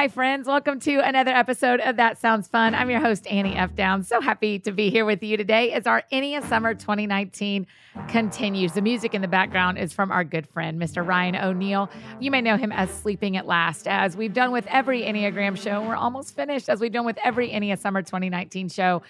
Hi, 0.00 0.08
friends. 0.08 0.46
Welcome 0.48 0.80
to 0.80 1.00
another 1.00 1.30
episode 1.30 1.78
of 1.80 1.96
That 1.96 2.16
Sounds 2.16 2.48
Fun. 2.48 2.74
I'm 2.74 2.88
your 2.88 3.00
host, 3.00 3.26
Annie 3.26 3.54
F. 3.54 3.74
Downs. 3.74 4.08
So 4.08 4.22
happy 4.22 4.58
to 4.60 4.72
be 4.72 4.88
here 4.88 5.04
with 5.04 5.22
you 5.22 5.36
today 5.36 5.72
as 5.72 5.86
our 5.86 6.04
Enneagram 6.10 6.48
Summer 6.48 6.72
2019 6.72 7.66
continues. 8.08 8.72
The 8.72 8.80
music 8.80 9.12
in 9.12 9.20
the 9.20 9.28
background 9.28 9.76
is 9.76 9.92
from 9.92 10.10
our 10.10 10.24
good 10.24 10.48
friend, 10.48 10.80
Mr. 10.80 11.06
Ryan 11.06 11.36
O'Neal. 11.36 11.90
You 12.18 12.30
may 12.30 12.40
know 12.40 12.56
him 12.56 12.72
as 12.72 12.88
Sleeping 12.90 13.36
at 13.36 13.44
Last. 13.44 13.86
As 13.86 14.16
we've 14.16 14.32
done 14.32 14.52
with 14.52 14.66
every 14.68 15.02
Enneagram 15.02 15.62
show, 15.62 15.82
we're 15.82 15.96
almost 15.96 16.34
finished, 16.34 16.70
as 16.70 16.80
we've 16.80 16.92
done 16.92 17.04
with 17.04 17.18
every 17.22 17.50
Enneagram 17.50 17.78
Summer 17.78 18.00
2019 18.00 18.70
show. 18.70 19.02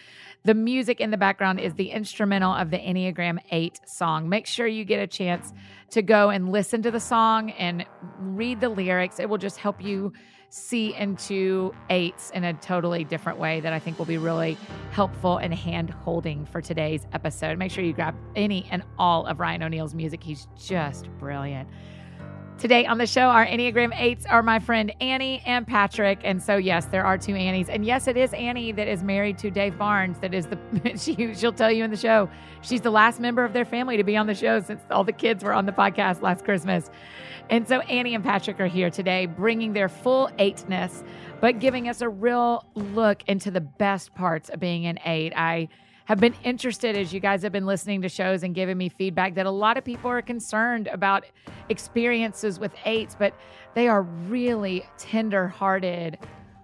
The 0.43 0.55
music 0.55 1.01
in 1.01 1.13
the 1.13 1.17
background 1.17 1.61
is 1.61 1.75
the 1.75 1.93
instrumental 1.93 2.53
of 2.53 2.71
the 2.71 2.79
Enneagram 2.79 3.39
8 3.53 3.79
song. 3.87 4.29
Make 4.29 4.47
sure 4.47 4.67
you 4.67 4.85
get 4.85 5.01
a 5.01 5.07
chance 5.07 5.53
to 5.91 6.03
go 6.03 6.31
and 6.31 6.51
listen 6.51 6.83
to 6.83 6.91
the 6.91 6.99
song 6.99 7.51
and 7.53 7.87
read 8.19 8.61
the 8.61 8.69
lyrics. 8.69 9.21
It 9.21 9.29
will 9.29 9.39
just 9.39 9.59
help 9.59 9.81
you 9.81 10.13
see 10.51 10.95
into 10.97 11.73
eights 11.91 12.31
in 12.31 12.43
a 12.45 12.53
totally 12.55 13.05
different 13.05 13.39
way 13.39 13.61
that 13.61 13.73
I 13.73 13.79
think 13.79 13.99
will 13.99 14.07
be 14.07 14.19
really 14.19 14.59
helpful 14.91 15.39
and 15.39 15.55
hand 15.55 15.91
holding 15.91 16.45
for 16.45 16.61
today's 16.61 17.07
episode. 17.13 17.57
Make 17.57 17.71
sure 17.71 17.85
you 17.85 17.93
grab 17.93 18.17
any 18.35 18.67
and 18.71 18.83
all 18.99 19.27
of 19.27 19.39
Ryan 19.39 19.63
O'Neal's 19.63 19.95
music. 19.95 20.23
He's 20.23 20.49
just 20.59 21.09
brilliant. 21.19 21.69
Today 22.61 22.85
on 22.85 22.99
the 22.99 23.07
show, 23.07 23.23
our 23.23 23.47
Enneagram 23.47 23.91
8s 23.95 24.27
are 24.29 24.43
my 24.43 24.59
friend 24.59 24.93
Annie 25.01 25.43
and 25.47 25.67
Patrick. 25.67 26.21
And 26.25 26.43
so, 26.43 26.59
yes, 26.59 26.85
there 26.85 27.07
are 27.07 27.17
two 27.17 27.35
Annies. 27.35 27.71
And 27.71 27.87
yes, 27.87 28.07
it 28.07 28.19
is 28.19 28.35
Annie 28.35 28.71
that 28.73 28.87
is 28.87 29.03
married 29.03 29.39
to 29.39 29.51
Dave 29.51 29.79
Barnes. 29.79 30.19
That 30.19 30.35
is 30.35 30.47
the, 30.47 30.59
she, 30.99 31.35
she'll 31.35 31.55
tell 31.55 31.73
you 31.73 31.85
in 31.85 31.91
the 31.91 31.97
show, 31.97 32.29
she's 32.61 32.83
the 32.83 32.91
last 32.91 33.19
member 33.19 33.47
of 33.47 33.55
their 33.55 33.65
family 33.65 33.97
to 33.97 34.05
be 34.05 34.15
on 34.15 34.27
the 34.27 34.35
show 34.35 34.61
since 34.61 34.83
all 34.91 35.05
the 35.05 35.13
kids 35.13 35.43
were 35.43 35.55
on 35.55 35.65
the 35.65 35.73
podcast 35.73 36.21
last 36.21 36.45
Christmas. 36.45 36.91
And 37.49 37.67
so, 37.67 37.81
Annie 37.81 38.15
and 38.15 38.23
Patrick 38.23 38.61
are 38.61 38.67
here 38.67 38.91
today, 38.91 39.25
bringing 39.25 39.73
their 39.73 39.89
full 39.89 40.29
eightness, 40.39 41.03
but 41.41 41.61
giving 41.61 41.89
us 41.89 42.03
a 42.03 42.11
real 42.11 42.67
look 42.75 43.23
into 43.27 43.51
the 43.51 43.63
best 43.63 44.15
parts 44.15 44.51
of 44.51 44.61
being 44.61 44.85
an 44.85 44.99
eight. 45.07 45.33
I 45.35 45.69
have 46.11 46.19
been 46.19 46.35
interested 46.43 46.97
as 46.97 47.13
you 47.13 47.21
guys 47.21 47.41
have 47.41 47.53
been 47.53 47.67
listening 47.67 48.03
to 48.03 48.09
shows 48.09 48.43
and 48.43 48.53
giving 48.53 48.77
me 48.77 48.89
feedback 48.89 49.37
that 49.37 49.47
a 49.47 49.51
lot 49.51 49.79
of 49.79 49.85
people 49.85 50.11
are 50.11 50.21
concerned 50.21 50.89
about 50.89 51.25
experiences 51.69 52.59
with 52.59 52.75
eights, 52.85 53.15
but 53.17 53.33
they 53.75 53.87
are 53.87 54.03
really 54.03 54.85
tender 54.99 55.47
hearted, 55.47 56.19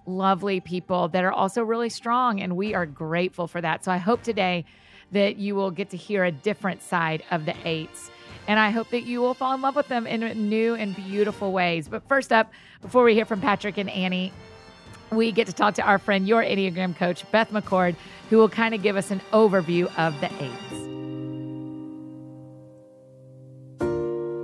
lovely 0.04 0.58
people 0.58 1.06
that 1.06 1.22
are 1.22 1.30
also 1.30 1.62
really 1.62 1.88
strong. 1.88 2.40
And 2.40 2.56
we 2.56 2.74
are 2.74 2.86
grateful 2.86 3.46
for 3.46 3.60
that. 3.60 3.84
So 3.84 3.92
I 3.92 3.98
hope 3.98 4.24
today 4.24 4.64
that 5.12 5.36
you 5.36 5.54
will 5.54 5.70
get 5.70 5.90
to 5.90 5.96
hear 5.96 6.24
a 6.24 6.32
different 6.32 6.82
side 6.82 7.22
of 7.30 7.46
the 7.46 7.54
eights. 7.64 8.10
And 8.48 8.58
I 8.58 8.70
hope 8.70 8.90
that 8.90 9.04
you 9.04 9.20
will 9.20 9.34
fall 9.34 9.54
in 9.54 9.62
love 9.62 9.76
with 9.76 9.86
them 9.86 10.08
in 10.08 10.48
new 10.50 10.74
and 10.74 10.96
beautiful 10.96 11.52
ways. 11.52 11.88
But 11.88 12.08
first 12.08 12.32
up, 12.32 12.50
before 12.82 13.04
we 13.04 13.14
hear 13.14 13.24
from 13.24 13.40
Patrick 13.40 13.78
and 13.78 13.90
Annie, 13.90 14.32
we 15.10 15.32
get 15.32 15.46
to 15.46 15.52
talk 15.52 15.74
to 15.74 15.82
our 15.82 15.98
friend, 15.98 16.26
your 16.26 16.42
Enneagram 16.42 16.96
coach, 16.96 17.30
Beth 17.30 17.50
McCord, 17.50 17.96
who 18.30 18.38
will 18.38 18.48
kind 18.48 18.74
of 18.74 18.82
give 18.82 18.96
us 18.96 19.10
an 19.10 19.20
overview 19.32 19.86
of 19.98 20.18
the 20.20 20.30
eights. 20.42 20.86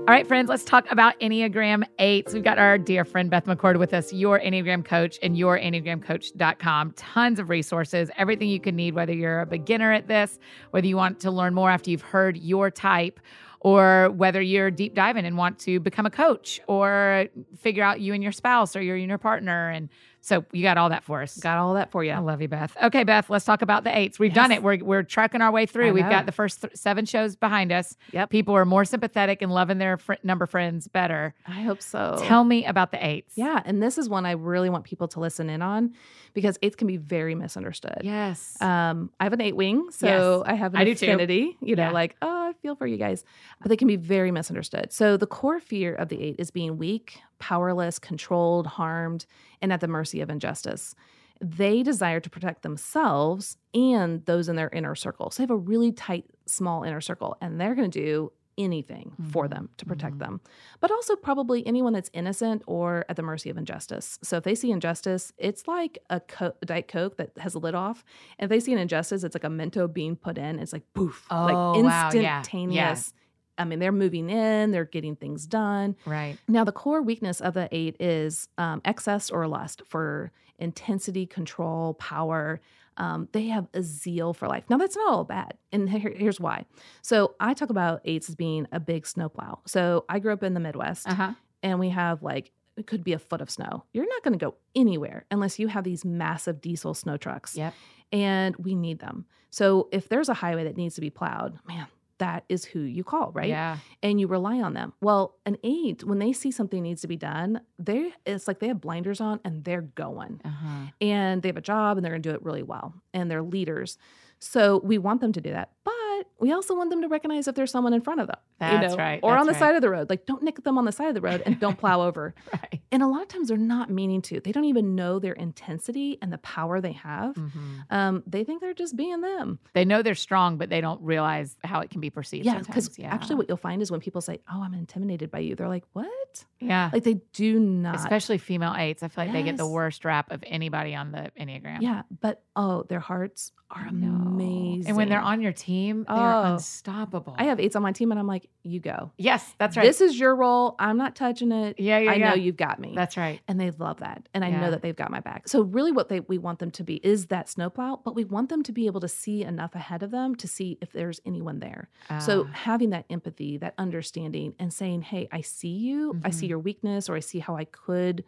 All 0.03 0.17
right, 0.17 0.27
friends, 0.27 0.49
let's 0.49 0.65
talk 0.65 0.91
about 0.91 1.19
Enneagram 1.21 1.85
8s. 1.99 2.35
We've 2.35 2.43
got 2.43 2.59
our 2.59 2.77
dear 2.77 3.05
friend 3.05 3.31
Beth 3.31 3.47
McCord 3.47 3.79
with 3.79 3.95
us, 3.95 4.13
your 4.13 4.41
Enneagram 4.41 4.85
coach 4.85 5.19
and 5.23 5.39
your 5.39 5.59
EnneagramCoach.com. 5.59 6.93
Tons 6.97 7.39
of 7.39 7.49
resources, 7.49 8.11
everything 8.19 8.49
you 8.49 8.59
can 8.59 8.75
need, 8.75 8.95
whether 8.95 9.13
you're 9.13 9.41
a 9.43 9.47
beginner 9.47 9.93
at 9.93 10.09
this, 10.09 10.41
whether 10.73 10.87
you 10.87 10.97
want 10.97 11.21
to 11.21 11.31
learn 11.31 11.55
more 11.55 11.71
after 11.71 11.89
you've 11.89 12.03
heard 12.03 12.37
your 12.37 12.69
type, 12.69 13.21
or 13.61 14.11
whether 14.11 14.43
you're 14.43 14.73
deep 14.73 14.93
diving 14.95 15.25
and 15.25 15.37
want 15.39 15.57
to 15.61 15.79
become 15.79 16.05
a 16.05 16.11
coach 16.11 16.61
or 16.67 17.29
figure 17.57 17.85
out 17.85 18.01
you 18.01 18.13
and 18.13 18.23
your 18.23 18.33
spouse 18.33 18.75
or 18.75 18.83
you 18.83 18.95
and 18.95 19.09
your 19.09 19.19
partner 19.19 19.71
and 19.71 19.89
so 20.25 20.45
you 20.53 20.63
got 20.63 20.79
all 20.79 20.91
that 20.91 21.03
for 21.03 21.21
us. 21.21 21.37
Got 21.37 21.59
all 21.59 21.75
that 21.75 21.91
for 21.91 22.05
you. 22.05 22.13
I 22.13 22.19
love 22.19 22.41
you, 22.41 22.47
Beth. 22.47 22.77
Okay, 22.81 23.03
Beth, 23.03 23.29
let's 23.29 23.45
talk 23.45 23.61
about 23.61 23.83
the 23.83 23.97
eights. 23.97 24.21
We've 24.21 24.31
yes. 24.31 24.37
done 24.37 24.53
it. 24.53 24.63
We're, 24.63 24.79
we're 24.79 25.03
trucking 25.03 25.43
our 25.43 25.51
way 25.51 25.67
through. 25.67 25.93
We've 25.93 26.09
got 26.09 26.27
the 26.27 26.33
first 26.33 26.61
th- 26.61 26.77
seven 26.77 27.07
shows 27.07 27.35
behind 27.35 27.73
us. 27.73 27.97
Yep. 28.13 28.31
People 28.31 28.55
are 28.55 28.65
more 28.65 28.85
sympathetic 28.85 29.43
and 29.43 29.53
loving 29.53 29.79
their 29.79 29.97
fr- 29.97 30.15
number 30.23 30.47
friends 30.47 30.87
better. 30.87 31.35
I 31.45 31.63
hope 31.63 31.83
so. 31.83 32.19
Tell 32.21 32.45
me 32.45 32.65
about 32.65 32.93
the 32.93 33.05
eights. 33.05 33.37
Yeah. 33.37 33.61
And 33.65 33.83
this 33.83 33.99
is 33.99 34.09
one 34.09 34.25
I 34.25 34.33
really 34.33 34.71
want 34.71 34.85
people 34.85 35.09
to 35.09 35.21
listen 35.21 35.51
in 35.51 35.61
on 35.61 35.93
because 36.35 36.57
eights 36.63 36.77
can 36.77 36.87
be 36.87 36.99
very 36.99 37.35
misunderstood. 37.35 37.99
Yes. 38.03 38.57
Um, 38.63 39.11
I 39.19 39.25
have 39.25 39.33
an 39.33 39.41
eight 39.41 39.57
wing, 39.57 39.91
so 39.91 40.45
yes. 40.47 40.53
I 40.53 40.55
have 40.55 40.75
an 40.75 40.81
I 40.81 40.85
affinity, 40.85 41.57
you 41.61 41.75
know, 41.75 41.89
yeah. 41.89 41.91
like, 41.91 42.17
oh, 42.23 42.51
I 42.51 42.53
feel 42.63 42.77
for 42.77 42.87
you 42.87 42.97
guys. 42.97 43.25
But 43.61 43.71
they 43.71 43.77
can 43.77 43.89
be 43.89 43.97
very 43.97 44.31
misunderstood. 44.31 44.93
So 44.93 45.17
the 45.17 45.27
core 45.27 45.59
fear 45.59 45.95
of 45.95 46.09
the 46.09 46.23
eight 46.23 46.37
is 46.39 46.51
being 46.53 46.79
weak, 46.79 47.21
powerless, 47.43 47.99
controlled, 47.99 48.69
harmed, 48.69 49.27
and 49.61 49.73
at 49.73 49.81
the 49.81 49.89
mercy 49.89 50.21
of 50.21 50.31
injustice. 50.31 50.95
They 51.41 51.83
desire 51.83 52.21
to 52.21 52.31
protect 52.31 52.63
themselves 52.63 53.57
and 53.75 54.25
those 54.27 54.49
in 54.49 54.55
their 54.55 54.69
inner 54.69 54.95
circle. 54.95 55.33
So 55.33 55.43
they 55.43 55.43
have 55.43 55.51
a 55.51 55.57
really 55.57 55.91
tight, 55.91 56.27
small 56.47 56.85
inner 56.85 57.01
circle, 57.01 57.37
and 57.41 57.61
they're 57.61 57.75
going 57.75 57.91
to 57.91 58.01
do 58.01 58.33
anything 58.57 59.17
mm-hmm. 59.21 59.31
for 59.31 59.49
them 59.49 59.71
to 59.79 59.85
protect 59.85 60.19
mm-hmm. 60.19 60.35
them, 60.35 60.41
but 60.79 60.93
also 60.93 61.17
probably 61.17 61.67
anyone 61.67 61.93
that's 61.93 62.11
innocent 62.13 62.63
or 62.69 63.05
at 63.09 63.17
the 63.17 63.25
mercy 63.25 63.51
of 63.51 63.57
injustice. 63.57 64.21
So 64.23 64.37
if 64.37 64.45
they 64.45 64.55
see 64.55 64.71
injustice, 64.71 65.33
it's 65.37 65.67
like 65.67 65.99
a, 66.11 66.21
co- 66.21 66.55
Diet 66.65 66.87
Coke 66.87 67.17
that 67.17 67.33
has 67.39 67.57
a 67.57 67.59
lid 67.59 67.75
off. 67.75 68.05
And 68.39 68.45
if 68.45 68.51
they 68.51 68.61
see 68.61 68.73
an 68.73 68.79
injustice, 68.79 69.25
it's 69.25 69.35
like 69.35 69.43
a 69.43 69.49
Mento 69.49 69.93
being 69.93 70.15
put 70.15 70.39
in. 70.39 70.61
It's 70.61 70.73
like 70.73 70.85
poof, 70.95 71.27
oh, 71.29 71.45
like 71.45 71.85
instantaneous. 71.85 72.55
Wow, 72.55 72.79
yeah. 72.79 72.95
Yeah 72.95 73.22
I 73.59 73.65
mean, 73.65 73.79
they're 73.79 73.93
moving 73.93 74.31
in, 74.31 74.71
they're 74.71 74.85
getting 74.85 75.17
things 75.17 75.47
done. 75.47 75.97
Right. 76.07 76.39
Now, 76.49 76.65
the 76.65 76.73
core 76.73 77.03
weakness 77.03 77.41
of 77.41 77.55
the 77.55 77.69
eight 77.71 77.97
is 78.01 78.49
um, 78.59 78.81
excess 78.85 79.31
or 79.31 79.47
lust 79.47 79.83
for 79.87 80.33
intensity, 80.59 81.27
control, 81.27 81.95
power. 81.95 82.61
Um, 82.97 83.29
they 83.33 83.47
have 83.47 83.69
a 83.75 83.83
zeal 83.83 84.33
for 84.33 84.49
life. 84.49 84.65
Now, 84.69 84.79
that's 84.79 84.97
not 84.97 85.09
all 85.09 85.25
bad. 85.25 85.55
And 85.71 85.89
here, 85.89 86.13
here's 86.15 86.41
why. 86.41 86.65
So, 87.03 87.35
I 87.41 87.55
talk 87.55 87.71
about 87.71 88.01
eights 88.05 88.29
as 88.29 88.35
being 88.35 88.67
a 88.73 88.81
big 88.81 89.07
snowplow. 89.07 89.61
So, 89.67 90.05
I 90.09 90.19
grew 90.19 90.33
up 90.33 90.43
in 90.43 90.55
the 90.55 90.61
Midwest, 90.61 91.09
uh-huh. 91.09 91.33
and 91.63 91.79
we 91.79 91.91
have 91.91 92.23
like, 92.23 92.53
it 92.77 92.87
could 92.87 93.05
be 93.05 93.13
a 93.13 93.19
foot 93.19 93.41
of 93.41 93.51
snow. 93.51 93.85
You're 93.93 94.09
not 94.09 94.23
going 94.23 94.39
to 94.39 94.45
go 94.45 94.55
anywhere 94.75 95.27
unless 95.31 95.59
you 95.59 95.69
have 95.69 95.85
these 95.85 96.05
massive 96.05 96.61
diesel 96.61 96.95
snow 96.95 97.17
trucks. 97.17 97.55
Yep. 97.55 97.75
And 98.13 98.57
we 98.57 98.75
need 98.75 98.99
them. 98.99 99.27
So, 99.51 99.89
if 99.93 100.09
there's 100.09 100.29
a 100.29 100.35
highway 100.35 100.65
that 100.65 100.77
needs 100.77 100.95
to 100.97 101.01
be 101.01 101.11
plowed, 101.11 101.59
man, 101.67 101.87
that 102.19 102.45
is 102.49 102.65
who 102.65 102.81
you 102.81 103.05
call, 103.05 103.33
right? 103.33 103.49
Yeah. 103.49 103.79
And 104.03 104.21
you 104.21 104.27
rely 104.27 104.61
on 104.61 104.75
them. 104.75 104.93
Well, 105.01 105.37
an 105.45 105.57
eight, 105.65 106.05
when 106.05 106.19
they 106.19 106.33
see 106.33 106.51
something 106.51 106.83
needs 106.83 107.03
to 107.03 107.09
be 107.09 107.17
done, 107.17 107.61
they 107.79 108.13
it's 108.25 108.47
like 108.47 108.61
they 108.61 108.69
have 108.69 108.81
blinders 108.81 109.21
on 109.21 109.41
and 109.45 109.65
they're 109.65 109.83
going. 109.83 110.41
Uh-huh. 110.45 110.87
And 111.01 111.43
they 111.43 111.49
have 111.49 111.57
a 111.57 111.63
job 111.63 111.97
and 111.97 112.05
they're 112.05 112.13
going 112.13 112.23
to 112.23 112.29
do 112.29 112.35
it 112.35 112.43
really 112.43 112.63
well. 112.63 112.95
And 113.13 113.31
they're 113.31 113.43
leaders. 113.43 113.99
So 114.39 114.81
we 114.83 114.99
want 114.99 115.21
them 115.21 115.33
to 115.33 115.41
do 115.41 115.51
that. 115.51 115.71
But 115.85 115.95
we 116.39 116.53
also 116.53 116.75
want 116.75 116.91
them 116.91 117.03
to 117.03 117.09
recognize 117.09 117.49
if 117.49 117.55
there's 117.55 117.71
someone 117.71 117.93
in 117.93 118.01
front 118.01 118.21
of 118.21 118.27
them. 118.27 118.37
That's 118.59 118.83
you 118.83 118.89
know, 118.89 118.97
right. 118.97 119.21
Or 119.23 119.37
on 119.37 119.47
the 119.47 119.53
right. 119.53 119.59
side 119.59 119.75
of 119.75 119.83
the 119.83 119.91
road. 119.91 120.11
Like 120.11 120.27
don't 120.27 120.43
nick 120.43 120.63
them 120.63 120.79
on 120.79 120.85
the 120.85 120.93
side 120.93 121.09
of 121.09 121.15
the 121.15 121.21
road 121.21 121.43
and 121.45 121.59
don't 121.59 121.79
plow 121.79 122.03
over. 122.07 122.35
right. 122.53 122.81
And 122.91 123.03
a 123.03 123.07
lot 123.07 123.23
of 123.23 123.29
times 123.29 123.49
they're 123.49 123.57
not 123.57 123.91
meaning 123.91 124.23
to. 124.23 124.41
They 124.41 124.53
don't 124.53 124.67
even 124.67 124.95
know 124.95 125.19
their 125.19 125.33
intensity 125.33 126.19
and 126.21 126.33
the 126.33 126.39
power 126.39 126.81
they 126.81 126.93
have. 126.93 127.35
Mm-hmm. 127.35 127.79
Um, 127.91 128.23
they 128.27 128.45
think 128.45 128.61
they're 128.61 128.75
just 128.75 128.97
being 128.97 129.21
them. 129.21 129.59
They 129.73 129.85
know 129.85 130.03
they're 130.03 130.15
strong, 130.15 130.59
but 130.59 130.69
they 130.69 130.81
don't 130.81 131.01
realize 131.03 131.57
how 131.65 131.81
it 131.81 131.91
can 131.91 132.01
be 132.01 132.11
perceived. 132.11 132.45
Yeah, 132.47 132.59
because 132.59 132.99
yeah. 132.99 133.13
actually, 133.13 133.37
what 133.37 133.49
you'll 133.49 133.57
find 133.57 133.83
is 133.83 133.91
when 133.91 134.01
people 134.01 134.21
say, 134.21 134.41
"Oh, 134.53 134.63
I'm 134.63 134.75
intimidated 134.75 135.31
by 135.31 135.41
you," 135.41 135.55
they're 135.55 135.69
like, 135.69 135.85
"What?" 135.93 136.45
Yeah, 136.61 136.91
like 136.93 137.05
they 137.05 137.21
do 137.33 137.59
not. 137.59 137.97
Especially 137.97 138.39
female 138.39 138.75
eights, 138.77 139.03
I 139.03 139.09
feel 139.09 139.25
like 139.25 139.35
yes. 139.35 139.43
they 139.43 139.51
get 139.51 139.57
the 139.57 139.67
worst 139.67 140.05
rap 140.05 140.31
of 140.31 140.45
anybody 140.47 140.95
on 140.95 141.13
the 141.13 141.31
enneagram. 141.39 141.79
Yeah, 141.81 142.03
but 142.21 142.43
oh, 142.55 142.85
their 142.89 143.01
hearts 143.01 143.53
are 143.71 143.87
amazing. 143.87 144.87
And 144.87 144.97
when 144.97 145.09
they're 145.09 145.21
on 145.21 145.41
your 145.41 145.53
team, 145.53 146.05
they're 146.17 146.35
oh, 146.35 146.53
unstoppable. 146.55 147.35
I 147.39 147.45
have 147.45 147.61
eights 147.61 147.77
on 147.77 147.83
my 147.83 147.93
team, 147.93 148.11
and 148.11 148.19
I'm 148.19 148.27
like, 148.27 148.49
"You 148.63 148.81
go." 148.81 149.13
Yes, 149.17 149.55
that's 149.59 149.77
right. 149.77 149.85
This 149.85 150.01
is 150.01 150.19
your 150.19 150.35
role. 150.35 150.75
I'm 150.79 150.97
not 150.97 151.15
touching 151.17 151.53
it. 151.53 151.79
Yeah, 151.79 151.99
yeah. 151.99 152.11
I 152.11 152.15
yeah. 152.15 152.29
know 152.31 152.35
you've 152.35 152.57
got 152.57 152.79
me. 152.79 152.93
That's 152.95 153.17
right. 153.17 153.41
And 153.49 153.59
they 153.61 153.71
love 153.71 154.01
that, 154.01 154.29
and 154.35 154.45
I 154.45 154.49
yeah. 154.49 154.61
know 154.61 154.71
that 154.71 154.83
they've 154.83 154.97
got 154.97 155.11
my 155.11 155.21
back. 155.21 155.49
So 155.49 155.63
really, 155.63 155.93
what 155.93 156.09
they 156.09 156.21
we 156.21 156.39
want 156.39 156.59
them 156.59 156.71
to 156.73 156.85
be 156.85 156.97
is 156.97 157.27
that 157.27 157.49
snowplow, 157.49 158.01
but 158.05 158.15
we 158.15 158.25
want 158.25 158.49
them 158.49 158.63
to 158.65 158.73
be 158.73 158.87
able 158.87 159.01
to 159.01 159.09
see 159.09 159.43
enough 159.43 159.75
ahead 159.75 160.03
of 160.03 160.11
them 160.11 160.35
to 160.37 160.49
see 160.49 160.79
if 160.81 160.93
there's 160.93 161.21
anyone 161.25 161.61
there. 161.61 161.89
So 162.21 162.47
ah. 162.49 162.53
having 162.53 162.91
that 162.91 163.07
empathy, 163.11 163.59
that 163.59 163.75
understanding, 163.79 164.55
and 164.59 164.73
saying, 164.73 165.03
"Hey, 165.03 165.29
I 165.33 165.41
see 165.41 165.69
you. 165.69 166.13
Mm-hmm. 166.13 166.27
I 166.27 166.31
see 166.31 166.47
mm-hmm. 166.47 166.51
your 166.51 166.59
weakness, 166.59 167.09
or 167.09 167.17
I 167.17 167.21
see 167.21 167.39
how 167.39 167.57
I 167.57 167.65
could." 167.65 168.25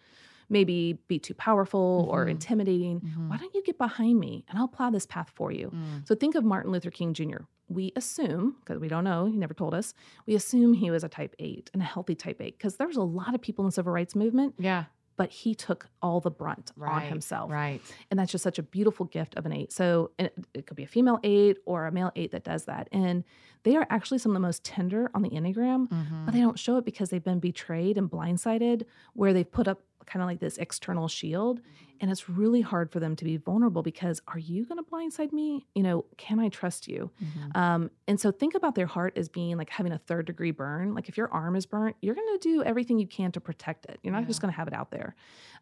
maybe 0.48 0.98
be 1.08 1.18
too 1.18 1.34
powerful 1.34 2.02
mm-hmm. 2.02 2.14
or 2.14 2.28
intimidating. 2.28 3.00
Mm-hmm. 3.00 3.28
Why 3.28 3.36
don't 3.36 3.54
you 3.54 3.62
get 3.62 3.78
behind 3.78 4.18
me 4.18 4.44
and 4.48 4.58
I'll 4.58 4.68
plow 4.68 4.90
this 4.90 5.06
path 5.06 5.30
for 5.34 5.50
you? 5.50 5.70
Mm. 5.74 6.06
So 6.06 6.14
think 6.14 6.34
of 6.34 6.44
Martin 6.44 6.72
Luther 6.72 6.90
King 6.90 7.14
Jr. 7.14 7.42
We 7.68 7.92
assume, 7.96 8.56
because 8.60 8.78
we 8.78 8.88
don't 8.88 9.04
know, 9.04 9.26
he 9.26 9.36
never 9.36 9.54
told 9.54 9.74
us, 9.74 9.94
we 10.26 10.34
assume 10.34 10.74
he 10.74 10.90
was 10.90 11.02
a 11.02 11.08
type 11.08 11.34
8 11.38 11.70
and 11.72 11.82
a 11.82 11.84
healthy 11.84 12.14
type 12.14 12.40
8 12.40 12.58
because 12.58 12.76
there 12.76 12.86
was 12.86 12.96
a 12.96 13.02
lot 13.02 13.34
of 13.34 13.40
people 13.40 13.64
in 13.64 13.68
the 13.68 13.72
civil 13.72 13.92
rights 13.92 14.14
movement. 14.14 14.54
Yeah 14.58 14.84
but 15.16 15.30
he 15.30 15.54
took 15.54 15.88
all 16.02 16.20
the 16.20 16.30
brunt 16.30 16.72
right, 16.76 17.02
on 17.04 17.08
himself. 17.08 17.50
Right. 17.50 17.80
And 18.10 18.18
that's 18.18 18.32
just 18.32 18.44
such 18.44 18.58
a 18.58 18.62
beautiful 18.62 19.06
gift 19.06 19.36
of 19.36 19.46
an 19.46 19.52
eight. 19.52 19.72
So 19.72 20.10
it, 20.18 20.34
it, 20.52 20.66
could 20.66 20.76
be 20.76 20.84
a 20.84 20.88
female 20.88 21.20
eight 21.22 21.58
or 21.66 21.86
a 21.86 21.92
male 21.92 22.10
eight 22.16 22.32
that 22.32 22.44
does 22.44 22.64
that. 22.64 22.88
And 22.92 23.24
they 23.62 23.76
are 23.76 23.86
actually 23.90 24.18
some 24.18 24.32
of 24.32 24.34
the 24.34 24.46
most 24.46 24.64
tender 24.64 25.10
on 25.14 25.22
the 25.22 25.30
Enneagram, 25.30 25.88
mm-hmm. 25.88 26.24
but 26.24 26.34
they 26.34 26.40
don't 26.40 26.58
show 26.58 26.76
it 26.76 26.84
because 26.84 27.10
they've 27.10 27.24
been 27.24 27.40
betrayed 27.40 27.96
and 27.96 28.10
blindsided, 28.10 28.84
where 29.14 29.32
they've 29.32 29.50
put 29.50 29.68
up 29.68 29.82
kind 30.06 30.22
of 30.22 30.28
like 30.28 30.40
this 30.40 30.58
external 30.58 31.08
shield. 31.08 31.60
And 32.00 32.10
it's 32.10 32.28
really 32.28 32.60
hard 32.60 32.90
for 32.90 33.00
them 33.00 33.16
to 33.16 33.24
be 33.24 33.36
vulnerable 33.36 33.82
because 33.82 34.20
are 34.28 34.38
you 34.38 34.64
going 34.66 34.82
to 34.82 34.90
blindside 34.90 35.32
me? 35.32 35.66
You 35.74 35.82
know, 35.82 36.04
can 36.16 36.38
I 36.38 36.48
trust 36.48 36.88
you? 36.88 37.10
Mm-hmm. 37.22 37.58
Um, 37.58 37.90
and 38.08 38.20
so 38.20 38.30
think 38.30 38.54
about 38.54 38.74
their 38.74 38.86
heart 38.86 39.16
as 39.16 39.28
being 39.28 39.56
like 39.56 39.70
having 39.70 39.92
a 39.92 39.98
third 39.98 40.26
degree 40.26 40.50
burn. 40.50 40.94
Like 40.94 41.08
if 41.08 41.16
your 41.16 41.32
arm 41.32 41.56
is 41.56 41.66
burnt, 41.66 41.96
you're 42.02 42.14
going 42.14 42.38
to 42.38 42.48
do 42.48 42.62
everything 42.62 42.98
you 42.98 43.06
can 43.06 43.32
to 43.32 43.40
protect 43.40 43.86
it. 43.86 43.98
You're 44.02 44.12
not 44.12 44.22
yeah. 44.22 44.28
just 44.28 44.40
going 44.40 44.52
to 44.52 44.56
have 44.56 44.68
it 44.68 44.74
out 44.74 44.90
there. 44.90 45.14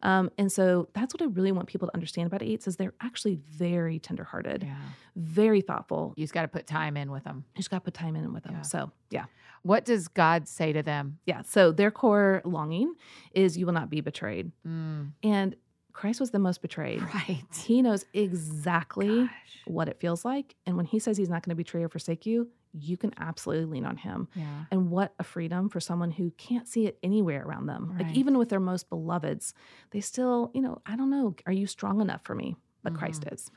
Um, 0.02 0.30
and 0.38 0.50
so 0.50 0.88
that's 0.94 1.14
what 1.14 1.22
I 1.22 1.26
really 1.26 1.52
want 1.52 1.68
people 1.68 1.88
to 1.88 1.94
understand 1.94 2.26
about 2.26 2.42
eights 2.42 2.66
is 2.66 2.76
they're 2.76 2.94
actually 3.00 3.38
very 3.50 3.98
tenderhearted, 3.98 4.64
yeah. 4.64 4.76
very 5.16 5.60
thoughtful. 5.60 6.14
You 6.16 6.24
just 6.24 6.34
got 6.34 6.42
to 6.42 6.48
put 6.48 6.66
time 6.66 6.96
in 6.96 7.10
with 7.10 7.24
them. 7.24 7.44
You 7.54 7.58
just 7.58 7.70
got 7.70 7.78
to 7.78 7.84
put 7.84 7.94
time 7.94 8.16
in 8.16 8.32
with 8.32 8.44
them. 8.44 8.54
Yeah. 8.54 8.62
So 8.62 8.90
yeah. 9.10 9.24
What 9.62 9.84
does 9.84 10.08
God 10.08 10.48
say 10.48 10.72
to 10.72 10.82
them? 10.82 11.18
Yeah. 11.24 11.42
So 11.42 11.70
their 11.70 11.92
core 11.92 12.42
longing 12.44 12.94
is 13.32 13.56
you 13.56 13.64
will 13.64 13.72
not 13.72 13.90
be 13.90 14.00
betrayed. 14.00 14.50
Mm. 14.66 15.12
And 15.22 15.56
Christ 15.92 16.20
was 16.20 16.30
the 16.30 16.38
most 16.38 16.62
betrayed. 16.62 17.02
Right. 17.02 17.44
He 17.64 17.82
knows 17.82 18.04
exactly 18.14 19.26
Gosh. 19.26 19.30
what 19.66 19.88
it 19.88 20.00
feels 20.00 20.24
like. 20.24 20.54
And 20.66 20.76
when 20.76 20.86
he 20.86 20.98
says 20.98 21.16
he's 21.16 21.28
not 21.28 21.42
going 21.42 21.50
to 21.50 21.56
betray 21.56 21.82
or 21.82 21.88
forsake 21.88 22.26
you, 22.26 22.48
you 22.72 22.96
can 22.96 23.12
absolutely 23.18 23.66
lean 23.66 23.84
on 23.84 23.96
him. 23.96 24.28
Yeah. 24.34 24.64
And 24.70 24.90
what 24.90 25.12
a 25.18 25.24
freedom 25.24 25.68
for 25.68 25.80
someone 25.80 26.10
who 26.10 26.30
can't 26.32 26.66
see 26.66 26.86
it 26.86 26.98
anywhere 27.02 27.44
around 27.44 27.66
them. 27.66 27.92
Right. 27.92 28.06
Like 28.06 28.16
even 28.16 28.38
with 28.38 28.48
their 28.48 28.60
most 28.60 28.88
beloveds, 28.88 29.54
they 29.90 30.00
still, 30.00 30.50
you 30.54 30.62
know, 30.62 30.80
I 30.86 30.96
don't 30.96 31.10
know, 31.10 31.34
are 31.46 31.52
you 31.52 31.66
strong 31.66 32.00
enough 32.00 32.22
for 32.24 32.34
me? 32.34 32.56
But 32.82 32.94
mm-hmm. 32.94 33.00
Christ 33.00 33.24
is. 33.30 33.50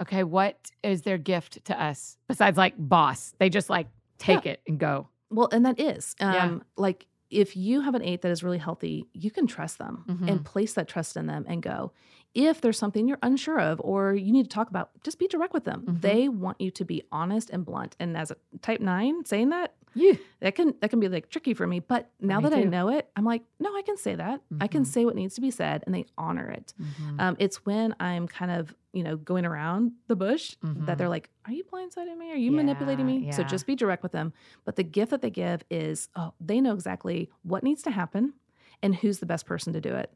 Okay, 0.00 0.24
what 0.24 0.70
is 0.82 1.02
their 1.02 1.18
gift 1.18 1.64
to 1.66 1.80
us 1.80 2.16
besides 2.26 2.56
like 2.56 2.74
boss? 2.78 3.34
They 3.38 3.50
just 3.50 3.68
like 3.68 3.88
take 4.18 4.46
yeah. 4.46 4.52
it 4.52 4.62
and 4.66 4.78
go. 4.78 5.08
Well, 5.28 5.48
and 5.52 5.66
that 5.66 5.78
is 5.78 6.16
um, 6.20 6.32
yeah. 6.32 6.58
like 6.76 7.06
if 7.30 7.56
you 7.56 7.80
have 7.82 7.94
an 7.94 8.02
eight 8.02 8.22
that 8.22 8.30
is 8.30 8.42
really 8.42 8.58
healthy, 8.58 9.06
you 9.12 9.30
can 9.30 9.46
trust 9.46 9.78
them 9.78 10.04
mm-hmm. 10.08 10.28
and 10.28 10.44
place 10.44 10.74
that 10.74 10.88
trust 10.88 11.16
in 11.16 11.26
them 11.26 11.44
and 11.48 11.62
go. 11.62 11.92
If 12.34 12.60
there's 12.60 12.78
something 12.78 13.08
you're 13.08 13.18
unsure 13.22 13.58
of 13.58 13.80
or 13.82 14.14
you 14.14 14.32
need 14.32 14.44
to 14.44 14.48
talk 14.48 14.70
about, 14.70 14.90
just 15.02 15.18
be 15.18 15.26
direct 15.26 15.52
with 15.52 15.64
them. 15.64 15.82
Mm-hmm. 15.82 16.00
They 16.00 16.28
want 16.28 16.60
you 16.60 16.70
to 16.70 16.84
be 16.84 17.02
honest 17.10 17.50
and 17.50 17.64
blunt. 17.64 17.96
And 17.98 18.16
as 18.16 18.30
a 18.30 18.36
type 18.62 18.80
nine, 18.80 19.24
saying 19.24 19.48
that, 19.48 19.74
yeah, 19.94 20.12
that 20.40 20.54
can 20.54 20.74
that 20.80 20.90
can 20.90 21.00
be 21.00 21.08
like 21.08 21.30
tricky 21.30 21.54
for 21.54 21.66
me. 21.66 21.80
But 21.80 22.10
now 22.20 22.38
me 22.38 22.48
that 22.48 22.56
too. 22.56 22.62
I 22.62 22.64
know 22.64 22.90
it, 22.90 23.08
I'm 23.16 23.24
like, 23.24 23.42
no, 23.58 23.74
I 23.76 23.82
can 23.82 23.96
say 23.96 24.14
that. 24.14 24.40
Mm-hmm. 24.40 24.62
I 24.62 24.68
can 24.68 24.82
mm-hmm. 24.82 24.90
say 24.90 25.04
what 25.04 25.16
needs 25.16 25.34
to 25.34 25.40
be 25.40 25.50
said, 25.50 25.82
and 25.86 25.94
they 25.94 26.06
honor 26.16 26.48
it. 26.48 26.72
Mm-hmm. 26.80 27.20
Um, 27.20 27.36
it's 27.38 27.64
when 27.66 27.94
I'm 27.98 28.28
kind 28.28 28.52
of 28.52 28.74
you 28.92 29.02
know 29.02 29.16
going 29.16 29.44
around 29.44 29.92
the 30.06 30.16
bush 30.16 30.56
mm-hmm. 30.64 30.84
that 30.84 30.98
they're 30.98 31.08
like, 31.08 31.30
are 31.44 31.52
you 31.52 31.64
blindsiding 31.64 32.16
me? 32.16 32.30
Are 32.30 32.36
you 32.36 32.52
yeah, 32.52 32.56
manipulating 32.56 33.06
me? 33.06 33.18
Yeah. 33.26 33.32
So 33.32 33.42
just 33.42 33.66
be 33.66 33.74
direct 33.74 34.02
with 34.02 34.12
them. 34.12 34.32
But 34.64 34.76
the 34.76 34.84
gift 34.84 35.10
that 35.10 35.22
they 35.22 35.30
give 35.30 35.64
is, 35.70 36.08
oh, 36.14 36.34
they 36.40 36.60
know 36.60 36.74
exactly 36.74 37.30
what 37.42 37.64
needs 37.64 37.82
to 37.82 37.90
happen 37.90 38.34
and 38.82 38.94
who's 38.94 39.18
the 39.18 39.26
best 39.26 39.46
person 39.46 39.72
to 39.72 39.80
do 39.80 39.94
it. 39.94 40.12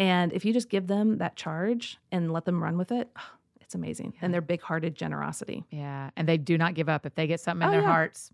And 0.00 0.32
if 0.32 0.44
you 0.46 0.52
just 0.52 0.70
give 0.70 0.86
them 0.86 1.18
that 1.18 1.36
charge 1.36 1.98
and 2.10 2.32
let 2.32 2.46
them 2.46 2.60
run 2.60 2.76
with 2.76 2.90
it. 2.90 3.08
It's 3.62 3.76
amazing. 3.76 4.14
Yeah. 4.16 4.20
And 4.22 4.34
their 4.34 4.40
big 4.40 4.60
hearted 4.60 4.96
generosity. 4.96 5.64
Yeah. 5.70 6.10
And 6.16 6.28
they 6.28 6.38
do 6.38 6.58
not 6.58 6.74
give 6.74 6.88
up. 6.88 7.06
If 7.06 7.14
they 7.14 7.28
get 7.28 7.38
something 7.38 7.62
in 7.62 7.68
oh, 7.68 7.70
their 7.70 7.86
hearts, 7.86 8.32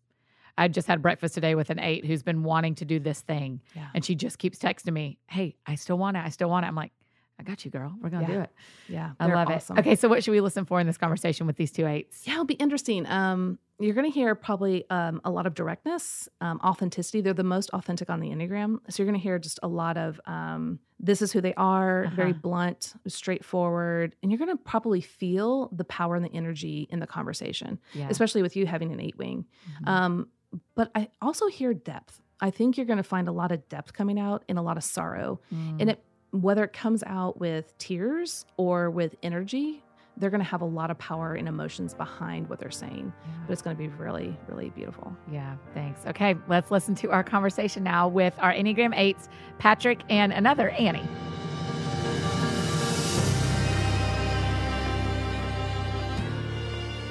I 0.57 0.67
just 0.69 0.89
had 0.89 1.03
breakfast 1.03 1.35
today 1.35 1.55
with 1.55 1.69
an 1.69 1.79
eight 1.79 2.07
who's 2.07 2.23
been 2.23 2.43
wanting 2.43 2.75
to 2.77 2.87
do 2.87 2.99
this 2.99 3.21
thing. 3.21 3.61
Yeah. 3.75 3.89
And 3.95 4.03
she 4.03 4.15
just 4.15 4.39
keeps 4.39 4.59
texting 4.59 4.95
me, 4.95 5.19
Hey, 5.27 5.57
I 5.67 5.75
still 5.75 5.99
want 5.99 6.17
it. 6.17 6.25
I 6.25 6.31
still 6.31 6.49
want 6.49 6.65
it. 6.65 6.69
I'm 6.69 6.75
like, 6.75 6.93
I 7.39 7.43
got 7.43 7.65
you, 7.65 7.71
girl. 7.71 7.95
We're 8.01 8.11
gonna 8.11 8.27
yeah. 8.29 8.35
do 8.35 8.41
it. 8.41 8.51
Yeah, 8.89 9.11
I 9.21 9.27
love 9.27 9.49
awesome. 9.49 9.77
it. 9.77 9.81
Okay, 9.81 9.95
so 9.95 10.09
what 10.09 10.25
should 10.25 10.33
we 10.33 10.41
listen 10.41 10.65
for 10.65 10.81
in 10.81 10.87
this 10.87 10.99
conversation 10.99 11.47
with 11.47 11.57
these 11.57 11.71
two 11.71 11.87
eights? 11.87 12.27
Yeah, 12.27 12.35
it'll 12.35 12.45
be 12.45 12.55
interesting. 12.55 13.07
Um, 13.07 13.59
you're 13.79 13.95
going 13.95 14.11
to 14.11 14.15
hear 14.15 14.35
probably 14.35 14.89
um, 14.89 15.21
a 15.25 15.31
lot 15.31 15.47
of 15.47 15.55
directness, 15.55 16.29
um, 16.41 16.61
authenticity. 16.65 17.21
They're 17.21 17.35
the 17.35 17.45
most 17.45 17.69
authentic 17.71 18.09
on 18.09 18.21
the 18.21 18.29
Enneagram. 18.29 18.79
So 18.89 19.03
you're 19.03 19.11
going 19.11 19.21
to 19.21 19.23
hear 19.23 19.39
just 19.39 19.61
a 19.63 19.69
lot 19.69 19.99
of 19.99 20.19
um, 20.25 20.79
this 20.99 21.21
is 21.21 21.31
who 21.31 21.43
they 21.43 21.53
are, 21.55 22.07
uh-huh. 22.07 22.17
very 22.17 22.33
blunt, 22.33 22.95
straightforward. 23.07 24.17
And 24.23 24.33
you're 24.33 24.39
going 24.39 24.57
to 24.57 24.57
probably 24.57 25.03
feel 25.03 25.69
the 25.73 25.85
power 25.85 26.17
and 26.17 26.25
the 26.25 26.33
energy 26.33 26.89
in 26.91 27.01
the 27.01 27.07
conversation, 27.07 27.79
yeah. 27.93 28.09
especially 28.09 28.41
with 28.41 28.57
you 28.57 28.67
having 28.67 28.93
an 28.93 29.01
eight 29.01 29.19
wing. 29.19 29.45
Mm-hmm. 29.75 29.89
Um, 29.89 30.29
but 30.75 30.91
I 30.95 31.11
also 31.21 31.49
hear 31.49 31.75
depth. 31.75 32.23
I 32.41 32.51
think 32.51 32.77
you're 32.77 32.87
going 32.87 32.99
to 32.99 33.03
find 33.03 33.29
a 33.29 33.33
lot 33.33 33.53
of 33.53 33.69
depth 33.69 33.93
coming 33.93 34.19
out 34.19 34.45
and 34.49 34.59
a 34.59 34.63
lot 34.63 34.79
of 34.79 34.85
sorrow. 34.85 35.41
Mm. 35.55 35.81
And 35.81 35.91
it 35.91 36.03
whether 36.31 36.65
it 36.65 36.73
comes 36.73 37.03
out 37.07 37.39
with 37.39 37.77
tears 37.79 38.47
or 38.57 38.91
with 38.91 39.15
energy, 39.23 39.83
they're 40.17 40.31
going 40.31 40.41
to 40.41 40.49
have 40.49 40.63
a 40.63 40.67
lot 40.67 40.91
of 40.91 40.99
power 40.99 41.35
and 41.35 41.47
emotions 41.47 41.93
behind 41.95 42.49
what 42.49 42.59
they're 42.59 42.71
saying. 42.71 43.13
Yeah. 43.25 43.33
But 43.47 43.53
it's 43.53 43.63
going 43.63 43.77
to 43.77 43.83
be 43.83 43.89
really, 43.89 44.37
really 44.49 44.71
beautiful. 44.71 45.15
Yeah, 45.31 45.57
thanks. 45.75 46.01
Okay, 46.07 46.35
let's 46.49 46.71
listen 46.71 46.95
to 46.97 47.11
our 47.11 47.23
conversation 47.23 47.83
now 47.83 48.09
with 48.09 48.35
our 48.39 48.53
Enneagram 48.53 48.95
8s, 48.97 49.29
Patrick 49.59 50.01
and 50.09 50.33
another 50.33 50.71
Annie. 50.71 51.07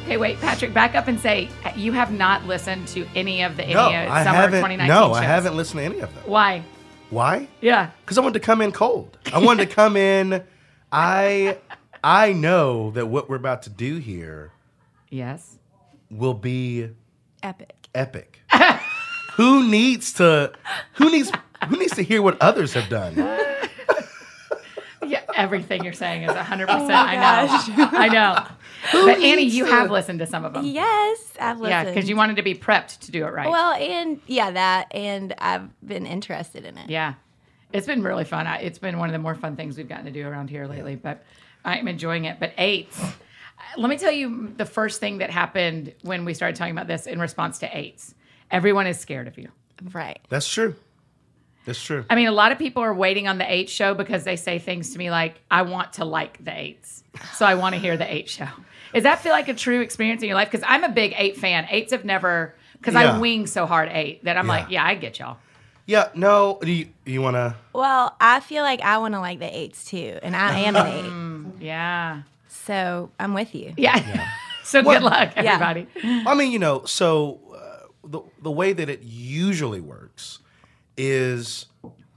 Okay, 0.04 0.18
wait, 0.18 0.40
Patrick, 0.40 0.72
back 0.72 0.94
up 0.94 1.08
and 1.08 1.20
say 1.20 1.50
uh, 1.64 1.72
you 1.76 1.92
have 1.92 2.12
not 2.12 2.46
listened 2.46 2.88
to 2.90 3.08
any 3.16 3.42
of 3.42 3.58
the 3.58 3.66
no, 3.66 3.90
Enneagram 3.90 4.10
I 4.10 4.24
Summer 4.24 4.38
haven't, 4.38 4.60
2019 4.60 4.88
No, 4.88 5.08
shows. 5.08 5.18
I 5.18 5.24
haven't 5.24 5.58
listened 5.58 5.80
to 5.80 5.86
any 5.86 6.00
of 6.00 6.14
them. 6.14 6.24
Why? 6.28 6.64
Why? 7.10 7.48
Yeah. 7.62 7.92
Because 8.02 8.18
I 8.18 8.22
wanted 8.22 8.34
to 8.36 8.40
come 8.46 8.62
in 8.62 8.72
cold. 8.72 9.18
I 9.34 9.40
wanted 9.40 9.70
to 9.70 9.76
come 9.76 9.96
in. 9.98 10.44
I 10.92 11.58
I 12.04 12.34
know 12.34 12.92
that 12.92 13.08
what 13.08 13.30
we're 13.30 13.36
about 13.36 13.64
to 13.64 13.70
do 13.70 13.98
here 13.98 14.52
Yes. 15.10 15.58
will 16.10 16.34
be 16.34 16.90
Epic. 17.44 17.88
epic. 17.94 18.40
who 19.34 19.68
needs 19.68 20.14
to 20.14 20.52
who 20.94 21.12
needs 21.12 21.32
who 21.68 21.78
needs 21.78 21.94
to 21.96 22.02
hear 22.04 22.22
what 22.22 22.42
others 22.42 22.74
have 22.74 22.90
done? 22.90 23.16
Yeah, 25.36 25.42
everything 25.42 25.84
you're 25.84 25.94
saying 25.94 26.24
is 26.24 26.32
100%. 26.32 26.68
I 26.70 27.16
know. 27.16 27.90
I 27.92 28.08
know. 28.08 28.48
but 28.92 29.20
Annie, 29.20 29.44
you 29.44 29.66
to? 29.66 29.72
have 29.72 29.92
listened 29.92 30.20
to 30.20 30.28
some 30.28 30.46
of 30.46 30.54
them. 30.54 30.66
Yes, 30.66 31.34
I've 31.40 31.60
listened. 31.60 31.70
Yeah, 31.70 31.84
because 31.86 32.10
you 32.10 32.16
wanted 32.16 32.38
to 32.38 32.44
be 32.44 32.56
prepped 32.56 33.00
to 33.02 33.12
do 33.12 33.26
it 33.26 33.34
right. 33.34 33.50
Well, 33.50 33.74
and 33.74 34.20
yeah, 34.28 34.52
that, 34.52 34.88
and 34.94 35.34
I've 35.38 35.70
been 35.86 36.06
interested 36.06 36.66
in 36.66 36.78
it. 36.78 36.90
Yeah, 36.90 37.16
it's 37.74 37.88
been 37.88 38.04
really 38.04 38.24
fun. 38.24 38.48
It's 38.62 38.80
been 38.80 38.98
one 38.98 39.10
of 39.10 39.14
the 39.14 39.20
more 39.20 39.36
fun 39.36 39.56
things 39.56 39.78
we've 39.78 39.90
gotten 39.90 40.06
to 40.06 40.12
do 40.12 40.28
around 40.28 40.50
here 40.50 40.68
lately. 40.68 40.96
But 40.96 41.24
I'm 41.64 41.88
enjoying 41.88 42.26
it. 42.26 42.40
But 42.40 42.54
eights, 42.58 43.02
uh, 43.02 43.12
let 43.78 43.90
me 43.90 43.98
tell 43.98 44.12
you 44.12 44.54
the 44.56 44.66
first 44.66 45.00
thing 45.00 45.20
that 45.20 45.30
happened 45.30 45.94
when 46.04 46.26
we 46.26 46.34
started 46.34 46.56
talking 46.56 46.74
about 46.74 46.88
this 46.88 47.08
in 47.08 47.20
response 47.20 47.60
to 47.60 47.78
eights. 47.78 48.14
Everyone 48.52 48.88
is 48.88 49.00
scared 49.00 49.28
of 49.28 49.38
you. 49.38 49.50
Right. 49.92 50.20
That's 50.30 50.48
true. 50.48 50.76
That's 51.66 51.82
true. 51.82 52.06
I 52.10 52.16
mean, 52.16 52.28
a 52.28 52.32
lot 52.32 52.52
of 52.52 52.60
people 52.60 52.84
are 52.84 52.94
waiting 52.94 53.28
on 53.28 53.38
the 53.38 53.52
eight 53.52 53.70
show 53.70 53.94
because 53.94 54.24
they 54.24 54.36
say 54.36 54.60
things 54.60 54.92
to 54.92 55.00
me 55.00 55.10
like, 55.10 55.42
I 55.50 55.64
want 55.64 55.94
to 55.94 56.06
like 56.06 56.44
the 56.44 56.58
eights. 56.58 57.04
So 57.34 57.46
I 57.46 57.56
want 57.56 57.76
to 57.76 57.82
hear 57.82 57.98
the 57.98 58.12
eight 58.12 58.30
show. 58.30 58.48
Does 58.94 59.04
that 59.04 59.20
feel 59.20 59.32
like 59.32 59.50
a 59.50 59.54
true 59.54 59.82
experience 59.82 60.22
in 60.22 60.28
your 60.28 60.36
life? 60.36 60.50
Because 60.50 60.66
I'm 60.68 60.84
a 60.84 60.90
big 60.90 61.14
eight 61.18 61.38
fan. 61.38 61.68
Eights 61.70 61.92
have 61.92 62.06
never, 62.06 62.56
because 62.74 62.94
yeah. 62.94 63.16
I 63.16 63.20
wing 63.20 63.48
so 63.48 63.66
hard 63.66 63.90
eight 63.92 64.24
that 64.24 64.38
I'm 64.38 64.46
yeah. 64.46 64.52
like, 64.52 64.70
yeah, 64.70 64.86
I 64.86 64.96
get 64.96 65.20
y'all. 65.20 65.38
Yeah, 65.88 66.10
no. 66.16 66.60
Do 66.62 66.72
you, 66.72 66.88
you 67.06 67.22
want 67.22 67.36
to? 67.36 67.56
Well, 67.74 68.16
I 68.20 68.40
feel 68.40 68.64
like 68.64 68.82
I 68.82 68.98
want 68.98 69.14
to 69.14 69.20
like 69.20 69.40
the 69.40 69.56
eights 69.56 69.86
too, 69.86 70.18
and 70.24 70.36
I 70.36 70.60
am 70.60 70.76
an 70.76 70.88
eight. 70.88 71.06
Mm, 71.16 71.52
yeah. 71.60 72.22
So 72.48 73.12
I'm 73.20 73.34
with 73.34 73.54
you. 73.54 73.74
Yeah. 73.78 73.98
yeah. 73.98 74.28
so 74.64 74.82
well, 74.82 75.00
good 75.00 75.04
luck, 75.04 75.34
everybody. 75.36 75.88
Yeah. 76.02 76.24
I 76.26 76.34
mean, 76.34 76.52
you 76.52 76.60
know, 76.60 76.86
so 76.86 77.40
uh, 77.54 77.88
the 78.04 78.22
the 78.42 78.52
way 78.52 78.74
that 78.74 78.90
it 78.90 79.04
usually 79.04 79.82
works 79.82 80.05
is 80.98 81.66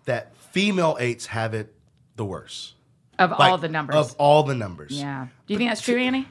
that 0.05 0.35
female 0.37 0.97
eights 1.01 1.27
have 1.27 1.55
it 1.55 1.75
the 2.17 2.25
worst 2.25 2.75
of 3.19 3.31
like, 3.31 3.41
all 3.41 3.59
the 3.59 3.69
numbers. 3.69 3.97
Of 3.97 4.15
all 4.19 4.43
the 4.43 4.55
numbers. 4.55 4.93
Yeah. 4.93 5.27
Do 5.47 5.55
you 5.55 5.59
think 5.59 5.71
that's 5.71 5.81
true, 5.81 5.97
Annie? 5.97 6.29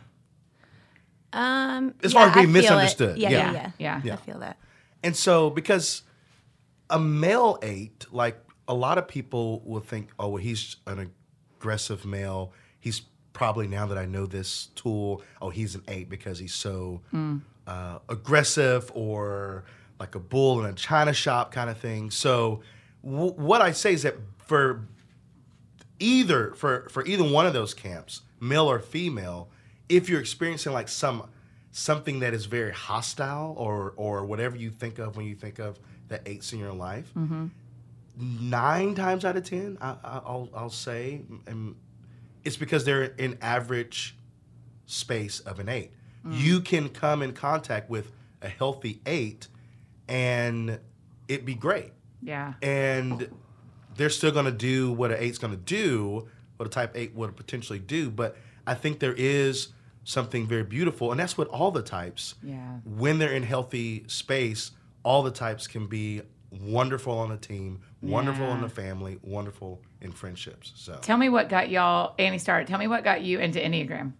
Um, 1.33 1.93
as 2.03 2.13
far 2.13 2.29
as 2.29 2.33
being 2.33 2.51
misunderstood. 2.51 3.17
Yeah 3.17 3.29
yeah. 3.29 3.51
yeah, 3.51 3.71
yeah, 3.77 4.01
yeah. 4.03 4.13
I 4.13 4.17
feel 4.17 4.39
that. 4.39 4.57
And 5.03 5.15
so, 5.15 5.49
because 5.49 6.03
a 6.89 6.99
male 6.99 7.59
eight, 7.61 8.05
like 8.11 8.39
a 8.67 8.73
lot 8.73 8.97
of 8.97 9.07
people 9.07 9.61
will 9.65 9.81
think, 9.81 10.09
oh, 10.19 10.29
well, 10.29 10.41
he's 10.41 10.77
an 10.87 11.11
aggressive 11.59 12.05
male. 12.05 12.53
He's 12.79 13.01
probably 13.33 13.67
now 13.67 13.85
that 13.87 13.97
I 13.97 14.05
know 14.05 14.25
this 14.25 14.67
tool, 14.75 15.21
oh, 15.41 15.49
he's 15.49 15.75
an 15.75 15.83
eight 15.87 16.09
because 16.09 16.39
he's 16.39 16.53
so 16.53 17.01
mm. 17.13 17.41
uh, 17.67 17.99
aggressive 18.09 18.91
or 18.95 19.65
like 19.99 20.15
a 20.15 20.19
bull 20.19 20.59
in 20.63 20.65
a 20.65 20.73
china 20.73 21.13
shop 21.13 21.51
kind 21.51 21.69
of 21.69 21.77
thing. 21.77 22.11
So 22.11 22.61
w- 23.03 23.33
what 23.33 23.61
I 23.61 23.71
say 23.71 23.93
is 23.93 24.03
that 24.03 24.15
for 24.37 24.87
either 25.99 26.53
for 26.55 26.87
for 26.89 27.05
either 27.05 27.23
one 27.23 27.45
of 27.45 27.53
those 27.53 27.73
camps, 27.73 28.21
male 28.39 28.69
or 28.69 28.79
female, 28.79 29.49
if 29.89 30.09
you're 30.09 30.19
experiencing 30.19 30.73
like 30.73 30.87
some 30.87 31.29
something 31.71 32.19
that 32.19 32.33
is 32.33 32.45
very 32.45 32.71
hostile 32.71 33.53
or 33.57 33.93
or 33.97 34.25
whatever 34.25 34.55
you 34.55 34.69
think 34.69 34.99
of 34.99 35.17
when 35.17 35.25
you 35.25 35.35
think 35.35 35.59
of 35.59 35.79
the 36.07 36.21
eights 36.27 36.53
in 36.53 36.59
your 36.59 36.73
life, 36.73 37.11
mm-hmm. 37.15 37.47
nine 38.17 38.95
times 38.95 39.25
out 39.25 39.35
of 39.35 39.43
ten, 39.43 39.77
I, 39.81 40.21
will 40.25 40.49
I'll 40.55 40.69
say, 40.69 41.21
and 41.45 41.75
it's 42.43 42.57
because 42.57 42.85
they're 42.85 43.03
in 43.03 43.37
average 43.41 44.15
space 44.85 45.39
of 45.41 45.59
an 45.59 45.67
eight. 45.67 45.91
Mm. 46.25 46.39
You 46.39 46.61
can 46.61 46.89
come 46.89 47.21
in 47.21 47.33
contact 47.33 47.89
with 47.89 48.11
a 48.41 48.47
healthy 48.47 49.01
eight 49.05 49.47
and 50.07 50.79
it'd 51.27 51.45
be 51.45 51.55
great. 51.55 51.91
Yeah. 52.21 52.53
And 52.61 53.29
they're 53.95 54.09
still 54.09 54.31
going 54.31 54.45
to 54.45 54.51
do 54.51 54.91
what 54.91 55.11
an 55.11 55.17
eight's 55.19 55.37
going 55.37 55.51
to 55.53 55.57
do, 55.59 56.27
what 56.57 56.65
a 56.65 56.69
type 56.69 56.91
eight 56.95 57.13
would 57.15 57.35
potentially 57.35 57.79
do. 57.79 58.09
But 58.09 58.35
I 58.65 58.73
think 58.73 58.99
there 58.99 59.13
is 59.13 59.69
something 60.03 60.47
very 60.47 60.63
beautiful, 60.63 61.11
and 61.11 61.19
that's 61.19 61.37
what 61.37 61.47
all 61.49 61.71
the 61.71 61.81
types. 61.81 62.35
Yeah. 62.41 62.77
When 62.85 63.17
they're 63.19 63.33
in 63.33 63.43
healthy 63.43 64.05
space, 64.07 64.71
all 65.03 65.23
the 65.23 65.31
types 65.31 65.67
can 65.67 65.87
be 65.87 66.21
wonderful 66.49 67.17
on 67.17 67.31
a 67.31 67.37
team, 67.37 67.81
wonderful 68.01 68.45
Yeah. 68.45 68.55
in 68.55 68.61
the 68.61 68.69
family, 68.69 69.19
wonderful 69.21 69.81
in 70.01 70.11
friendships. 70.13 70.71
So 70.75 70.97
Tell 71.01 71.17
me 71.17 71.27
what 71.27 71.49
got 71.49 71.69
y'all, 71.69 72.15
Annie, 72.17 72.37
start. 72.39 72.67
Tell 72.67 72.79
me 72.79 72.87
what 72.87 73.03
got 73.03 73.21
you 73.21 73.39
into 73.39 73.59
Enneagram. 73.59 74.13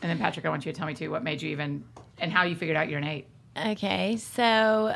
And 0.00 0.10
then, 0.10 0.18
Patrick, 0.18 0.44
I 0.44 0.48
want 0.48 0.66
you 0.66 0.72
to 0.72 0.78
tell 0.78 0.86
me 0.86 0.94
too 0.94 1.10
what 1.10 1.22
made 1.22 1.40
you 1.42 1.50
even, 1.50 1.84
and 2.18 2.32
how 2.32 2.42
you 2.44 2.56
figured 2.56 2.76
out 2.76 2.88
you're 2.88 2.98
an 2.98 3.04
eight. 3.04 3.26
Okay, 3.56 4.16
so 4.16 4.94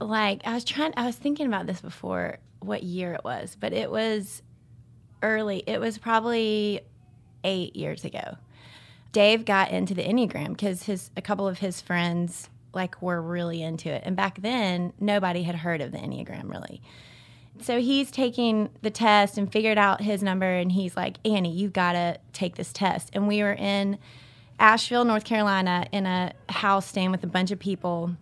like 0.00 0.42
I 0.44 0.54
was 0.54 0.64
trying, 0.64 0.92
I 0.96 1.06
was 1.06 1.16
thinking 1.16 1.46
about 1.46 1.66
this 1.66 1.80
before 1.80 2.38
what 2.60 2.82
year 2.82 3.14
it 3.14 3.24
was, 3.24 3.56
but 3.58 3.72
it 3.72 3.90
was 3.90 4.42
early. 5.22 5.62
It 5.66 5.80
was 5.80 5.98
probably 5.98 6.80
eight 7.44 7.76
years 7.76 8.04
ago. 8.04 8.36
Dave 9.12 9.44
got 9.44 9.70
into 9.70 9.94
the 9.94 10.02
Enneagram 10.02 10.48
because 10.48 10.84
his 10.84 11.10
a 11.16 11.22
couple 11.22 11.48
of 11.48 11.58
his 11.58 11.80
friends 11.80 12.50
like 12.74 13.00
were 13.00 13.20
really 13.20 13.62
into 13.62 13.88
it, 13.88 14.02
and 14.04 14.14
back 14.14 14.40
then 14.40 14.92
nobody 15.00 15.42
had 15.42 15.56
heard 15.56 15.80
of 15.80 15.92
the 15.92 15.98
Enneagram 15.98 16.50
really. 16.50 16.82
So 17.60 17.80
he's 17.80 18.12
taking 18.12 18.70
the 18.82 18.90
test 18.90 19.36
and 19.36 19.50
figured 19.50 19.78
out 19.78 20.00
his 20.00 20.22
number, 20.22 20.46
and 20.46 20.70
he's 20.70 20.96
like, 20.96 21.16
Annie, 21.24 21.52
you 21.52 21.68
gotta 21.68 22.18
take 22.32 22.54
this 22.54 22.72
test. 22.72 23.10
And 23.12 23.26
we 23.26 23.42
were 23.42 23.54
in 23.54 23.98
Asheville, 24.60 25.04
North 25.04 25.24
Carolina, 25.24 25.86
in 25.90 26.06
a 26.06 26.32
house 26.48 26.86
staying 26.86 27.10
with 27.10 27.24
a 27.24 27.28
bunch 27.28 27.50
of 27.50 27.58
people. 27.58 28.16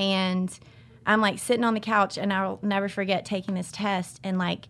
And 0.00 0.58
I'm 1.06 1.20
like 1.20 1.38
sitting 1.38 1.64
on 1.64 1.74
the 1.74 1.80
couch, 1.80 2.18
and 2.18 2.32
I'll 2.32 2.58
never 2.62 2.88
forget 2.88 3.24
taking 3.24 3.54
this 3.54 3.70
test. 3.70 4.20
And 4.24 4.38
like 4.38 4.66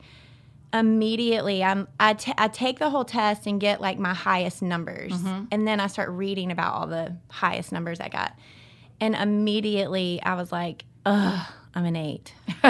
immediately, 0.73 1.63
I'm 1.63 1.89
I, 1.99 2.15
t- 2.15 2.35
I 2.37 2.49
take 2.49 2.79
the 2.79 2.91
whole 2.91 3.05
test 3.05 3.47
and 3.47 3.61
get 3.61 3.81
like 3.81 3.99
my 3.99 4.15
highest 4.15 4.61
numbers, 4.61 5.13
mm-hmm. 5.13 5.45
and 5.51 5.67
then 5.67 5.81
I 5.81 5.87
start 5.87 6.11
reading 6.11 6.51
about 6.51 6.75
all 6.75 6.87
the 6.87 7.17
highest 7.31 7.73
numbers 7.73 8.01
I 8.01 8.09
got. 8.09 8.37
And 9.01 9.15
immediately, 9.15 10.21
I 10.23 10.35
was 10.35 10.53
like, 10.53 10.85
"Ugh, 11.07 11.47
I'm 11.75 11.85
an 11.85 11.97
eight. 11.97 12.35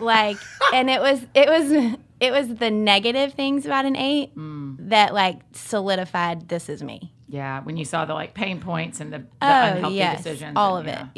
like, 0.00 0.38
and 0.72 0.90
it 0.90 1.00
was 1.00 1.26
it 1.34 1.48
was 1.48 1.96
it 2.20 2.30
was 2.32 2.54
the 2.56 2.70
negative 2.70 3.34
things 3.34 3.66
about 3.66 3.84
an 3.84 3.96
eight 3.96 4.34
mm. 4.36 4.76
that 4.88 5.12
like 5.12 5.40
solidified 5.52 6.48
this 6.48 6.68
is 6.68 6.82
me. 6.82 7.12
Yeah, 7.28 7.60
when 7.62 7.76
you 7.76 7.84
saw 7.84 8.04
the 8.04 8.14
like 8.14 8.34
pain 8.34 8.60
points 8.60 9.00
and 9.00 9.12
the, 9.12 9.18
the 9.18 9.24
Oh 9.42 9.62
unhealthy 9.74 9.96
yes, 9.96 10.18
decisions. 10.18 10.52
all 10.56 10.76
and- 10.76 10.88
of 10.88 10.94
yeah. 10.94 11.02
it. 11.02 11.08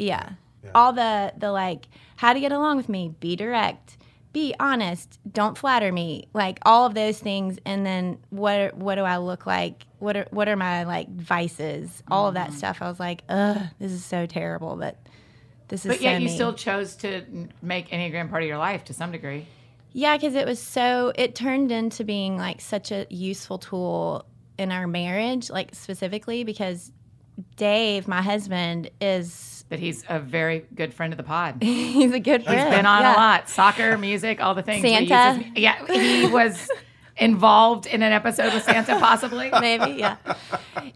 Yeah. 0.65 0.71
all 0.75 0.91
the 0.93 1.33
the 1.37 1.51
like 1.51 1.87
how 2.17 2.33
to 2.33 2.39
get 2.39 2.51
along 2.51 2.77
with 2.77 2.89
me, 2.89 3.13
be 3.19 3.35
direct, 3.35 3.97
be 4.33 4.53
honest, 4.59 5.19
don't 5.31 5.57
flatter 5.57 5.91
me, 5.91 6.27
like 6.33 6.59
all 6.63 6.85
of 6.85 6.93
those 6.93 7.17
things. 7.19 7.57
And 7.65 7.85
then 7.85 8.17
what 8.29 8.75
what 8.75 8.95
do 8.95 9.01
I 9.03 9.17
look 9.17 9.45
like? 9.45 9.85
What 9.99 10.17
are 10.17 10.27
what 10.31 10.49
are 10.49 10.55
my 10.55 10.83
like 10.83 11.09
vices? 11.15 12.03
All 12.09 12.27
of 12.27 12.35
Mm-hmm. 12.35 12.51
that 12.51 12.57
stuff. 12.57 12.81
I 12.81 12.89
was 12.89 12.99
like, 12.99 13.23
ugh, 13.29 13.57
this 13.79 13.91
is 13.91 14.03
so 14.03 14.25
terrible, 14.25 14.75
but 14.75 14.97
this 15.69 15.85
is. 15.85 15.91
But 15.93 16.01
yet 16.01 16.15
so 16.15 16.17
you 16.19 16.25
me. 16.27 16.33
still 16.35 16.53
chose 16.53 16.95
to 16.97 17.17
n- 17.17 17.53
make 17.61 17.89
Enneagram 17.89 18.29
part 18.29 18.41
of 18.43 18.47
your 18.49 18.57
life 18.57 18.83
to 18.85 18.93
some 18.93 19.11
degree. 19.11 19.45
Yeah, 19.91 20.15
because 20.17 20.35
it 20.35 20.45
was 20.45 20.59
so, 20.61 21.11
it 21.15 21.33
turned 21.33 21.71
into 21.71 22.03
being 22.03 22.37
like 22.37 22.61
such 22.61 22.91
a 22.91 23.07
useful 23.09 23.57
tool 23.57 24.23
in 24.59 24.71
our 24.71 24.85
marriage, 24.87 25.49
like 25.49 25.73
specifically 25.73 26.43
because 26.43 26.91
Dave, 27.55 28.07
my 28.07 28.21
husband, 28.21 28.89
is, 28.99 29.63
That 29.69 29.79
he's 29.79 30.03
a 30.09 30.19
very 30.19 30.65
good 30.75 30.93
friend 30.93 31.13
of 31.13 31.17
the 31.17 31.23
pod. 31.23 31.55
he's 31.61 32.11
a 32.11 32.19
good 32.19 32.43
friend. 32.43 32.59
He's 32.59 32.69
been 32.77 32.85
on 32.85 33.01
Yeah. 33.01 33.15
a 33.15 33.17
lot. 33.17 33.49
Soccer, 33.49 33.97
music, 33.97 34.41
all 34.41 34.53
the 34.55 34.61
things. 34.63 34.81
Santa. 34.81 35.35
his- 35.41 35.47
yeah, 35.63 35.85
he 35.87 36.27
was 36.27 36.69
involved 37.19 37.85
in 37.85 38.01
an 38.01 38.11
episode 38.13 38.53
with 38.53 38.63
Santa, 38.63 38.93
possibly. 38.99 39.49
Maybe, 39.59 39.91
yeah. 39.99 40.15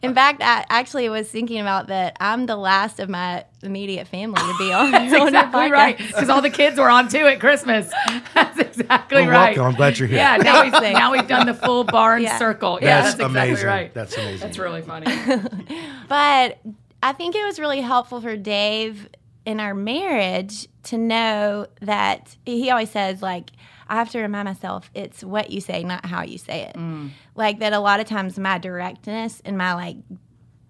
In 0.02 0.14
fact, 0.14 0.42
I 0.42 0.66
actually 0.70 1.10
was 1.10 1.30
thinking 1.30 1.60
about 1.60 1.88
that. 1.88 2.16
I'm 2.20 2.46
the 2.46 2.56
last 2.56 3.00
of 3.00 3.10
my 3.10 3.46
immediate 3.62 4.08
family 4.08 4.40
to 4.42 4.56
be 4.58 4.72
on, 4.74 4.92
That's 4.92 5.14
on 5.20 5.28
exactly 5.28 5.72
right. 5.72 5.98
Because 5.98 6.30
all 6.30 6.42
the 6.42 6.50
kids 6.50 6.80
were 6.80 6.90
on 6.90 7.10
too 7.10 7.26
at 7.28 7.40
Christmas. 7.40 7.92
That's 8.34 8.60
exactly 8.60 9.22
Well, 9.24 9.32
right. 9.32 9.56
welcome. 9.58 9.66
I'm 9.66 9.76
glad 9.76 10.00
you're 10.00 10.08
here. 10.08 10.18
Yeah, 10.18 10.38
now 10.38 10.64
we've, 10.64 10.72
now 10.94 11.12
we've 11.12 11.28
done 11.28 11.46
the 11.46 11.54
full 11.54 11.84
barn 11.84 12.22
Yeah. 12.24 12.38
circle. 12.38 12.80
Yeah, 12.82 13.02
That's, 13.02 13.16
that's, 13.16 13.28
exactly 13.30 13.50
amazing. 13.50 13.68
right. 13.68 13.94
That's 13.94 14.18
amazing. 14.18 14.40
That's 14.40 14.58
really 14.58 14.82
funny. 14.82 15.08
But 16.08 16.60
I 17.02 17.14
think 17.14 17.36
it 17.36 17.46
was 17.46 17.60
really 17.60 17.82
helpful 17.82 18.22
for 18.22 18.38
Dave 18.38 19.10
in 19.46 19.60
our 19.60 19.74
marriage 19.74 20.68
to 20.84 20.98
know 20.98 21.68
that 21.82 22.36
he 22.46 22.70
always 22.72 22.90
says, 22.92 23.22
like, 23.22 23.50
I 23.88 23.96
have 23.96 24.10
to 24.12 24.20
remind 24.20 24.46
myself 24.46 24.90
it's 24.94 25.24
what 25.24 25.50
you 25.50 25.62
say, 25.62 25.84
not 25.84 26.06
how 26.06 26.24
you 26.24 26.38
say 26.38 26.62
it. 26.62 26.76
Mm. 26.76 27.12
Like 27.36 27.60
that 27.60 27.74
a 27.74 27.80
lot 27.80 28.00
of 28.00 28.06
times 28.06 28.38
my 28.40 28.58
directness 28.58 29.42
and 29.46 29.58
my 29.58 29.74
like 29.74 29.98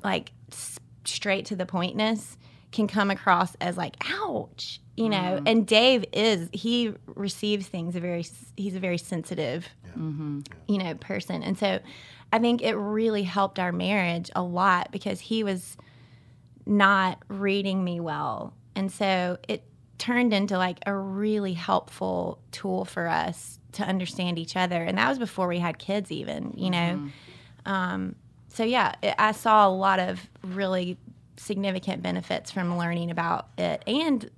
like 0.04 0.32
s- 0.52 0.80
straight 1.06 1.46
to 1.48 1.56
the 1.56 1.66
pointness 1.66 2.38
can 2.72 2.88
come 2.88 3.12
across 3.12 3.56
as 3.62 3.78
like 3.78 3.96
ouch, 4.22 4.82
you 4.98 5.10
know. 5.10 5.40
Mm. 5.42 5.50
And 5.50 5.68
Dave 5.68 6.06
is 6.12 6.50
he 6.52 6.94
receives 7.06 7.68
things 7.68 7.96
a 7.96 8.00
very 8.00 8.26
he's 8.58 8.76
a 8.76 8.80
very 8.80 8.98
sensitive 8.98 9.68
mm-hmm. 9.98 10.42
you 10.68 10.78
know, 10.78 10.96
person. 10.96 11.44
And 11.44 11.58
so 11.58 11.80
I 12.32 12.40
think 12.40 12.62
it 12.62 12.76
really 12.76 13.24
helped 13.24 13.60
our 13.60 13.72
marriage 13.72 14.32
a 14.36 14.42
lot 14.42 14.92
because 14.92 15.20
he 15.20 15.44
was 15.44 15.78
not 16.66 17.20
reading 17.28 17.84
me 17.84 18.00
well. 18.00 18.54
And 18.76 18.92
so 18.92 19.38
it 19.48 19.64
turned 20.04 20.34
into 20.34 20.58
like 20.58 20.80
a 20.86 20.94
really 20.94 21.54
helpful 21.54 22.40
tool 22.52 22.86
for 22.86 23.08
us 23.08 23.60
to 23.74 23.84
understand 23.84 24.38
each 24.38 24.56
other. 24.56 24.84
And 24.84 24.98
that 24.98 25.10
was 25.10 25.20
before 25.20 25.48
we 25.48 25.60
had 25.60 25.78
kids, 25.80 26.12
even, 26.12 26.54
you 26.58 26.70
know. 26.70 27.10
Um, 27.66 28.16
so 28.50 28.64
yeah, 28.64 28.94
it, 29.02 29.16
I 29.18 29.32
saw 29.32 29.68
a 29.68 29.72
lot 29.72 30.00
of 30.00 30.20
really 30.44 30.98
significant 31.38 32.04
benefits 32.04 32.52
from 32.52 32.78
learning 32.78 33.12
about 33.12 33.48
it. 33.58 33.84
And 33.88 34.30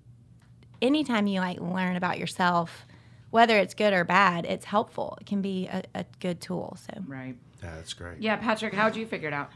anytime 0.82 1.28
you 1.28 1.40
like 1.40 1.60
learn 1.60 1.96
about 1.96 2.20
yourself, 2.20 2.86
whether 3.32 3.58
it's 3.58 3.74
good 3.74 3.94
or 3.94 4.04
bad, 4.04 4.46
it's 4.46 4.66
helpful. 4.66 5.18
It 5.20 5.28
can 5.28 5.42
be 5.42 5.68
a, 5.68 5.84
a 5.94 6.06
good 6.20 6.40
tool. 6.40 6.78
So 6.86 7.02
right. 7.08 7.36
Yeah, 7.64 7.76
that's 7.76 7.94
great. 7.94 8.20
Yeah, 8.20 8.36
Patrick, 8.38 8.74
how'd 8.74 8.96
you 8.96 9.06
figure 9.06 9.28
it 9.28 9.34
out? 9.34 9.50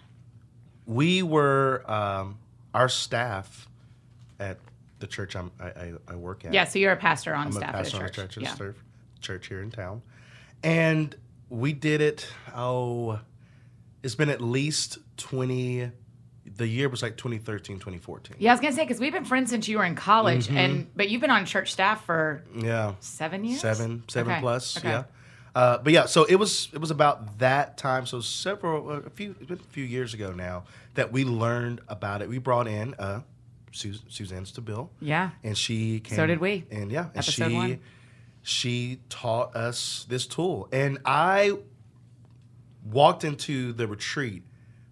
we 0.90 1.22
were 1.22 1.84
um, 1.90 2.40
our 2.74 2.90
staff 2.90 3.70
at 4.40 4.58
the 5.00 5.08
church 5.08 5.36
I'm, 5.36 5.52
I, 5.60 5.66
I, 5.68 5.94
I 6.10 6.16
work 6.16 6.46
at. 6.46 6.54
Yeah, 6.54 6.66
so 6.66 6.80
you're 6.80 6.92
a 6.92 6.98
pastor 6.98 7.34
on 7.34 7.48
I'm 7.48 7.52
staff 7.54 7.70
a 7.70 7.74
pastor 7.78 7.98
at 7.98 8.00
on 8.00 8.06
a 8.06 8.06
a 8.06 8.12
church. 8.12 8.36
church, 8.36 8.44
yeah. 8.60 8.72
church, 9.22 9.48
here 9.48 9.62
in 9.62 9.72
town, 9.72 10.02
and 10.64 11.16
we 11.50 11.74
did 11.74 12.02
it. 12.02 12.28
Oh, 12.56 13.20
it's 14.04 14.16
been 14.16 14.30
at 14.30 14.42
least 14.42 14.98
twenty. 15.18 15.92
The 16.56 16.68
year 16.68 16.90
was 16.90 17.02
like 17.04 17.16
2013, 17.16 17.78
2014. 17.78 18.36
Yeah, 18.40 18.52
I 18.52 18.54
was 18.54 18.60
gonna 18.60 18.74
say 18.74 18.84
because 18.84 19.00
we've 19.00 19.14
been 19.14 19.24
friends 19.24 19.50
since 19.52 19.68
you 19.68 19.78
were 19.78 19.86
in 19.86 19.96
college, 19.96 20.50
and 20.50 20.88
but 20.96 21.10
you've 21.10 21.22
been 21.22 21.30
on 21.30 21.46
church 21.46 21.72
staff 21.72 22.06
for 22.06 22.44
Yeah, 22.56 22.96
seven 23.00 23.44
years. 23.46 23.62
seven, 23.62 24.04
seven 24.10 24.34
Okay, 24.34 24.42
plus. 24.42 24.78
okay. 24.78 24.90
Yeah. 24.90 25.04
Uh, 25.56 25.78
but 25.80 25.94
yeah, 25.94 26.06
so 26.06 26.26
it 26.26 26.36
was 26.36 26.70
it 26.74 26.80
was 26.80 26.92
about 26.92 27.40
that 27.40 27.78
time. 27.78 28.06
So 28.06 28.20
several 28.22 28.92
a 28.92 29.10
few 29.10 29.36
it's 29.40 29.48
been 29.48 29.60
a 29.60 29.64
few 29.74 29.84
years 29.84 30.14
ago 30.14 30.32
now 30.32 30.64
that 30.96 31.12
we 31.12 31.24
learned 31.24 31.82
about 31.88 32.22
it. 32.22 32.30
We 32.30 32.40
brought 32.40 32.68
in 32.68 32.94
uh, 32.96 33.22
Sus- 33.72 34.04
Suzanne 34.10 34.44
Stabile. 34.46 34.90
Yeah. 35.02 35.32
and 35.44 35.58
she 35.58 36.00
came. 36.00 36.16
So 36.16 36.26
did 36.28 36.40
we. 36.40 36.66
And 36.72 36.92
yeah, 36.92 37.06
and 37.10 37.18
Episode 37.18 37.50
she 37.50 37.54
one. 37.56 37.80
she 38.42 39.00
taught 39.10 39.56
us 39.56 40.06
this 40.10 40.26
tool, 40.28 40.68
and 40.72 40.98
I 41.06 41.54
walked 42.86 43.24
into 43.24 43.74
the 43.74 43.88
retreat 43.88 44.44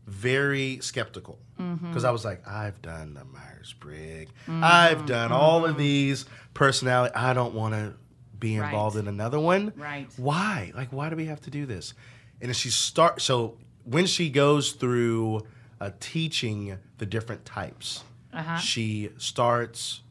very 0.05 0.79
skeptical 0.81 1.39
Mm-hmm. 1.59 1.87
because 1.87 2.03
I 2.03 2.11
was 2.11 2.23
like, 2.23 2.47
I've 2.47 2.79
done 2.83 3.15
the 3.15 3.25
Myers 3.25 3.73
Briggs, 3.79 4.31
I've 4.47 5.07
done 5.07 5.31
all 5.31 5.65
of 5.65 5.75
these 5.75 6.25
personality. 6.53 7.15
I 7.15 7.33
don't 7.33 7.55
want 7.55 7.73
to 7.73 7.95
be 8.37 8.59
Right. 8.59 8.67
involved 8.67 8.95
in 8.95 9.07
another 9.07 9.39
one. 9.39 9.73
Right. 9.75 10.07
Why? 10.17 10.71
Like, 10.75 10.93
why 10.93 11.09
do 11.09 11.15
we 11.15 11.25
have 11.25 11.41
to 11.41 11.49
do 11.49 11.65
this? 11.65 11.95
And 12.41 12.55
she 12.55 12.69
start. 12.69 13.21
So 13.23 13.57
when 13.85 14.05
she 14.05 14.29
goes 14.29 14.73
through 14.73 15.47
uh, 15.81 15.89
teaching 15.99 16.77
the 16.99 17.07
different 17.07 17.43
types, 17.43 18.03
Uh-huh. 18.33 18.57
she 18.57 19.09
starts 19.17 20.01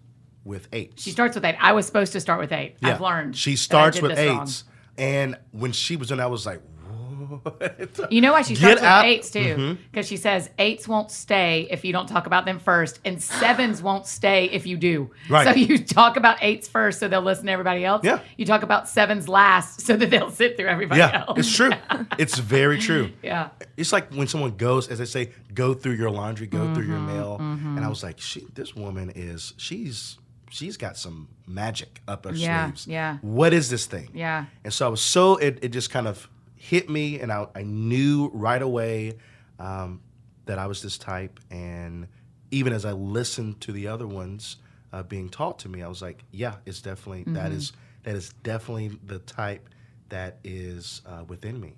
with 0.45 0.69
eights. 0.73 1.03
She 1.03 1.11
starts 1.11 1.35
with 1.35 1.45
eight. 1.45 1.57
I 1.61 1.73
was 1.73 1.87
supposed 1.87 2.13
to 2.13 2.21
start 2.21 2.41
with 2.41 2.53
eight. 2.53 2.77
I've 2.83 3.01
learned. 3.01 3.37
She 3.37 3.57
starts 3.57 4.01
with 4.01 4.15
this 4.15 4.29
wrong. 4.29 4.49
and 4.97 5.39
when 5.53 5.73
she 5.73 5.97
was 5.97 6.11
in, 6.11 6.21
I 6.21 6.27
was 6.27 6.47
like? 6.47 6.61
You 8.11 8.21
know 8.21 8.33
why 8.33 8.43
she 8.43 8.55
starts 8.55 8.81
with 8.81 9.05
eights 9.05 9.31
too? 9.31 9.79
Because 9.91 10.07
she 10.07 10.17
says 10.17 10.51
eights 10.59 10.87
won't 10.87 11.11
stay 11.11 11.67
if 11.71 11.85
you 11.85 11.93
don't 11.93 12.07
talk 12.07 12.27
about 12.27 12.45
them 12.45 12.59
first, 12.59 13.01
and 13.05 13.23
sevens 13.23 13.83
won't 13.83 14.07
stay 14.07 14.47
if 14.47 14.67
you 14.67 14.77
do. 14.77 15.11
Right. 15.29 15.47
So 15.47 15.55
you 15.55 15.79
talk 15.79 16.17
about 16.17 16.39
eights 16.43 16.69
first, 16.69 17.01
so 17.01 17.09
they'll 17.09 17.23
listen 17.23 17.47
to 17.47 17.53
everybody 17.53 17.85
else. 17.85 18.05
Yeah. 18.05 18.21
You 18.37 18.47
talk 18.47 18.63
about 18.63 18.89
sevens 18.89 19.29
last, 19.29 19.81
so 19.81 19.97
that 19.97 20.11
they'll 20.11 20.31
sit 20.31 20.57
through 20.57 20.69
everybody 20.69 21.01
yeah, 21.01 21.25
else. 21.27 21.39
it's 21.39 21.55
true. 21.55 21.71
It's 22.19 22.39
very 22.39 22.79
true. 22.79 23.13
Yeah. 23.23 23.51
It's 23.77 23.93
like 23.93 24.13
when 24.13 24.27
someone 24.27 24.57
goes, 24.57 24.89
as 24.89 24.99
they 24.99 25.05
say, 25.05 25.33
go 25.53 25.75
through 25.75 25.95
your 25.95 26.11
laundry, 26.11 26.47
go 26.47 26.73
through 26.75 26.85
Mm-hmm, 26.87 26.93
your 26.93 27.01
mail. 27.01 27.37
And 27.41 27.81
I 27.85 27.89
was 27.89 28.03
like, 28.03 28.21
she, 28.21 28.47
this 28.55 28.75
woman 28.75 29.13
is, 29.15 29.55
she's 29.57 30.19
she's 30.51 30.77
got 30.77 30.97
some 30.97 31.29
magic 31.47 32.01
up 32.09 32.25
her 32.25 32.33
yeah, 32.33 32.67
sleeves. 32.67 32.87
Yeah. 32.87 33.19
What 33.21 33.53
is 33.53 33.71
this 33.71 33.87
thing? 33.87 34.11
Yeah. 34.15 34.47
And 34.65 34.73
so 34.73 34.87
I 34.87 34.89
was 34.89 35.01
so 35.01 35.37
it, 35.37 35.59
it 35.63 35.69
just 35.69 35.91
kind 35.91 36.07
of 36.09 36.29
hit 36.57 36.91
me, 36.91 37.21
and 37.21 37.31
I, 37.31 37.47
I 37.55 37.63
knew 37.63 38.31
right 38.35 38.61
away 38.61 39.19
um, 39.59 40.01
that 40.47 40.59
I 40.59 40.67
was 40.67 40.83
this 40.83 40.99
type. 40.99 41.39
And 41.51 42.09
even 42.51 42.73
as 42.73 42.85
I 42.85 42.93
listened 42.93 43.61
to 43.63 43.73
the 43.73 43.89
other 43.89 44.07
ones 44.07 44.57
uh, 44.93 45.03
being 45.03 45.29
taught 45.29 45.61
to 45.61 45.69
me, 45.69 45.83
I 45.83 45.89
was 45.89 46.03
like, 46.03 46.25
yeah, 46.33 46.57
it's 46.65 46.81
definitely 46.81 47.21
mm-hmm. 47.21 47.35
that 47.35 47.53
is 47.53 47.73
that 48.03 48.15
is 48.15 48.33
definitely 48.43 48.99
the 49.05 49.19
type 49.19 49.69
that 50.09 50.39
is 50.45 51.03
uh, 51.07 51.25
within 51.29 51.61
me. 51.61 51.75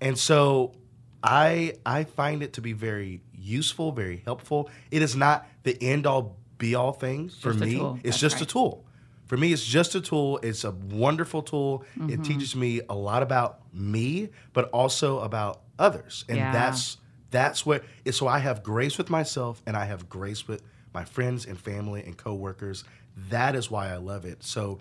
And 0.00 0.18
so 0.18 0.74
I 1.22 1.74
I 1.86 2.04
find 2.04 2.42
it 2.42 2.54
to 2.54 2.60
be 2.60 2.72
very 2.72 3.20
useful, 3.32 3.92
very 3.92 4.22
helpful. 4.24 4.70
It 4.90 5.02
is 5.02 5.16
not 5.16 5.46
the 5.62 5.76
end 5.82 6.06
all 6.06 6.36
be 6.58 6.74
all 6.74 6.92
thing 6.92 7.28
for 7.28 7.54
me. 7.54 7.76
It's 7.76 8.02
That's 8.02 8.18
just 8.18 8.34
right. 8.36 8.42
a 8.42 8.46
tool. 8.46 8.84
For 9.28 9.36
me, 9.36 9.52
it's 9.52 9.64
just 9.64 9.94
a 9.94 10.00
tool. 10.00 10.40
It's 10.42 10.64
a 10.64 10.70
wonderful 10.70 11.42
tool. 11.42 11.84
Mm-hmm. 11.96 12.10
It 12.10 12.24
teaches 12.24 12.56
me 12.56 12.80
a 12.88 12.94
lot 12.94 13.22
about 13.22 13.60
me, 13.74 14.30
but 14.54 14.70
also 14.70 15.20
about 15.20 15.60
others. 15.78 16.24
And 16.28 16.38
yeah. 16.38 16.52
that's 16.52 16.96
that's 17.30 17.64
what 17.64 17.84
so 18.10 18.26
I 18.26 18.38
have 18.38 18.62
grace 18.62 18.96
with 18.96 19.10
myself 19.10 19.62
and 19.66 19.76
I 19.76 19.84
have 19.84 20.08
grace 20.08 20.48
with 20.48 20.62
my 20.94 21.04
friends 21.04 21.44
and 21.44 21.60
family 21.60 22.02
and 22.02 22.16
coworkers. 22.16 22.84
That 23.28 23.54
is 23.54 23.70
why 23.70 23.92
I 23.92 23.96
love 23.96 24.24
it. 24.24 24.42
So 24.42 24.80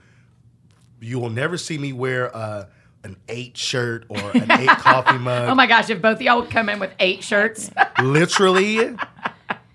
you 1.02 1.20
will 1.20 1.30
never 1.30 1.58
see 1.58 1.78
me 1.78 1.94
wear 1.94 2.28
a 2.28 2.70
an 3.04 3.18
eight 3.30 3.58
shirt 3.58 4.06
or 4.10 4.32
an 4.32 4.52
eight 4.52 4.68
coffee 4.80 5.18
mug. 5.18 5.50
Oh 5.50 5.56
my 5.56 5.68
gosh, 5.68 5.90
if 5.90 6.02
both 6.02 6.18
of 6.18 6.22
y'all 6.22 6.42
would 6.42 6.50
come 6.50 6.70
in 6.70 6.80
with 6.80 6.92
eight 7.00 7.24
shirts. 7.24 7.70
Literally, 8.02 8.96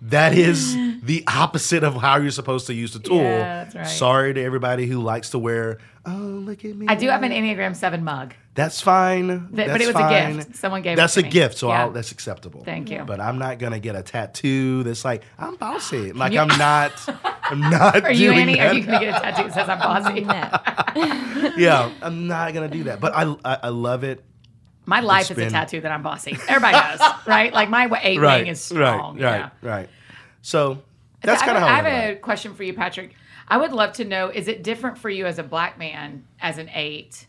that 0.02 0.36
is 0.36 0.74
the 1.02 1.24
opposite 1.26 1.82
of 1.82 1.96
how 1.96 2.16
you're 2.16 2.30
supposed 2.30 2.68
to 2.68 2.74
use 2.74 2.92
the 2.92 3.00
tool. 3.00 3.18
Yeah, 3.18 3.64
that's 3.64 3.74
right. 3.74 3.86
Sorry 3.86 4.34
to 4.34 4.42
everybody 4.42 4.86
who 4.86 5.02
likes 5.02 5.30
to 5.30 5.38
wear, 5.38 5.78
oh, 6.06 6.10
look 6.10 6.64
at 6.64 6.76
me. 6.76 6.86
I 6.88 6.94
do 6.94 7.08
have 7.08 7.22
an 7.22 7.32
Enneagram 7.32 7.74
7 7.74 8.04
mug. 8.04 8.34
That's 8.54 8.80
fine. 8.80 9.48
that's 9.50 9.72
but 9.72 9.80
it 9.80 9.86
was 9.86 9.94
fine. 9.94 10.32
a 10.32 10.36
gift. 10.36 10.56
Someone 10.56 10.82
gave 10.82 10.96
that's 10.96 11.16
it 11.16 11.22
to 11.22 11.26
me. 11.26 11.30
That's 11.30 11.36
a 11.36 11.40
gift, 11.40 11.58
so 11.58 11.68
yeah. 11.68 11.88
that's 11.88 12.12
acceptable. 12.12 12.62
Thank 12.64 12.90
you. 12.90 13.02
But 13.04 13.18
I'm 13.18 13.38
not 13.38 13.58
gonna 13.58 13.80
get 13.80 13.96
a 13.96 14.02
tattoo 14.02 14.82
that's 14.82 15.04
like 15.04 15.22
I'm 15.38 15.56
bossy. 15.56 16.12
Like 16.22 16.36
I'm 16.36 16.48
not. 16.58 16.92
I'm 17.44 17.60
not. 17.70 18.04
Are 18.04 18.12
you 18.12 18.30
Annie? 18.32 18.56
That. 18.56 18.72
Are 18.72 18.74
you 18.74 18.84
gonna 18.84 19.00
get 19.00 19.16
a 19.16 19.20
tattoo 19.20 19.48
that 19.48 19.54
says 19.54 19.68
I'm 19.68 19.78
bossy? 19.78 20.20
No. 20.20 21.52
yeah, 21.56 21.90
I'm 22.02 22.28
not 22.28 22.52
gonna 22.52 22.68
do 22.68 22.84
that. 22.84 23.00
But 23.00 23.14
I 23.16 23.34
I, 23.44 23.58
I 23.62 23.68
love 23.70 24.04
it. 24.04 24.22
My 24.84 25.00
life 25.00 25.30
is 25.30 25.38
a 25.38 25.48
tattoo 25.48 25.80
that 25.80 25.90
I'm 25.90 26.02
bossy. 26.02 26.36
Everybody 26.48 26.74
does, 26.74 27.00
right? 27.26 27.52
Like 27.52 27.70
my 27.70 27.88
eight 28.02 28.20
right, 28.20 28.42
wing 28.42 28.48
is 28.48 28.60
strong. 28.60 29.16
Right, 29.16 29.24
right, 29.24 29.50
yeah. 29.62 29.68
right. 29.68 29.88
So 30.42 30.82
that's 31.22 31.42
kind 31.42 31.56
of 31.56 31.62
how 31.62 31.68
I 31.68 31.76
have 31.76 31.86
a 31.86 32.16
question 32.16 32.54
for 32.54 32.62
you, 32.62 32.74
Patrick. 32.74 33.14
I 33.48 33.56
would 33.56 33.72
love 33.72 33.92
to 33.94 34.04
know: 34.04 34.28
Is 34.28 34.48
it 34.48 34.62
different 34.62 34.98
for 34.98 35.10
you 35.10 35.26
as 35.26 35.38
a 35.38 35.42
black 35.42 35.78
man 35.78 36.24
as 36.40 36.58
an 36.58 36.70
eight? 36.74 37.26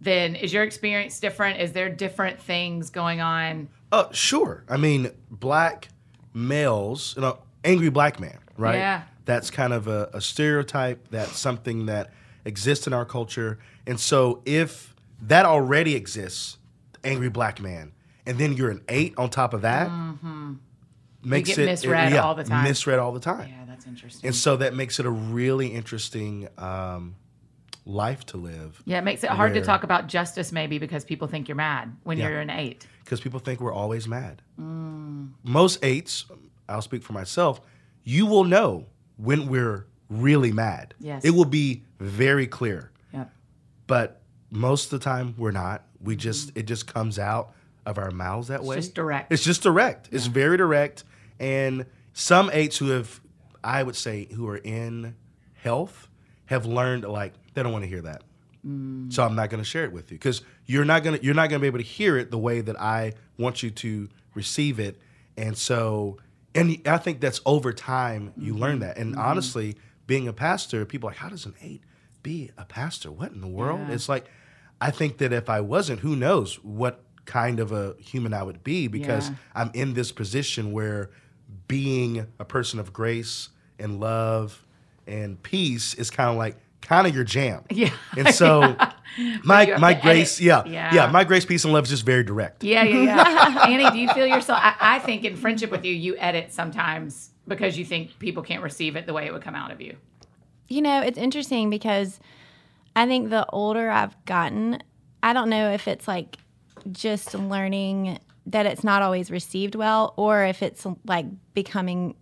Then 0.00 0.36
is 0.36 0.52
your 0.52 0.62
experience 0.62 1.18
different? 1.18 1.60
Is 1.60 1.72
there 1.72 1.88
different 1.88 2.40
things 2.40 2.90
going 2.90 3.20
on? 3.20 3.68
Uh, 3.90 4.12
sure. 4.12 4.64
I 4.68 4.76
mean, 4.76 5.10
black 5.30 5.88
males, 6.34 7.14
you 7.16 7.22
know, 7.22 7.38
angry 7.64 7.88
black 7.88 8.20
man, 8.20 8.38
right? 8.56 8.76
Yeah. 8.76 9.02
That's 9.24 9.50
kind 9.50 9.72
of 9.72 9.88
a, 9.88 10.08
a 10.14 10.20
stereotype. 10.20 11.08
That's 11.10 11.38
something 11.38 11.86
that 11.86 12.12
exists 12.44 12.86
in 12.86 12.92
our 12.92 13.04
culture. 13.04 13.58
And 13.86 13.98
so 13.98 14.42
if 14.44 14.94
that 15.22 15.44
already 15.44 15.94
exists, 15.94 16.58
angry 17.04 17.28
black 17.28 17.60
man, 17.60 17.92
and 18.24 18.38
then 18.38 18.54
you're 18.54 18.70
an 18.70 18.82
eight 18.88 19.14
on 19.16 19.30
top 19.30 19.52
of 19.52 19.62
that, 19.62 19.88
mm-hmm. 19.88 20.54
Makes 21.28 21.56
it 21.56 21.66
misread 21.66 22.12
it, 22.12 22.16
yeah, 22.16 22.22
all 22.22 22.34
the 22.34 22.44
time. 22.44 22.64
Misread 22.64 22.98
all 22.98 23.12
the 23.12 23.20
time. 23.20 23.48
Yeah, 23.48 23.64
that's 23.66 23.86
interesting. 23.86 24.28
And 24.28 24.34
so 24.34 24.56
that 24.56 24.74
makes 24.74 24.98
it 24.98 25.06
a 25.06 25.10
really 25.10 25.68
interesting 25.68 26.48
um, 26.58 27.16
life 27.84 28.24
to 28.26 28.36
live. 28.36 28.82
Yeah, 28.84 28.98
it 28.98 29.04
makes 29.04 29.24
it 29.24 29.30
hard 29.30 29.52
where, 29.52 29.60
to 29.60 29.66
talk 29.66 29.82
about 29.82 30.06
justice 30.06 30.52
maybe 30.52 30.78
because 30.78 31.04
people 31.04 31.28
think 31.28 31.48
you're 31.48 31.56
mad 31.56 31.96
when 32.04 32.18
yeah, 32.18 32.28
you're 32.28 32.40
an 32.40 32.50
eight. 32.50 32.86
Because 33.04 33.20
people 33.20 33.40
think 33.40 33.60
we're 33.60 33.72
always 33.72 34.06
mad. 34.06 34.42
Mm. 34.60 35.30
Most 35.42 35.78
eights, 35.82 36.26
I'll 36.68 36.82
speak 36.82 37.02
for 37.02 37.14
myself, 37.14 37.60
you 38.04 38.26
will 38.26 38.44
know 38.44 38.86
when 39.16 39.48
we're 39.48 39.86
really 40.08 40.52
mad. 40.52 40.94
Yes. 41.00 41.24
It 41.24 41.30
will 41.30 41.44
be 41.44 41.84
very 41.98 42.46
clear. 42.46 42.90
Yep. 43.12 43.30
But 43.86 44.22
most 44.50 44.92
of 44.92 44.98
the 44.98 45.04
time 45.04 45.34
we're 45.36 45.50
not. 45.50 45.84
We 46.00 46.16
just 46.16 46.54
mm. 46.54 46.58
it 46.58 46.66
just 46.66 46.86
comes 46.86 47.18
out 47.18 47.52
of 47.84 47.98
our 47.98 48.10
mouths 48.10 48.48
that 48.48 48.60
it's 48.60 48.68
way. 48.68 48.76
It's 48.76 48.86
just 48.86 48.94
direct. 48.94 49.32
It's 49.32 49.44
just 49.44 49.62
direct. 49.62 50.08
Yeah. 50.10 50.16
It's 50.16 50.26
very 50.26 50.56
direct. 50.56 51.04
And 51.38 51.86
some 52.12 52.50
eights 52.52 52.78
who 52.78 52.90
have 52.90 53.20
I 53.62 53.82
would 53.82 53.96
say 53.96 54.28
who 54.32 54.48
are 54.48 54.56
in 54.56 55.16
health 55.54 56.08
have 56.46 56.66
learned 56.66 57.04
like 57.04 57.34
they 57.54 57.62
don't 57.62 57.72
want 57.72 57.84
to 57.84 57.88
hear 57.88 58.02
that. 58.02 58.22
Mm. 58.66 59.12
So 59.12 59.24
I'm 59.24 59.34
not 59.34 59.50
going 59.50 59.62
to 59.62 59.68
share 59.68 59.84
it 59.84 59.92
with 59.92 60.10
you 60.10 60.18
because 60.18 60.42
you're 60.66 60.84
not 60.84 61.02
going 61.02 61.18
to 61.18 61.24
you're 61.24 61.34
not 61.34 61.48
going 61.48 61.60
to 61.60 61.62
be 61.62 61.66
able 61.66 61.78
to 61.78 61.84
hear 61.84 62.16
it 62.16 62.30
the 62.30 62.38
way 62.38 62.60
that 62.60 62.80
I 62.80 63.12
want 63.38 63.62
you 63.62 63.70
to 63.70 64.08
receive 64.34 64.80
it. 64.80 65.00
And 65.36 65.56
so 65.56 66.18
and 66.54 66.80
I 66.86 66.98
think 66.98 67.20
that's 67.20 67.40
over 67.46 67.72
time 67.72 68.32
you 68.36 68.52
mm-hmm. 68.52 68.62
learn 68.62 68.78
that. 68.80 68.96
And 68.96 69.12
mm-hmm. 69.12 69.20
honestly, 69.20 69.76
being 70.06 70.26
a 70.28 70.32
pastor, 70.32 70.84
people 70.84 71.08
are 71.08 71.12
like, 71.12 71.18
how 71.18 71.28
does 71.28 71.46
an 71.46 71.54
eight 71.62 71.82
be 72.22 72.50
a 72.56 72.64
pastor? 72.64 73.12
What 73.12 73.32
in 73.32 73.40
the 73.40 73.48
world? 73.48 73.80
Yeah. 73.88 73.94
It's 73.94 74.08
like, 74.08 74.26
I 74.80 74.90
think 74.90 75.18
that 75.18 75.32
if 75.32 75.48
I 75.48 75.60
wasn't, 75.60 76.00
who 76.00 76.16
knows 76.16 76.56
what 76.64 77.04
kind 77.26 77.60
of 77.60 77.72
a 77.72 77.94
human 78.00 78.32
I 78.32 78.42
would 78.42 78.64
be 78.64 78.88
because 78.88 79.28
yeah. 79.28 79.36
I'm 79.54 79.70
in 79.74 79.94
this 79.94 80.12
position 80.12 80.72
where 80.72 81.10
being 81.68 82.26
a 82.38 82.44
person 82.44 82.80
of 82.80 82.92
grace 82.92 83.50
and 83.78 84.00
love 84.00 84.64
and 85.06 85.42
peace 85.42 85.94
is 85.94 86.10
kind 86.10 86.30
of 86.30 86.36
like 86.36 86.56
kind 86.80 87.06
of 87.06 87.14
your 87.14 87.24
jam. 87.24 87.64
Yeah. 87.70 87.90
And 88.16 88.34
so 88.34 88.60
yeah. 89.18 89.38
my 89.44 89.76
my 89.78 89.94
grace, 89.94 90.40
yeah, 90.40 90.64
yeah, 90.64 90.94
yeah, 90.94 91.10
my 91.10 91.24
grace, 91.24 91.44
peace, 91.44 91.64
and 91.64 91.72
love 91.72 91.84
is 91.84 91.90
just 91.90 92.04
very 92.04 92.24
direct. 92.24 92.64
Yeah, 92.64 92.82
yeah, 92.82 93.02
yeah. 93.02 93.66
Annie, 93.68 93.90
do 93.90 93.98
you 93.98 94.08
feel 94.08 94.26
yourself? 94.26 94.58
I, 94.60 94.74
I 94.80 94.98
think 94.98 95.24
in 95.24 95.36
friendship 95.36 95.70
with 95.70 95.84
you, 95.84 95.92
you 95.92 96.16
edit 96.18 96.52
sometimes 96.52 97.30
because 97.46 97.78
you 97.78 97.84
think 97.84 98.18
people 98.18 98.42
can't 98.42 98.62
receive 98.62 98.96
it 98.96 99.06
the 99.06 99.12
way 99.12 99.26
it 99.26 99.32
would 99.32 99.42
come 99.42 99.54
out 99.54 99.70
of 99.70 99.80
you. 99.80 99.96
You 100.68 100.82
know, 100.82 101.00
it's 101.00 101.18
interesting 101.18 101.70
because 101.70 102.20
I 102.96 103.06
think 103.06 103.30
the 103.30 103.46
older 103.50 103.90
I've 103.90 104.22
gotten, 104.26 104.82
I 105.22 105.32
don't 105.32 105.48
know 105.48 105.70
if 105.70 105.88
it's 105.88 106.08
like 106.08 106.36
just 106.92 107.34
learning 107.34 108.18
that 108.48 108.66
it's 108.66 108.82
not 108.82 109.02
always 109.02 109.30
received 109.30 109.74
well 109.74 110.14
or 110.16 110.44
if 110.44 110.62
it's 110.62 110.86
like 111.06 111.26
becoming 111.54 112.14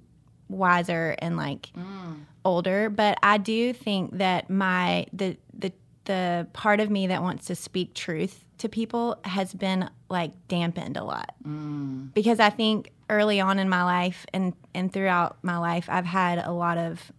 wiser 0.49 1.17
and 1.19 1.37
like 1.37 1.71
mm. 1.77 2.17
older 2.45 2.91
but 2.91 3.19
i 3.23 3.39
do 3.39 3.73
think 3.73 4.17
that 4.19 4.51
my 4.51 5.07
the 5.13 5.37
the 5.55 5.73
the 6.05 6.47
part 6.53 6.79
of 6.79 6.91
me 6.91 7.07
that 7.09 7.23
wants 7.23 7.47
to 7.47 7.55
speak 7.55 7.95
truth 7.95 8.45
to 8.59 8.69
people 8.69 9.19
has 9.25 9.53
been 9.53 9.89
like 10.09 10.33
dampened 10.49 10.97
a 10.97 11.05
lot 11.05 11.35
mm. 11.47 12.13
because 12.15 12.39
i 12.41 12.51
think 12.51 12.93
early 13.09 13.41
on 13.41 13.59
in 13.59 13.69
my 13.69 13.85
life 13.85 14.27
and 14.33 14.53
and 14.75 14.93
throughout 14.93 15.39
my 15.43 15.57
life 15.59 15.87
i've 15.89 16.07
had 16.07 16.39
a 16.39 16.53
lot 16.53 16.79
of 16.79 17.13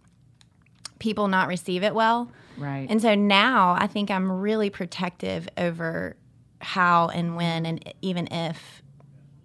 people 0.98 1.28
not 1.28 1.48
receive 1.48 1.82
it 1.82 1.94
well 1.94 2.30
right 2.56 2.86
and 2.90 3.00
so 3.00 3.14
now 3.14 3.76
i 3.78 3.86
think 3.86 4.10
i'm 4.10 4.30
really 4.30 4.68
protective 4.68 5.48
over 5.56 6.16
how 6.60 7.08
and 7.08 7.36
when 7.36 7.64
and 7.66 7.94
even 8.02 8.26
if 8.32 8.82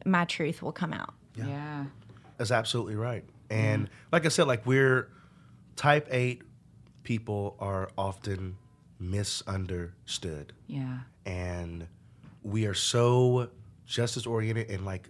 my 0.05 0.25
truth 0.25 0.61
will 0.61 0.71
come 0.71 0.93
out 0.93 1.13
yeah, 1.35 1.47
yeah. 1.47 1.85
that's 2.37 2.51
absolutely 2.51 2.95
right 2.95 3.25
mm-hmm. 3.49 3.55
and 3.55 3.89
like 4.11 4.25
I 4.25 4.29
said, 4.29 4.47
like 4.47 4.65
we're 4.65 5.09
type 5.75 6.07
eight 6.11 6.43
people 7.03 7.55
are 7.59 7.89
often 7.97 8.57
misunderstood. 8.99 10.53
Yeah. 10.67 10.99
And 11.25 11.87
we 12.43 12.65
are 12.67 12.75
so 12.75 13.49
justice 13.85 14.25
oriented 14.25 14.69
and 14.69 14.85
like 14.85 15.09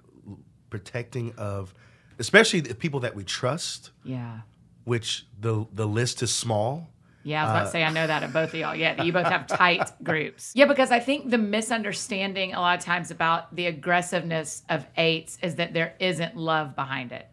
protecting 0.70 1.34
of 1.38 1.74
especially 2.18 2.62
the 2.62 2.76
people 2.76 3.02
that 3.02 3.14
we 3.14 3.24
trust. 3.24 3.92
Yeah. 4.04 4.40
Which 4.86 5.26
the 5.40 5.66
the 5.74 5.86
list 5.86 6.24
is 6.24 6.34
small. 6.34 6.90
Yeah, 7.24 7.42
I 7.42 7.44
was 7.46 7.52
about 7.52 7.62
uh, 7.62 7.66
to 7.66 7.72
say 7.72 7.84
I 7.84 7.92
know 7.92 8.06
that 8.06 8.24
of 8.24 8.34
both 8.34 8.50
of 8.50 8.56
y'all. 8.56 8.76
Yeah, 8.76 9.02
you 9.02 9.14
both 9.14 9.28
have 9.28 9.48
tight 9.48 9.92
groups. 10.04 10.52
Yeah, 10.56 10.66
because 10.66 10.92
I 10.92 11.00
think 11.00 11.30
the 11.30 11.38
misunderstanding 11.38 12.54
a 12.54 12.60
lot 12.60 12.78
of 12.78 12.84
times 12.84 13.12
about 13.12 13.56
the 13.56 13.68
aggressiveness 13.68 14.64
of 14.70 14.86
eights 14.98 15.38
is 15.42 15.56
that 15.56 15.74
there 15.74 15.96
isn't 16.00 16.36
love 16.36 16.76
behind 16.76 17.12
it 17.12 17.28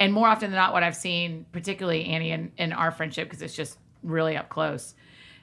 and 0.00 0.14
more 0.14 0.26
often 0.26 0.50
than 0.50 0.56
not, 0.56 0.72
what 0.72 0.82
I've 0.82 0.96
seen, 0.96 1.44
particularly 1.52 2.06
Annie 2.06 2.30
in, 2.30 2.50
in 2.56 2.72
our 2.72 2.90
friendship, 2.90 3.28
because 3.28 3.42
it's 3.42 3.54
just 3.54 3.78
really 4.02 4.34
up 4.34 4.48
close, 4.48 4.94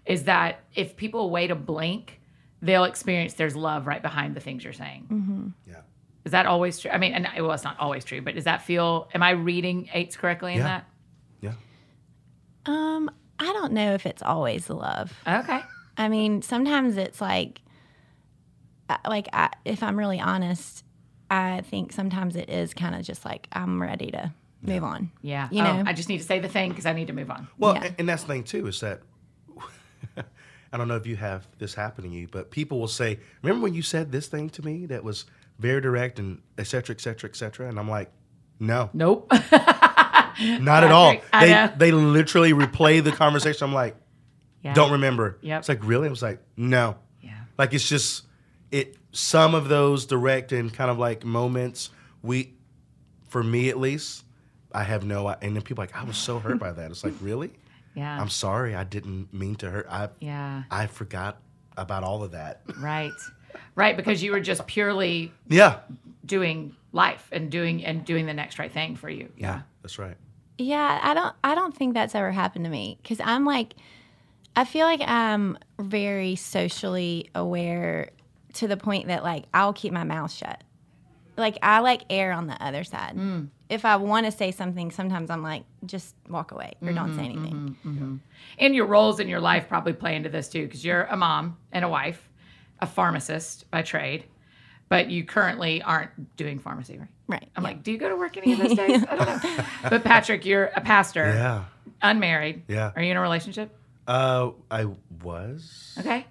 is 0.08 0.24
that 0.24 0.62
if 0.74 0.98
people 0.98 1.30
wait 1.30 1.52
a 1.52 1.56
blink, 1.56 2.20
they'll 2.64 2.86
experience 2.86 3.36
there's 3.36 3.56
love 3.56 3.86
right 3.86 4.02
behind 4.02 4.36
the 4.36 4.40
things 4.40 4.64
you're 4.64 4.74
saying. 4.74 5.08
Mm-hmm. 5.12 5.48
Yeah. 5.68 5.82
Is 6.26 6.32
that 6.32 6.48
always 6.48 6.80
true? 6.80 6.90
I 6.90 6.98
mean, 6.98 7.14
and 7.14 7.28
well, 7.38 7.52
it's 7.52 7.64
not 7.64 7.80
always 7.80 8.04
true, 8.04 8.20
but 8.22 8.34
does 8.34 8.46
that 8.46 8.64
feel? 8.64 9.08
Am 9.14 9.22
I 9.22 9.30
reading 9.30 9.90
eights 9.94 10.18
correctly 10.18 10.54
in 10.54 10.58
yeah. 10.58 10.64
that? 10.64 10.86
Yeah. 11.40 11.54
Um, 12.66 13.12
I 13.40 13.46
don't 13.46 13.74
know 13.74 13.94
if 13.94 14.06
it's 14.06 14.22
always 14.22 14.70
love. 14.70 15.14
Okay. 15.28 15.62
I 15.98 16.10
mean, 16.10 16.42
sometimes 16.42 16.98
it's 16.98 17.22
like, 17.22 17.62
uh, 18.90 18.98
like 19.08 19.28
I, 19.34 19.50
if 19.66 19.84
I'm 19.84 19.98
really 19.98 20.20
honest, 20.20 20.84
I 21.30 21.62
think 21.62 21.92
sometimes 21.92 22.36
it 22.36 22.50
is 22.50 22.74
kind 22.74 22.96
of 22.96 23.04
just 23.04 23.26
like 23.26 23.48
I'm 23.52 23.82
ready 23.82 24.12
to 24.12 24.34
move 24.62 24.84
on. 24.84 25.12
Yeah. 25.22 25.50
You 25.52 25.64
know, 25.64 25.84
oh, 25.86 25.90
I 25.90 25.94
just 25.94 26.10
need 26.10 26.20
to 26.20 26.24
say 26.24 26.40
the 26.40 26.48
thing 26.48 26.70
because 26.70 26.86
I 26.86 26.94
need 26.94 27.08
to 27.08 27.14
move 27.14 27.30
on. 27.30 27.48
Well, 27.58 27.76
yeah. 27.76 27.92
and 27.98 28.08
that's 28.08 28.24
the 28.24 28.30
thing 28.30 28.44
too 28.44 28.68
is 28.68 28.80
that 28.80 29.02
I 30.72 30.78
don't 30.78 30.88
know 30.88 30.96
if 30.96 31.06
you 31.06 31.16
have 31.16 31.48
this 31.58 31.74
happen 31.74 32.04
to 32.04 32.10
you, 32.10 32.28
but 32.30 32.52
people 32.52 32.80
will 32.80 32.88
say, 32.88 33.20
"Remember 33.42 33.64
when 33.64 33.74
you 33.74 33.82
said 33.82 34.12
this 34.12 34.28
thing 34.28 34.50
to 34.52 34.66
me 34.66 34.86
that 34.88 35.04
was 35.04 35.26
very 35.60 35.82
direct 35.82 36.20
and 36.20 36.42
et 36.58 36.68
cetera, 36.68 36.96
et 36.96 37.02
cetera, 37.02 37.30
et 37.30 37.36
cetera?" 37.36 37.68
And 37.68 37.80
I'm 37.80 37.90
like, 37.90 38.12
"No, 38.60 38.90
nope, 38.94 39.32
not 40.62 40.84
at 40.84 40.92
all." 40.92 41.16
They 41.34 41.70
they 41.78 41.92
literally 41.92 42.54
replay 42.54 43.04
the 43.04 43.12
conversation. 43.12 43.66
I'm 43.66 43.74
like, 43.74 43.96
yeah. 44.64 44.74
"Don't 44.74 44.92
remember." 44.92 45.38
Yep. 45.42 45.60
It's 45.60 45.70
like 45.70 45.84
really? 45.84 46.08
I 46.08 46.10
was 46.10 46.22
like, 46.22 46.42
"No." 46.56 46.98
Yeah. 47.22 47.32
Like 47.58 47.74
it's 47.74 47.88
just 47.88 48.26
it. 48.72 48.96
Some 49.12 49.56
of 49.56 49.68
those 49.68 50.06
direct 50.06 50.52
and 50.52 50.72
kind 50.72 50.92
of 50.92 51.00
like 51.00 51.26
moments 51.26 51.90
we, 52.22 52.54
for 53.30 53.44
me 53.44 53.70
at 53.70 53.80
least, 53.80 54.24
I 54.72 54.84
have 54.84 55.04
no. 55.06 55.28
And 55.30 55.56
then 55.56 55.64
people 55.64 55.82
like, 55.82 55.96
I 55.96 56.04
was 56.04 56.18
so 56.18 56.40
hurt 56.40 56.60
by 56.60 56.72
that. 56.72 56.92
It's 56.92 57.04
like 57.04 57.14
really. 57.22 57.52
Yeah. 57.96 58.22
I'm 58.22 58.30
sorry. 58.30 58.76
I 58.76 58.84
didn't 58.84 59.34
mean 59.34 59.56
to 59.56 59.72
hurt. 59.72 59.88
I 59.90 60.10
yeah. 60.20 60.66
I 60.70 60.86
forgot 60.86 61.42
about 61.76 62.04
all 62.04 62.24
of 62.24 62.34
that. 62.34 62.62
Right. 62.80 63.12
Right, 63.74 63.98
because 63.98 64.22
you 64.22 64.34
were 64.34 64.40
just 64.40 64.68
purely 64.68 65.34
yeah 65.48 65.80
doing 66.24 66.76
life 66.92 67.28
and 67.32 67.50
doing 67.50 67.84
and 67.84 68.06
doing 68.06 68.28
the 68.28 68.36
next 68.36 68.60
right 68.60 68.72
thing 68.72 68.96
for 68.96 69.10
you. 69.10 69.30
Yeah, 69.36 69.62
that's 69.82 69.98
right. 69.98 70.16
Yeah, 70.58 71.00
I 71.02 71.14
don't 71.14 71.36
I 71.44 71.56
don't 71.56 71.76
think 71.76 71.94
that's 71.94 72.16
ever 72.16 72.32
happened 72.32 72.66
to 72.66 72.72
me 72.72 73.00
cuz 73.04 73.20
I'm 73.24 73.46
like 73.46 73.76
I 74.56 74.66
feel 74.66 74.86
like 74.86 75.02
I'm 75.02 75.58
very 75.80 76.36
socially 76.36 77.30
aware 77.36 78.10
to 78.54 78.68
the 78.68 78.78
point 78.78 79.08
that 79.08 79.24
like 79.24 79.46
I'll 79.54 79.74
keep 79.74 79.94
my 79.94 80.04
mouth 80.04 80.32
shut. 80.32 80.64
Like 81.36 81.58
I 81.62 81.80
like 81.80 82.04
air 82.10 82.32
on 82.32 82.48
the 82.48 82.62
other 82.64 82.84
side. 82.84 83.16
Mm 83.16 83.50
if 83.70 83.86
I 83.86 83.98
want 83.98 84.26
to 84.26 84.32
say 84.32 84.52
something, 84.52 84.92
sometimes 84.92 85.30
I'm 85.30 85.44
like, 85.44 85.64
just 85.86 86.16
walk 86.30 86.52
away 86.52 86.74
or 86.82 86.88
mm-hmm, 86.88 86.96
don't 86.96 87.16
say 87.16 87.24
mm-hmm, 87.24 87.38
anything. 87.38 87.54
Mm-hmm, 87.54 87.90
mm-hmm. 87.90 88.16
And 88.60 88.76
your 88.76 88.86
roles 88.86 89.20
in 89.20 89.28
your 89.28 89.40
life 89.40 89.68
probably 89.68 89.94
play 89.94 90.16
into 90.16 90.30
this 90.30 90.48
too, 90.50 90.66
because 90.66 90.86
you're 90.86 91.04
a 91.04 91.18
mom 91.18 91.58
and 91.72 91.84
a 91.84 91.90
wife, 91.90 92.30
a 92.80 92.88
pharmacist 92.88 93.70
by 93.72 93.82
trade, 93.82 94.26
but 94.90 95.10
you 95.10 95.26
currently 95.26 95.82
aren't 95.82 96.38
doing 96.38 96.60
pharmacy, 96.60 96.98
right? 96.98 97.10
Right. 97.28 97.50
I'm 97.56 97.64
yeah. 97.64 97.70
like, 97.70 97.84
do 97.84 97.92
you 97.92 97.98
go 97.98 98.10
to 98.10 98.16
work 98.16 98.38
any 98.38 98.54
of 98.54 98.60
those 98.60 98.76
days? 98.76 99.04
I 99.10 99.16
don't 99.16 99.44
know. 99.44 99.66
But 99.90 100.04
Patrick, 100.04 100.46
you're 100.46 100.66
a 100.76 100.82
pastor. 100.82 101.26
Yeah. 101.26 101.64
Unmarried. 102.02 102.64
Yeah. 102.68 102.92
Are 102.96 103.02
you 103.02 103.12
in 103.12 103.18
a 103.18 103.22
relationship? 103.22 103.76
Uh, 104.08 104.52
I 104.72 104.88
was. 105.24 105.96
Okay. 106.00 106.26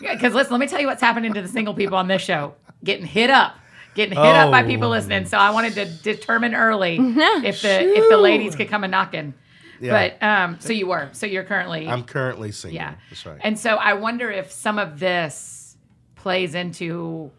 Because 0.00 0.34
listen, 0.34 0.52
let 0.52 0.60
me 0.60 0.68
tell 0.68 0.80
you 0.80 0.86
what's 0.86 1.02
happening 1.02 1.34
to 1.34 1.42
the 1.42 1.48
single 1.48 1.74
people 1.74 1.96
on 1.96 2.06
this 2.06 2.22
show. 2.22 2.54
Getting 2.84 3.06
hit 3.06 3.30
up 3.30 3.56
getting 3.98 4.16
hit 4.16 4.24
oh. 4.24 4.46
up 4.46 4.50
by 4.50 4.62
people 4.62 4.88
oh. 4.88 4.92
listening. 4.92 5.26
So 5.26 5.36
I 5.36 5.50
wanted 5.50 5.74
to 5.74 5.84
determine 5.84 6.54
early 6.54 6.96
if 7.00 7.62
the 7.62 7.80
if 7.80 8.08
the 8.08 8.16
ladies 8.16 8.54
could 8.54 8.68
come 8.68 8.84
and 8.84 8.90
knocking. 8.90 9.34
Yeah. 9.80 10.10
But 10.20 10.26
um, 10.26 10.56
so 10.60 10.72
you 10.72 10.86
were. 10.86 11.10
So 11.12 11.26
you're 11.26 11.44
currently. 11.44 11.86
I'm 11.88 12.04
currently 12.04 12.52
single. 12.52 12.76
Yeah, 12.76 12.94
that's 13.10 13.26
right. 13.26 13.40
And 13.42 13.58
so 13.58 13.76
I 13.76 13.94
wonder 13.94 14.30
if 14.30 14.50
some 14.50 14.78
of 14.78 14.98
this 14.98 15.76
plays 16.16 16.54
into 16.54 17.30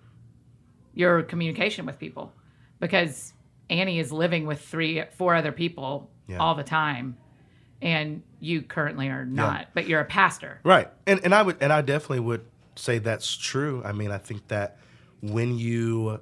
your 0.93 1.23
communication 1.23 1.85
with 1.85 1.99
people, 1.99 2.31
because 2.79 3.33
Annie 3.69 3.99
is 3.99 4.11
living 4.11 4.45
with 4.45 4.61
three, 4.61 5.03
four 5.11 5.35
other 5.35 5.51
people 5.51 6.09
yeah. 6.27 6.37
all 6.37 6.55
the 6.55 6.63
time, 6.63 7.17
and 7.81 8.23
you 8.39 8.61
currently 8.61 9.07
are 9.07 9.25
not. 9.25 9.61
Yeah. 9.61 9.67
But 9.73 9.87
you're 9.87 10.01
a 10.01 10.05
pastor, 10.05 10.59
right? 10.63 10.89
And 11.07 11.21
and 11.23 11.33
I 11.33 11.41
would 11.41 11.57
and 11.61 11.71
I 11.71 11.81
definitely 11.81 12.21
would 12.21 12.45
say 12.75 12.99
that's 12.99 13.35
true. 13.35 13.81
I 13.85 13.91
mean, 13.91 14.11
I 14.11 14.17
think 14.17 14.47
that 14.47 14.77
when 15.21 15.57
you 15.57 16.19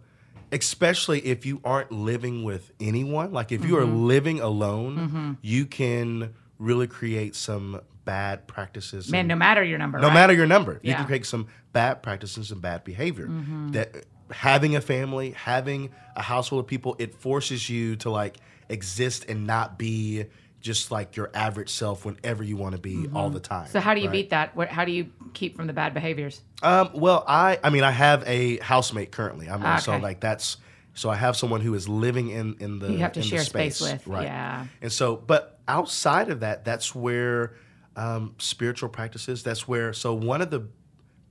especially 0.51 1.19
if 1.25 1.45
you 1.45 1.61
aren't 1.63 1.91
living 1.91 2.43
with 2.43 2.71
anyone. 2.79 3.31
Like 3.31 3.51
if 3.51 3.61
mm-hmm. 3.61 3.69
you 3.69 3.77
are 3.77 3.83
mm-hmm. 3.83 4.05
living 4.05 4.39
alone, 4.39 4.97
mm-hmm. 4.97 5.31
you 5.41 5.65
can 5.65 6.33
really 6.59 6.87
create 6.87 7.35
some 7.35 7.81
bad 8.05 8.47
practices. 8.47 9.11
Man, 9.11 9.21
and, 9.21 9.27
no 9.27 9.35
matter 9.35 9.63
your 9.63 9.77
number. 9.77 9.99
No 9.99 10.07
right? 10.07 10.13
matter 10.13 10.33
your 10.33 10.47
number, 10.47 10.79
yeah. 10.81 10.91
you 10.91 10.95
can 10.95 11.05
create 11.05 11.25
some 11.25 11.47
bad 11.73 12.01
practices 12.01 12.51
and 12.51 12.61
bad 12.61 12.83
behavior. 12.83 13.27
Mm-hmm. 13.27 13.71
That 13.71 14.05
having 14.31 14.75
a 14.75 14.81
family, 14.81 15.31
having 15.31 15.91
a 16.15 16.21
house 16.21 16.49
full 16.49 16.59
of 16.59 16.67
people, 16.67 16.95
it 16.99 17.15
forces 17.15 17.69
you 17.69 17.95
to 17.97 18.09
like 18.09 18.37
exist 18.69 19.25
and 19.29 19.47
not 19.47 19.77
be 19.77 20.25
just 20.59 20.91
like 20.91 21.15
your 21.15 21.29
average 21.33 21.69
self 21.69 22.03
whenever 22.03 22.43
you 22.43 22.57
want 22.57 22.75
to 22.75 22.81
be 22.81 22.95
mm-hmm. 22.95 23.15
all 23.15 23.29
the 23.29 23.39
time. 23.39 23.67
So 23.67 23.79
how 23.79 23.93
do 23.93 24.01
you 24.01 24.07
right? 24.07 24.13
beat 24.13 24.29
that? 24.31 24.55
What, 24.55 24.69
how 24.69 24.85
do 24.85 24.91
you 24.91 25.11
keep 25.33 25.55
from 25.55 25.67
the 25.67 25.73
bad 25.73 25.93
behaviors? 25.93 26.41
Um, 26.61 26.89
well, 26.93 27.23
I 27.27 27.59
I 27.63 27.69
mean 27.69 27.83
I 27.83 27.91
have 27.91 28.23
a 28.27 28.57
housemate 28.57 29.11
currently. 29.11 29.49
I'm 29.49 29.63
okay. 29.63 29.79
so 29.79 29.97
like 29.97 30.19
that's 30.19 30.57
so 30.93 31.09
I 31.09 31.15
have 31.15 31.37
someone 31.37 31.61
who 31.61 31.73
is 31.75 31.87
living 31.87 32.29
in 32.29 32.55
in 32.59 32.79
the 32.79 32.91
you 32.91 32.97
have 32.97 33.13
to 33.13 33.21
share 33.21 33.43
space, 33.43 33.77
space, 33.77 33.93
with 33.93 34.07
right. 34.07 34.23
Yeah. 34.23 34.65
And 34.81 34.91
so, 34.91 35.15
but 35.15 35.59
outside 35.67 36.29
of 36.29 36.39
that, 36.39 36.65
that's 36.65 36.95
where 36.95 37.53
um, 37.95 38.33
spiritual 38.39 38.89
practices. 38.89 39.43
That's 39.43 39.67
where 39.67 39.93
so 39.93 40.13
one 40.13 40.41
of 40.41 40.49
the 40.49 40.67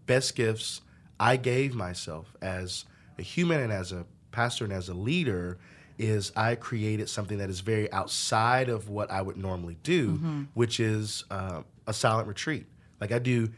best 0.06 0.36
gifts 0.36 0.82
I 1.18 1.36
gave 1.36 1.74
myself 1.74 2.34
as 2.42 2.84
a 3.18 3.22
human 3.22 3.60
and 3.60 3.72
as 3.72 3.92
a 3.92 4.06
pastor 4.30 4.64
and 4.64 4.72
as 4.72 4.88
a 4.88 4.94
leader 4.94 5.58
is 5.98 6.32
I 6.36 6.56
created 6.56 7.08
something 7.08 7.38
that 7.38 7.48
is 7.48 7.60
very 7.60 7.90
outside 7.92 8.68
of 8.68 8.88
what 8.88 9.10
I 9.10 9.22
would 9.22 9.36
normally 9.36 9.78
do, 9.82 10.12
mm-hmm. 10.12 10.42
which 10.54 10.78
is 10.78 11.24
uh, 11.30 11.62
a 11.86 11.92
silent 11.92 12.28
retreat. 12.28 12.66
Like 13.00 13.12
I 13.12 13.18
do 13.18 13.48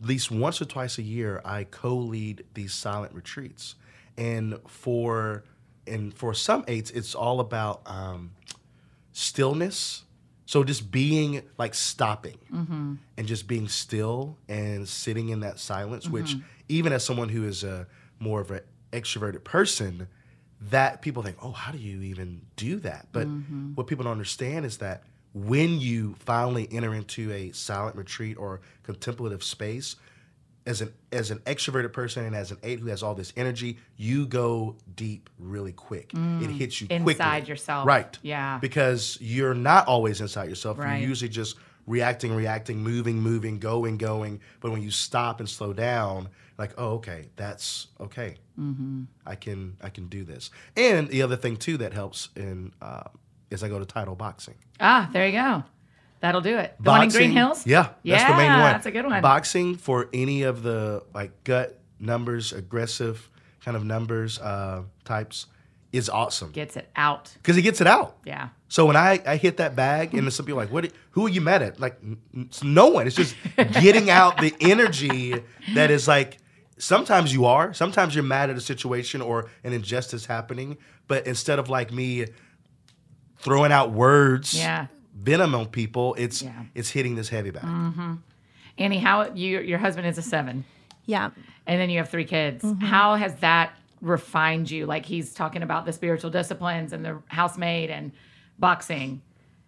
at 0.00 0.06
least 0.06 0.30
once 0.30 0.60
or 0.60 0.64
twice 0.64 0.98
a 0.98 1.02
year, 1.02 1.40
I 1.44 1.64
co-lead 1.64 2.44
these 2.54 2.72
silent 2.72 3.14
retreats, 3.14 3.74
and 4.16 4.58
for 4.66 5.44
and 5.86 6.14
for 6.14 6.34
some 6.34 6.64
eights, 6.68 6.90
it's 6.90 7.14
all 7.14 7.40
about 7.40 7.82
um, 7.86 8.32
stillness. 9.12 10.04
So 10.46 10.64
just 10.64 10.90
being 10.90 11.42
like 11.58 11.74
stopping 11.74 12.38
mm-hmm. 12.50 12.94
and 13.18 13.26
just 13.26 13.46
being 13.46 13.68
still 13.68 14.38
and 14.48 14.88
sitting 14.88 15.28
in 15.28 15.40
that 15.40 15.58
silence, 15.58 16.04
mm-hmm. 16.04 16.14
which 16.14 16.36
even 16.68 16.92
as 16.92 17.04
someone 17.04 17.28
who 17.28 17.44
is 17.44 17.64
a 17.64 17.86
more 18.18 18.40
of 18.40 18.50
an 18.50 18.60
extroverted 18.92 19.44
person, 19.44 20.08
that 20.60 21.02
people 21.02 21.22
think, 21.22 21.36
oh, 21.42 21.52
how 21.52 21.72
do 21.72 21.78
you 21.78 22.02
even 22.02 22.42
do 22.56 22.76
that? 22.80 23.08
But 23.12 23.26
mm-hmm. 23.26 23.74
what 23.74 23.86
people 23.86 24.04
don't 24.04 24.12
understand 24.12 24.66
is 24.66 24.78
that 24.78 25.04
when 25.34 25.80
you 25.80 26.16
finally 26.18 26.68
enter 26.72 26.94
into 26.94 27.32
a 27.32 27.52
silent 27.52 27.96
retreat 27.96 28.36
or 28.38 28.60
contemplative 28.82 29.44
space, 29.44 29.96
as 30.66 30.82
an 30.82 30.92
as 31.12 31.30
an 31.30 31.38
extroverted 31.40 31.94
person 31.94 32.26
and 32.26 32.36
as 32.36 32.50
an 32.50 32.58
eight 32.62 32.78
who 32.78 32.88
has 32.88 33.02
all 33.02 33.14
this 33.14 33.32
energy, 33.36 33.78
you 33.96 34.26
go 34.26 34.76
deep 34.96 35.30
really 35.38 35.72
quick. 35.72 36.10
Mm, 36.10 36.44
it 36.44 36.50
hits 36.50 36.80
you 36.80 36.88
inside 36.90 37.04
quickly. 37.04 37.48
yourself, 37.48 37.86
right? 37.86 38.18
Yeah, 38.22 38.58
because 38.60 39.16
you're 39.20 39.54
not 39.54 39.86
always 39.86 40.20
inside 40.20 40.48
yourself. 40.50 40.78
Right. 40.78 40.98
You're 40.98 41.08
usually 41.08 41.30
just 41.30 41.56
reacting, 41.86 42.34
reacting, 42.34 42.78
moving, 42.78 43.18
moving, 43.18 43.58
going, 43.58 43.96
going. 43.96 44.40
But 44.60 44.72
when 44.72 44.82
you 44.82 44.90
stop 44.90 45.40
and 45.40 45.48
slow 45.48 45.72
down, 45.72 46.28
like, 46.58 46.72
oh, 46.76 46.94
okay, 46.94 47.28
that's 47.36 47.86
okay. 48.00 48.36
Mm-hmm. 48.58 49.04
I 49.24 49.36
can 49.36 49.76
I 49.80 49.90
can 49.90 50.08
do 50.08 50.24
this. 50.24 50.50
And 50.76 51.08
the 51.08 51.22
other 51.22 51.36
thing 51.36 51.56
too 51.56 51.76
that 51.78 51.92
helps 51.92 52.28
in 52.36 52.72
uh, 52.82 53.04
is 53.50 53.62
I 53.62 53.68
go 53.68 53.78
to 53.78 53.86
title 53.86 54.16
boxing. 54.16 54.56
Ah, 54.80 55.08
there 55.12 55.26
you 55.26 55.32
go. 55.32 55.62
That'll 56.20 56.40
do 56.40 56.58
it. 56.58 56.74
The 56.78 56.82
boxing, 56.84 56.98
one 56.98 57.02
in 57.02 57.10
Green 57.10 57.30
Hills. 57.30 57.64
Yeah, 57.64 57.90
yeah, 58.02 58.16
that's 58.18 58.30
the 58.30 58.36
main 58.36 58.50
one. 58.50 58.72
That's 58.72 58.86
a 58.86 58.90
good 58.90 59.06
one. 59.06 59.22
Boxing 59.22 59.76
for 59.76 60.08
any 60.12 60.42
of 60.42 60.62
the 60.64 61.04
like 61.14 61.44
gut 61.44 61.78
numbers, 62.00 62.52
aggressive 62.52 63.30
kind 63.64 63.76
of 63.76 63.84
numbers 63.84 64.40
uh, 64.40 64.82
types 65.04 65.46
is 65.92 66.10
awesome. 66.10 66.50
Gets 66.50 66.76
it 66.76 66.90
out 66.96 67.32
because 67.34 67.56
he 67.56 67.62
gets 67.62 67.80
it 67.80 67.86
out. 67.86 68.16
Yeah. 68.24 68.48
So 68.68 68.84
when 68.84 68.96
I, 68.96 69.22
I 69.26 69.36
hit 69.36 69.56
that 69.58 69.74
bag 69.74 70.12
and 70.12 70.30
some 70.32 70.44
people 70.44 70.60
are 70.60 70.64
like, 70.64 70.72
what? 70.72 70.92
Who 71.12 71.26
are 71.26 71.30
you 71.30 71.40
mad 71.40 71.62
at? 71.62 71.80
Like, 71.80 71.98
n- 72.02 72.50
no 72.62 72.88
one. 72.88 73.06
It's 73.06 73.16
just 73.16 73.34
getting 73.56 74.10
out 74.10 74.38
the 74.38 74.54
energy 74.60 75.34
that 75.74 75.90
is 75.90 76.06
like 76.06 76.38
sometimes 76.78 77.32
you 77.32 77.44
are. 77.44 77.72
Sometimes 77.74 78.14
you're 78.14 78.24
mad 78.24 78.50
at 78.50 78.56
a 78.56 78.60
situation 78.60 79.20
or 79.20 79.50
an 79.64 79.72
injustice 79.72 80.26
happening. 80.26 80.78
But 81.06 81.26
instead 81.26 81.58
of 81.58 81.68
like 81.68 81.92
me 81.92 82.26
throwing 83.38 83.72
out 83.72 83.92
words, 83.92 84.54
yeah. 84.54 84.86
venom 85.14 85.54
on 85.54 85.66
people, 85.66 86.14
it's 86.14 86.42
yeah. 86.42 86.64
it's 86.74 86.90
hitting 86.90 87.14
this 87.14 87.28
heavy 87.28 87.50
bag. 87.50 87.64
Mm-hmm. 87.64 88.14
Annie, 88.78 88.98
how 88.98 89.32
you 89.32 89.60
your 89.60 89.78
husband 89.78 90.06
is 90.06 90.18
a 90.18 90.22
seven. 90.22 90.64
Yeah. 91.06 91.30
And 91.66 91.80
then 91.80 91.90
you 91.90 91.98
have 91.98 92.10
three 92.10 92.24
kids. 92.24 92.64
Mm-hmm. 92.64 92.84
How 92.84 93.16
has 93.16 93.34
that 93.36 93.72
refined 94.00 94.70
you? 94.70 94.86
Like 94.86 95.06
he's 95.06 95.34
talking 95.34 95.62
about 95.62 95.86
the 95.86 95.92
spiritual 95.92 96.30
disciplines 96.30 96.92
and 96.92 97.04
the 97.04 97.20
housemaid 97.28 97.90
and 97.90 98.12
boxing 98.58 99.22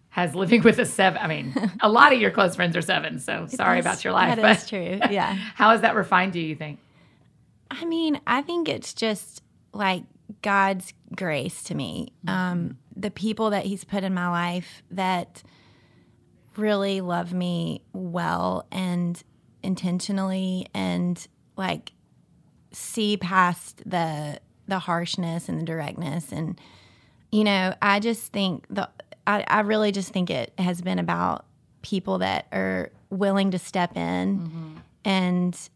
has 0.09 0.35
living 0.35 0.61
with 0.61 0.77
a 0.77 0.85
seven. 0.85 1.19
I 1.21 1.27
mean, 1.27 1.55
a 1.81 1.89
lot 1.89 2.13
of 2.13 2.21
your 2.21 2.31
close 2.31 2.55
friends 2.55 2.77
are 2.77 2.81
seven. 2.81 3.19
So 3.19 3.47
sorry 3.47 3.79
is, 3.79 3.85
about 3.85 4.03
your 4.03 4.13
life. 4.13 4.39
That 4.39 4.57
is 4.57 4.69
true. 4.69 4.99
Yeah. 5.09 5.33
how 5.55 5.71
has 5.71 5.81
that 5.81 5.95
refined 5.95 6.35
you? 6.35 6.43
You 6.43 6.55
think? 6.55 6.79
I 7.71 7.85
mean, 7.85 8.19
I 8.27 8.41
think 8.41 8.67
it's 8.69 8.93
just 8.93 9.41
like 9.73 10.03
God's 10.41 10.93
grace 11.15 11.63
to 11.63 11.75
me. 11.75 12.13
Mm-hmm. 12.25 12.29
Um, 12.29 12.77
the 12.95 13.11
people 13.11 13.49
that 13.51 13.65
He's 13.65 13.83
put 13.83 14.03
in 14.03 14.13
my 14.13 14.29
life 14.29 14.83
that 14.91 15.41
really 16.57 17.01
love 17.01 17.33
me 17.33 17.81
well 17.93 18.67
and 18.71 19.21
intentionally 19.63 20.67
and 20.73 21.25
like 21.55 21.93
see 22.73 23.15
past 23.17 23.81
the 23.89 24.39
the 24.67 24.79
harshness 24.79 25.47
and 25.49 25.59
the 25.59 25.65
directness 25.65 26.31
and 26.31 26.59
you 27.31 27.45
know, 27.45 27.73
I 27.81 27.99
just 27.99 28.33
think 28.33 28.65
the 28.69 28.89
I, 29.25 29.43
I 29.47 29.61
really 29.61 29.91
just 29.91 30.09
think 30.09 30.29
it 30.29 30.53
has 30.57 30.81
been 30.81 30.99
about 30.99 31.45
people 31.81 32.19
that 32.19 32.47
are 32.51 32.91
willing 33.09 33.51
to 33.51 33.59
step 33.59 33.95
in 33.95 34.39
mm-hmm. 34.39 34.77
and 35.05 35.69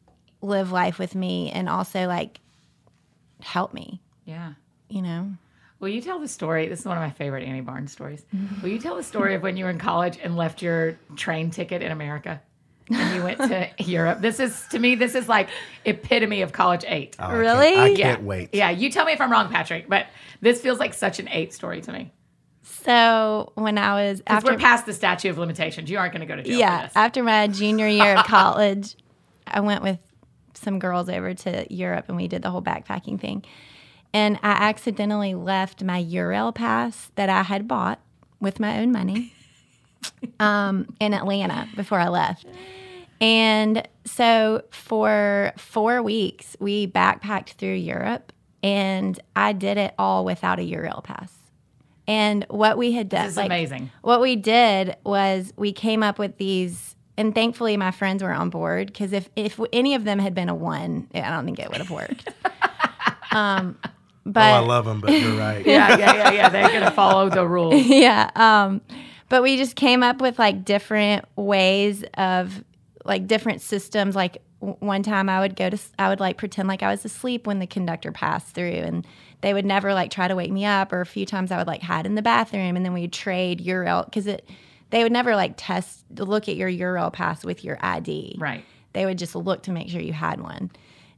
live 0.45 0.71
life 0.71 0.99
with 0.99 1.15
me 1.15 1.51
and 1.51 1.67
also 1.67 2.07
like 2.07 2.39
help 3.41 3.73
me. 3.73 4.01
Yeah. 4.25 4.53
You 4.89 5.01
know. 5.01 5.31
Will 5.79 5.89
you 5.89 6.01
tell 6.01 6.19
the 6.19 6.27
story? 6.27 6.67
This 6.67 6.79
is 6.79 6.85
one 6.85 6.97
of 6.97 7.03
my 7.03 7.09
favorite 7.09 7.43
Annie 7.43 7.61
Barnes 7.61 7.91
stories. 7.91 8.25
Will 8.61 8.69
you 8.69 8.79
tell 8.79 8.95
the 8.95 9.03
story 9.03 9.35
of 9.35 9.43
when 9.43 9.57
you 9.57 9.65
were 9.65 9.69
in 9.69 9.77
college 9.77 10.17
and 10.23 10.35
left 10.37 10.61
your 10.61 10.97
train 11.15 11.51
ticket 11.51 11.81
in 11.81 11.91
America? 11.91 12.41
and 12.89 13.15
you 13.15 13.23
went 13.23 13.37
to 13.39 13.69
Europe. 13.83 14.21
This 14.21 14.39
is 14.39 14.65
to 14.71 14.79
me, 14.79 14.95
this 14.95 15.15
is 15.15 15.27
like 15.27 15.49
epitome 15.85 16.41
of 16.41 16.51
college 16.51 16.85
eight. 16.87 17.15
Oh, 17.19 17.31
really? 17.31 17.69
I 17.69 17.73
can't, 17.73 17.79
I 17.79 17.87
can't 17.87 18.21
yeah. 18.21 18.27
wait. 18.27 18.49
Yeah, 18.53 18.69
you 18.69 18.91
tell 18.91 19.05
me 19.05 19.13
if 19.13 19.21
I'm 19.21 19.31
wrong, 19.31 19.49
Patrick, 19.49 19.89
but 19.89 20.07
this 20.41 20.61
feels 20.61 20.79
like 20.79 20.93
such 20.93 21.19
an 21.19 21.27
eight 21.29 21.53
story 21.53 21.81
to 21.81 21.91
me. 21.91 22.11
So 22.63 23.51
when 23.55 23.77
I 23.77 24.09
was 24.09 24.21
after 24.27 24.53
we're 24.53 24.57
past 24.57 24.85
the 24.85 24.93
statute 24.93 25.29
of 25.29 25.37
limitations, 25.37 25.89
you 25.89 25.97
aren't 25.97 26.13
going 26.13 26.21
to 26.21 26.27
go 26.27 26.35
to 26.35 26.43
jail. 26.43 26.57
Yeah, 26.57 26.89
after 26.95 27.23
my 27.23 27.47
junior 27.47 27.87
year 27.87 28.15
of 28.15 28.25
college, 28.27 28.95
I 29.47 29.59
went 29.59 29.83
with 29.83 29.99
some 30.57 30.79
girls 30.79 31.09
over 31.09 31.33
to 31.33 31.73
Europe 31.73 32.05
and 32.07 32.17
we 32.17 32.27
did 32.27 32.41
the 32.41 32.49
whole 32.49 32.61
backpacking 32.61 33.19
thing. 33.19 33.43
And 34.13 34.37
I 34.43 34.51
accidentally 34.51 35.35
left 35.35 35.83
my 35.83 36.01
Eurail 36.03 36.55
pass 36.55 37.11
that 37.15 37.29
I 37.29 37.43
had 37.43 37.67
bought 37.67 37.99
with 38.39 38.59
my 38.59 38.79
own 38.79 38.91
money 38.91 39.33
um, 40.39 40.95
in 40.99 41.13
Atlanta 41.13 41.67
before 41.75 41.99
I 41.99 42.07
left. 42.07 42.45
And 43.21 43.87
so 44.03 44.63
for 44.71 45.53
four 45.57 46.01
weeks, 46.01 46.55
we 46.59 46.87
backpacked 46.87 47.53
through 47.53 47.75
Europe, 47.75 48.33
and 48.61 49.19
I 49.35 49.53
did 49.53 49.77
it 49.77 49.93
all 49.97 50.25
without 50.25 50.59
a 50.59 50.63
Eurail 50.63 51.03
pass. 51.03 51.33
And 52.07 52.45
what 52.49 52.77
we 52.77 52.91
had 52.91 53.09
done, 53.09 53.23
this 53.23 53.31
is 53.31 53.37
like, 53.37 53.47
amazing. 53.47 53.89
What 54.01 54.21
we 54.21 54.35
did 54.35 54.95
was 55.03 55.53
we 55.55 55.71
came 55.71 56.03
up 56.03 56.19
with 56.19 56.37
these, 56.37 56.94
and 57.17 57.33
thankfully 57.33 57.77
my 57.77 57.91
friends 57.91 58.21
were 58.23 58.31
on 58.31 58.49
board 58.49 58.87
because 58.87 59.13
if 59.13 59.29
if 59.35 59.59
any 59.71 59.95
of 59.95 60.03
them 60.03 60.19
had 60.19 60.33
been 60.33 60.49
a 60.49 60.55
one, 60.55 61.07
I 61.13 61.29
don't 61.29 61.45
think 61.45 61.59
it 61.59 61.69
would 61.69 61.77
have 61.77 61.91
worked. 61.91 62.29
um, 63.31 63.77
but 64.25 64.51
oh, 64.51 64.55
I 64.55 64.59
love 64.59 64.85
them, 64.85 65.01
but 65.01 65.11
you're 65.11 65.37
right. 65.37 65.65
yeah, 65.65 65.97
yeah, 65.97 66.13
yeah, 66.15 66.31
yeah. 66.31 66.49
They're 66.49 66.69
gonna 66.69 66.91
follow 66.91 67.29
the 67.29 67.47
rules. 67.47 67.85
yeah. 67.85 68.29
Um, 68.35 68.81
but 69.29 69.43
we 69.43 69.57
just 69.57 69.75
came 69.75 70.03
up 70.03 70.21
with 70.21 70.37
like 70.39 70.65
different 70.65 71.25
ways 71.35 72.03
of 72.15 72.63
like 73.05 73.27
different 73.27 73.61
systems. 73.61 74.15
Like 74.15 74.41
one 74.59 75.03
time 75.03 75.29
I 75.29 75.39
would 75.39 75.55
go 75.55 75.69
to, 75.69 75.77
I 75.99 76.09
would 76.09 76.19
like 76.19 76.37
pretend 76.37 76.67
like 76.67 76.83
I 76.83 76.89
was 76.89 77.05
asleep 77.05 77.45
when 77.47 77.59
the 77.59 77.67
conductor 77.67 78.11
passed 78.11 78.55
through 78.55 78.71
and 78.71 79.05
they 79.41 79.53
would 79.53 79.65
never 79.65 79.93
like 79.93 80.09
try 80.11 80.27
to 80.27 80.35
wake 80.35 80.51
me 80.51 80.65
up. 80.65 80.91
Or 80.91 81.01
a 81.01 81.05
few 81.05 81.25
times 81.25 81.51
I 81.51 81.57
would 81.57 81.67
like 81.67 81.81
hide 81.81 82.05
in 82.05 82.15
the 82.15 82.21
bathroom 82.21 82.75
and 82.75 82.85
then 82.85 82.93
we'd 82.93 83.13
trade 83.13 83.63
Eurail 83.63 84.05
because 84.05 84.27
it, 84.27 84.47
they 84.89 85.03
would 85.03 85.11
never 85.11 85.35
like 85.35 85.53
test, 85.57 86.05
look 86.17 86.47
at 86.47 86.55
your 86.55 86.69
Eurail 86.69 87.11
pass 87.11 87.43
with 87.43 87.63
your 87.63 87.77
ID. 87.81 88.35
Right. 88.39 88.63
They 88.93 89.05
would 89.05 89.17
just 89.17 89.35
look 89.35 89.63
to 89.63 89.71
make 89.71 89.89
sure 89.89 90.01
you 90.01 90.13
had 90.13 90.39
one. 90.39 90.71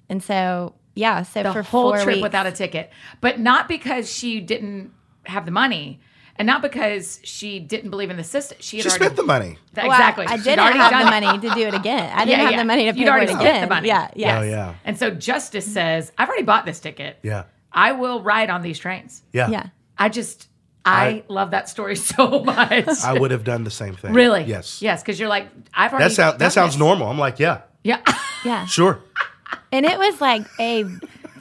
And 0.09 0.23
so, 0.23 0.73
yeah, 0.95 1.23
so 1.23 1.43
the 1.43 1.53
for 1.53 1.61
whole 1.61 1.93
trip 1.93 2.07
weeks, 2.07 2.21
without 2.21 2.47
a 2.47 2.51
ticket, 2.51 2.91
but 3.21 3.39
not 3.39 3.67
because 3.67 4.11
she 4.11 4.39
didn't 4.39 4.91
have 5.25 5.45
the 5.45 5.51
money 5.51 5.99
and 6.37 6.45
not 6.45 6.61
because 6.61 7.19
she 7.23 7.59
didn't 7.59 7.89
believe 7.89 8.09
in 8.09 8.17
the 8.17 8.23
system. 8.23 8.57
She 8.61 8.77
had 8.77 8.83
she 8.83 8.89
already 8.89 9.05
spent 9.05 9.15
the 9.15 9.23
money. 9.23 9.57
Well, 9.75 9.85
exactly. 9.85 10.25
I, 10.27 10.33
I 10.33 10.37
didn't 10.37 10.59
have 10.59 11.05
the 11.05 11.11
money 11.11 11.39
to 11.47 11.55
do 11.55 11.67
it 11.67 11.73
again. 11.73 12.11
I 12.13 12.25
didn't 12.25 12.29
yeah, 12.29 12.43
have 12.43 12.51
yeah. 12.51 12.57
the 12.57 12.65
money 12.65 12.85
to 12.85 12.93
pay 12.93 12.99
You'd 12.99 13.09
for 13.09 13.17
it 13.17 13.29
again. 13.29 13.61
The 13.61 13.67
money. 13.67 13.87
Yeah, 13.87 14.11
yeah. 14.15 14.39
Oh, 14.39 14.43
yeah. 14.43 14.75
And 14.83 14.97
so 14.97 15.11
Justice 15.11 15.71
says, 15.71 16.11
"I've 16.17 16.27
already 16.27 16.43
bought 16.43 16.65
this 16.65 16.79
ticket. 16.79 17.17
Yeah, 17.23 17.45
I 17.71 17.93
will 17.93 18.21
ride 18.21 18.49
on 18.49 18.61
these 18.61 18.79
trains. 18.79 19.23
Yeah, 19.33 19.49
yeah. 19.49 19.67
I 19.97 20.09
just." 20.09 20.47
I, 20.87 21.07
I, 21.07 21.23
love 21.27 21.51
that 21.51 21.69
story 21.69 21.95
so 21.97 22.43
much. 22.43 23.03
I 23.03 23.13
would 23.13 23.31
have 23.31 23.43
done 23.43 23.63
the 23.63 23.71
same 23.71 23.95
thing. 23.95 24.13
Really? 24.13 24.43
Yes. 24.43 24.81
Yes, 24.81 25.01
because 25.01 25.19
you're 25.19 25.29
like, 25.29 25.47
I've 25.73 25.91
already. 25.91 26.09
That, 26.09 26.15
sound, 26.15 26.39
that 26.39 26.53
sounds 26.53 26.73
this. 26.73 26.79
normal. 26.79 27.09
I'm 27.09 27.17
like, 27.17 27.39
yeah. 27.39 27.61
Yeah. 27.83 28.01
Yeah. 28.43 28.65
Sure. 28.67 28.99
And 29.71 29.85
it 29.85 29.97
was 29.97 30.19
like 30.21 30.45
a 30.59 30.85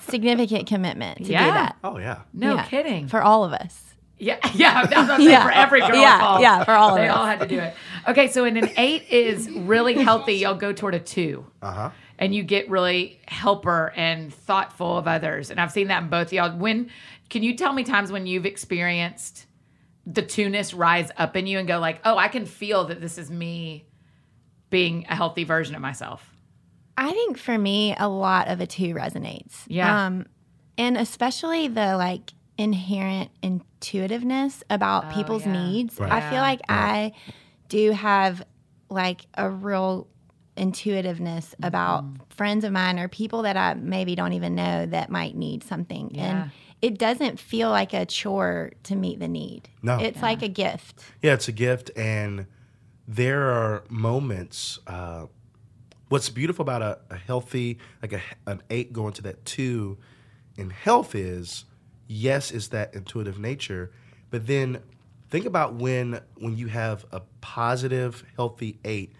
significant 0.08 0.66
commitment 0.66 1.18
to 1.18 1.32
yeah. 1.32 1.44
do 1.44 1.50
that. 1.52 1.76
Oh 1.84 1.98
yeah. 1.98 2.20
No 2.32 2.54
yeah. 2.54 2.64
kidding. 2.64 3.08
For 3.08 3.22
all 3.22 3.44
of 3.44 3.52
us. 3.52 3.86
Yeah, 4.18 4.38
yeah, 4.54 4.86
that's 4.86 5.08
what 5.08 5.20
yeah. 5.20 5.44
for 5.44 5.50
every 5.50 5.80
girl 5.80 5.94
yeah, 5.94 6.14
involved. 6.14 6.42
Yeah, 6.42 6.64
for 6.64 6.72
all 6.72 6.88
of 6.88 6.94
us. 6.94 6.98
they 7.00 7.08
us. 7.08 7.16
all 7.16 7.26
had 7.26 7.40
to 7.40 7.46
do 7.46 7.58
it. 7.58 7.74
Okay, 8.08 8.28
so 8.28 8.44
in 8.44 8.56
an 8.56 8.70
eight 8.76 9.10
is 9.10 9.50
really 9.50 9.94
healthy, 9.94 10.34
you'll 10.34 10.54
go 10.54 10.72
toward 10.72 10.94
a 10.94 11.00
two. 11.00 11.46
Uh-huh. 11.60 11.90
And 12.18 12.34
you 12.34 12.44
get 12.44 12.70
really 12.70 13.20
helper 13.28 13.92
and 13.94 14.32
thoughtful 14.32 14.96
of 14.96 15.06
others. 15.06 15.50
And 15.50 15.60
I've 15.60 15.70
seen 15.70 15.88
that 15.88 16.02
in 16.02 16.08
both 16.08 16.32
y'all. 16.32 16.56
When 16.56 16.88
can 17.28 17.42
you 17.42 17.56
tell 17.56 17.72
me 17.72 17.84
times 17.84 18.10
when 18.12 18.26
you've 18.26 18.46
experienced 18.46 19.46
the 20.06 20.22
two-ness 20.22 20.72
rise 20.72 21.10
up 21.16 21.36
in 21.36 21.46
you 21.46 21.58
and 21.58 21.66
go 21.66 21.78
like, 21.78 22.00
oh, 22.04 22.16
I 22.16 22.28
can 22.28 22.46
feel 22.46 22.84
that 22.86 23.00
this 23.00 23.18
is 23.18 23.30
me 23.30 23.86
being 24.70 25.04
a 25.08 25.16
healthy 25.16 25.44
version 25.44 25.74
of 25.74 25.80
myself? 25.82 26.24
I 26.96 27.10
think 27.10 27.38
for 27.38 27.58
me, 27.58 27.94
a 27.98 28.08
lot 28.08 28.48
of 28.48 28.60
a 28.60 28.66
two 28.66 28.94
resonates. 28.94 29.64
Yeah. 29.68 30.06
Um, 30.06 30.26
and 30.78 30.96
especially 30.96 31.68
the 31.68 31.96
like 31.96 32.32
inherent 32.58 33.30
intuitiveness 33.42 34.62
about 34.70 35.06
Oh, 35.06 35.14
people's 35.14 35.44
yeah. 35.44 35.52
needs. 35.52 35.98
Right. 35.98 36.10
I 36.12 36.30
feel 36.30 36.40
like 36.40 36.60
I 36.68 37.12
do 37.68 37.90
have 37.92 38.42
like 38.88 39.26
a 39.34 39.50
real 39.50 40.06
intuitiveness 40.56 41.54
about 41.62 42.04
Mm-hmm. 42.04 42.22
friends 42.30 42.64
of 42.64 42.72
mine 42.72 42.98
or 42.98 43.08
people 43.08 43.42
that 43.42 43.56
I 43.56 43.74
maybe 43.74 44.14
don't 44.14 44.32
even 44.32 44.54
know 44.54 44.86
that 44.86 45.10
might 45.10 45.36
need 45.36 45.62
something. 45.64 46.10
Yeah. 46.14 46.22
And 46.44 46.50
it 46.86 46.98
doesn't 46.98 47.40
feel 47.40 47.70
like 47.70 47.92
a 47.92 48.06
chore 48.06 48.70
to 48.84 48.94
meet 48.94 49.18
the 49.18 49.26
need. 49.28 49.68
No. 49.82 49.98
It's 49.98 50.22
like 50.22 50.42
a 50.42 50.48
gift. 50.48 51.02
Yeah, 51.20 51.34
it's 51.34 51.48
a 51.48 51.52
gift, 51.52 51.90
and 51.96 52.46
there 53.08 53.42
are 53.50 53.82
moments. 53.88 54.78
Uh, 54.86 55.26
what's 56.08 56.28
beautiful 56.30 56.62
about 56.62 56.82
a, 56.82 56.98
a 57.10 57.16
healthy, 57.16 57.78
like 58.02 58.12
a, 58.12 58.20
an 58.46 58.62
eight 58.70 58.92
going 58.92 59.12
to 59.14 59.22
that 59.22 59.44
two 59.44 59.98
in 60.56 60.70
health 60.70 61.14
is, 61.14 61.64
yes, 62.06 62.50
it's 62.52 62.68
that 62.68 62.94
intuitive 62.94 63.38
nature, 63.38 63.90
but 64.30 64.46
then 64.46 64.80
think 65.28 65.44
about 65.44 65.74
when 65.74 66.20
when 66.36 66.56
you 66.56 66.68
have 66.68 67.04
a 67.10 67.20
positive, 67.40 68.24
healthy 68.36 68.78
eight 68.84 69.12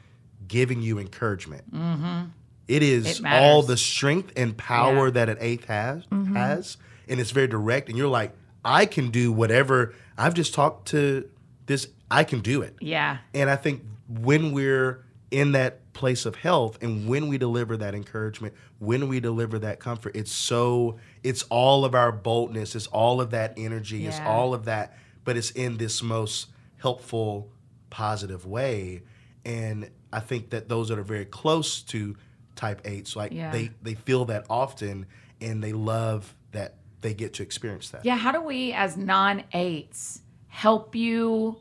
giving 0.47 0.81
you 0.83 0.99
encouragement. 1.01 1.65
Mm-hmm. 1.75 2.29
It 2.69 2.83
is 2.83 3.21
It 3.21 3.27
all 3.27 3.63
the 3.63 3.77
strength 3.77 4.33
and 4.37 4.57
power 4.57 5.07
Yeah. 5.07 5.11
that 5.13 5.29
an 5.31 5.39
eighth 5.41 5.65
has 5.67 6.05
has, 6.33 6.77
and 7.09 7.21
it's 7.21 7.31
very 7.31 7.47
direct. 7.47 7.89
And 7.89 7.97
you're 7.99 8.09
like, 8.09 8.33
I 8.65 8.87
can 8.87 9.11
do 9.11 9.33
whatever. 9.33 9.95
I've 10.19 10.35
just 10.35 10.55
talked 10.55 10.89
to 10.89 11.29
this. 11.67 11.89
I 12.11 12.25
can 12.25 12.41
do 12.41 12.63
it. 12.63 12.77
Yeah. 12.81 13.19
And 13.35 13.49
I 13.51 13.57
think 13.57 13.83
when 14.09 14.53
we're 14.53 15.05
in 15.31 15.53
that 15.53 15.93
place 15.93 16.27
of 16.27 16.37
health 16.37 16.83
and 16.83 17.09
when 17.09 17.29
we 17.29 17.39
deliver 17.39 17.77
that 17.77 17.95
encouragement, 17.95 18.55
when 18.79 19.09
we 19.09 19.19
deliver 19.21 19.59
that 19.61 19.81
comfort, 19.81 20.15
it's 20.15 20.31
so, 20.31 20.99
it's 21.23 21.43
all 21.45 21.85
of 21.85 21.95
our 21.95 22.13
boldness, 22.13 22.75
it's 22.77 22.87
all 22.89 23.21
of 23.21 23.31
that 23.31 23.55
energy, 23.57 24.07
it's 24.07 24.21
all 24.21 24.53
of 24.55 24.67
that, 24.67 24.97
but 25.25 25.37
it's 25.37 25.51
in 25.53 25.79
this 25.79 26.03
most 26.03 26.49
helpful, 26.79 27.51
positive 27.91 28.47
way. 28.47 29.03
And 29.45 29.91
I 30.13 30.21
think 30.21 30.51
that 30.51 30.69
those 30.69 30.89
that 30.91 30.99
are 30.99 31.03
very 31.05 31.25
close 31.25 31.83
to 31.85 32.17
type 32.55 32.83
eights, 32.85 33.17
like 33.17 33.33
Yeah. 33.33 33.51
they, 33.51 33.71
they 33.83 33.95
feel 33.95 34.27
that 34.27 34.45
often 34.51 35.07
and 35.41 35.63
they 35.63 35.73
love 35.73 36.35
they 37.01 37.15
get 37.15 37.35
to 37.35 37.43
experience 37.43 37.91
that. 37.91 38.05
Yeah, 38.05 38.17
how 38.17 38.33
do 38.33 38.41
we 38.41 38.73
as 38.73 38.97
non 38.97 39.45
eights 39.53 40.23
help 40.49 40.95
you 40.95 41.59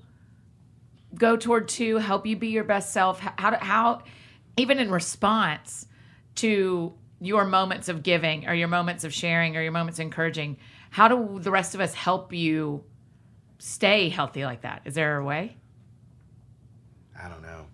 go 1.13 1.37
toward 1.37 1.67
two, 1.67 1.97
help 1.97 2.25
you 2.25 2.35
be 2.35 2.47
your 2.47 2.63
best 2.63 2.93
self? 2.93 3.19
How, 3.19 3.33
how, 3.37 3.49
do- 3.51 3.65
how 3.65 4.01
even 4.57 4.79
in 4.79 4.89
response 4.89 5.87
to 6.35 6.93
your 7.19 7.45
moments 7.45 7.89
of 7.89 8.03
giving 8.03 8.47
or 8.47 8.53
your 8.53 8.67
moments 8.67 9.03
of 9.03 9.13
sharing 9.13 9.55
or 9.55 9.61
your 9.61 9.71
moments 9.71 9.99
of 9.99 10.03
encouraging, 10.03 10.57
how 10.89 11.07
do 11.07 11.39
the 11.39 11.51
rest 11.51 11.75
of 11.75 11.81
us 11.81 11.93
help 11.93 12.33
you 12.33 12.83
stay 13.59 14.09
healthy 14.09 14.45
like 14.45 14.61
that? 14.61 14.81
Is 14.85 14.95
there 14.95 15.17
a 15.17 15.23
way? 15.23 15.57
I 17.21 17.29
don't 17.29 17.41
know. 17.41 17.65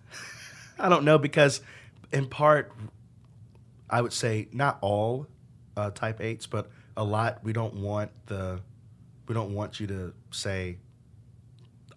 I 0.78 0.88
don't 0.88 1.04
know 1.04 1.18
because, 1.18 1.60
in 2.12 2.28
part, 2.28 2.72
I 3.88 4.00
would 4.00 4.12
say 4.12 4.48
not 4.52 4.78
all 4.80 5.26
uh, 5.76 5.90
type 5.90 6.20
eights, 6.20 6.46
but 6.46 6.70
a 6.96 7.04
lot. 7.04 7.40
We 7.42 7.52
don't 7.52 7.74
want 7.74 8.10
the, 8.26 8.60
we 9.28 9.34
don't 9.34 9.54
want 9.54 9.80
you 9.80 9.86
to 9.88 10.12
say 10.30 10.78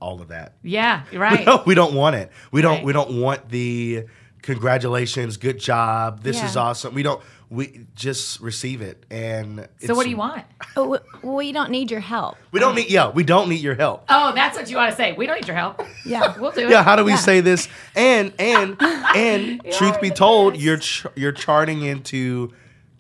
all 0.02 0.22
of 0.22 0.30
that. 0.30 0.54
Yeah, 0.64 1.04
you're 1.12 1.22
We 1.22 1.26
right. 1.28 1.46
don't, 1.46 1.66
we 1.66 1.76
don't 1.76 1.94
want 1.94 2.16
it. 2.16 2.32
We 2.52 2.62
don't. 2.62 2.78
Right. 2.78 2.86
We 2.86 2.94
don't 2.94 3.20
want 3.22 3.50
the 3.50 4.06
congratulations, 4.42 5.36
good 5.38 5.60
job, 5.60 6.24
this 6.24 6.42
is 6.42 6.56
awesome. 6.58 6.94
We 6.94 7.04
don't. 7.04 7.22
We 7.52 7.88
just 7.96 8.40
receive 8.42 8.82
it, 8.84 9.06
and 9.10 9.68
so 9.80 9.96
what 9.96 10.04
do 10.04 10.10
you 10.12 10.18
want? 10.18 10.44
Oh, 10.78 11.00
we 11.24 11.52
don't 11.52 11.72
need 11.72 11.90
your 11.90 12.00
help. 12.00 12.38
We 12.52 12.60
don't 12.60 12.76
need. 12.76 12.92
Yeah, 12.92 13.10
we 13.10 13.24
don't 13.24 13.50
need 13.50 13.62
your 13.62 13.74
help. 13.74 14.06
Oh, 14.08 14.34
that's 14.36 14.56
what 14.56 14.70
you 14.70 14.78
want 14.78 14.92
to 14.92 14.96
say. 14.96 15.14
We 15.14 15.26
don't 15.26 15.36
need 15.38 15.48
your 15.48 15.56
help. 15.58 15.82
Yeah. 16.06 16.36
We'll 16.40 16.52
do 16.52 16.68
it. 16.68 16.70
yeah 16.70 16.84
how 16.84 16.96
do 16.96 17.04
we 17.04 17.14
Yeah. 17.14 17.18
say 17.18 17.42
this 17.42 17.68
and 17.96 18.34
and 18.38 18.78
and 18.80 19.64
truth 19.74 20.00
be 20.00 20.12
told 20.12 20.58
you're 20.58 20.78
ch- 20.78 21.08
you're 21.16 21.32
charting 21.32 21.82
into 21.82 22.54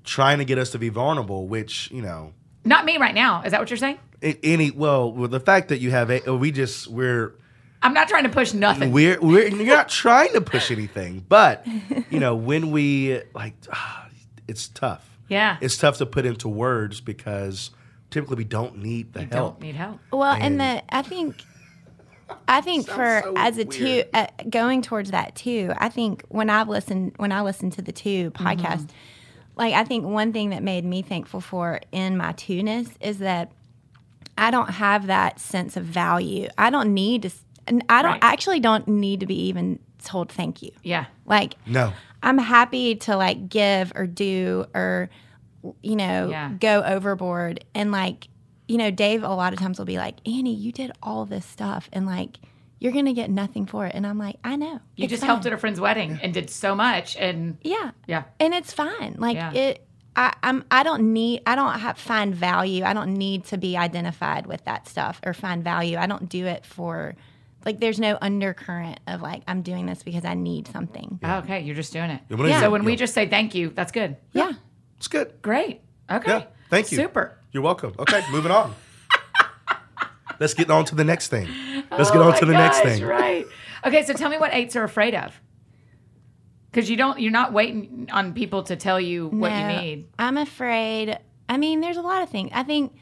trying 0.09 0.39
to 0.39 0.45
get 0.45 0.57
us 0.57 0.71
to 0.71 0.79
be 0.79 0.89
vulnerable 0.89 1.47
which 1.47 1.89
you 1.91 2.01
know 2.01 2.33
Not 2.65 2.83
me 2.83 2.97
right 2.97 3.13
now. 3.13 3.43
Is 3.43 3.51
that 3.51 3.59
what 3.59 3.69
you're 3.69 3.77
saying? 3.77 3.99
Any 4.21 4.71
well, 4.71 5.13
with 5.13 5.31
the 5.31 5.39
fact 5.39 5.69
that 5.69 5.79
you 5.79 5.91
have 5.91 6.09
a, 6.09 6.35
we 6.35 6.51
just 6.51 6.87
we're. 6.87 7.35
I'm 7.81 7.93
not 7.93 8.09
trying 8.09 8.23
to 8.23 8.29
push 8.29 8.53
nothing. 8.53 8.91
We're 8.91 9.19
we're 9.21 9.47
you're 9.55 9.65
not 9.65 9.87
trying 9.87 10.33
to 10.33 10.41
push 10.41 10.71
anything, 10.71 11.25
but 11.29 11.65
you 12.09 12.19
know 12.19 12.35
when 12.35 12.71
we 12.71 13.21
like, 13.33 13.53
ah, 13.71 14.09
it's 14.47 14.67
tough. 14.67 15.07
Yeah, 15.29 15.57
it's 15.61 15.77
tough 15.77 15.99
to 15.99 16.05
put 16.05 16.25
into 16.25 16.49
words 16.49 16.99
because 16.99 17.69
typically 18.09 18.37
we 18.37 18.43
don't 18.43 18.79
need 18.79 19.13
the 19.13 19.21
you 19.21 19.27
help. 19.31 19.53
Don't 19.53 19.61
need 19.61 19.75
help. 19.75 19.99
Well, 20.11 20.33
and, 20.33 20.59
and 20.59 20.59
the 20.59 20.95
I 20.95 21.01
think 21.03 21.43
I 22.47 22.59
think 22.61 22.87
for 22.87 23.21
so 23.23 23.33
as 23.37 23.57
a 23.57 23.63
two 23.63 24.03
uh, 24.13 24.27
going 24.49 24.81
towards 24.81 25.11
that 25.11 25.35
too. 25.35 25.71
I 25.77 25.87
think 25.87 26.23
when 26.27 26.49
I've 26.49 26.67
listened 26.67 27.13
when 27.17 27.31
I 27.31 27.41
listened 27.41 27.73
to 27.73 27.81
the 27.81 27.91
two 27.93 28.31
podcast, 28.31 28.87
mm-hmm. 28.87 28.95
Like 29.59 29.73
I 29.73 29.83
think 29.83 30.05
one 30.05 30.33
thing 30.33 30.49
that 30.49 30.63
made 30.63 30.85
me 30.85 31.01
thankful 31.01 31.41
for 31.41 31.81
in 31.91 32.17
my 32.17 32.31
two-ness 32.31 32.89
is 32.99 33.19
that 33.19 33.51
I 34.37 34.51
don't 34.51 34.69
have 34.69 35.07
that 35.07 35.39
sense 35.39 35.77
of 35.77 35.83
value. 35.83 36.47
I 36.57 36.69
don't 36.69 36.93
need 36.93 37.23
to. 37.23 37.31
I 37.89 38.01
don't 38.01 38.13
right. 38.13 38.23
actually 38.23 38.61
don't 38.61 38.87
need 38.87 39.19
to 39.19 39.27
be 39.27 39.47
even 39.47 39.79
told 40.03 40.31
thank 40.31 40.63
you. 40.63 40.71
Yeah. 40.81 41.05
Like 41.25 41.55
no. 41.67 41.93
I'm 42.23 42.37
happy 42.37 42.95
to 42.95 43.15
like 43.15 43.49
give 43.49 43.91
or 43.95 44.07
do 44.07 44.65
or 44.73 45.09
you 45.83 45.97
know 45.97 46.29
yeah. 46.29 46.51
go 46.59 46.81
overboard 46.81 47.63
and 47.75 47.91
like 47.91 48.29
you 48.69 48.77
know, 48.77 48.91
Dave 48.91 49.23
a 49.23 49.29
lot 49.29 49.51
of 49.51 49.57
times 49.57 49.79
will 49.79 49.85
be 49.87 49.97
like, 49.97 50.15
Annie, 50.27 50.53
you 50.53 50.71
did 50.71 50.91
all 51.01 51.25
this 51.25 51.43
stuff 51.43 51.89
and 51.91 52.05
like 52.05 52.37
you're 52.79 52.93
gonna 52.93 53.13
get 53.13 53.29
nothing 53.29 53.65
for 53.65 53.85
it. 53.85 53.93
And 53.95 54.07
I'm 54.07 54.17
like, 54.17 54.37
I 54.43 54.55
know. 54.55 54.79
You 54.95 55.07
just 55.07 55.21
fine. 55.21 55.29
helped 55.29 55.45
at 55.45 55.53
a 55.53 55.57
friend's 55.57 55.79
wedding 55.79 56.19
and 56.21 56.33
did 56.33 56.49
so 56.49 56.75
much 56.75 57.15
and 57.17 57.57
Yeah. 57.61 57.91
Yeah. 58.07 58.23
And 58.39 58.53
it's 58.53 58.73
fine. 58.73 59.15
Like 59.17 59.35
yeah. 59.35 59.53
it 59.53 59.85
I, 60.15 60.33
I'm 60.43 60.65
I 60.71 60.83
don't 60.83 61.13
need 61.13 61.41
I 61.45 61.55
don't 61.55 61.79
have 61.79 61.97
find 61.97 62.33
value. 62.33 62.83
I 62.83 62.93
don't 62.93 63.13
need 63.13 63.45
to 63.45 63.57
be 63.57 63.77
identified 63.77 64.47
with 64.47 64.63
that 64.65 64.87
stuff 64.87 65.19
or 65.25 65.33
find 65.33 65.63
value. 65.63 65.97
I 65.97 66.07
don't 66.07 66.27
do 66.29 66.45
it 66.45 66.65
for 66.65 67.15
like 67.65 67.79
there's 67.79 67.99
no 67.99 68.17
undercurrent 68.21 68.99
of 69.07 69.21
like 69.21 69.43
I'm 69.47 69.61
doing 69.61 69.85
this 69.85 70.03
because 70.03 70.25
I 70.25 70.33
need 70.33 70.67
something. 70.67 71.19
Yeah. 71.21 71.39
okay, 71.39 71.61
you're 71.61 71.75
just 71.75 71.93
doing 71.93 72.09
it. 72.09 72.21
Yeah. 72.29 72.61
So 72.61 72.69
when 72.71 72.83
we 72.83 72.95
just 72.95 73.13
say 73.13 73.27
thank 73.27 73.55
you, 73.55 73.69
that's 73.69 73.91
good. 73.91 74.17
Yeah. 74.33 74.53
It's 74.97 75.07
good. 75.07 75.41
Great. 75.41 75.81
Okay. 76.09 76.31
Yeah. 76.31 76.43
Thank 76.69 76.91
you. 76.91 76.97
Super. 76.97 77.37
You're 77.51 77.63
welcome. 77.63 77.93
Okay, 77.97 78.21
moving 78.31 78.51
on. 78.51 78.75
Let's 80.39 80.53
get 80.53 80.69
on 80.69 80.85
to 80.85 80.95
the 80.95 81.03
next 81.03 81.27
thing. 81.27 81.47
Let's 81.91 82.09
oh 82.09 82.13
get 82.13 82.21
on 82.21 82.37
to 82.39 82.45
the 82.45 82.53
gosh, 82.53 82.83
next 82.83 82.97
thing. 82.97 83.05
Right. 83.07 83.45
Okay, 83.85 84.03
so 84.03 84.13
tell 84.13 84.29
me 84.29 84.37
what 84.37 84.53
eights 84.53 84.75
are 84.75 84.83
afraid 84.83 85.15
of. 85.15 85.39
Because 86.71 86.89
you 86.89 86.97
don't, 86.97 87.19
you're 87.19 87.31
not 87.31 87.51
waiting 87.51 88.07
on 88.11 88.33
people 88.33 88.63
to 88.63 88.75
tell 88.75 89.01
you 89.01 89.27
what 89.27 89.49
no, 89.49 89.59
you 89.59 89.81
need. 89.81 90.07
I'm 90.19 90.37
afraid. 90.37 91.17
I 91.47 91.57
mean, 91.57 91.81
there's 91.81 91.97
a 91.97 92.01
lot 92.01 92.21
of 92.21 92.29
things. 92.29 92.51
I 92.53 92.63
think 92.63 92.95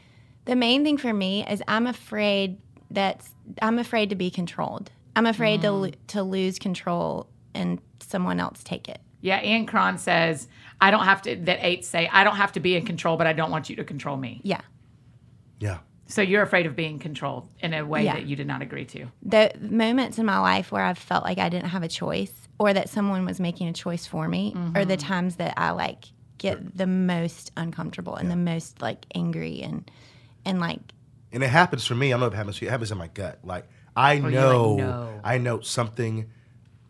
the 0.45 0.55
main 0.55 0.83
thing 0.83 0.97
for 0.97 1.13
me 1.13 1.45
is 1.47 1.61
I'm 1.67 1.85
afraid 1.85 2.57
that 2.91 3.27
I'm 3.61 3.79
afraid 3.79 4.09
to 4.09 4.15
be 4.15 4.31
controlled. 4.31 4.91
I'm 5.15 5.25
afraid 5.25 5.61
mm. 5.61 5.91
to 5.91 5.97
to 6.07 6.23
lose 6.23 6.57
control 6.57 7.27
and 7.53 7.81
someone 7.99 8.39
else 8.39 8.63
take 8.63 8.87
it. 8.87 8.99
Yeah, 9.19 9.43
Ian 9.43 9.65
Cron 9.65 9.97
says 9.97 10.47
I 10.79 10.91
don't 10.91 11.03
have 11.03 11.21
to. 11.23 11.35
That 11.35 11.59
eights 11.61 11.87
say 11.87 12.09
I 12.11 12.23
don't 12.23 12.37
have 12.37 12.53
to 12.53 12.59
be 12.61 12.75
in 12.77 12.85
control, 12.85 13.17
but 13.17 13.27
I 13.27 13.33
don't 13.33 13.51
want 13.51 13.69
you 13.69 13.75
to 13.75 13.83
control 13.83 14.15
me. 14.15 14.39
Yeah. 14.43 14.61
Yeah. 15.59 15.79
So 16.07 16.21
you're 16.21 16.41
afraid 16.41 16.65
of 16.65 16.75
being 16.75 16.99
controlled 16.99 17.49
in 17.59 17.73
a 17.73 17.85
way 17.85 18.05
yeah. 18.05 18.13
that 18.13 18.25
you 18.25 18.35
did 18.35 18.47
not 18.47 18.61
agree 18.61 18.85
to. 18.85 19.07
The 19.23 19.51
moments 19.59 20.17
in 20.17 20.25
my 20.25 20.39
life 20.39 20.71
where 20.71 20.83
I've 20.83 20.97
felt 20.97 21.23
like 21.23 21.37
I 21.37 21.49
didn't 21.49 21.69
have 21.69 21.83
a 21.83 21.87
choice 21.87 22.33
or 22.59 22.73
that 22.73 22.89
someone 22.89 23.25
was 23.25 23.39
making 23.39 23.67
a 23.67 23.73
choice 23.73 24.05
for 24.05 24.27
me 24.27 24.53
mm-hmm. 24.53 24.75
are 24.75 24.85
the 24.85 24.97
times 24.97 25.35
that 25.35 25.53
I 25.57 25.71
like 25.71 26.05
get 26.37 26.77
the 26.77 26.87
most 26.87 27.51
uncomfortable 27.57 28.15
and 28.15 28.29
yeah. 28.29 28.35
the 28.35 28.41
most 28.41 28.81
like 28.81 29.05
angry 29.13 29.61
and 29.61 29.89
and 30.45 30.59
like 30.59 30.79
and 31.31 31.43
it 31.43 31.49
happens 31.49 31.85
for 31.85 31.95
me. 31.95 32.07
I 32.07 32.11
don't 32.11 32.21
know 32.21 32.27
if 32.27 32.33
it 32.33 32.37
happens 32.37 32.57
for 32.57 32.65
you. 32.65 32.69
It 32.69 32.71
happens 32.71 32.91
in 32.91 32.97
my 32.97 33.07
gut. 33.07 33.39
Like 33.43 33.67
I 33.95 34.19
know, 34.19 34.73
like, 34.73 34.85
no. 34.85 35.21
I 35.23 35.37
know 35.37 35.59
something. 35.61 36.29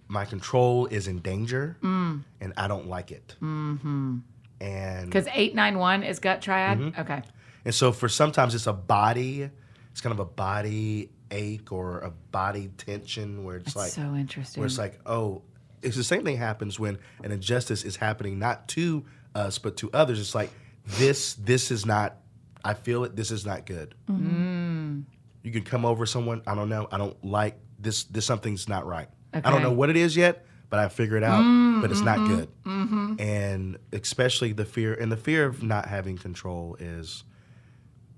My 0.09 0.25
control 0.25 0.85
is 0.85 1.07
in 1.07 1.19
danger, 1.19 1.77
mm. 1.81 2.23
and 2.39 2.53
I 2.55 2.67
don't 2.67 2.87
like 2.87 3.11
it. 3.11 3.35
Mm-hmm. 3.41 4.19
And 4.61 5.05
because 5.05 5.27
eight 5.33 5.53
nine 5.55 5.77
one 5.77 6.03
is 6.03 6.19
gut 6.19 6.41
triad. 6.41 6.79
Mm-hmm. 6.79 7.01
Okay. 7.01 7.23
And 7.67 7.75
so 7.75 7.91
for 7.91 8.07
sometimes 8.07 8.55
it's 8.55 8.65
a 8.65 8.71
body, 8.71 9.49
it's 9.91 9.99
kind 9.99 10.13
of 10.13 10.21
a 10.21 10.25
body 10.25 11.09
ache 11.29 11.69
or 11.73 11.99
a 11.99 12.09
body 12.09 12.69
tension 12.77 13.43
where 13.43 13.57
it's 13.57 13.73
That's 13.73 13.97
like 13.97 14.07
so 14.07 14.15
interesting. 14.15 14.61
Where 14.61 14.67
it's 14.67 14.77
like, 14.77 15.01
oh, 15.05 15.41
it's 15.81 15.97
the 15.97 16.03
same 16.05 16.23
thing 16.23 16.37
happens 16.37 16.79
when 16.79 16.97
an 17.25 17.33
injustice 17.33 17.83
is 17.83 17.97
happening 17.97 18.39
not 18.39 18.69
to 18.69 19.03
us 19.35 19.57
but 19.57 19.75
to 19.77 19.89
others. 19.91 20.17
It's 20.21 20.33
like 20.33 20.49
this 20.85 21.33
this 21.33 21.69
is 21.69 21.85
not 21.85 22.15
I 22.63 22.73
feel 22.73 23.03
it, 23.03 23.17
this 23.17 23.31
is 23.31 23.45
not 23.45 23.65
good. 23.65 23.95
Mm-hmm. 24.09 25.01
You 25.43 25.51
can 25.51 25.63
come 25.63 25.83
over 25.83 26.05
someone, 26.05 26.43
I 26.47 26.55
don't 26.55 26.69
know, 26.69 26.87
I 26.89 26.97
don't 26.97 27.21
like 27.21 27.59
this 27.79 28.05
this 28.05 28.25
something's 28.25 28.69
not 28.69 28.85
right. 28.87 29.09
Okay. 29.35 29.45
I 29.45 29.51
don't 29.51 29.61
know 29.61 29.73
what 29.73 29.89
it 29.89 29.97
is 29.97 30.15
yet, 30.15 30.45
but 30.69 30.79
I 30.79 30.87
figure 30.87 31.17
it 31.17 31.23
out, 31.23 31.41
mm-hmm. 31.41 31.81
but 31.81 31.91
it's 31.91 31.99
not 31.99 32.19
mm-hmm. 32.19 32.35
good. 32.37 32.49
Mm-hmm. 32.63 33.15
And 33.19 33.77
especially 33.91 34.53
the 34.53 34.63
fear 34.63 34.93
and 34.93 35.11
the 35.11 35.17
fear 35.17 35.45
of 35.45 35.63
not 35.63 35.87
having 35.87 36.17
control 36.17 36.77
is 36.79 37.25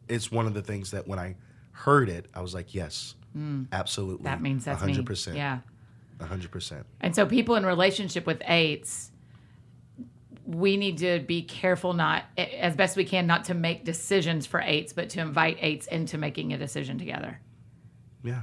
it's 0.10 0.32
one 0.32 0.48
of 0.48 0.54
the 0.54 0.62
things 0.62 0.92
that 0.92 1.08
when 1.08 1.20
I 1.20 1.36
heard 1.72 2.10
it, 2.10 2.26
I 2.34 2.42
was 2.42 2.54
like, 2.54 2.74
yes, 2.74 3.16
mm. 3.38 3.68
absolutely. 3.72 4.26
That 4.26 4.42
means 4.42 4.66
that's 4.66 4.82
100%. 4.82 5.32
Me. 5.32 5.38
Yeah. 5.38 5.60
100%. 6.20 6.84
And 7.00 7.16
so 7.16 7.26
people 7.26 7.56
in 7.56 7.66
relationship 7.66 8.26
with 8.26 8.42
eights, 8.46 9.12
we 10.46 10.76
need 10.76 10.98
to 10.98 11.20
be 11.20 11.44
careful 11.44 11.94
not 11.94 12.26
as 12.38 12.76
best 12.76 12.98
we 12.98 13.06
can 13.06 13.28
not 13.28 13.46
to 13.46 13.54
make 13.54 13.86
decisions 13.86 14.46
for 14.46 14.60
eights, 14.62 14.92
but 14.92 15.10
to 15.12 15.22
invite 15.22 15.58
eights 15.62 15.88
into 15.88 16.18
making 16.18 16.52
a 16.54 16.58
decision 16.58 16.98
together. 16.98 17.40
Yeah. 18.24 18.42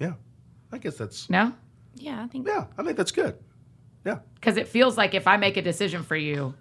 Yeah. 0.00 0.14
I 0.72 0.78
guess 0.78 0.96
that's 0.96 1.30
No? 1.30 1.54
Yeah, 1.94 2.22
I 2.22 2.26
think 2.26 2.46
Yeah, 2.46 2.66
I 2.76 2.82
think 2.82 2.96
that's 2.96 3.12
good. 3.12 3.38
Yeah. 4.04 4.18
Cuz 4.40 4.56
it 4.56 4.68
feels 4.68 4.98
like 4.98 5.14
if 5.14 5.26
I 5.26 5.36
make 5.36 5.56
a 5.56 5.62
decision 5.62 6.02
for 6.02 6.16
you, 6.16 6.54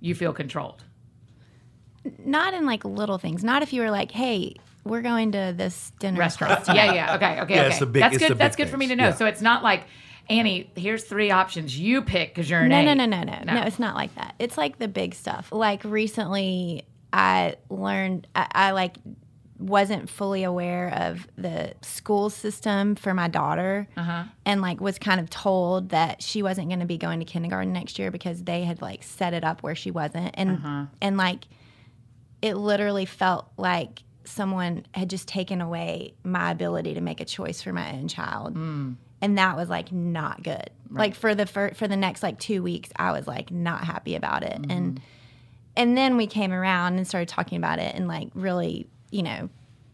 you 0.00 0.14
feel 0.14 0.32
controlled 0.32 0.84
not 2.24 2.54
in 2.54 2.66
like 2.66 2.84
little 2.84 3.18
things. 3.18 3.44
Not 3.44 3.62
if 3.62 3.72
you 3.72 3.82
were 3.82 3.90
like, 3.90 4.10
hey, 4.10 4.54
we're 4.84 5.02
going 5.02 5.32
to 5.32 5.54
this 5.56 5.92
dinner 5.98 6.18
restaurant. 6.18 6.66
yeah, 6.68 6.92
yeah. 6.92 7.14
Okay, 7.16 7.40
okay, 7.42 7.54
yeah, 7.54 7.66
okay. 7.66 7.84
Big, 7.84 8.02
that's 8.02 8.18
good. 8.18 8.38
That's 8.38 8.56
good 8.56 8.64
things. 8.64 8.70
for 8.70 8.76
me 8.76 8.88
to 8.88 8.96
know. 8.96 9.08
Yeah. 9.08 9.14
So 9.14 9.26
it's 9.26 9.42
not 9.42 9.62
like 9.62 9.84
Annie. 10.28 10.70
Here's 10.76 11.04
three 11.04 11.30
options. 11.30 11.78
You 11.78 12.02
pick 12.02 12.34
because 12.34 12.48
you're 12.48 12.60
an 12.60 12.68
no, 12.70 12.80
eight. 12.80 12.84
no, 12.84 12.94
no, 12.94 13.06
no, 13.06 13.22
no, 13.22 13.42
no. 13.44 13.62
It's 13.62 13.78
not 13.78 13.94
like 13.94 14.14
that. 14.16 14.34
It's 14.38 14.56
like 14.56 14.78
the 14.78 14.88
big 14.88 15.14
stuff. 15.14 15.48
Like 15.52 15.84
recently, 15.84 16.84
I 17.12 17.56
learned. 17.68 18.26
I, 18.34 18.48
I 18.52 18.70
like 18.72 18.96
wasn't 19.58 20.08
fully 20.08 20.44
aware 20.44 20.88
of 20.94 21.26
the 21.36 21.74
school 21.82 22.30
system 22.30 22.94
for 22.94 23.12
my 23.12 23.26
daughter 23.26 23.88
uh-huh. 23.96 24.22
and 24.44 24.62
like 24.62 24.80
was 24.80 24.98
kind 24.98 25.18
of 25.20 25.28
told 25.28 25.88
that 25.88 26.22
she 26.22 26.42
wasn't 26.44 26.68
going 26.68 26.78
to 26.78 26.86
be 26.86 26.96
going 26.96 27.18
to 27.18 27.24
kindergarten 27.24 27.72
next 27.72 27.98
year 27.98 28.12
because 28.12 28.44
they 28.44 28.62
had 28.62 28.80
like 28.80 29.02
set 29.02 29.34
it 29.34 29.42
up 29.42 29.60
where 29.62 29.74
she 29.74 29.90
wasn't 29.90 30.30
and 30.34 30.50
uh-huh. 30.50 30.84
and 31.00 31.16
like 31.16 31.48
it 32.42 32.54
literally 32.54 33.04
felt 33.04 33.50
like 33.56 34.02
someone 34.24 34.84
had 34.92 35.08
just 35.10 35.26
taken 35.26 35.60
away 35.60 36.14
my 36.22 36.50
ability 36.50 36.94
to 36.94 37.00
make 37.00 37.20
a 37.20 37.24
choice 37.24 37.62
for 37.62 37.72
my 37.72 37.92
own 37.92 38.08
child. 38.08 38.54
Mm. 38.54 38.96
And 39.20 39.38
that 39.38 39.56
was 39.56 39.68
like 39.68 39.90
not 39.90 40.42
good. 40.42 40.70
Right. 40.90 41.00
Like 41.00 41.14
for 41.14 41.34
the 41.34 41.46
for, 41.46 41.72
for 41.74 41.88
the 41.88 41.96
next 41.96 42.22
like 42.22 42.38
2 42.38 42.62
weeks 42.62 42.90
I 42.96 43.12
was 43.12 43.26
like 43.26 43.50
not 43.50 43.84
happy 43.84 44.14
about 44.14 44.42
it. 44.42 44.60
Mm-hmm. 44.62 44.70
And 44.70 45.00
and 45.76 45.96
then 45.96 46.16
we 46.16 46.26
came 46.26 46.52
around 46.52 46.96
and 46.96 47.06
started 47.06 47.28
talking 47.28 47.56
about 47.56 47.78
it 47.78 47.94
and 47.94 48.08
like 48.08 48.28
really, 48.34 48.86
you 49.10 49.22
know, 49.22 49.48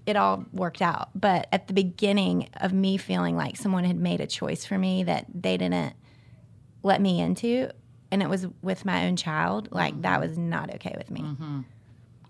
it 0.06 0.16
all 0.16 0.44
worked 0.52 0.82
out. 0.82 1.08
But 1.14 1.46
at 1.52 1.68
the 1.68 1.74
beginning 1.74 2.48
of 2.60 2.72
me 2.72 2.96
feeling 2.96 3.36
like 3.36 3.56
someone 3.56 3.84
had 3.84 3.96
made 3.96 4.20
a 4.20 4.26
choice 4.26 4.64
for 4.64 4.78
me 4.78 5.04
that 5.04 5.26
they 5.34 5.56
didn't 5.56 5.94
let 6.82 7.00
me 7.00 7.20
into 7.20 7.70
and 8.10 8.22
it 8.22 8.28
was 8.28 8.46
with 8.62 8.84
my 8.84 9.06
own 9.06 9.16
child, 9.16 9.68
like 9.72 9.94
mm-hmm. 9.94 10.02
that 10.02 10.20
was 10.20 10.36
not 10.36 10.74
okay 10.74 10.94
with 10.96 11.10
me. 11.10 11.22
Mm-hmm. 11.22 11.60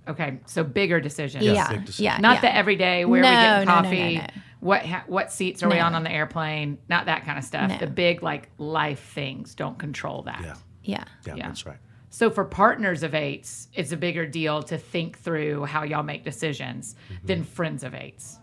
Okay, 0.06 0.38
so 0.46 0.62
bigger 0.64 1.00
decisions. 1.00 1.44
Yeah, 1.44 1.72
yeah, 1.72 1.82
yeah 1.96 2.18
Not 2.18 2.36
yeah. 2.36 2.40
the 2.42 2.54
everyday 2.54 3.04
where 3.04 3.22
no, 3.22 3.28
we 3.28 3.34
get 3.34 3.66
coffee. 3.66 4.14
No, 4.16 4.20
no, 4.20 4.26
what 4.60 4.86
ha- 4.86 5.04
what 5.06 5.30
seats 5.30 5.62
are 5.62 5.68
we 5.68 5.78
on 5.78 5.94
on 5.94 6.04
the 6.04 6.10
airplane? 6.10 6.78
Not 6.88 7.06
that 7.06 7.24
kind 7.24 7.38
of 7.38 7.44
stuff. 7.44 7.80
The 7.80 7.86
big 7.86 8.22
like 8.22 8.48
life 8.58 9.12
things 9.14 9.54
don't 9.54 9.78
control 9.78 10.22
that. 10.22 10.40
Yeah. 10.42 10.54
Yeah. 10.82 11.04
Yeah, 11.26 11.34
yeah. 11.36 11.48
that's 11.48 11.66
right. 11.66 11.78
So 12.10 12.30
for 12.30 12.44
partners 12.44 13.02
of 13.02 13.14
eights, 13.14 13.68
it's 13.74 13.90
a 13.90 13.96
bigger 13.96 14.24
deal 14.24 14.62
to 14.64 14.78
think 14.78 15.18
through 15.18 15.64
how 15.64 15.82
y'all 15.82 16.04
make 16.04 16.24
decisions 16.24 16.94
mm-hmm. 17.12 17.26
than 17.26 17.44
friends 17.44 17.82
of 17.82 17.92
eights. 17.92 18.38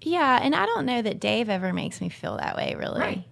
Yeah, 0.00 0.38
and 0.40 0.54
I 0.54 0.64
don't 0.64 0.86
know 0.86 1.02
that 1.02 1.18
Dave 1.18 1.48
ever 1.48 1.72
makes 1.72 2.00
me 2.00 2.08
feel 2.08 2.36
that 2.36 2.56
way, 2.56 2.76
really. 2.78 3.00
Right. 3.00 3.24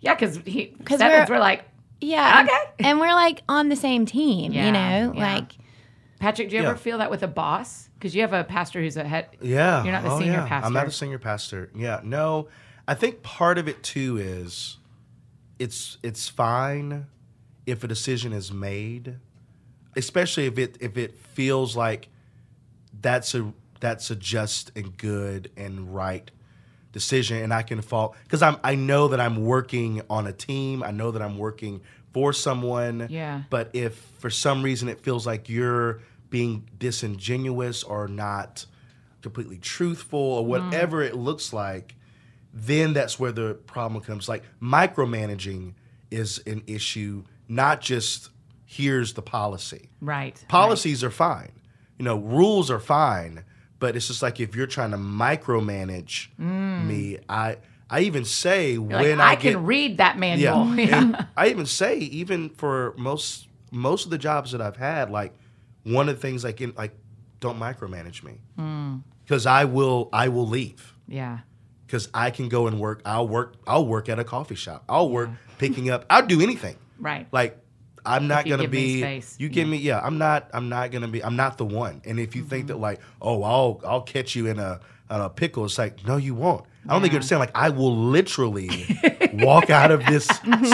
Yeah, 0.00 0.14
because 0.14 0.36
he 0.38 0.74
because 0.76 0.98
we're, 0.98 1.26
we're, 1.28 1.38
like, 1.38 1.64
yeah, 2.00 2.44
okay, 2.44 2.88
and 2.88 2.98
we're 2.98 3.14
like 3.14 3.42
on 3.48 3.68
the 3.68 3.76
same 3.76 4.04
team, 4.04 4.52
yeah, 4.52 4.66
you 4.66 4.72
know, 4.72 5.12
yeah. 5.14 5.34
like 5.34 5.52
Patrick, 6.20 6.50
do 6.50 6.56
you 6.56 6.62
yeah. 6.62 6.68
ever 6.68 6.78
feel 6.78 6.98
that 6.98 7.10
with 7.10 7.22
a 7.22 7.28
boss? 7.28 7.88
Because 7.98 8.14
you 8.14 8.20
have 8.20 8.34
a 8.34 8.44
pastor 8.44 8.80
who's 8.80 8.96
a 8.96 9.04
head. 9.04 9.28
Yeah. 9.40 9.82
You're 9.82 9.92
not 9.92 10.04
the 10.04 10.10
oh, 10.10 10.18
senior 10.18 10.34
yeah. 10.34 10.46
pastor. 10.46 10.66
I'm 10.66 10.72
not 10.74 10.86
a 10.86 10.90
senior 10.92 11.18
pastor. 11.18 11.70
Yeah. 11.74 12.00
No, 12.04 12.48
I 12.86 12.94
think 12.94 13.22
part 13.22 13.56
of 13.56 13.68
it 13.68 13.82
too 13.82 14.18
is 14.18 14.76
it's 15.58 15.98
it's 16.02 16.28
fine 16.28 17.06
if 17.66 17.82
a 17.82 17.88
decision 17.88 18.34
is 18.34 18.52
made, 18.52 19.16
especially 19.96 20.46
if 20.46 20.58
it 20.58 20.76
if 20.80 20.98
it 20.98 21.18
feels 21.18 21.74
like 21.74 22.08
that's 23.00 23.34
a 23.34 23.52
that's 23.80 24.10
a 24.10 24.16
just 24.16 24.72
and 24.76 24.96
good 24.98 25.50
and 25.56 25.94
right 25.94 26.30
decision 26.92 27.42
and 27.42 27.54
I 27.54 27.62
can 27.62 27.80
fall 27.80 28.14
because 28.24 28.42
I'm 28.42 28.56
I 28.62 28.74
know 28.74 29.08
that 29.08 29.20
I'm 29.20 29.44
working 29.44 30.02
on 30.10 30.26
a 30.26 30.32
team. 30.32 30.82
I 30.82 30.90
know 30.90 31.12
that 31.12 31.22
I'm 31.22 31.38
working 31.38 31.80
for 32.12 32.32
someone. 32.32 33.06
Yeah. 33.08 33.42
But 33.50 33.70
if 33.72 33.94
for 34.18 34.30
some 34.30 34.62
reason 34.62 34.88
it 34.88 35.00
feels 35.00 35.26
like 35.26 35.48
you're 35.48 36.00
being 36.30 36.68
disingenuous 36.78 37.82
or 37.82 38.08
not 38.08 38.64
completely 39.22 39.58
truthful 39.58 40.18
or 40.18 40.46
whatever 40.46 41.02
mm. 41.02 41.08
it 41.08 41.16
looks 41.16 41.52
like, 41.52 41.94
then 42.52 42.92
that's 42.92 43.18
where 43.18 43.32
the 43.32 43.54
problem 43.66 44.02
comes. 44.02 44.28
Like 44.28 44.44
micromanaging 44.60 45.74
is 46.10 46.42
an 46.46 46.62
issue, 46.66 47.24
not 47.48 47.80
just 47.80 48.30
here's 48.64 49.14
the 49.14 49.22
policy. 49.22 49.90
Right. 50.00 50.42
Policies 50.48 51.02
right. 51.02 51.08
are 51.08 51.12
fine. 51.12 51.52
You 51.98 52.04
know, 52.04 52.18
rules 52.18 52.70
are 52.70 52.80
fine, 52.80 53.44
but 53.78 53.96
it's 53.96 54.08
just 54.08 54.22
like 54.22 54.40
if 54.40 54.56
you're 54.56 54.66
trying 54.66 54.92
to 54.92 54.96
micromanage 54.96 56.28
mm. 56.40 56.86
me, 56.86 57.18
I 57.28 57.58
I 57.90 58.02
even 58.02 58.24
say 58.24 58.72
you're 58.72 58.82
when 58.82 59.18
like, 59.18 59.26
I, 59.26 59.32
I 59.32 59.34
get, 59.34 59.52
can 59.52 59.64
read 59.66 59.98
that 59.98 60.18
manual. 60.18 60.74
Yeah, 60.76 60.84
yeah. 61.10 61.24
I 61.36 61.48
even 61.48 61.66
say 61.66 61.98
even 61.98 62.50
for 62.50 62.94
most 62.96 63.48
most 63.70 64.04
of 64.04 64.10
the 64.10 64.18
jobs 64.18 64.52
that 64.52 64.60
I've 64.60 64.76
had, 64.76 65.10
like 65.10 65.34
one 65.84 66.08
of 66.08 66.16
the 66.16 66.20
things 66.20 66.44
like 66.44 66.60
in 66.60 66.74
like 66.76 66.92
don't 67.40 67.58
micromanage 67.58 68.22
me 68.22 68.40
because 69.24 69.44
mm. 69.44 69.50
I 69.50 69.64
will 69.64 70.08
I 70.12 70.28
will 70.28 70.46
leave. 70.46 70.94
Yeah. 71.08 71.40
Because 71.86 72.08
I 72.14 72.30
can 72.30 72.48
go 72.48 72.68
and 72.68 72.78
work. 72.78 73.02
I'll 73.04 73.26
work. 73.26 73.56
I'll 73.66 73.86
work 73.86 74.08
at 74.08 74.18
a 74.18 74.24
coffee 74.24 74.54
shop. 74.54 74.84
I'll 74.88 75.10
work 75.10 75.28
yeah. 75.28 75.54
picking 75.58 75.90
up. 75.90 76.04
I'll 76.08 76.26
do 76.26 76.40
anything. 76.40 76.76
Right. 76.98 77.26
Like 77.32 77.58
I'm 78.06 78.28
not 78.28 78.46
gonna 78.46 78.68
be. 78.68 79.22
You 79.38 79.48
give 79.48 79.66
yeah. 79.66 79.70
me. 79.70 79.78
Yeah. 79.78 80.00
I'm 80.00 80.18
not. 80.18 80.50
I'm 80.52 80.68
not 80.68 80.90
gonna 80.90 81.08
be. 81.08 81.24
I'm 81.24 81.36
not 81.36 81.58
the 81.58 81.64
one. 81.64 82.00
And 82.04 82.20
if 82.20 82.36
you 82.36 82.42
mm-hmm. 82.42 82.50
think 82.50 82.66
that 82.68 82.78
like, 82.78 83.00
oh, 83.20 83.42
I'll 83.42 83.80
I'll 83.84 84.02
catch 84.02 84.36
you 84.36 84.46
in 84.46 84.58
a 84.58 84.80
in 85.10 85.20
a 85.20 85.28
pickle, 85.28 85.64
it's 85.64 85.78
like, 85.78 86.06
no, 86.06 86.16
you 86.16 86.34
won't. 86.34 86.64
I 86.84 86.88
don't 86.88 86.96
yeah. 86.96 87.02
think 87.02 87.12
you're 87.12 87.18
understand. 87.18 87.40
Like, 87.40 87.56
I 87.56 87.70
will 87.70 87.94
literally 87.94 88.70
walk 89.34 89.68
out 89.68 89.90
of 89.90 90.04
this 90.06 90.26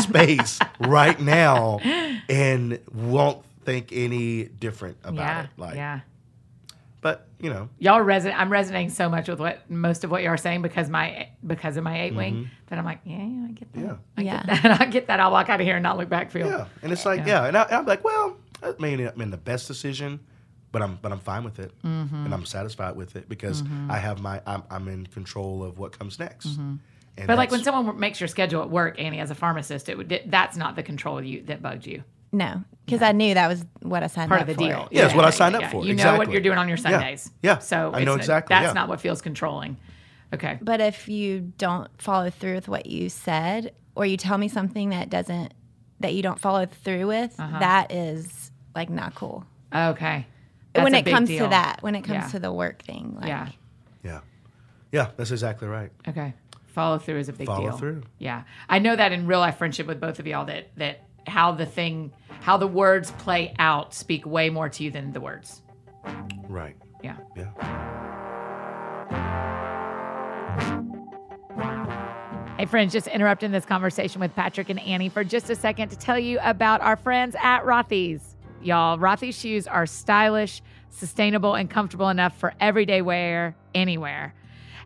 space 0.02 0.58
right 0.80 1.18
now 1.18 1.78
and 2.28 2.78
won't 2.92 3.42
think 3.66 3.92
any 3.92 4.44
different 4.44 4.96
about 5.04 5.16
yeah. 5.16 5.42
it. 5.42 5.50
Like, 5.58 5.74
yeah. 5.74 6.00
But 7.02 7.26
you 7.38 7.50
know, 7.50 7.68
y'all 7.78 8.00
resonate. 8.00 8.34
I'm 8.36 8.50
resonating 8.50 8.90
so 8.90 9.08
much 9.08 9.28
with 9.28 9.38
what 9.38 9.70
most 9.70 10.02
of 10.02 10.10
what 10.10 10.22
you 10.22 10.28
are 10.28 10.36
saying 10.36 10.62
because 10.62 10.88
my 10.88 11.28
because 11.46 11.76
of 11.76 11.84
my 11.84 12.00
8 12.04 12.14
wing 12.14 12.34
mm-hmm. 12.34 12.44
that 12.68 12.78
I'm 12.78 12.84
like, 12.84 13.00
yeah, 13.04 13.18
I 13.18 13.52
get 13.52 13.72
that. 13.74 13.80
Yeah, 13.80 13.96
I 14.16 14.22
yeah. 14.22 14.44
get 14.44 14.62
that. 14.62 14.80
I 14.80 14.86
get 14.86 15.06
that. 15.08 15.20
I'll 15.20 15.30
walk 15.30 15.48
out 15.48 15.60
of 15.60 15.66
here 15.66 15.76
and 15.76 15.82
not 15.82 15.98
look 15.98 16.08
back. 16.08 16.30
Feel. 16.30 16.46
Yeah, 16.46 16.66
and 16.82 16.92
it's 16.92 17.04
like, 17.04 17.20
yeah, 17.20 17.42
yeah. 17.42 17.44
And, 17.46 17.56
I, 17.56 17.66
am 17.70 17.86
like, 17.86 18.02
well, 18.02 18.36
I 18.62 18.72
may 18.78 18.96
have 19.02 19.16
been 19.16 19.30
the 19.30 19.36
best 19.36 19.68
decision, 19.68 20.20
but 20.72 20.82
I'm 20.82 20.98
but 21.02 21.12
I'm 21.12 21.20
fine 21.20 21.44
with 21.44 21.58
it, 21.58 21.72
mm-hmm. 21.82 22.24
and 22.24 22.32
I'm 22.32 22.46
satisfied 22.46 22.96
with 22.96 23.14
it 23.14 23.28
because 23.28 23.62
mm-hmm. 23.62 23.90
I 23.90 23.98
have 23.98 24.20
my 24.20 24.40
I'm, 24.46 24.62
I'm 24.70 24.88
in 24.88 25.06
control 25.06 25.62
of 25.62 25.78
what 25.78 25.96
comes 25.96 26.18
next. 26.18 26.48
Mm-hmm. 26.48 27.26
but 27.26 27.36
like 27.36 27.50
when 27.50 27.62
someone 27.62 28.00
makes 28.00 28.20
your 28.20 28.28
schedule 28.28 28.62
at 28.62 28.70
work, 28.70 28.98
Annie, 28.98 29.20
as 29.20 29.30
a 29.30 29.36
pharmacist, 29.36 29.88
it 29.88 29.96
would 29.96 30.22
that's 30.26 30.56
not 30.56 30.76
the 30.76 30.82
control 30.82 31.22
you 31.22 31.42
that 31.42 31.62
bugged 31.62 31.86
you. 31.86 32.02
No, 32.36 32.62
because 32.84 33.00
I 33.00 33.12
knew 33.12 33.32
that 33.32 33.48
was 33.48 33.64
what 33.80 34.02
I 34.02 34.08
signed 34.08 34.28
part 34.28 34.42
up 34.42 34.48
of 34.48 34.56
the 34.56 34.62
for. 34.62 34.68
deal. 34.68 34.88
Yeah, 34.90 35.06
it's 35.06 35.14
what 35.14 35.24
I 35.24 35.30
signed 35.30 35.56
up 35.56 35.70
for. 35.70 35.82
You 35.82 35.92
exactly. 35.92 36.12
know 36.12 36.18
what 36.18 36.30
you're 36.30 36.42
doing 36.42 36.58
on 36.58 36.68
your 36.68 36.76
Sundays. 36.76 37.30
Yeah, 37.42 37.52
yeah. 37.52 37.58
so 37.58 37.92
I 37.94 38.04
know 38.04 38.14
exactly. 38.14 38.52
that's 38.52 38.66
yeah. 38.66 38.72
not 38.74 38.88
what 38.90 39.00
feels 39.00 39.22
controlling. 39.22 39.78
Okay, 40.34 40.58
but 40.60 40.82
if 40.82 41.08
you 41.08 41.52
don't 41.56 41.88
follow 41.96 42.28
through 42.28 42.56
with 42.56 42.68
what 42.68 42.84
you 42.84 43.08
said, 43.08 43.74
or 43.94 44.04
you 44.04 44.18
tell 44.18 44.36
me 44.36 44.48
something 44.48 44.90
that 44.90 45.08
doesn't 45.08 45.54
that 46.00 46.12
you 46.12 46.22
don't 46.22 46.38
follow 46.38 46.66
through 46.66 47.06
with, 47.06 47.34
uh-huh. 47.40 47.58
that 47.60 47.90
is 47.90 48.50
like 48.74 48.90
not 48.90 49.14
cool. 49.14 49.46
Okay, 49.74 50.26
that's 50.74 50.84
when 50.84 50.94
it 50.94 51.06
comes 51.06 51.30
deal. 51.30 51.44
to 51.44 51.50
that, 51.50 51.82
when 51.82 51.94
it 51.94 52.02
comes 52.02 52.24
yeah. 52.24 52.28
to 52.28 52.38
the 52.38 52.52
work 52.52 52.82
thing, 52.82 53.16
like, 53.18 53.28
yeah, 53.28 53.48
yeah, 54.04 54.20
yeah, 54.92 55.10
that's 55.16 55.30
exactly 55.30 55.68
right. 55.68 55.90
Okay, 56.06 56.34
follow 56.66 56.98
through 56.98 57.18
is 57.18 57.30
a 57.30 57.32
big 57.32 57.46
follow 57.46 57.60
deal. 57.60 57.68
Follow 57.70 57.80
through. 57.80 58.02
Yeah, 58.18 58.42
I 58.68 58.78
know 58.78 58.94
that 58.94 59.12
in 59.12 59.26
real 59.26 59.38
life 59.38 59.56
friendship 59.56 59.86
with 59.86 60.00
both 60.00 60.18
of 60.18 60.26
y'all 60.26 60.44
that 60.44 60.68
that 60.76 61.06
how 61.26 61.52
the 61.52 61.66
thing 61.66 62.12
how 62.46 62.56
the 62.56 62.64
words 62.64 63.10
play 63.18 63.52
out 63.58 63.92
speak 63.92 64.24
way 64.24 64.48
more 64.48 64.68
to 64.68 64.84
you 64.84 64.90
than 64.92 65.10
the 65.10 65.20
words. 65.20 65.62
Right. 66.48 66.76
Yeah. 67.02 67.16
Yeah. 67.36 67.50
Hey, 72.56 72.66
friends, 72.66 72.92
just 72.92 73.08
interrupting 73.08 73.50
this 73.50 73.64
conversation 73.64 74.20
with 74.20 74.32
Patrick 74.36 74.70
and 74.70 74.78
Annie 74.78 75.08
for 75.08 75.24
just 75.24 75.50
a 75.50 75.56
second 75.56 75.88
to 75.88 75.98
tell 75.98 76.20
you 76.20 76.38
about 76.40 76.80
our 76.82 76.94
friends 76.94 77.34
at 77.42 77.64
Rothy's. 77.64 78.36
Y'all, 78.62 78.96
Rothy's 78.96 79.36
shoes 79.36 79.66
are 79.66 79.84
stylish, 79.84 80.62
sustainable, 80.88 81.56
and 81.56 81.68
comfortable 81.68 82.10
enough 82.10 82.38
for 82.38 82.54
everyday 82.60 83.02
wear 83.02 83.56
anywhere. 83.74 84.36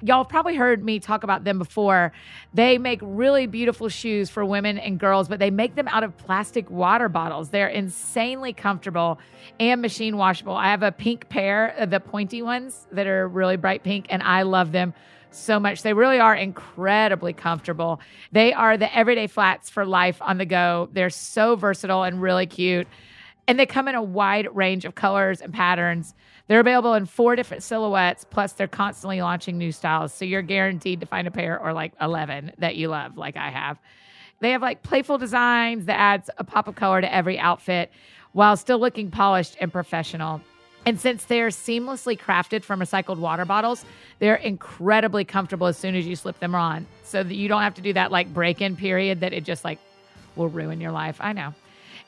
Y'all 0.03 0.25
probably 0.25 0.57
heard 0.57 0.83
me 0.83 0.99
talk 0.99 1.25
about 1.25 1.45
them 1.45 1.59
before. 1.59 2.13
They 2.55 2.79
make 2.79 3.01
really 3.03 3.47
beautiful 3.47 3.91
shoes 3.91 4.31
for 4.31 4.45
women 4.45 4.79
and 4.79 4.99
girls, 4.99 5.29
but 5.29 5.39
they 5.39 5.51
make 5.51 5.75
them 5.75 5.89
out 5.89 6.05
of 6.05 6.17
plastic 6.17 6.71
water 6.71 7.11
bottles. 7.11 7.51
They're 7.51 7.69
insanely 7.69 8.55
comfortable 8.55 9.19
and 9.59 9.83
machine 9.83 10.17
washable. 10.17 10.55
I 10.55 10.71
have 10.71 10.83
a 10.83 10.91
pink 10.91 11.29
pair, 11.29 11.75
uh, 11.79 11.85
the 11.85 12.01
pointy 12.01 12.41
ones 12.41 12.87
that 12.93 13.07
are 13.07 13.29
really 13.29 13.59
bright 13.59 13.85
pink, 13.85 14.07
and 14.09 14.23
I 14.23 14.43
love 14.43 14.73
them 14.73 14.95
so 15.31 15.61
much. 15.61 15.83
They 15.83 15.93
really 15.93 16.19
are 16.19 16.35
incredibly 16.35 17.35
comfortable. 17.35 18.01
They 18.33 18.55
are 18.55 18.79
the 18.79 18.95
everyday 18.97 19.27
flats 19.27 19.69
for 19.69 19.85
life 19.85 20.21
on 20.23 20.39
the 20.39 20.47
go. 20.47 20.89
They're 20.93 21.11
so 21.11 21.57
versatile 21.57 22.05
and 22.05 22.23
really 22.23 22.47
cute. 22.47 22.89
And 23.47 23.59
they 23.59 23.67
come 23.67 23.87
in 23.87 23.95
a 23.95 24.03
wide 24.03 24.49
range 24.55 24.85
of 24.87 24.95
colors 24.95 25.41
and 25.41 25.53
patterns. 25.53 26.15
They're 26.51 26.59
available 26.59 26.95
in 26.95 27.07
four 27.07 27.37
different 27.37 27.63
silhouettes, 27.63 28.25
plus 28.29 28.55
they're 28.55 28.67
constantly 28.67 29.23
launching 29.23 29.57
new 29.57 29.71
styles. 29.71 30.13
So 30.13 30.25
you're 30.25 30.43
guaranteed 30.43 30.99
to 30.99 31.07
find 31.07 31.29
a 31.29 31.31
pair 31.31 31.57
or 31.61 31.73
like 31.73 31.93
11 32.01 32.55
that 32.59 32.75
you 32.75 32.89
love, 32.89 33.17
like 33.17 33.37
I 33.37 33.51
have. 33.51 33.79
They 34.41 34.51
have 34.51 34.61
like 34.61 34.83
playful 34.83 35.17
designs 35.17 35.85
that 35.85 35.97
adds 35.97 36.29
a 36.39 36.43
pop 36.43 36.67
of 36.67 36.75
color 36.75 37.01
to 37.01 37.15
every 37.15 37.39
outfit 37.39 37.93
while 38.33 38.57
still 38.57 38.81
looking 38.81 39.13
polished 39.13 39.59
and 39.61 39.71
professional. 39.71 40.41
And 40.85 40.99
since 40.99 41.25
they're 41.25 41.51
seamlessly 41.51 42.19
crafted 42.19 42.65
from 42.65 42.81
recycled 42.81 43.19
water 43.19 43.45
bottles, 43.45 43.85
they're 44.19 44.35
incredibly 44.35 45.25
comfortable 45.25 45.69
as 45.69 45.79
soon 45.79 45.95
as 45.95 46.05
you 46.05 46.17
slip 46.17 46.41
them 46.41 46.57
on. 46.57 46.85
So 47.05 47.23
that 47.23 47.35
you 47.37 47.47
don't 47.47 47.63
have 47.63 47.75
to 47.75 47.81
do 47.81 47.93
that 47.93 48.11
like 48.11 48.35
break 48.35 48.61
in 48.61 48.75
period 48.75 49.21
that 49.21 49.33
it 49.33 49.45
just 49.45 49.65
like 49.65 49.79
will 50.35 50.49
ruin 50.49 50.81
your 50.81 50.91
life. 50.91 51.19
I 51.21 51.33
know. 51.33 51.55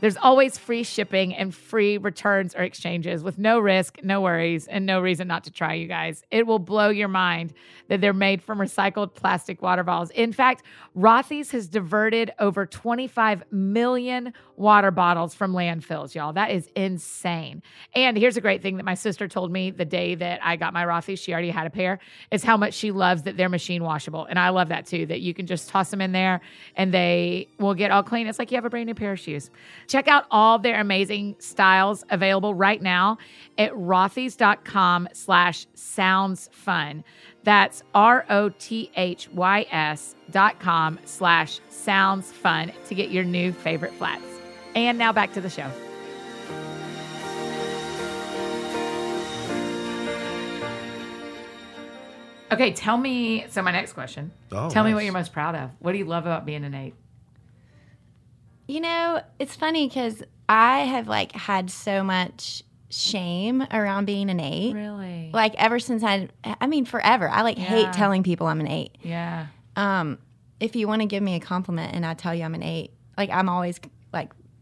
There's 0.03 0.17
always 0.17 0.59
free 0.59 0.83
shipping 0.83 1.33
and 1.33 1.55
free 1.55 1.97
returns 1.97 2.57
or 2.57 2.65
exchanges 2.65 3.23
with 3.23 3.39
no 3.39 3.61
risk, 3.61 4.01
no 4.03 4.21
worries, 4.21 4.67
and 4.67 4.85
no 4.85 5.01
reason 5.01 5.29
not 5.29 5.45
to 5.45 5.53
try, 5.53 5.75
you 5.75 5.87
guys. 5.87 6.25
It 6.33 6.45
will 6.45 6.59
blow 6.59 6.89
your 6.89 7.07
mind 7.07 7.55
that 7.87 8.01
they're 8.01 8.13
made 8.13 8.43
from 8.43 8.59
recycled 8.59 9.15
plastic 9.15 9.63
water 9.63 9.85
bottles. 9.85 10.11
In 10.11 10.33
fact, 10.33 10.65
Rothy's 10.99 11.53
has 11.53 11.69
diverted 11.69 12.33
over 12.41 12.67
25 12.67 13.45
million 13.53 14.33
water 14.63 14.91
bottles 14.91 15.35
from 15.35 15.53
landfills, 15.53 16.15
y'all. 16.15 16.33
That 16.33 16.51
is 16.51 16.71
insane. 16.75 17.63
And 17.95 18.17
here's 18.17 18.39
a 18.39 18.41
great 18.41 18.63
thing 18.63 18.79
that 18.79 18.85
my 18.85 18.95
sister 18.95 19.29
told 19.29 19.53
me 19.53 19.71
the 19.71 19.85
day 19.85 20.15
that 20.15 20.41
I 20.43 20.57
got 20.57 20.73
my 20.73 20.85
Rothy's, 20.85 21.19
she 21.19 21.33
already 21.33 21.51
had 21.51 21.67
a 21.67 21.71
pair, 21.71 21.99
is 22.31 22.43
how 22.43 22.57
much 22.57 22.73
she 22.73 22.91
loves 22.91 23.25
that 23.25 23.37
they're 23.37 23.51
machine 23.51 23.83
washable. 23.83 24.25
And 24.25 24.39
I 24.39 24.49
love 24.49 24.69
that 24.69 24.87
too, 24.87 25.05
that 25.07 25.21
you 25.21 25.35
can 25.35 25.47
just 25.47 25.69
toss 25.69 25.91
them 25.91 26.01
in 26.01 26.13
there 26.13 26.41
and 26.77 26.95
they 26.95 27.49
will 27.59 27.75
get 27.75 27.91
all 27.91 28.03
clean. 28.03 28.27
It's 28.27 28.39
like 28.39 28.51
you 28.51 28.57
have 28.57 28.65
a 28.65 28.71
brand 28.71 28.87
new 28.87 28.95
pair 28.95 29.13
of 29.13 29.21
shoes. 29.21 29.51
Check 29.89 30.09
out 30.09 30.25
all 30.31 30.59
their 30.59 30.81
amazing 30.81 31.37
styles 31.39 32.05
available 32.09 32.55
right 32.55 32.81
now 32.81 33.19
at 33.59 33.73
rothys.com 33.73 35.09
slash 35.13 35.67
sounds 35.75 36.49
fun. 36.53 37.05
That's 37.45 37.83
R-O-T-H-Y-S 37.95 38.55
dot 40.31 40.61
com 40.61 40.99
slash 41.05 41.61
sounds 41.69 42.31
fun 42.33 42.73
to 42.87 42.95
get 42.95 43.11
your 43.11 43.25
new 43.25 43.53
favorite 43.53 43.93
flats. 43.95 44.32
And 44.75 44.99
now 44.99 45.13
back 45.13 45.33
to 45.35 45.41
the 45.41 45.51
show. 45.51 45.71
Okay, 52.53 52.73
tell 52.73 52.99
me. 52.99 53.47
So, 53.49 53.63
my 53.63 53.73
next 53.73 53.95
question. 53.95 54.31
Oh, 54.51 54.69
tell 54.69 54.85
nice. 54.85 54.91
me 54.91 54.95
what 54.95 55.05
you're 55.05 55.13
most 55.13 55.33
proud 55.33 55.55
of. 55.55 55.71
What 55.79 55.93
do 55.93 55.99
you 55.99 56.05
love 56.05 56.27
about 56.27 56.45
being 56.45 56.65
an 56.65 56.75
eight? 56.75 56.95
You 58.67 58.81
know, 58.81 59.23
it's 59.39 59.57
funny 59.57 59.89
because 59.89 60.23
I 60.49 60.81
have 60.81 61.09
like 61.09 61.33
had 61.33 61.71
so 61.71 62.03
much 62.03 62.63
shame 62.91 63.67
around 63.71 64.05
being 64.05 64.29
an 64.29 64.39
eight. 64.39 64.75
Really? 64.75 65.31
Like 65.33 65.55
ever 65.57 65.79
since 65.79 66.05
I, 66.05 66.29
I 66.45 66.67
mean, 66.67 66.85
forever. 66.85 67.29
I 67.29 67.43
like 67.43 67.59
yeah. 67.59 67.65
hate 67.65 67.93
telling 67.95 68.23
people 68.23 68.47
I'm 68.47 68.61
an 68.61 68.69
eight. 68.69 68.97
Yeah. 69.03 69.47
Um, 69.77 70.19
if 70.61 70.77
you 70.77 70.87
want 70.87 71.01
to 71.01 71.07
give 71.07 71.23
me 71.23 71.35
a 71.35 71.41
compliment 71.41 71.95
and 71.95 72.05
I 72.05 72.15
tell 72.15 72.35
you 72.35 72.45
I'm 72.45 72.55
an 72.55 72.63
eight, 72.63 72.93
like 73.17 73.31
I'm 73.31 73.49
always 73.49 73.81
like 73.83 73.91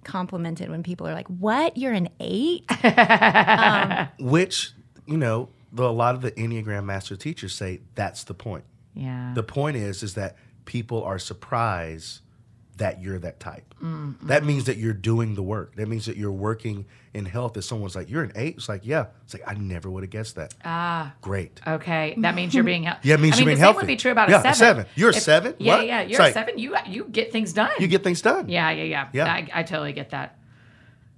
complimented 0.05 0.71
when 0.71 0.83
people 0.83 1.07
are 1.07 1.15
like, 1.15 1.29
"What? 1.29 1.77
You're 1.77 1.93
an 1.93 2.09
eight? 2.21 2.65
um, 2.85 4.09
Which 4.19 4.73
you 5.07 5.17
know, 5.17 5.49
the, 5.73 5.85
a 5.85 5.91
lot 5.91 6.15
of 6.15 6.23
the 6.23 6.31
Enneagram 6.33 6.85
master 6.85 7.17
teachers 7.17 7.55
say 7.55 7.81
that's 7.95 8.25
the 8.25 8.35
point. 8.35 8.65
Yeah. 8.95 9.33
The 9.35 9.43
point 9.43 9.77
is, 9.77 10.03
is 10.03 10.15
that 10.15 10.37
people 10.65 11.03
are 11.03 11.19
surprised 11.19 12.21
that 12.81 13.01
you're 13.01 13.19
that 13.19 13.39
type. 13.41 13.75
Mm-hmm. 13.83 14.27
That 14.27 14.43
means 14.43 14.65
that 14.65 14.79
you're 14.79 14.95
doing 14.95 15.35
the 15.35 15.43
work. 15.43 15.77
That 15.77 15.87
means 15.87 16.07
that 16.07 16.17
you're 16.17 16.33
working 16.33 16.87
in 17.15 17.27
health. 17.27 17.57
If 17.57 17.65
someone's 17.65 17.95
like, 17.95 18.11
"You're 18.11 18.23
an 18.25 18.33
eight, 18.35 18.57
it's 18.57 18.69
like, 18.69 18.81
yeah. 18.85 19.07
It's 19.25 19.35
like 19.35 19.43
I 19.47 19.55
never 19.55 19.91
would 19.91 20.03
have 20.03 20.11
guessed 20.11 20.37
that. 20.37 20.55
Ah, 20.65 21.15
great. 21.21 21.61
Okay, 21.67 22.15
that 22.19 22.35
means 22.35 22.55
you're 22.55 22.65
being. 22.65 22.83
healthy. 22.91 23.09
yeah, 23.09 23.15
it 23.15 23.21
means 23.21 23.35
I 23.35 23.39
you're 23.39 23.47
mean, 23.47 23.47
being 23.49 23.59
the 23.59 23.61
healthy. 23.65 23.77
Same 23.77 23.81
would 23.83 23.87
be 23.87 23.97
true 23.97 24.13
about 24.13 24.29
yeah, 24.31 24.39
a 24.39 24.41
seven. 24.43 24.53
A 24.53 24.55
seven. 24.57 24.87
You're 24.97 25.11
a 25.11 25.15
seven. 25.15 25.55
Yeah, 25.59 25.77
what? 25.77 25.87
yeah. 25.87 26.01
You're 26.01 26.11
It's 26.11 26.19
a 26.19 26.23
like, 26.23 26.35
seven. 26.35 26.59
You 26.59 26.77
you 26.87 27.05
get 27.05 27.31
things 27.33 27.53
done. 27.53 27.71
You 27.79 27.87
get 27.87 28.03
things 28.03 28.23
done. 28.23 28.49
Yeah, 28.49 28.71
yeah, 28.71 28.85
yeah. 28.85 29.09
Yeah. 29.13 29.27
I, 29.33 29.49
I 29.53 29.63
totally 29.63 29.93
get 29.93 30.11
that. 30.11 30.39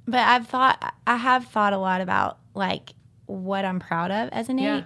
But 0.07 0.21
I've 0.21 0.47
thought 0.49 0.95
I 1.07 1.17
have 1.17 1.47
thought 1.47 1.73
a 1.73 1.79
lot 1.79 2.01
about 2.01 2.39
like 2.55 2.91
what 3.27 3.65
I'm 3.65 3.79
proud 3.79 4.11
of 4.11 4.29
as 4.33 4.49
an 4.49 4.59
Yeah. 4.59 4.79
eight, 4.79 4.85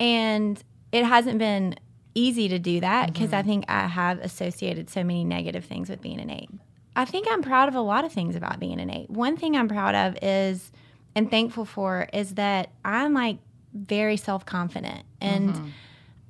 and 0.00 0.62
it 0.92 1.04
hasn't 1.04 1.38
been 1.38 1.76
easy 2.14 2.48
to 2.48 2.58
do 2.58 2.80
that 2.80 3.12
because 3.12 3.32
I 3.32 3.40
mm-hmm. 3.40 3.48
think 3.48 3.64
I 3.68 3.86
have 3.86 4.18
associated 4.20 4.88
so 4.88 5.02
many 5.02 5.24
negative 5.24 5.64
things 5.64 5.88
with 5.88 6.00
being 6.00 6.20
an 6.20 6.30
eight. 6.30 6.50
I 6.96 7.04
think 7.04 7.26
I'm 7.30 7.42
proud 7.42 7.68
of 7.68 7.74
a 7.74 7.80
lot 7.80 8.04
of 8.04 8.12
things 8.12 8.36
about 8.36 8.60
being 8.60 8.80
an 8.80 8.90
eight. 8.90 9.10
One 9.10 9.36
thing 9.36 9.56
I'm 9.56 9.68
proud 9.68 9.94
of 9.94 10.16
is 10.22 10.70
and 11.14 11.30
thankful 11.30 11.64
for 11.64 12.08
is 12.12 12.34
that 12.34 12.70
I'm 12.84 13.14
like 13.14 13.38
very 13.72 14.16
self 14.16 14.46
confident 14.46 15.04
and 15.20 15.50
mm-hmm. 15.50 15.68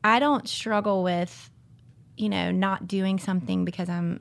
I 0.03 0.19
don't 0.19 0.49
struggle 0.49 1.03
with, 1.03 1.51
you 2.17 2.29
know, 2.29 2.51
not 2.51 2.89
doing 2.89 3.19
something 3.19 3.65
because 3.65 3.89
I'm 3.89 4.21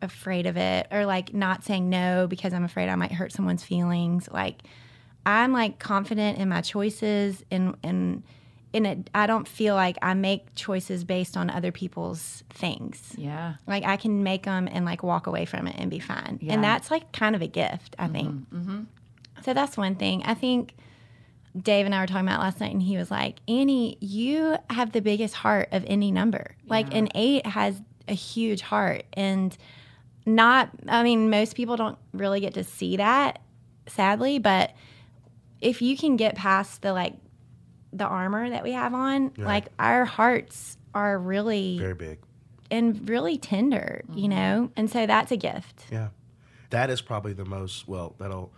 afraid 0.00 0.46
of 0.46 0.56
it 0.56 0.86
or 0.90 1.04
like 1.06 1.34
not 1.34 1.64
saying 1.64 1.90
no 1.90 2.26
because 2.26 2.52
I'm 2.52 2.64
afraid 2.64 2.88
I 2.88 2.94
might 2.94 3.12
hurt 3.12 3.32
someone's 3.32 3.64
feelings. 3.64 4.28
Like 4.30 4.62
I'm 5.26 5.52
like 5.52 5.78
confident 5.78 6.38
in 6.38 6.48
my 6.48 6.60
choices 6.60 7.44
and 7.50 7.76
and 7.82 8.22
in 8.72 8.86
it 8.86 9.10
I 9.14 9.26
don't 9.26 9.48
feel 9.48 9.74
like 9.74 9.96
I 10.02 10.14
make 10.14 10.54
choices 10.54 11.04
based 11.04 11.36
on 11.36 11.50
other 11.50 11.72
people's 11.72 12.44
things. 12.50 13.14
Yeah. 13.16 13.54
Like 13.66 13.84
I 13.84 13.96
can 13.96 14.22
make 14.22 14.44
them 14.44 14.68
and 14.70 14.84
like 14.84 15.02
walk 15.02 15.26
away 15.26 15.44
from 15.44 15.66
it 15.66 15.76
and 15.78 15.90
be 15.90 15.98
fine. 15.98 16.38
Yeah. 16.40 16.54
And 16.54 16.62
that's 16.62 16.90
like 16.90 17.12
kind 17.12 17.34
of 17.34 17.42
a 17.42 17.46
gift, 17.46 17.96
I 17.98 18.04
mm-hmm, 18.04 18.12
think. 18.12 18.50
Mm-hmm. 18.50 18.80
So 19.44 19.54
that's 19.54 19.76
one 19.76 19.94
thing. 19.94 20.22
I 20.24 20.34
think 20.34 20.74
Dave 21.56 21.86
and 21.86 21.94
I 21.94 22.00
were 22.00 22.06
talking 22.06 22.26
about 22.26 22.40
last 22.40 22.60
night, 22.60 22.72
and 22.72 22.82
he 22.82 22.96
was 22.96 23.10
like, 23.10 23.38
Annie, 23.48 23.96
you 24.00 24.56
have 24.70 24.92
the 24.92 25.00
biggest 25.00 25.34
heart 25.34 25.68
of 25.72 25.84
any 25.86 26.12
number. 26.12 26.54
Like 26.66 26.94
an 26.94 27.08
eight 27.14 27.46
has 27.46 27.80
a 28.06 28.12
huge 28.12 28.60
heart. 28.60 29.04
And 29.14 29.56
not, 30.26 30.70
I 30.86 31.02
mean, 31.02 31.30
most 31.30 31.56
people 31.56 31.76
don't 31.76 31.98
really 32.12 32.40
get 32.40 32.54
to 32.54 32.64
see 32.64 32.96
that, 32.98 33.40
sadly, 33.86 34.38
but 34.38 34.72
if 35.60 35.80
you 35.82 35.96
can 35.96 36.16
get 36.16 36.34
past 36.34 36.82
the 36.82 36.92
like, 36.92 37.14
the 37.98 38.06
armor 38.06 38.48
that 38.48 38.62
we 38.62 38.72
have 38.72 38.94
on, 38.94 39.32
like 39.36 39.66
our 39.78 40.04
hearts 40.04 40.78
are 40.94 41.18
really 41.18 41.78
Very 41.78 41.94
big. 41.94 42.18
and 42.70 43.08
really 43.08 43.36
tender, 43.36 44.02
you 44.14 44.22
mm-hmm. 44.22 44.30
know? 44.30 44.70
And 44.76 44.90
so 44.90 45.06
that's 45.06 45.30
a 45.32 45.36
gift. 45.36 45.86
Yeah. 45.90 46.08
That 46.70 46.90
is 46.90 47.00
probably 47.00 47.32
the 47.32 47.44
most, 47.44 47.88
well, 47.88 48.14
that'll, 48.18 48.52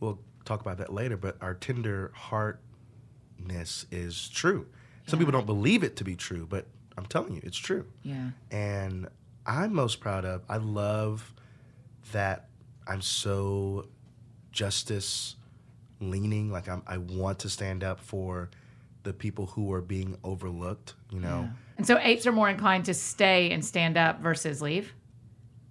we'll 0.00 0.18
talk 0.44 0.60
about 0.60 0.78
that 0.78 0.92
later, 0.92 1.16
but 1.16 1.36
our 1.40 1.54
tender 1.54 2.12
heartness 2.14 3.86
is 3.90 4.28
true. 4.28 4.66
Some 5.06 5.18
people 5.18 5.32
don't 5.32 5.46
believe 5.46 5.82
it 5.84 5.96
to 5.96 6.04
be 6.04 6.16
true, 6.16 6.46
but 6.48 6.66
I'm 6.98 7.06
telling 7.06 7.34
you, 7.34 7.40
it's 7.44 7.56
true. 7.56 7.86
Yeah. 8.02 8.30
And 8.50 9.08
I'm 9.46 9.72
most 9.72 10.00
proud 10.00 10.24
of, 10.24 10.42
I 10.48 10.56
love 10.56 11.32
that 12.12 12.48
I'm 12.86 13.02
so 13.02 13.88
justice 14.52 15.36
leaning. 16.00 16.50
Like 16.50 16.68
I'm, 16.68 16.82
I 16.86 16.98
want 16.98 17.38
to 17.40 17.48
stand 17.48 17.84
up 17.84 18.00
for 18.00 18.50
the 19.06 19.12
people 19.14 19.46
who 19.46 19.72
are 19.72 19.80
being 19.80 20.18
overlooked, 20.24 20.94
you 21.10 21.20
know? 21.20 21.48
And 21.78 21.86
so 21.86 21.96
eights 22.02 22.26
are 22.26 22.32
more 22.32 22.48
inclined 22.50 22.84
to 22.86 22.94
stay 22.94 23.50
and 23.52 23.64
stand 23.64 23.96
up 23.96 24.20
versus 24.20 24.60
leave. 24.60 24.92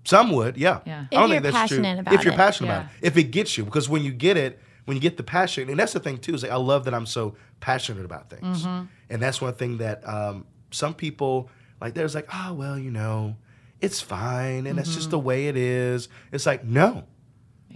Some 0.05 0.31
would, 0.31 0.55
yeah. 0.57 0.79
Yeah. 0.85 1.05
I 1.11 1.15
don't 1.15 1.23
If 1.25 1.29
think 1.29 1.43
you're 1.43 1.51
that's 1.51 1.67
true. 1.69 1.77
passionate 1.81 1.99
about 1.99 2.13
if 2.13 2.23
you're 2.23 2.33
it. 2.33 2.37
passionate 2.37 2.67
Yeah. 2.69 2.77
about 2.81 2.91
it, 3.01 3.07
if 3.07 3.17
it 3.17 3.23
gets 3.25 3.57
you, 3.57 3.65
because 3.65 3.89
when 3.89 4.03
you 4.03 4.11
get 4.11 4.37
it, 4.37 4.59
when 4.85 4.95
you 4.95 5.01
get 5.01 5.17
the 5.17 5.23
passion, 5.23 5.69
and 5.69 5.77
that's 5.79 5.93
the 5.93 5.99
thing 5.99 6.17
too, 6.19 6.33
is 6.35 6.43
like 6.43 6.51
I 6.51 6.55
love 6.57 6.85
that 6.85 6.93
I'm 6.93 7.07
so 7.07 7.35
passionate 7.59 8.05
about 8.05 8.29
things, 8.29 8.63
Mm-hmm. 8.63 8.85
and 9.09 9.21
that's 9.21 9.41
one 9.41 9.53
thing 9.55 9.77
that 9.77 10.07
um, 10.07 10.45
some 10.71 10.93
people 10.93 11.49
like. 11.81 11.95
There's 11.95 12.13
like, 12.13 12.27
oh 12.31 12.53
well, 12.53 12.77
you 12.77 12.91
know, 12.91 13.35
it's 13.81 13.99
fine, 13.99 14.67
and 14.67 14.77
that's 14.77 14.89
just 14.93 15.07
Mm-hmm. 15.07 15.11
the 15.11 15.19
way 15.19 15.47
it 15.47 15.57
is. 15.57 16.07
It's 16.31 16.45
like 16.45 16.63
no, 16.63 17.05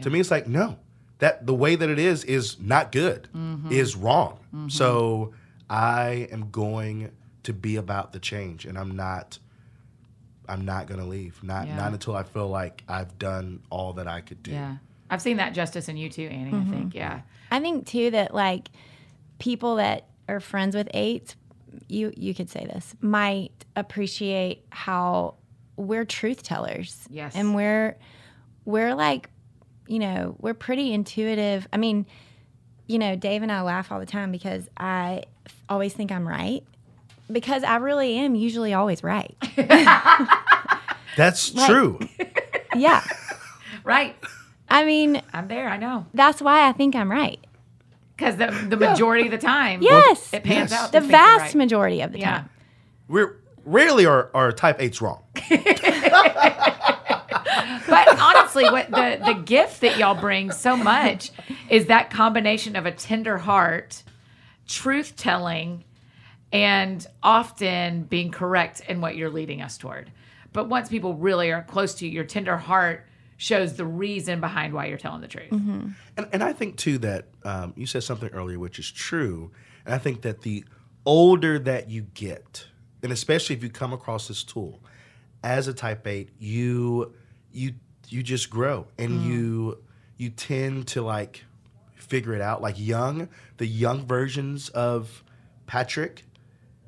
to 0.04 0.10
me, 0.12 0.20
it's 0.20 0.30
like 0.30 0.48
no, 0.48 0.78
that 1.18 1.48
the 1.48 1.56
way 1.56 1.74
that 1.76 1.90
it 1.90 1.98
is 1.98 2.24
is 2.26 2.60
not 2.62 2.92
good, 2.92 3.28
Mm-hmm. 3.36 3.72
is 3.72 3.96
wrong. 3.96 4.38
So 4.70 5.34
I 5.70 6.28
am 6.32 6.50
going 6.50 7.12
to 7.44 7.54
be 7.54 7.76
about 7.76 8.12
the 8.14 8.20
change, 8.20 8.66
and 8.66 8.78
I'm 8.78 8.96
not. 8.96 9.40
I'm 10.48 10.66
not 10.66 10.88
gonna 10.88 11.06
leave. 11.06 11.44
Not 11.44 11.68
Yeah. 11.68 11.76
not 11.76 11.94
until 11.94 12.16
I 12.16 12.24
feel 12.24 12.48
like 12.48 12.84
I've 12.88 13.20
done 13.20 13.62
all 13.70 13.94
that 13.94 14.08
I 14.08 14.22
could 14.22 14.42
do. 14.42 14.52
Yeah. 14.52 14.78
I've 15.08 15.22
seen 15.22 15.38
that 15.38 15.54
justice 15.54 15.90
in 15.90 15.98
you 15.98 16.10
too, 16.10 16.24
Annie. 16.24 16.50
I 16.50 16.54
mm-hmm. 16.54 16.72
think. 16.72 16.96
Yeah. 16.96 17.22
I 17.52 17.60
think 17.60 17.86
too 17.86 18.10
that 18.12 18.34
like 18.34 18.70
people 19.38 19.76
that 19.76 20.08
are 20.28 20.40
friends 20.40 20.76
with 20.76 20.90
eights, 20.94 21.36
you 21.88 22.12
you 22.16 22.34
could 22.34 22.50
say 22.50 22.66
this, 22.66 22.96
might 23.00 23.66
appreciate 23.76 24.66
how 24.72 25.36
we're 25.76 26.06
truth 26.06 26.44
tellers. 26.44 27.08
Yes. 27.10 27.36
And 27.36 27.56
we're 27.56 27.98
we're 28.66 28.96
like, 28.96 29.30
you 29.88 30.00
know, 30.00 30.36
we're 30.40 30.54
pretty 30.54 30.94
intuitive. 30.94 31.68
I 31.72 31.78
mean, 31.78 32.06
you 32.88 33.00
know, 33.00 33.16
Dave 33.16 33.44
and 33.44 33.52
I 33.52 33.62
laugh 33.62 33.92
all 33.92 34.00
the 34.00 34.06
time 34.06 34.32
because 34.32 34.68
I 34.78 35.24
always 35.68 35.94
think 35.94 36.12
I'm 36.12 36.28
right. 36.28 36.64
Because 37.32 37.64
I 37.64 37.76
really 37.78 38.16
am 38.18 38.34
usually 38.36 38.74
always 38.74 39.04
right. 39.04 39.36
That's 41.18 41.52
true. 41.66 42.00
yeah. 42.76 43.04
Right. 43.84 44.16
I 44.68 44.84
mean, 44.86 45.22
I'm 45.34 45.48
there. 45.48 45.68
I 45.70 45.78
know. 45.78 46.06
that's 46.14 46.42
why 46.42 46.68
I 46.68 46.72
think 46.72 46.96
I'm 46.96 47.12
right. 47.12 47.40
Because 48.16 48.36
the, 48.38 48.48
the 48.68 48.78
majority 48.78 49.26
of 49.26 49.32
the 49.32 49.38
time, 49.38 49.82
Yes. 49.82 50.34
it 50.34 50.44
pans 50.44 50.72
Yes. 50.72 50.80
out. 50.82 50.92
The 50.92 51.00
to 51.00 51.02
think 51.02 51.12
you're 51.12 51.22
vast 51.22 51.42
right. 51.42 51.56
majority 51.56 52.02
of 52.02 52.12
the 52.12 52.20
Yeah. 52.20 52.32
time. 52.32 52.50
We're 53.08 53.38
rarely 53.66 54.06
are, 54.06 54.30
are 54.34 54.52
type 54.52 54.78
eights 54.80 55.02
wrong. 55.02 55.22
But 57.88 58.20
honestly, 58.20 58.66
what 58.66 58.92
the 58.92 59.20
the 59.26 59.34
gift 59.46 59.82
that 59.82 59.98
y'all 59.98 60.20
bring 60.20 60.52
so 60.52 60.76
much 60.78 61.32
is 61.70 61.88
that 61.88 62.10
combination 62.12 62.76
of 62.76 62.86
a 62.86 62.92
tender 62.92 63.38
heart, 63.40 64.04
truth 64.70 65.16
telling, 65.18 65.84
and 66.54 67.06
often 67.22 68.04
being 68.04 68.32
correct 68.32 68.82
in 68.88 69.02
what 69.02 69.18
you're 69.18 69.30
leading 69.30 69.62
us 69.62 69.78
toward. 69.78 70.12
But 70.54 70.70
once 70.70 70.88
people 70.88 71.16
really 71.16 71.52
are 71.52 71.64
close 71.64 71.96
to 71.96 72.06
you, 72.06 72.12
your 72.12 72.24
tender 72.24 72.56
heart 72.56 73.06
shows 73.38 73.74
the 73.74 73.86
reason 73.86 74.40
behind 74.40 74.74
why 74.74 74.86
you're 74.86 74.98
telling 74.98 75.22
the 75.22 75.28
truth. 75.28 75.52
And, 76.18 76.28
and 76.34 76.44
I 76.44 76.54
think 76.54 76.78
too 76.78 76.98
that 77.00 77.26
um, 77.44 77.74
you 77.76 77.86
said 77.86 78.04
something 78.04 78.30
earlier, 78.30 78.60
which 78.60 78.80
is 78.80 78.90
true. 78.92 79.52
And 79.86 79.94
I 79.94 79.98
think 79.98 80.22
that 80.22 80.42
the 80.42 80.66
older 81.06 81.58
that 81.60 81.90
you 81.90 82.04
get, 82.14 82.68
and 83.02 83.12
especially 83.12 83.56
if 83.56 83.64
you 83.64 83.70
come 83.70 83.94
across 83.94 84.28
this 84.28 84.44
tool 84.44 84.82
as 85.44 85.68
a 85.68 85.74
type 85.74 86.06
eight, 86.06 86.30
you 86.38 87.14
you 87.52 87.74
you 88.10 88.24
just 88.24 88.50
grow 88.50 88.88
and 88.98 89.24
you 89.24 89.78
you 90.18 90.30
tend 90.30 90.88
to 90.88 91.02
like 91.02 91.46
figure 92.10 92.34
it 92.34 92.42
out. 92.42 92.62
Like 92.62 92.76
young, 92.78 93.30
the 93.58 93.66
young 93.66 94.06
versions 94.06 94.70
of 94.70 95.24
Patrick, 95.68 96.26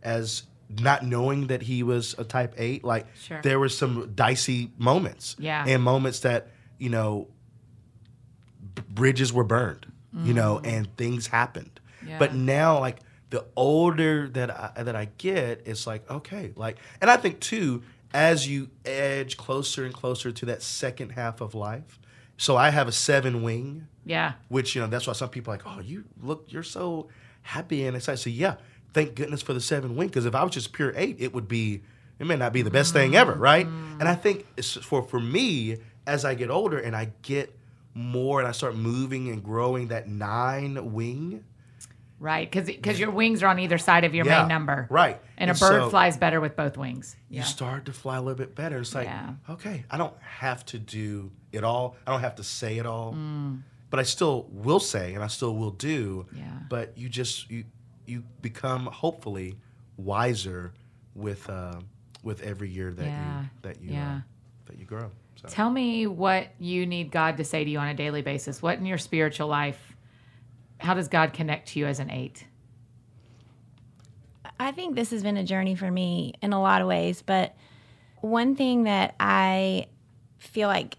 as 0.04 0.44
not 0.80 1.04
knowing 1.06 1.48
that 1.48 1.62
he 1.64 1.84
was 1.84 2.16
a 2.18 2.24
type 2.24 2.54
eight, 2.58 2.84
like 2.84 3.06
Sure. 3.16 3.42
there 3.42 3.60
were 3.60 3.70
some 3.70 4.12
dicey 4.14 4.72
moments. 4.78 5.36
Yeah. 5.40 5.64
And 5.68 5.84
moments 5.84 6.22
that, 6.22 6.50
you 6.78 6.90
know, 6.90 7.28
b- 8.76 8.84
bridges 8.90 9.32
were 9.34 9.44
burned, 9.44 9.86
you 10.24 10.34
know, 10.34 10.56
mm-hmm. 10.56 10.66
and 10.66 10.98
things 10.98 11.28
happened. 11.28 11.80
Yeah. 12.06 12.18
But 12.20 12.34
now, 12.34 12.80
like 12.80 12.98
the 13.30 13.46
older 13.56 14.28
that 14.30 14.50
I, 14.78 14.84
that 14.84 14.96
I 14.96 15.10
get, 15.18 15.62
it's 15.66 15.86
like 15.86 16.10
okay, 16.10 16.52
like, 16.56 16.78
and 17.00 17.10
I 17.10 17.18
think 17.18 17.40
too, 17.40 17.84
as 18.14 18.48
you 18.48 18.70
edge 18.86 19.38
closer 19.38 19.86
and 19.86 19.94
closer 19.94 20.32
to 20.32 20.46
that 20.48 20.62
second 20.62 21.12
half 21.12 21.42
of 21.42 21.54
life. 21.54 22.00
So 22.38 22.58
I 22.58 22.72
have 22.72 22.88
a 22.88 22.92
seven 22.92 23.44
wing, 23.44 23.88
Yeah. 24.06 24.34
which 24.50 24.76
you 24.76 24.82
know 24.82 24.88
that's 24.88 25.06
why 25.08 25.14
some 25.14 25.30
people 25.30 25.54
are 25.54 25.58
like, 25.58 25.66
oh, 25.68 25.80
you 25.80 26.06
look, 26.22 26.46
you're 26.50 26.64
so 26.64 27.10
happy 27.44 27.86
and 27.86 27.96
excited. 27.96 28.18
So 28.18 28.30
yeah, 28.30 28.56
thank 28.94 29.16
goodness 29.16 29.42
for 29.42 29.54
the 29.54 29.62
seven 29.62 29.96
wing 29.96 30.08
because 30.08 30.26
if 30.26 30.36
I 30.36 30.44
was 30.44 30.54
just 30.54 30.74
pure 30.74 30.94
eight, 30.96 31.18
it 31.20 31.34
would 31.34 31.48
be, 31.48 31.82
it 32.20 32.26
may 32.26 32.36
not 32.36 32.54
be 32.54 32.62
the 32.62 32.72
best 32.72 32.94
thing 32.94 33.16
ever, 33.16 33.34
right? 33.34 33.66
And 33.66 34.04
I 34.04 34.16
think 34.16 34.46
it's 34.58 34.74
for 34.74 35.04
for 35.04 35.20
me 35.20 35.78
as 36.08 36.26
I 36.26 36.34
get 36.36 36.50
older 36.50 36.80
and 36.80 36.96
I 36.96 37.12
get 37.22 37.56
more 37.94 38.40
and 38.40 38.48
I 38.48 38.52
start 38.54 38.76
moving 38.76 39.28
and 39.30 39.44
growing 39.44 39.90
that 39.90 40.08
nine 40.08 40.94
wing. 40.94 41.44
Right. 42.20 42.52
Because 42.52 43.00
your 43.00 43.10
wings 43.10 43.42
are 43.42 43.48
on 43.48 43.58
either 43.58 43.80
side 43.80 44.04
of 44.04 44.14
your 44.14 44.26
Yeah, 44.28 44.42
main 44.42 44.48
number. 44.50 44.86
right. 44.92 45.20
And, 45.40 45.50
And 45.50 45.58
a 45.58 45.60
bird 45.60 45.82
so- 45.84 45.90
flies 45.90 46.18
better 46.18 46.40
with 46.40 46.56
both 46.56 46.78
wings. 46.78 47.16
you 47.30 47.42
start 47.42 47.86
to 47.86 47.94
fly 47.94 48.18
a 48.18 48.22
little 48.22 48.38
bit 48.38 48.54
better. 48.54 48.78
It's 48.80 48.94
like, 48.94 49.08
Yeah. 49.08 49.32
okay, 49.50 49.86
I 49.90 49.98
don't 49.98 50.14
have 50.22 50.64
to 50.68 50.78
do 50.80 51.32
it 51.52 51.64
all. 51.64 51.96
I 52.06 52.12
don't 52.12 52.22
have 52.22 52.36
to 52.36 52.44
say 52.44 52.78
it 52.78 52.86
all, 52.86 53.14
Mm. 53.14 53.62
But 53.92 54.00
I 54.00 54.04
still 54.04 54.48
will 54.50 54.80
say 54.80 55.14
and 55.14 55.24
I 55.24 55.28
still 55.28 55.56
will 55.56 55.70
do. 55.72 56.26
Yeah. 56.36 56.46
But 56.70 56.98
you 56.98 57.08
just 57.10 57.52
you 57.52 57.66
you 58.08 58.24
become 58.42 58.88
hopefully 58.88 59.58
wiser 59.98 60.74
with 61.14 61.48
uh, 61.50 61.80
with 62.24 62.42
every 62.42 62.70
year 62.70 62.92
that 62.92 63.06
Yeah. 63.06 63.42
you 63.42 63.48
that 63.62 63.82
you. 63.82 63.92
Yeah. 63.92 64.16
Uh, 64.16 64.20
that 64.66 64.80
you 64.80 64.86
grow. 64.86 65.12
So. 65.36 65.48
Tell 65.50 65.70
me 65.70 66.08
what 66.08 66.50
you 66.60 66.86
need 66.86 67.12
God 67.12 67.38
to 67.38 67.44
say 67.44 67.64
to 67.64 67.70
you 67.70 67.80
on 67.80 67.88
a 67.88 67.94
daily 67.94 68.22
basis. 68.22 68.62
What 68.62 68.78
in 68.78 68.86
your 68.86 68.98
spiritual 68.98 69.48
life? 69.48 69.96
How 70.80 70.94
does 70.94 71.08
God 71.08 71.34
connect 71.34 71.70
to 71.70 71.80
you 71.80 71.86
as 71.88 72.00
an 72.00 72.10
eight? 72.10 72.46
I 74.60 74.72
think 74.72 74.96
this 74.96 75.10
has 75.12 75.24
been 75.24 75.38
a 75.38 75.44
journey 75.44 75.76
for 75.76 75.90
me 75.90 76.34
in 76.42 76.54
a 76.54 76.62
lot 76.62 76.82
of 76.82 76.88
ways, 76.88 77.24
but 77.24 77.56
one 78.22 78.56
thing 78.56 78.84
that 78.84 79.16
I 79.20 79.88
feel 80.38 80.68
like 80.68 80.98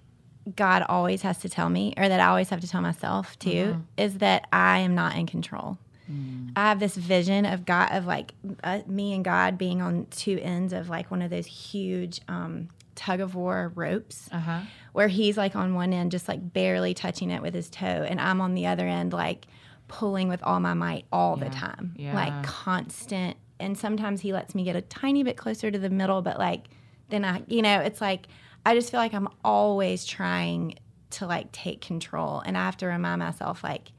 God 0.57 0.85
always 0.89 1.23
has 1.23 1.39
to 1.39 1.49
tell 1.49 1.69
me, 1.69 1.95
or 1.97 2.09
that 2.09 2.21
I 2.21 2.27
always 2.27 2.51
have 2.51 2.61
to 2.61 2.69
tell 2.69 2.81
myself 2.81 3.39
too, 3.39 3.51
mm-hmm. 3.51 3.81
is 3.97 4.19
that 4.19 4.49
I 4.53 4.79
am 4.79 4.95
not 4.95 5.17
in 5.17 5.27
control. 5.27 5.79
Mm. 6.11 6.51
I 6.57 6.69
have 6.69 6.81
this 6.81 6.97
vision 6.97 7.47
of 7.47 7.65
God, 7.65 7.91
of 7.93 8.07
like 8.07 8.35
uh, 8.65 8.81
me 8.87 9.15
and 9.15 9.25
God 9.25 9.57
being 9.57 9.81
on 9.81 10.07
two 10.11 10.39
ends 10.43 10.73
of 10.73 10.89
like 10.89 11.11
one 11.11 11.23
of 11.23 11.31
those 11.31 11.47
huge 11.47 12.21
um, 12.27 12.69
tug 12.97 13.21
of 13.21 13.35
war 13.35 13.73
ropes, 13.75 14.29
uh-huh. 14.33 14.61
where 14.93 15.09
He's 15.09 15.37
like 15.37 15.55
on 15.55 15.75
one 15.75 15.93
end, 15.93 16.11
just 16.11 16.29
like 16.29 16.53
barely 16.53 16.93
touching 16.93 17.31
it 17.31 17.41
with 17.41 17.55
His 17.55 17.71
toe, 17.71 17.85
and 17.87 18.21
I'm 18.21 18.41
on 18.41 18.55
the 18.55 18.67
other 18.67 18.87
end, 18.87 19.13
like 19.13 19.47
pulling 19.87 20.29
with 20.29 20.43
all 20.43 20.59
my 20.59 20.75
might 20.75 21.05
all 21.13 21.39
yeah. 21.39 21.45
the 21.45 21.51
time, 21.55 21.95
yeah. 21.97 22.15
like 22.15 22.43
constant. 22.45 23.37
And 23.61 23.79
sometimes 23.79 24.21
He 24.21 24.33
lets 24.33 24.57
me 24.57 24.65
get 24.65 24.75
a 24.75 24.83
tiny 24.83 25.23
bit 25.23 25.37
closer 25.37 25.71
to 25.71 25.79
the 25.79 25.91
middle, 25.91 26.21
but 26.21 26.39
like 26.39 26.67
then 27.11 27.25
I, 27.25 27.43
you 27.47 27.63
know, 27.63 27.79
it's 27.79 28.01
like 28.01 28.27
I 28.65 28.75
just 28.75 28.91
feel 28.91 29.01
like 29.01 29.15
I'm 29.15 29.29
always 29.45 30.05
trying 30.05 30.77
to 31.11 31.27
like 31.27 31.53
take 31.53 31.81
control, 31.81 32.43
and 32.45 32.57
I 32.57 32.65
have 32.65 32.77
to 32.79 32.87
remind 32.87 33.21
myself 33.21 33.63
like, 33.65 33.93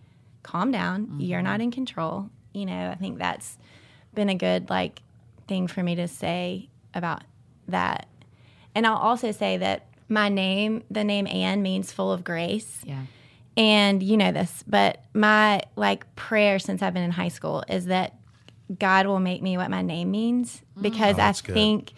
calm 0.44 0.72
down, 0.72 1.08
mm-hmm. 1.08 1.22
you're 1.22 1.42
not 1.42 1.62
in 1.62 1.72
control. 1.72 2.30
You 2.54 2.66
know, 2.66 2.90
I 2.90 2.96
think 2.96 3.18
that's 3.18 3.58
been 4.14 4.30
a 4.30 4.36
good 4.36 4.70
like 4.70 5.02
thing 5.48 5.68
for 5.68 5.82
me 5.82 5.96
to 5.96 6.08
say 6.08 6.70
about 6.94 7.24
that. 7.68 8.08
And 8.76 8.86
I'll 8.86 8.98
also 8.98 9.32
say 9.32 9.58
that 9.58 9.88
my 10.10 10.30
name, 10.30 10.84
the 10.92 11.04
name 11.04 11.28
Anne, 11.28 11.62
means 11.62 11.92
full 11.92 12.12
of 12.12 12.24
grace. 12.24 12.82
Yeah. 12.86 13.02
And 13.56 14.02
you 14.02 14.18
know 14.18 14.32
this, 14.32 14.64
but 14.68 15.04
my 15.14 15.62
like 15.76 16.16
prayer 16.16 16.60
since 16.60 16.82
I've 16.82 16.94
been 16.94 17.04
in 17.04 17.12
high 17.12 17.30
school 17.30 17.64
is 17.68 17.86
that 17.86 18.16
God 18.80 19.06
will 19.08 19.20
make 19.20 19.42
me 19.42 19.58
what 19.58 19.70
my 19.70 19.82
name 19.82 20.12
means 20.12 20.62
mm. 20.78 20.82
because 20.82 21.20
oh, 21.20 21.24
I 21.24 21.32
think 21.34 21.88
good 21.88 21.96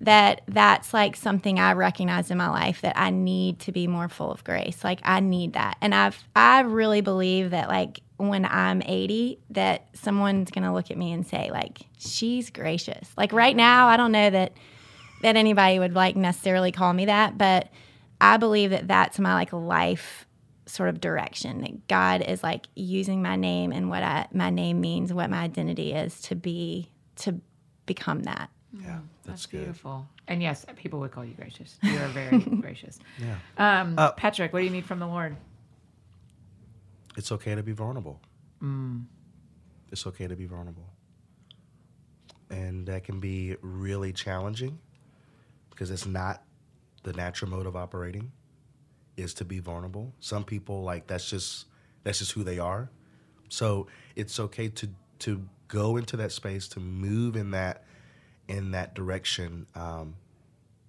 that 0.00 0.42
that's 0.46 0.94
like 0.94 1.16
something 1.16 1.58
I 1.58 1.72
recognize 1.72 2.30
in 2.30 2.38
my 2.38 2.50
life 2.50 2.82
that 2.82 2.96
I 2.96 3.10
need 3.10 3.58
to 3.60 3.72
be 3.72 3.86
more 3.86 4.08
full 4.08 4.30
of 4.30 4.44
grace. 4.44 4.84
Like 4.84 5.00
I 5.02 5.20
need 5.20 5.54
that. 5.54 5.76
And 5.80 5.94
I've 5.94 6.22
I 6.36 6.60
really 6.60 7.00
believe 7.00 7.50
that 7.50 7.68
like 7.68 8.00
when 8.16 8.44
I'm 8.44 8.82
80 8.84 9.38
that 9.50 9.88
someone's 9.94 10.50
going 10.50 10.64
to 10.64 10.72
look 10.72 10.90
at 10.90 10.98
me 10.98 11.12
and 11.12 11.26
say 11.26 11.50
like 11.50 11.80
she's 11.98 12.50
gracious. 12.50 13.10
Like 13.16 13.32
right 13.32 13.56
now 13.56 13.88
I 13.88 13.96
don't 13.96 14.12
know 14.12 14.30
that 14.30 14.52
that 15.22 15.36
anybody 15.36 15.80
would 15.80 15.94
like 15.94 16.14
necessarily 16.14 16.70
call 16.70 16.92
me 16.92 17.06
that, 17.06 17.36
but 17.36 17.68
I 18.20 18.36
believe 18.36 18.70
that 18.70 18.86
that's 18.86 19.18
my 19.18 19.34
like 19.34 19.52
life 19.52 20.26
sort 20.66 20.88
of 20.90 21.00
direction 21.00 21.62
that 21.62 21.88
God 21.88 22.20
is 22.22 22.42
like 22.42 22.66
using 22.76 23.22
my 23.22 23.36
name 23.36 23.72
and 23.72 23.88
what 23.88 24.02
I, 24.02 24.26
my 24.32 24.50
name 24.50 24.80
means, 24.80 25.12
what 25.12 25.30
my 25.30 25.38
identity 25.38 25.92
is 25.92 26.20
to 26.22 26.36
be 26.36 26.90
to 27.16 27.40
become 27.86 28.22
that. 28.24 28.50
Yeah. 28.72 28.98
That's, 29.24 29.42
That's 29.42 29.46
beautiful. 29.46 30.06
And 30.26 30.42
yes, 30.42 30.66
people 30.76 31.00
would 31.00 31.10
call 31.10 31.24
you 31.24 31.34
gracious. 31.34 31.78
You 31.82 31.98
are 31.98 32.08
very 32.08 32.38
gracious. 32.38 32.98
Yeah. 33.18 33.80
Um, 33.80 33.94
uh, 33.98 34.12
Patrick, 34.12 34.52
what 34.52 34.60
do 34.60 34.64
you 34.64 34.70
need 34.70 34.84
from 34.84 34.98
the 34.98 35.06
Lord? 35.06 35.36
It's 37.16 37.32
okay 37.32 37.54
to 37.54 37.62
be 37.62 37.72
vulnerable. 37.72 38.20
Mm. 38.62 39.04
It's 39.90 40.06
okay 40.06 40.26
to 40.26 40.36
be 40.36 40.46
vulnerable. 40.46 40.86
And 42.50 42.86
that 42.86 43.04
can 43.04 43.20
be 43.20 43.56
really 43.60 44.12
challenging 44.12 44.78
because 45.70 45.90
it's 45.90 46.06
not 46.06 46.42
the 47.02 47.12
natural 47.12 47.50
mode 47.50 47.66
of 47.66 47.76
operating 47.76 48.30
is 49.16 49.34
to 49.34 49.44
be 49.44 49.58
vulnerable. 49.58 50.12
Some 50.20 50.44
people 50.44 50.82
like 50.82 51.06
that's 51.06 51.28
just 51.28 51.66
that's 52.04 52.18
just 52.18 52.32
who 52.32 52.44
they 52.44 52.58
are. 52.58 52.90
So 53.48 53.88
it's 54.16 54.38
okay 54.40 54.68
to 54.68 54.88
to 55.20 55.42
go 55.68 55.96
into 55.96 56.16
that 56.16 56.32
space 56.32 56.68
to 56.68 56.80
move 56.80 57.36
in 57.36 57.50
that 57.50 57.84
in 58.48 58.72
that 58.72 58.94
direction 58.94 59.66
um, 59.74 60.14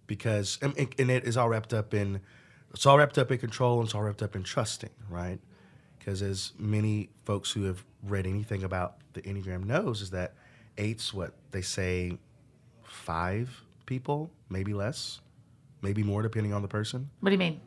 because 0.08 0.58
and, 0.62 0.76
and, 0.78 1.12
it 1.12 1.26
is 1.26 1.38
all 1.38 1.50
wrapped 1.50 1.74
up 1.74 1.94
in 1.94 2.22
it's 2.74 2.86
all 2.86 2.98
wrapped 2.98 3.18
up 3.18 3.32
in 3.32 3.38
control 3.38 3.80
and 3.80 3.88
it's 3.88 3.96
all 3.96 4.02
wrapped 4.02 4.24
up 4.24 4.36
in 4.36 4.44
trusting 4.44 4.90
right 5.10 5.40
because 5.98 6.22
as 6.22 6.54
many 6.58 7.10
folks 7.26 7.52
who 7.52 7.64
have 7.64 7.84
read 8.04 8.26
anything 8.26 8.64
about 8.64 8.96
the 9.14 9.22
enneagram 9.24 9.66
knows 9.66 10.02
is 10.02 10.10
that 10.10 10.34
eight's 10.78 11.14
what 11.14 11.34
they 11.52 11.62
say 11.62 12.18
five 12.84 13.64
people 13.86 14.32
maybe 14.50 14.74
less 14.74 15.20
maybe 15.82 16.02
more 16.02 16.22
depending 16.22 16.54
on 16.54 16.62
the 16.62 16.68
person 16.68 17.10
what 17.20 17.30
do 17.30 17.34
you 17.34 17.40
mean 17.40 17.60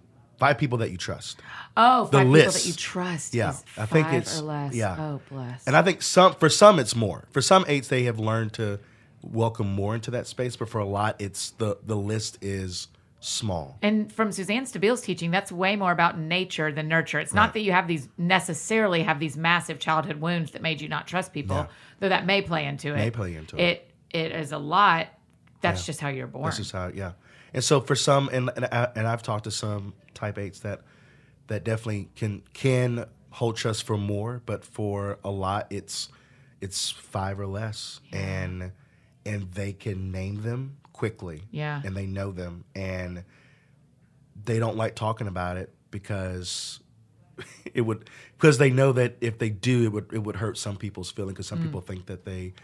five 0.42 0.58
people 0.58 0.78
that 0.78 0.90
you 0.90 0.96
trust. 0.96 1.40
Oh, 1.76 2.06
the 2.06 2.24
list. 2.24 2.46
people 2.46 2.52
that 2.52 2.66
you 2.66 2.72
trust. 2.72 3.32
Yeah, 3.32 3.54
I 3.76 3.86
think 3.86 4.12
it's 4.12 4.40
or 4.40 4.42
less. 4.42 4.74
Yeah. 4.74 4.96
Oh, 4.98 5.20
bless. 5.30 5.64
And 5.68 5.76
I 5.76 5.82
think 5.82 6.02
some 6.02 6.34
for 6.34 6.48
some 6.48 6.80
it's 6.80 6.96
more. 6.96 7.28
For 7.30 7.40
some 7.40 7.64
eights, 7.68 7.86
they 7.86 8.02
have 8.04 8.18
learned 8.18 8.52
to 8.54 8.80
welcome 9.22 9.72
more 9.72 9.94
into 9.94 10.10
that 10.12 10.26
space, 10.26 10.56
but 10.56 10.68
for 10.68 10.78
a 10.78 10.84
lot, 10.86 11.20
it's 11.20 11.50
the 11.50 11.78
the 11.84 11.96
list 11.96 12.38
is 12.42 12.88
small. 13.20 13.78
And 13.82 14.12
from 14.12 14.32
Suzanne 14.32 14.66
Stabile's 14.66 15.00
teaching, 15.00 15.30
that's 15.30 15.52
way 15.52 15.76
more 15.76 15.92
about 15.92 16.18
nature 16.18 16.72
than 16.72 16.88
nurture. 16.88 17.20
It's 17.20 17.32
not 17.32 17.42
right. 17.42 17.54
that 17.54 17.60
you 17.60 17.72
have 17.72 17.86
these 17.86 18.08
necessarily 18.18 19.02
have 19.02 19.20
these 19.20 19.36
massive 19.36 19.78
childhood 19.78 20.20
wounds 20.20 20.50
that 20.52 20.62
made 20.62 20.80
you 20.80 20.88
not 20.88 21.06
trust 21.06 21.32
people, 21.32 21.56
yeah. 21.56 21.66
though 22.00 22.08
that 22.08 22.26
may 22.26 22.42
play 22.42 22.66
into 22.66 22.92
it. 22.92 22.96
May 22.96 23.10
play 23.10 23.36
into 23.36 23.56
it. 23.56 23.62
It 23.62 23.94
it 24.10 24.32
is 24.32 24.52
a 24.52 24.58
lot. 24.58 25.08
That's 25.60 25.82
yeah. 25.82 25.86
just 25.86 26.00
how 26.00 26.08
you're 26.08 26.26
born. 26.26 26.46
This 26.46 26.58
is 26.58 26.70
how, 26.72 26.88
yeah. 26.88 27.12
And 27.54 27.62
so 27.62 27.80
for 27.80 27.94
some, 27.94 28.28
and 28.32 28.50
and, 28.56 28.64
I, 28.64 28.88
and 28.96 29.06
I've 29.06 29.22
talked 29.22 29.44
to 29.44 29.50
some 29.50 29.94
type 30.14 30.38
eights 30.38 30.60
that 30.60 30.82
that 31.46 31.64
definitely 31.64 32.08
can 32.16 32.42
can 32.52 33.06
hold 33.30 33.56
trust 33.56 33.84
for 33.84 33.96
more, 33.96 34.42
but 34.44 34.64
for 34.64 35.18
a 35.22 35.30
lot, 35.30 35.68
it's 35.70 36.08
it's 36.60 36.90
five 36.90 37.38
or 37.38 37.46
less, 37.46 38.00
yeah. 38.10 38.18
and 38.18 38.72
and 39.24 39.50
they 39.52 39.72
can 39.72 40.10
name 40.10 40.42
them 40.42 40.76
quickly. 40.92 41.42
Yeah. 41.50 41.80
And 41.84 41.96
they 41.96 42.06
know 42.06 42.32
them 42.32 42.64
and 42.74 43.24
they 44.44 44.58
don't 44.58 44.76
like 44.76 44.94
talking 44.94 45.26
about 45.26 45.56
it 45.56 45.72
because 45.90 46.80
it 47.74 47.82
would 47.82 48.08
because 48.36 48.58
they 48.58 48.70
know 48.70 48.92
that 48.92 49.16
if 49.20 49.38
they 49.38 49.50
do 49.50 49.84
it 49.84 49.92
would 49.92 50.12
it 50.12 50.18
would 50.18 50.36
hurt 50.36 50.58
some 50.58 50.76
people's 50.76 51.10
feeling 51.10 51.30
because 51.34 51.46
some 51.46 51.60
mm. 51.60 51.64
people 51.64 51.80
think 51.80 52.06
that 52.06 52.24
they 52.24 52.54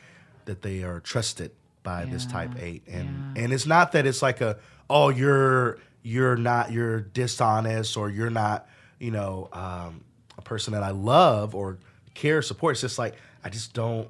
that 0.45 0.63
they 0.63 0.83
are 0.83 1.01
trusted 1.01 1.53
by 1.83 2.03
yeah. 2.03 2.11
this 2.11 2.27
type 2.27 2.51
8 2.59 2.83
and 2.89 3.35
yeah. 3.37 3.43
and 3.45 3.53
it's 3.53 3.67
not 3.67 3.93
that 3.93 4.07
it's 4.07 4.23
like 4.23 4.41
a 4.41 4.59
oh 4.91 5.09
you're 5.09 5.79
you're 6.03 6.37
not 6.37 6.73
you're 6.73 7.01
dishonest 7.01 7.97
or 7.97 8.11
you're 8.11 8.31
not 8.31 8.69
you 8.99 9.11
know 9.11 9.49
um, 9.53 10.05
a 10.37 10.43
person 10.43 10.73
that 10.73 10.83
I 10.83 10.91
love 10.91 11.55
or 11.55 11.79
care 12.15 12.43
support 12.43 12.73
it's 12.73 12.81
just 12.81 12.99
like 12.99 13.15
I 13.45 13.49
just 13.49 13.73
don't 13.75 14.09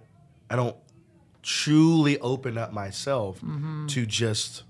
I 0.49 0.57
don't 0.57 0.76
truly 1.49 2.18
open 2.18 2.59
up 2.59 2.74
myself 2.74 3.38
mm-hmm. 3.40 3.86
to 3.86 4.05
just 4.05 4.64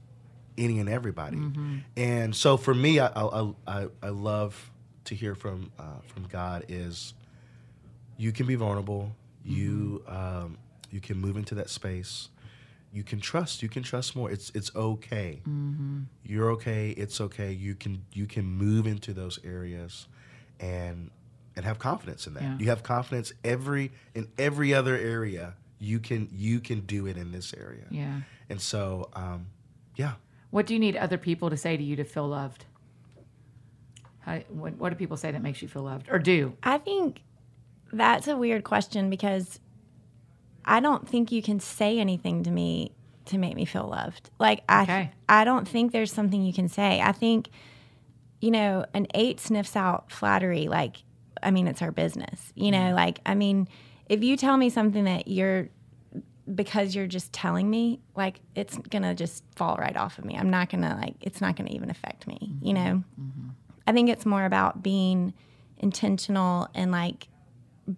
any 0.56 0.78
and 0.78 0.88
everybody. 0.88 1.36
Mm-hmm. 1.36 1.78
And 1.96 2.36
so 2.36 2.56
for 2.56 2.72
me, 2.72 3.00
I, 3.00 3.08
I, 3.08 3.52
I, 3.66 3.86
I 4.00 4.08
love 4.10 4.70
to 5.06 5.16
hear 5.16 5.34
from 5.34 5.72
uh, 5.76 6.00
from 6.06 6.28
God 6.28 6.66
is 6.68 7.14
you 8.16 8.30
can 8.30 8.46
be 8.46 8.54
vulnerable. 8.54 9.12
Mm-hmm. 9.44 9.56
You 9.56 10.04
um, 10.06 10.58
you 10.92 11.00
can 11.00 11.18
move 11.18 11.36
into 11.36 11.56
that 11.56 11.68
space. 11.68 12.28
You 12.92 13.02
can 13.02 13.18
trust. 13.20 13.60
You 13.60 13.68
can 13.68 13.82
trust 13.82 14.14
more. 14.14 14.30
It's 14.30 14.52
it's 14.54 14.70
okay. 14.76 15.40
Mm-hmm. 15.48 16.02
You're 16.24 16.52
okay. 16.52 16.90
It's 16.90 17.20
okay. 17.20 17.50
You 17.50 17.74
can 17.74 18.04
you 18.12 18.26
can 18.26 18.44
move 18.44 18.86
into 18.86 19.12
those 19.12 19.40
areas, 19.44 20.06
and 20.60 21.10
and 21.56 21.64
have 21.64 21.80
confidence 21.80 22.28
in 22.28 22.34
that. 22.34 22.42
Yeah. 22.44 22.56
You 22.60 22.66
have 22.66 22.84
confidence 22.84 23.32
every 23.42 23.90
in 24.14 24.28
every 24.38 24.72
other 24.72 24.96
area 24.96 25.54
you 25.78 25.98
can 25.98 26.28
you 26.32 26.60
can 26.60 26.80
do 26.80 27.06
it 27.06 27.16
in 27.16 27.32
this 27.32 27.54
area. 27.54 27.84
Yeah. 27.90 28.20
And 28.50 28.60
so, 28.60 29.10
um, 29.14 29.46
yeah. 29.96 30.12
What 30.50 30.66
do 30.66 30.74
you 30.74 30.80
need 30.80 30.96
other 30.96 31.18
people 31.18 31.50
to 31.50 31.56
say 31.56 31.76
to 31.76 31.82
you 31.82 31.96
to 31.96 32.04
feel 32.04 32.26
loved? 32.26 32.64
How, 34.20 34.38
what, 34.48 34.74
what 34.74 34.90
do 34.90 34.96
people 34.96 35.16
say 35.16 35.30
that 35.30 35.42
makes 35.42 35.62
you 35.62 35.68
feel 35.68 35.82
loved, 35.82 36.08
or 36.10 36.18
do? 36.18 36.54
I 36.62 36.78
think 36.78 37.22
that's 37.92 38.28
a 38.28 38.36
weird 38.36 38.64
question 38.64 39.10
because 39.10 39.60
I 40.64 40.80
don't 40.80 41.08
think 41.08 41.32
you 41.32 41.42
can 41.42 41.60
say 41.60 41.98
anything 41.98 42.42
to 42.44 42.50
me 42.50 42.92
to 43.26 43.38
make 43.38 43.54
me 43.54 43.64
feel 43.64 43.86
loved. 43.86 44.30
Like 44.38 44.64
I, 44.68 44.82
okay. 44.82 45.10
I 45.28 45.44
don't 45.44 45.68
think 45.68 45.92
there's 45.92 46.12
something 46.12 46.42
you 46.42 46.52
can 46.52 46.68
say. 46.68 47.00
I 47.00 47.12
think, 47.12 47.50
you 48.40 48.50
know, 48.50 48.84
an 48.94 49.06
eight 49.14 49.40
sniffs 49.40 49.76
out 49.76 50.10
flattery. 50.10 50.68
Like, 50.68 50.96
I 51.42 51.50
mean, 51.50 51.68
it's 51.68 51.82
our 51.82 51.92
business. 51.92 52.52
You 52.54 52.70
know, 52.70 52.94
like 52.94 53.20
I 53.24 53.34
mean 53.34 53.68
if 54.08 54.22
you 54.22 54.36
tell 54.36 54.56
me 54.56 54.70
something 54.70 55.04
that 55.04 55.28
you're 55.28 55.68
because 56.54 56.94
you're 56.94 57.06
just 57.06 57.32
telling 57.32 57.68
me, 57.68 58.00
like 58.16 58.40
it's 58.54 58.76
gonna 58.90 59.14
just 59.14 59.44
fall 59.54 59.76
right 59.76 59.96
off 59.96 60.18
of 60.18 60.24
me. 60.24 60.36
I'm 60.36 60.50
not 60.50 60.70
gonna 60.70 60.98
like 61.00 61.14
it's 61.20 61.40
not 61.40 61.56
gonna 61.56 61.70
even 61.70 61.90
affect 61.90 62.26
me. 62.26 62.38
Mm-hmm. 62.42 62.66
You 62.66 62.74
know, 62.74 63.02
mm-hmm. 63.20 63.48
I 63.86 63.92
think 63.92 64.08
it's 64.08 64.26
more 64.26 64.44
about 64.44 64.82
being 64.82 65.34
intentional 65.78 66.68
and 66.74 66.90
like 66.90 67.28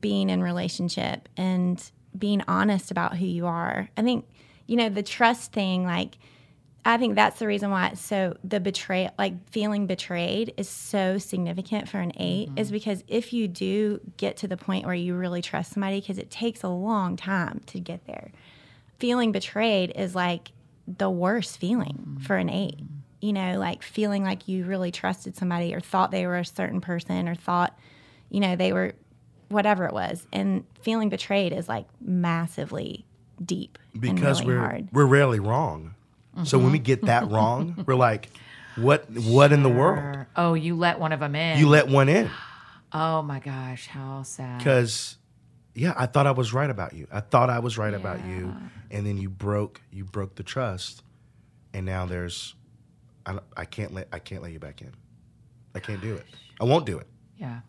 being 0.01 0.31
in 0.31 0.43
relationship 0.43 1.29
and 1.37 1.83
being 2.17 2.43
honest 2.49 2.91
about 2.91 3.17
who 3.17 3.27
you 3.27 3.47
are. 3.47 3.89
I 3.97 4.03
think 4.03 4.27
you 4.67 4.77
know 4.77 4.89
the 4.89 5.03
trust 5.03 5.53
thing, 5.53 5.85
like 5.85 6.19
I 6.85 6.97
think 6.97 7.15
that's 7.15 7.39
the 7.39 7.47
reason 7.47 7.71
why 7.71 7.89
it's 7.89 8.01
so 8.01 8.37
the 8.43 8.59
betray 8.59 9.11
like 9.19 9.35
feeling 9.51 9.87
betrayed 9.87 10.55
is 10.57 10.69
so 10.69 11.19
significant 11.19 11.89
for 11.89 11.99
an 11.99 12.13
8 12.17 12.49
mm-hmm. 12.49 12.59
is 12.59 12.71
because 12.71 13.05
if 13.07 13.33
you 13.33 13.49
do 13.49 14.01
get 14.17 14.39
to 14.39 14.49
the 14.49 14.57
point 14.57 14.87
where 14.87 14.95
you 14.95 15.15
really 15.15 15.43
trust 15.43 15.73
somebody 15.73 16.01
because 16.01 16.19
it 16.19 16.31
takes 16.31 16.63
a 16.63 16.69
long 16.69 17.17
time 17.17 17.61
to 17.67 17.81
get 17.81 18.07
there. 18.07 18.33
Feeling 18.99 19.33
betrayed 19.33 19.93
is 19.95 20.15
like 20.15 20.53
the 20.87 21.11
worst 21.11 21.59
feeling 21.59 21.99
mm-hmm. 22.01 22.19
for 22.19 22.37
an 22.37 22.49
8. 22.49 22.81
You 23.21 23.35
know, 23.35 23.59
like 23.59 23.83
feeling 23.83 24.25
like 24.25 24.49
you 24.49 24.65
really 24.65 24.91
trusted 24.91 25.37
somebody 25.37 25.75
or 25.75 25.81
thought 25.81 26.11
they 26.11 26.27
were 26.27 26.39
a 26.39 26.45
certain 26.45 26.81
person 26.81 27.29
or 27.29 27.35
thought 27.35 27.79
you 28.31 28.41
know 28.41 28.57
they 28.57 28.73
were 28.73 28.95
whatever 29.49 29.85
it 29.85 29.93
was 29.93 30.27
and 30.33 30.65
feeling 30.81 31.09
betrayed 31.09 31.53
is 31.53 31.69
like 31.69 31.87
massively 32.01 33.05
deep 33.45 33.79
because 33.99 34.41
really 34.41 34.55
we're 34.55 34.61
hard. 34.61 34.89
we're 34.93 35.05
rarely 35.05 35.41
wrong 35.41 35.95
Mm-hmm. 36.35 36.45
So 36.45 36.59
when 36.59 36.73
we 36.73 36.79
get 36.79 37.03
that 37.03 37.31
wrong, 37.31 37.83
we're 37.87 37.95
like, 37.95 38.29
what 38.77 39.11
what 39.11 39.49
sure. 39.49 39.55
in 39.55 39.63
the 39.63 39.69
world? 39.69 40.27
Oh, 40.37 40.55
you 40.55 40.77
let 40.77 41.01
one 41.01 41.13
of 41.13 41.21
them 41.21 41.35
in. 41.35 41.59
You 41.59 41.69
let 41.69 41.89
one 41.89 42.09
in. 42.09 42.31
Oh 42.93 43.23
my 43.23 43.41
gosh, 43.41 43.87
how 43.87 44.23
sad. 44.23 44.59
Because 44.59 45.17
yeah, 45.75 45.95
I 45.97 46.07
thought 46.07 46.27
I 46.27 46.33
was 46.33 46.53
right 46.53 46.71
about 46.71 46.93
you. 46.93 47.07
I 47.13 47.21
thought 47.21 47.51
I 47.51 47.59
was 47.61 47.79
right 47.79 47.93
yeah. 47.93 47.99
about 47.99 48.25
you, 48.25 48.55
and 48.91 49.07
then 49.07 49.17
you 49.17 49.31
broke 49.31 49.81
you 49.93 50.05
broke 50.05 50.35
the 50.35 50.43
trust, 50.43 51.03
and 51.73 51.87
now 51.87 52.07
there's, 52.07 52.55
I, 53.27 53.39
I 53.57 53.65
can't 53.65 53.95
let 53.95 54.09
I 54.13 54.19
can't 54.19 54.43
let 54.43 54.53
you 54.53 54.59
back 54.59 54.83
in. 54.83 54.93
I 55.75 55.81
can't 55.81 56.01
do 56.01 56.15
it. 56.15 56.27
I 56.61 56.65
won't 56.65 56.87
do 56.87 56.99
it. 56.99 57.07
Yeah. 57.37 57.61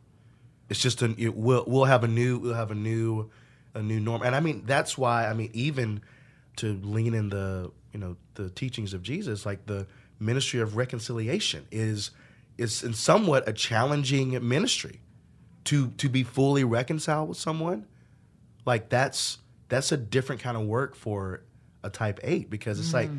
It's 0.69 0.81
just 0.81 1.01
a 1.01 1.13
it, 1.17 1.35
we'll 1.35 1.63
we'll 1.67 1.85
have 1.85 2.03
a 2.03 2.07
new 2.07 2.39
we'll 2.39 2.53
have 2.53 2.71
a 2.71 2.75
new 2.75 3.29
a 3.73 3.81
new 3.81 3.99
norm, 3.99 4.21
and 4.23 4.35
I 4.35 4.39
mean 4.39 4.63
that's 4.65 4.97
why 4.97 5.27
I 5.27 5.33
mean 5.33 5.51
even 5.53 6.01
to 6.57 6.79
lean 6.83 7.13
in 7.13 7.29
the 7.29 7.71
you 7.93 7.99
know 7.99 8.15
the 8.35 8.49
teachings 8.49 8.93
of 8.93 9.03
Jesus, 9.03 9.45
like 9.45 9.65
the 9.65 9.87
ministry 10.19 10.59
of 10.59 10.75
reconciliation 10.75 11.65
is 11.71 12.11
is 12.57 12.83
in 12.83 12.93
somewhat 12.93 13.47
a 13.47 13.53
challenging 13.53 14.47
ministry 14.47 15.01
to 15.65 15.89
to 15.91 16.09
be 16.09 16.23
fully 16.23 16.63
reconciled 16.63 17.29
with 17.29 17.37
someone. 17.37 17.85
Like 18.65 18.89
that's 18.89 19.39
that's 19.69 19.91
a 19.91 19.97
different 19.97 20.41
kind 20.41 20.57
of 20.57 20.63
work 20.63 20.95
for 20.95 21.43
a 21.83 21.89
type 21.89 22.19
8 22.21 22.49
because 22.49 22.79
it's 22.79 22.89
mm. 22.89 22.93
like 22.93 23.09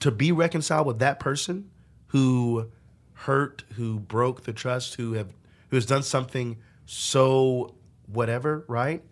to 0.00 0.10
be 0.10 0.32
reconciled 0.32 0.86
with 0.86 1.00
that 1.00 1.20
person 1.20 1.70
who 2.08 2.70
hurt, 3.12 3.64
who 3.74 3.98
broke 3.98 4.44
the 4.44 4.52
trust, 4.52 4.94
who 4.94 5.12
have 5.14 5.28
who 5.68 5.76
has 5.76 5.86
done 5.86 6.02
something 6.02 6.56
so 6.86 7.74
whatever, 8.06 8.64
right? 8.66 9.02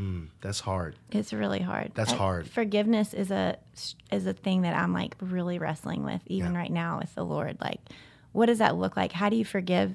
Mm, 0.00 0.28
that's 0.40 0.60
hard. 0.60 0.96
It's 1.10 1.32
really 1.32 1.60
hard. 1.60 1.92
That's 1.94 2.12
I, 2.12 2.16
hard. 2.16 2.48
Forgiveness 2.48 3.12
is 3.12 3.30
a 3.30 3.58
is 4.10 4.26
a 4.26 4.32
thing 4.32 4.62
that 4.62 4.74
I'm 4.74 4.94
like 4.94 5.14
really 5.20 5.58
wrestling 5.58 6.04
with 6.04 6.22
even 6.26 6.52
yeah. 6.52 6.58
right 6.58 6.72
now 6.72 6.98
with 6.98 7.14
the 7.14 7.24
Lord. 7.24 7.58
Like 7.60 7.80
what 8.32 8.46
does 8.46 8.58
that 8.58 8.76
look 8.76 8.96
like? 8.96 9.12
How 9.12 9.28
do 9.28 9.36
you 9.36 9.44
forgive 9.44 9.94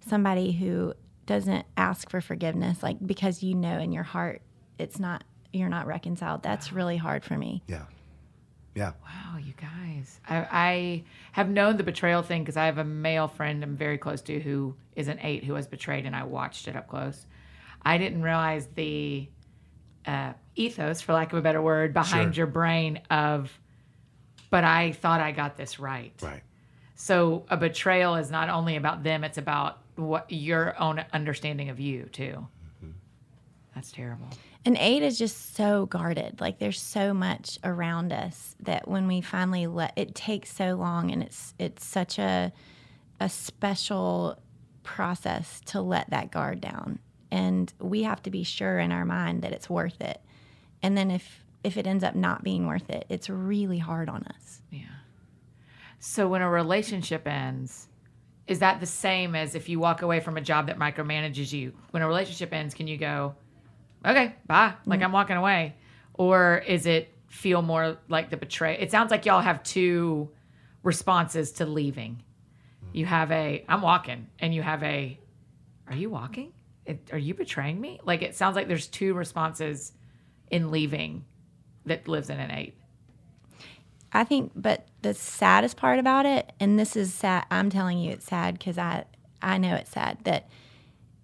somebody 0.00 0.52
who 0.52 0.94
doesn't 1.26 1.64
ask 1.76 2.10
for 2.10 2.20
forgiveness 2.20 2.82
like 2.82 2.98
because 3.06 3.42
you 3.42 3.54
know 3.54 3.78
in 3.78 3.92
your 3.92 4.02
heart 4.02 4.42
it's 4.78 4.98
not 4.98 5.24
you're 5.52 5.68
not 5.68 5.86
reconciled. 5.86 6.42
That's 6.42 6.72
really 6.72 6.96
hard 6.96 7.22
for 7.22 7.38
me. 7.38 7.62
Yeah. 7.68 7.84
Yeah. 8.74 8.92
Wow, 9.04 9.38
you 9.38 9.52
guys. 9.52 10.20
I, 10.28 10.48
I 10.50 11.04
have 11.30 11.48
known 11.48 11.76
the 11.76 11.84
betrayal 11.84 12.22
thing 12.22 12.42
because 12.42 12.56
I 12.56 12.66
have 12.66 12.78
a 12.78 12.84
male 12.84 13.28
friend 13.28 13.62
I'm 13.62 13.76
very 13.76 13.98
close 13.98 14.20
to 14.22 14.40
who 14.40 14.74
is 14.96 15.06
an 15.06 15.20
eight 15.22 15.44
who 15.44 15.52
was 15.52 15.68
betrayed, 15.68 16.06
and 16.06 16.16
I 16.16 16.24
watched 16.24 16.66
it 16.66 16.74
up 16.74 16.88
close. 16.88 17.26
I 17.84 17.98
didn't 17.98 18.22
realize 18.22 18.68
the 18.74 19.28
uh, 20.06 20.32
ethos, 20.54 21.00
for 21.00 21.12
lack 21.12 21.32
of 21.32 21.38
a 21.38 21.42
better 21.42 21.62
word, 21.62 21.92
behind 21.92 22.34
sure. 22.34 22.42
your 22.42 22.46
brain 22.46 23.00
of, 23.10 23.50
but 24.50 24.64
I 24.64 24.92
thought 24.92 25.20
I 25.20 25.32
got 25.32 25.56
this 25.56 25.78
right. 25.78 26.12
Right. 26.22 26.42
So 26.94 27.44
a 27.48 27.56
betrayal 27.56 28.14
is 28.16 28.30
not 28.30 28.48
only 28.48 28.76
about 28.76 29.02
them; 29.02 29.24
it's 29.24 29.38
about 29.38 29.78
what 29.96 30.30
your 30.30 30.80
own 30.80 31.04
understanding 31.12 31.70
of 31.70 31.80
you 31.80 32.04
too. 32.12 32.46
Mm-hmm. 32.82 32.90
That's 33.74 33.92
terrible. 33.92 34.28
And 34.66 34.78
eight 34.78 35.02
is 35.02 35.18
just 35.18 35.54
so 35.54 35.86
guarded. 35.86 36.40
Like 36.40 36.58
there's 36.58 36.80
so 36.80 37.12
much 37.12 37.58
around 37.64 38.12
us 38.12 38.56
that 38.60 38.88
when 38.88 39.06
we 39.06 39.20
finally 39.20 39.66
let 39.66 39.92
it 39.96 40.14
takes 40.14 40.52
so 40.52 40.74
long, 40.74 41.10
and 41.10 41.22
it's 41.22 41.54
it's 41.58 41.84
such 41.84 42.18
a 42.18 42.52
a 43.20 43.28
special 43.28 44.38
process 44.82 45.60
to 45.66 45.80
let 45.80 46.10
that 46.10 46.30
guard 46.30 46.60
down 46.60 46.98
and 47.30 47.72
we 47.80 48.02
have 48.02 48.22
to 48.22 48.30
be 48.30 48.42
sure 48.42 48.78
in 48.78 48.92
our 48.92 49.04
mind 49.04 49.42
that 49.42 49.52
it's 49.52 49.68
worth 49.68 50.00
it. 50.00 50.20
And 50.82 50.96
then 50.96 51.10
if 51.10 51.44
if 51.62 51.78
it 51.78 51.86
ends 51.86 52.04
up 52.04 52.14
not 52.14 52.44
being 52.44 52.66
worth 52.66 52.90
it, 52.90 53.06
it's 53.08 53.30
really 53.30 53.78
hard 53.78 54.08
on 54.08 54.24
us. 54.24 54.60
Yeah. 54.70 54.82
So 55.98 56.28
when 56.28 56.42
a 56.42 56.50
relationship 56.50 57.26
ends, 57.26 57.88
is 58.46 58.58
that 58.58 58.80
the 58.80 58.86
same 58.86 59.34
as 59.34 59.54
if 59.54 59.70
you 59.70 59.80
walk 59.80 60.02
away 60.02 60.20
from 60.20 60.36
a 60.36 60.42
job 60.42 60.66
that 60.66 60.78
micromanages 60.78 61.52
you? 61.52 61.72
When 61.90 62.02
a 62.02 62.06
relationship 62.06 62.52
ends, 62.52 62.74
can 62.74 62.86
you 62.86 62.98
go, 62.98 63.34
okay, 64.04 64.34
bye, 64.46 64.74
like 64.84 64.98
mm-hmm. 64.98 65.06
I'm 65.06 65.12
walking 65.12 65.36
away? 65.36 65.74
Or 66.12 66.58
is 66.66 66.84
it 66.84 67.14
feel 67.28 67.62
more 67.62 67.96
like 68.08 68.28
the 68.28 68.36
betray? 68.36 68.78
It 68.78 68.90
sounds 68.90 69.10
like 69.10 69.24
y'all 69.24 69.40
have 69.40 69.62
two 69.62 70.30
responses 70.82 71.52
to 71.52 71.64
leaving. 71.66 72.22
You 72.92 73.06
have 73.06 73.32
a, 73.32 73.64
I'm 73.66 73.80
walking, 73.80 74.28
and 74.38 74.54
you 74.54 74.62
have 74.62 74.82
a, 74.82 75.18
are 75.88 75.96
you 75.96 76.10
walking? 76.10 76.52
Are 77.12 77.18
you 77.18 77.34
betraying 77.34 77.80
me? 77.80 78.00
Like 78.04 78.22
it 78.22 78.34
sounds 78.34 78.56
like 78.56 78.68
there's 78.68 78.86
two 78.86 79.14
responses 79.14 79.92
in 80.50 80.70
leaving 80.70 81.24
that 81.86 82.08
lives 82.08 82.30
in 82.30 82.38
an 82.38 82.50
eight. 82.50 82.76
I 84.12 84.24
think, 84.24 84.52
but 84.54 84.86
the 85.02 85.12
saddest 85.12 85.76
part 85.76 85.98
about 85.98 86.24
it, 86.24 86.52
and 86.60 86.78
this 86.78 86.94
is 86.94 87.12
sad. 87.12 87.46
I'm 87.50 87.68
telling 87.68 87.98
you, 87.98 88.12
it's 88.12 88.26
sad 88.26 88.58
because 88.58 88.78
I 88.78 89.04
I 89.42 89.58
know 89.58 89.74
it's 89.74 89.90
sad 89.90 90.18
that 90.24 90.48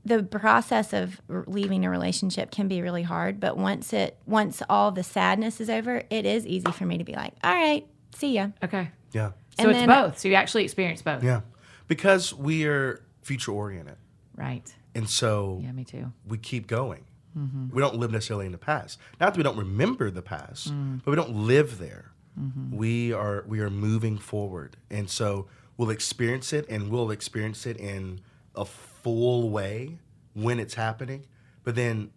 the 0.05 0.23
process 0.23 0.93
of 0.93 1.21
leaving 1.29 1.85
a 1.85 1.91
relationship 1.91 2.51
can 2.51 2.69
be 2.69 2.83
really 2.83 3.03
hard. 3.03 3.39
But 3.39 3.57
once 3.57 3.93
it 3.93 4.17
once 4.27 4.63
all 4.69 4.91
the 4.91 5.03
sadness 5.03 5.61
is 5.61 5.71
over, 5.71 6.03
it 6.11 6.27
is 6.27 6.47
easy 6.47 6.73
for 6.73 6.85
me 6.85 6.99
to 6.99 7.05
be 7.05 7.15
like, 7.15 7.35
all 7.45 7.55
right, 7.55 7.87
see 8.17 8.35
ya. 8.35 8.49
Okay. 8.63 8.91
Yeah. 9.13 9.33
So 9.59 9.69
and 9.69 9.77
it's 9.77 9.87
both. 9.87 10.19
So 10.19 10.29
you 10.29 10.35
actually 10.35 10.65
experience 10.65 11.03
both. 11.03 11.23
Yeah, 11.23 11.43
because 11.87 12.35
we 12.35 12.67
are 12.67 13.05
future 13.23 13.53
oriented. 13.53 13.97
Right. 14.35 14.75
And 14.95 15.09
so 15.09 15.61
yeah, 15.63 15.73
me 15.73 15.85
too. 15.85 16.13
We 16.27 16.39
keep 16.39 16.67
going. 16.67 17.05
Mm-hmm. 17.37 17.75
We 17.75 17.81
don't 17.81 17.97
live 17.97 18.11
necessarily 18.11 18.47
in 18.47 18.53
the 18.53 18.59
past. 18.59 18.99
Not 19.21 19.33
that 19.33 19.37
we 19.37 19.43
don't 19.43 19.57
remember 19.57 20.11
the 20.11 20.23
past, 20.23 20.73
mm. 20.73 21.01
but 21.05 21.11
we 21.11 21.17
don't 21.17 21.47
live 21.47 21.79
there. 21.79 22.11
Mm-hmm. 22.39 22.77
We 22.77 23.13
are 23.13 23.45
we 23.47 23.61
are 23.61 23.71
moving 23.71 24.19
forward, 24.19 24.77
and 24.91 25.09
so 25.09 25.47
we'll 25.77 25.91
experience 25.91 26.53
it, 26.53 26.69
and 26.69 26.91
we'll 26.91 27.11
experience 27.11 27.67
it 27.67 27.77
in 27.77 28.21
a 28.55 28.65
full 28.65 29.51
way 29.51 29.99
when 30.35 30.59
it's 30.59 30.75
happening. 30.75 31.27
But 31.63 31.75
then, 31.75 32.11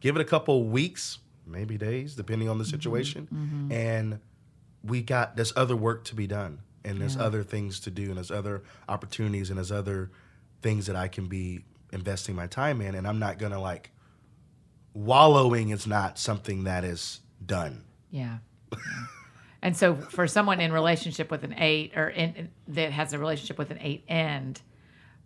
give 0.00 0.16
it 0.16 0.20
a 0.20 0.24
couple 0.24 0.64
weeks, 0.64 1.18
maybe 1.46 1.76
days, 1.76 2.14
depending 2.14 2.48
on 2.48 2.58
the 2.58 2.64
mm-hmm. 2.64 2.70
situation, 2.70 3.28
mm-hmm. 3.32 3.72
and 3.72 4.20
we 4.82 5.02
got 5.02 5.36
there's 5.36 5.52
other 5.56 5.76
work 5.76 6.04
to 6.04 6.14
be 6.14 6.26
done, 6.26 6.60
and 6.84 7.00
there's 7.00 7.16
yeah. 7.16 7.22
other 7.22 7.42
things 7.42 7.80
to 7.80 7.90
do, 7.90 8.04
and 8.04 8.16
there's 8.16 8.30
other 8.30 8.62
opportunities, 8.88 9.50
and 9.50 9.58
there's 9.58 9.72
other 9.72 10.10
things 10.62 10.86
that 10.86 10.96
I 10.96 11.08
can 11.08 11.26
be 11.26 11.64
investing 11.96 12.36
my 12.36 12.46
time 12.46 12.80
in, 12.80 12.94
and 12.94 13.06
I'm 13.06 13.18
not 13.18 13.38
gonna 13.38 13.60
like 13.60 13.90
wallowing 14.94 15.70
is 15.70 15.86
not 15.86 16.18
something 16.18 16.64
that 16.64 16.84
is 16.84 17.20
done. 17.44 17.84
Yeah. 18.10 18.38
and 19.62 19.76
so 19.76 19.94
for 19.94 20.26
someone 20.26 20.60
in 20.60 20.72
relationship 20.72 21.30
with 21.30 21.44
an 21.44 21.54
eight 21.58 21.92
or 21.96 22.08
in, 22.08 22.50
that 22.68 22.92
has 22.92 23.12
a 23.12 23.18
relationship 23.18 23.58
with 23.58 23.70
an 23.70 23.78
eight 23.80 24.04
end, 24.08 24.62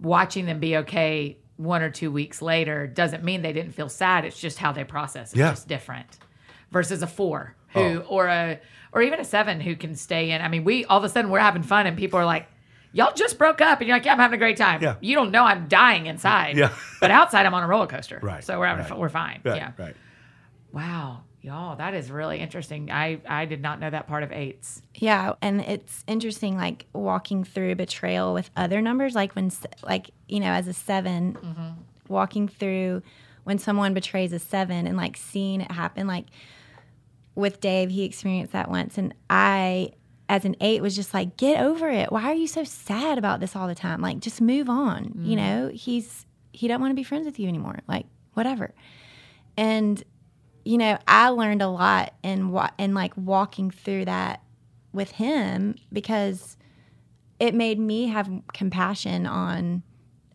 watching 0.00 0.46
them 0.46 0.58
be 0.58 0.78
okay 0.78 1.36
one 1.56 1.82
or 1.82 1.90
two 1.90 2.10
weeks 2.10 2.40
later 2.40 2.86
doesn't 2.86 3.22
mean 3.22 3.42
they 3.42 3.52
didn't 3.52 3.72
feel 3.72 3.88
sad. 3.88 4.24
It's 4.24 4.40
just 4.40 4.58
how 4.58 4.72
they 4.72 4.82
process. 4.82 5.32
It's 5.32 5.38
yeah. 5.38 5.50
just 5.50 5.68
different. 5.68 6.18
Versus 6.70 7.02
a 7.02 7.06
four 7.06 7.54
who 7.68 7.80
oh. 7.80 8.06
or 8.08 8.26
a 8.28 8.60
or 8.92 9.02
even 9.02 9.20
a 9.20 9.24
seven 9.24 9.60
who 9.60 9.76
can 9.76 9.94
stay 9.94 10.30
in. 10.30 10.40
I 10.40 10.48
mean, 10.48 10.64
we 10.64 10.84
all 10.86 10.98
of 10.98 11.04
a 11.04 11.08
sudden 11.08 11.30
we're 11.30 11.40
having 11.40 11.62
fun 11.62 11.86
and 11.86 11.96
people 11.96 12.18
are 12.18 12.24
like, 12.24 12.48
y'all 12.93 13.12
just 13.14 13.38
broke 13.38 13.61
up 13.61 13.80
and 13.80 13.88
you're 13.88 13.97
like, 13.97 14.05
yeah, 14.05 14.12
I'm 14.12 14.18
having 14.18 14.36
a 14.36 14.38
great 14.38 14.57
time. 14.57 14.82
Yeah. 14.82 14.97
You 15.01 15.14
don't 15.14 15.30
know 15.30 15.45
I'm 15.45 15.68
dying 15.68 16.07
inside. 16.07 16.57
Yeah. 16.57 16.74
but 17.01 17.11
outside 17.11 17.47
I'm 17.47 17.55
on 17.55 17.62
a 17.62 17.68
roller 17.68 17.86
coaster. 17.86 18.18
Right. 18.22 18.43
So 18.43 18.59
we're 18.59 18.66
having 18.66 18.84
right. 18.84 18.99
we're 18.99 19.09
fine. 19.09 19.41
Right. 19.45 19.57
Yeah. 19.57 19.72
Right. 19.78 19.97
Wow. 20.72 21.22
Y'all, 21.43 21.76
that 21.76 21.95
is 21.95 22.11
really 22.11 22.38
interesting. 22.38 22.91
I 22.91 23.18
I 23.26 23.47
did 23.47 23.62
not 23.62 23.80
know 23.80 23.88
that 23.88 24.07
part 24.07 24.22
of 24.22 24.30
eights. 24.30 24.82
Yeah, 24.95 25.32
and 25.41 25.62
it's 25.62 26.05
interesting, 26.07 26.55
like 26.59 26.84
walking 26.93 27.45
through 27.45 27.76
betrayal 27.76 28.34
with 28.34 28.51
other 28.59 28.82
numbers, 28.82 29.14
like 29.14 29.34
when, 29.34 29.51
like 29.82 30.11
you 30.28 30.41
know, 30.41 30.51
as 30.51 30.68
a 30.68 30.74
7 30.74 31.32
mm-hmm. 31.32 31.68
walking 32.09 32.47
through 32.47 33.03
when 33.45 33.57
someone 33.57 33.95
betrays 33.95 34.34
a 34.34 34.38
seven 34.38 34.86
and 34.86 34.99
like 34.99 35.16
seeing 35.16 35.62
it 35.62 35.72
happen, 35.72 36.07
like 36.07 36.26
with 37.34 37.59
Dave, 37.61 37.88
he 37.88 38.05
experienced 38.05 38.53
that 38.53 38.70
once, 38.70 38.99
and 38.99 39.14
I 39.30 39.93
as 40.30 40.44
an 40.44 40.54
eight 40.60 40.80
was 40.80 40.94
just 40.94 41.12
like, 41.12 41.36
get 41.36 41.60
over 41.60 41.90
it. 41.90 42.12
Why 42.12 42.22
are 42.26 42.34
you 42.34 42.46
so 42.46 42.62
sad 42.62 43.18
about 43.18 43.40
this 43.40 43.56
all 43.56 43.66
the 43.66 43.74
time? 43.74 44.00
Like, 44.00 44.20
just 44.20 44.40
move 44.40 44.68
on. 44.68 45.06
Mm. 45.06 45.26
You 45.26 45.36
know, 45.36 45.70
he's 45.74 46.24
he 46.52 46.68
don't 46.68 46.80
want 46.80 46.92
to 46.92 46.94
be 46.94 47.02
friends 47.02 47.26
with 47.26 47.40
you 47.40 47.48
anymore. 47.48 47.80
Like, 47.88 48.06
whatever. 48.34 48.72
And 49.56 50.02
you 50.64 50.78
know, 50.78 50.98
I 51.08 51.30
learned 51.30 51.62
a 51.62 51.68
lot 51.68 52.14
in 52.22 52.52
wa- 52.52 52.70
in 52.78 52.94
like 52.94 53.12
walking 53.16 53.72
through 53.72 54.04
that 54.04 54.40
with 54.92 55.10
him 55.10 55.74
because 55.92 56.56
it 57.40 57.52
made 57.52 57.80
me 57.80 58.06
have 58.06 58.30
compassion 58.54 59.26
on 59.26 59.82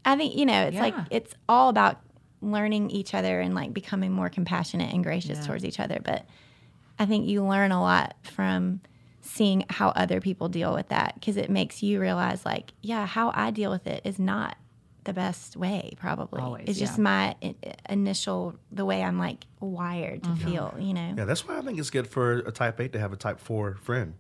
I 0.03 0.17
think 0.17 0.35
you 0.35 0.45
know 0.45 0.63
it's 0.67 0.75
yeah. 0.75 0.81
like 0.81 0.95
it's 1.09 1.33
all 1.47 1.69
about 1.69 2.01
learning 2.41 2.89
each 2.89 3.13
other 3.13 3.39
and 3.39 3.55
like 3.55 3.73
becoming 3.73 4.11
more 4.11 4.29
compassionate 4.29 4.93
and 4.93 5.03
gracious 5.03 5.39
yeah. 5.39 5.45
towards 5.45 5.65
each 5.65 5.79
other 5.79 5.99
but 6.03 6.25
I 6.99 7.05
think 7.05 7.27
you 7.27 7.43
learn 7.43 7.71
a 7.71 7.81
lot 7.81 8.15
from 8.23 8.81
seeing 9.25 9.65
how 9.69 9.89
other 9.89 10.21
people 10.21 10.47
deal 10.49 10.73
with 10.73 10.89
that 10.89 11.15
because 11.15 11.35
it 11.35 11.49
makes 11.49 11.81
you 11.81 11.99
realize 11.99 12.45
like 12.45 12.73
yeah 12.81 13.05
how 13.05 13.31
I 13.33 13.51
deal 13.51 13.71
with 13.71 13.87
it 13.87 14.01
is 14.05 14.19
not 14.19 14.55
the 15.03 15.13
best 15.13 15.55
way 15.55 15.93
probably. 15.99 16.41
Always, 16.41 16.65
it's 16.67 16.79
just 16.79 16.97
my 16.97 17.35
initial 17.89 18.55
the 18.71 18.85
way 18.85 19.03
i'm 19.03 19.19
like 19.19 19.45
wired 19.59 20.23
to 20.23 20.29
mm-hmm. 20.29 20.47
feel 20.47 20.75
you 20.79 20.93
know? 20.93 21.13
Yeah 21.17 21.25
that's 21.25 21.47
why 21.47 21.57
i 21.57 21.61
think 21.61 21.79
it's 21.79 21.89
good 21.89 22.07
for 22.07 22.39
a 22.39 22.51
type 22.51 22.79
8 22.79 22.93
to 22.93 22.99
have 22.99 23.13
a 23.13 23.15
type 23.15 23.39
4 23.39 23.75
friend. 23.75 24.13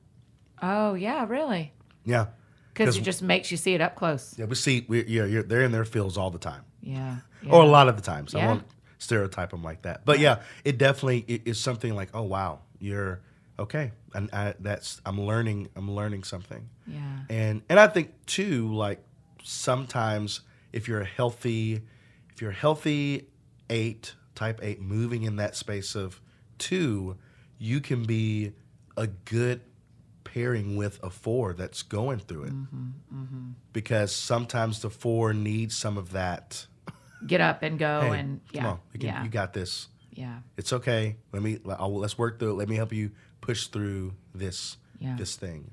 Oh 0.61 0.93
yeah 0.93 1.25
really? 1.27 1.73
Yeah. 2.03 2.27
Because 2.73 2.97
it 2.97 3.01
just 3.01 3.21
makes 3.21 3.51
you 3.51 3.57
see 3.57 3.73
it 3.73 3.81
up 3.81 3.95
close. 3.95 4.35
Yeah 4.37 4.45
we 4.45 4.55
see 4.55 4.85
we, 4.87 5.05
yeah 5.05 5.41
they're 5.45 5.63
in 5.63 5.71
their 5.71 5.85
fields 5.85 6.17
all 6.17 6.31
the 6.31 6.39
time. 6.39 6.63
Yeah, 6.81 7.17
yeah. 7.41 7.51
or 7.51 7.63
a 7.63 7.67
lot 7.67 7.87
of 7.87 7.95
the 7.95 8.03
time 8.03 8.27
so 8.27 8.37
yeah. 8.37 8.43
i 8.43 8.47
won't 8.47 8.63
stereotype 8.97 9.51
them 9.51 9.63
like 9.63 9.83
that. 9.83 10.05
But 10.05 10.19
yeah. 10.19 10.41
it 10.63 10.77
definitely 10.77 11.25
it 11.27 11.43
is 11.45 11.59
something 11.59 11.95
like 11.95 12.09
oh 12.13 12.23
wow 12.23 12.59
you're 12.79 13.21
okay 13.57 13.91
and 14.13 14.29
I, 14.33 14.53
that's 14.59 15.01
i'm 15.05 15.19
learning 15.19 15.69
i'm 15.75 15.89
learning 15.91 16.23
something 16.23 16.69
yeah 16.87 17.19
and 17.29 17.61
and 17.69 17.79
i 17.79 17.87
think 17.87 18.25
too 18.25 18.73
like 18.73 19.03
sometimes 19.45 20.41
if 20.73 20.87
you're 20.87 21.01
a 21.01 21.05
healthy, 21.05 21.81
if 22.33 22.41
you're 22.41 22.51
a 22.51 22.53
healthy 22.53 23.27
eight, 23.69 24.13
type 24.35 24.59
eight, 24.61 24.81
moving 24.81 25.23
in 25.23 25.37
that 25.37 25.55
space 25.55 25.95
of 25.95 26.19
two, 26.57 27.17
you 27.57 27.79
can 27.79 28.03
be 28.03 28.51
a 28.97 29.07
good 29.07 29.61
pairing 30.25 30.75
with 30.75 31.01
a 31.01 31.09
four 31.09 31.53
that's 31.53 31.81
going 31.81 32.19
through 32.19 32.43
it. 32.43 32.53
Mm-hmm, 32.53 32.87
mm-hmm. 33.13 33.49
Because 33.71 34.13
sometimes 34.13 34.81
the 34.81 34.89
four 34.89 35.33
needs 35.33 35.77
some 35.77 35.97
of 35.97 36.11
that. 36.11 36.67
Get 37.25 37.39
up 37.39 37.63
and 37.63 37.79
go 37.79 38.01
hey, 38.01 38.19
and 38.19 38.41
yeah. 38.51 38.61
Come 38.61 38.71
on, 38.71 38.79
you, 38.93 38.99
can, 38.99 39.09
yeah. 39.09 39.23
you 39.23 39.29
got 39.29 39.53
this. 39.53 39.87
Yeah, 40.11 40.39
it's 40.57 40.73
okay. 40.73 41.15
Let 41.31 41.41
me 41.41 41.59
I'll, 41.69 41.93
let's 41.93 42.17
work 42.17 42.39
through 42.39 42.51
it. 42.51 42.55
Let 42.55 42.69
me 42.69 42.75
help 42.75 42.93
you 42.93 43.11
push 43.45 43.67
through 43.67 44.13
this 44.33 44.77
yeah. 44.99 45.15
this 45.17 45.35
thing. 45.35 45.71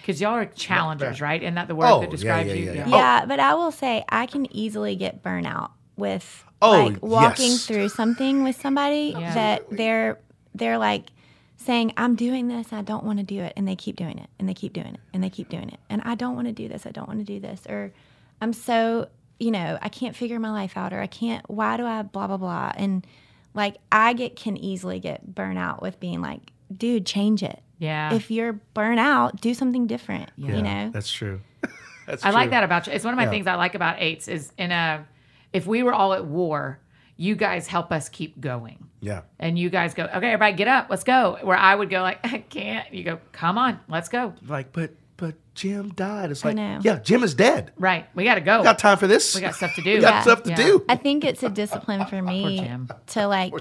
Because 0.00 0.20
y'all 0.20 0.34
are 0.34 0.46
challengers, 0.46 1.20
right? 1.20 1.40
Isn't 1.40 1.54
that 1.54 1.68
the 1.68 1.76
word 1.76 1.86
oh, 1.86 2.00
that 2.00 2.10
describes 2.10 2.48
yeah, 2.48 2.54
yeah, 2.54 2.72
you? 2.72 2.72
Yeah, 2.72 2.88
yeah. 2.88 3.20
Oh. 3.22 3.26
but 3.28 3.38
I 3.38 3.54
will 3.54 3.70
say 3.70 4.04
I 4.08 4.26
can 4.26 4.52
easily 4.54 4.96
get 4.96 5.22
burnout 5.22 5.70
with 5.96 6.44
oh, 6.60 6.70
like 6.70 7.02
walking 7.02 7.52
yes. 7.52 7.66
through 7.66 7.88
something 7.88 8.42
with 8.42 8.60
somebody 8.60 9.12
that 9.12 9.70
they're 9.70 10.18
they're 10.54 10.78
like 10.78 11.10
saying 11.56 11.92
I'm 11.96 12.16
doing 12.16 12.48
this, 12.48 12.72
I 12.72 12.82
don't 12.82 13.04
want 13.04 13.20
to 13.20 13.24
do 13.24 13.40
it, 13.40 13.52
and 13.56 13.68
they 13.68 13.76
keep 13.76 13.94
doing 13.94 14.18
it, 14.18 14.28
and 14.40 14.48
they 14.48 14.54
keep 14.54 14.72
doing 14.72 14.94
it, 14.94 15.00
and 15.14 15.22
they 15.22 15.30
keep 15.30 15.48
doing 15.48 15.68
it, 15.68 15.78
and 15.88 16.02
I 16.04 16.16
don't 16.16 16.34
want 16.34 16.48
to 16.48 16.52
do 16.52 16.66
this, 16.66 16.86
I 16.86 16.90
don't 16.90 17.06
want 17.06 17.20
to 17.20 17.24
do 17.24 17.38
this, 17.38 17.62
or 17.68 17.92
I'm 18.40 18.52
so 18.52 19.08
you 19.38 19.52
know 19.52 19.78
I 19.80 19.88
can't 19.88 20.16
figure 20.16 20.40
my 20.40 20.50
life 20.50 20.76
out, 20.76 20.92
or 20.92 21.00
I 21.00 21.06
can't. 21.06 21.48
Why 21.48 21.76
do 21.76 21.86
I 21.86 22.02
blah 22.02 22.26
blah 22.26 22.38
blah? 22.38 22.72
And 22.76 23.06
like 23.54 23.76
I 23.90 24.12
get 24.14 24.36
can 24.36 24.56
easily 24.56 24.98
get 24.98 25.34
burnout 25.34 25.82
with 25.82 26.00
being 26.00 26.20
like, 26.20 26.51
dude, 26.78 27.06
change 27.06 27.42
it 27.42 27.62
yeah. 27.82 28.14
If 28.14 28.30
you're 28.30 28.52
burnt 28.52 29.00
out, 29.00 29.40
do 29.40 29.54
something 29.54 29.88
different. 29.88 30.30
Yeah. 30.36 30.54
You 30.54 30.62
know? 30.62 30.90
That's 30.92 31.10
true. 31.10 31.40
that's 32.06 32.24
I 32.24 32.30
true. 32.30 32.34
like 32.34 32.50
that 32.50 32.62
about 32.62 32.86
you. 32.86 32.92
It's 32.92 33.04
one 33.04 33.12
of 33.12 33.16
my 33.16 33.24
yeah. 33.24 33.30
things 33.30 33.48
I 33.48 33.56
like 33.56 33.74
about 33.74 33.96
eights 33.98 34.28
is 34.28 34.52
in 34.56 34.70
a 34.70 35.04
if 35.52 35.66
we 35.66 35.82
were 35.82 35.92
all 35.92 36.12
at 36.12 36.24
war, 36.24 36.78
you 37.16 37.34
guys 37.34 37.66
help 37.66 37.90
us 37.90 38.08
keep 38.08 38.40
going. 38.40 38.86
Yeah. 39.00 39.22
And 39.40 39.58
you 39.58 39.68
guys 39.68 39.94
go, 39.94 40.04
okay, 40.04 40.28
everybody 40.28 40.52
get 40.52 40.68
up, 40.68 40.86
let's 40.90 41.02
go. 41.02 41.38
Where 41.42 41.56
I 41.56 41.74
would 41.74 41.90
go 41.90 42.02
like, 42.02 42.20
I 42.24 42.38
can't. 42.38 42.94
You 42.94 43.02
go, 43.02 43.18
come 43.32 43.58
on, 43.58 43.80
let's 43.88 44.08
go. 44.08 44.32
Like, 44.46 44.72
but 44.72 44.92
but 45.16 45.34
Jim 45.56 45.88
died. 45.90 46.30
It's 46.30 46.44
like, 46.44 46.56
yeah, 46.56 47.00
Jim 47.02 47.24
is 47.24 47.34
dead. 47.34 47.72
Right. 47.76 48.06
We 48.14 48.22
got 48.22 48.36
to 48.36 48.40
go. 48.42 48.58
We 48.58 48.64
got 48.64 48.78
time 48.78 48.96
for 48.96 49.08
this. 49.08 49.34
We 49.34 49.40
got 49.40 49.56
stuff 49.56 49.74
to 49.74 49.82
do. 49.82 49.94
we 49.94 50.00
got 50.00 50.14
yeah. 50.14 50.22
stuff 50.22 50.44
to 50.44 50.50
yeah. 50.50 50.56
do. 50.56 50.84
I 50.88 50.94
think 50.94 51.24
it's 51.24 51.42
a 51.42 51.48
discipline 51.48 52.06
for 52.06 52.22
me 52.22 52.70
to 53.08 53.26
like. 53.26 53.52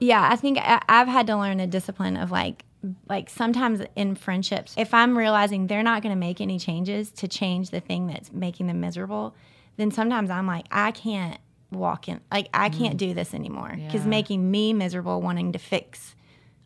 Yeah, 0.00 0.28
I 0.30 0.36
think 0.36 0.58
I, 0.58 0.82
I've 0.88 1.08
had 1.08 1.26
to 1.28 1.36
learn 1.36 1.60
a 1.60 1.66
discipline 1.66 2.16
of 2.16 2.30
like 2.30 2.64
like 3.08 3.28
sometimes 3.28 3.80
in 3.96 4.14
friendships, 4.14 4.74
if 4.76 4.94
I'm 4.94 5.18
realizing 5.18 5.66
they're 5.66 5.82
not 5.82 6.02
going 6.02 6.14
to 6.14 6.18
make 6.18 6.40
any 6.40 6.58
changes 6.58 7.10
to 7.12 7.28
change 7.28 7.70
the 7.70 7.80
thing 7.80 8.06
that's 8.06 8.32
making 8.32 8.68
them 8.68 8.80
miserable, 8.80 9.34
then 9.76 9.90
sometimes 9.90 10.30
I'm 10.30 10.46
like, 10.46 10.66
I 10.70 10.92
can't 10.92 11.38
walk 11.70 12.08
in, 12.08 12.20
like, 12.32 12.48
I 12.54 12.68
can't 12.68 12.94
mm. 12.94 12.98
do 12.98 13.14
this 13.14 13.34
anymore 13.34 13.72
because 13.76 14.02
yeah. 14.02 14.08
making 14.08 14.50
me 14.50 14.72
miserable 14.72 15.20
wanting 15.20 15.52
to 15.52 15.58
fix 15.58 16.14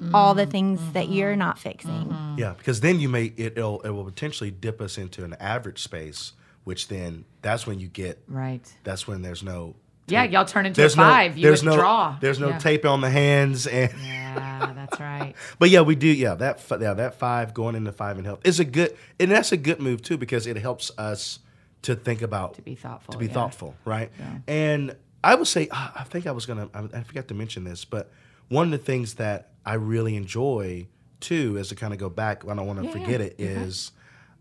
mm. 0.01 0.11
all 0.15 0.35
the 0.35 0.47
things 0.47 0.81
mm-hmm. 0.81 0.93
that 0.93 1.09
you're 1.09 1.35
not 1.35 1.59
fixing. 1.59 1.91
Mm-hmm. 1.91 2.39
Yeah, 2.39 2.55
because 2.57 2.81
then 2.81 3.01
you 3.01 3.09
may, 3.09 3.25
it, 3.25 3.59
it'll, 3.59 3.81
it 3.81 3.91
will 3.91 4.05
potentially 4.05 4.51
dip 4.51 4.81
us 4.81 4.99
into 4.99 5.25
an 5.25 5.35
average 5.41 5.83
space, 5.83 6.33
which 6.65 6.89
then 6.89 7.25
that's 7.41 7.67
when 7.67 7.81
you 7.81 7.89
get, 7.89 8.23
right. 8.29 8.71
That's 8.85 9.09
when 9.09 9.23
there's 9.23 9.43
no 9.43 9.77
yeah, 10.13 10.25
y'all 10.25 10.45
turn 10.45 10.67
into 10.67 10.81
there's 10.81 10.95
a 10.95 10.97
five. 10.97 11.33
No, 11.33 11.37
you 11.37 11.43
there's 11.43 11.65
withdraw. 11.65 12.13
No, 12.13 12.19
there's 12.21 12.39
no 12.39 12.51
yeah. 12.51 12.59
tape 12.59 12.85
on 12.85 13.01
the 13.01 13.11
hands, 13.11 13.67
and 13.67 13.93
yeah, 14.05 14.73
that's 14.75 15.01
right. 15.01 15.35
but 15.59 15.71
yeah, 15.71 15.81
we 15.81 15.95
do. 15.95 16.09
Yeah, 16.09 16.35
that 16.35 16.65
yeah 16.81 16.95
that 16.95 17.19
five 17.19 17.55
going 17.55 17.75
into 17.75 17.93
five 17.93 18.17
and 18.17 18.27
health 18.27 18.41
is 18.45 18.61
a 18.61 18.65
good, 18.65 18.97
and 19.19 19.31
that's 19.31 19.53
a 19.53 19.57
good 19.57 19.81
move 19.81 20.03
too 20.03 20.17
because 20.17 20.47
it 20.47 20.57
helps 20.57 20.91
us 20.99 21.39
to 21.83 21.97
think 21.97 22.23
about 22.23 22.55
to 22.55 22.63
be 22.63 22.75
thoughtful, 22.75 23.13
to 23.13 23.19
be 23.19 23.27
yeah. 23.27 23.33
thoughtful, 23.33 23.75
right? 23.85 24.11
Yeah. 24.19 24.39
And 24.47 24.97
I 25.25 25.35
would 25.35 25.49
say 25.49 25.69
I 25.71 26.05
think 26.05 26.27
I 26.27 26.33
was 26.33 26.47
gonna 26.47 26.69
I 26.75 27.03
forgot 27.03 27.29
to 27.29 27.35
mention 27.35 27.65
this, 27.65 27.85
but 27.85 28.11
one 28.49 28.73
of 28.73 28.79
the 28.79 28.85
things 28.85 29.15
that 29.15 29.51
I 29.65 29.75
really 29.75 30.17
enjoy 30.17 30.89
too, 31.21 31.57
as 31.59 31.69
to 31.69 31.75
kind 31.75 31.93
of 31.93 31.99
go 31.99 32.11
back, 32.11 32.45
I 32.47 32.55
don't 32.55 32.67
want 32.67 32.83
to 32.83 32.91
forget 32.91 33.21
it, 33.21 33.39
mm-hmm. 33.39 33.63
is 33.63 33.93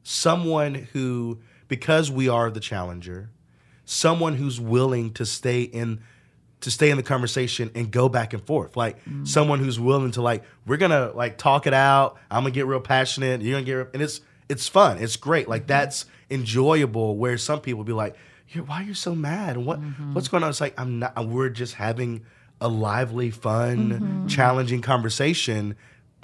someone 0.03 0.75
who 0.75 1.39
because 1.67 2.11
we 2.11 2.27
are 2.27 2.49
the 2.49 2.59
challenger 2.59 3.29
someone 3.85 4.35
who's 4.35 4.59
willing 4.59 5.13
to 5.13 5.25
stay 5.25 5.61
in 5.61 6.01
to 6.61 6.69
stay 6.69 6.91
in 6.91 6.97
the 6.97 7.03
conversation 7.03 7.71
and 7.73 7.91
go 7.91 8.07
back 8.07 8.33
and 8.33 8.45
forth. 8.45 8.77
Like 8.77 9.03
mm. 9.05 9.27
someone 9.27 9.59
who's 9.59 9.79
willing 9.79 10.11
to 10.11 10.21
like, 10.21 10.43
we're 10.65 10.77
gonna 10.77 11.11
like 11.13 11.37
talk 11.37 11.67
it 11.67 11.73
out. 11.73 12.17
I'm 12.29 12.43
gonna 12.43 12.51
get 12.51 12.67
real 12.67 12.79
passionate. 12.79 13.41
You're 13.41 13.55
gonna 13.55 13.65
get, 13.65 13.73
real, 13.73 13.87
and 13.93 14.01
it's 14.01 14.21
it's 14.47 14.67
fun. 14.67 14.99
It's 14.99 15.15
great. 15.15 15.47
Like 15.47 15.63
mm-hmm. 15.63 15.69
that's 15.69 16.05
enjoyable. 16.29 17.17
Where 17.17 17.37
some 17.37 17.61
people 17.61 17.83
be 17.83 17.93
like, 17.93 18.15
why 18.65 18.81
are 18.81 18.83
you 18.83 18.93
so 18.93 19.15
mad? 19.15 19.57
What 19.57 19.81
mm-hmm. 19.81 20.13
what's 20.13 20.27
going 20.27 20.43
on? 20.43 20.49
It's 20.49 20.61
like 20.61 20.79
I'm 20.79 20.99
not. 20.99 21.27
We're 21.27 21.49
just 21.49 21.73
having 21.75 22.25
a 22.59 22.67
lively, 22.67 23.31
fun, 23.31 23.89
mm-hmm. 23.89 24.27
challenging 24.27 24.81
conversation. 24.81 25.75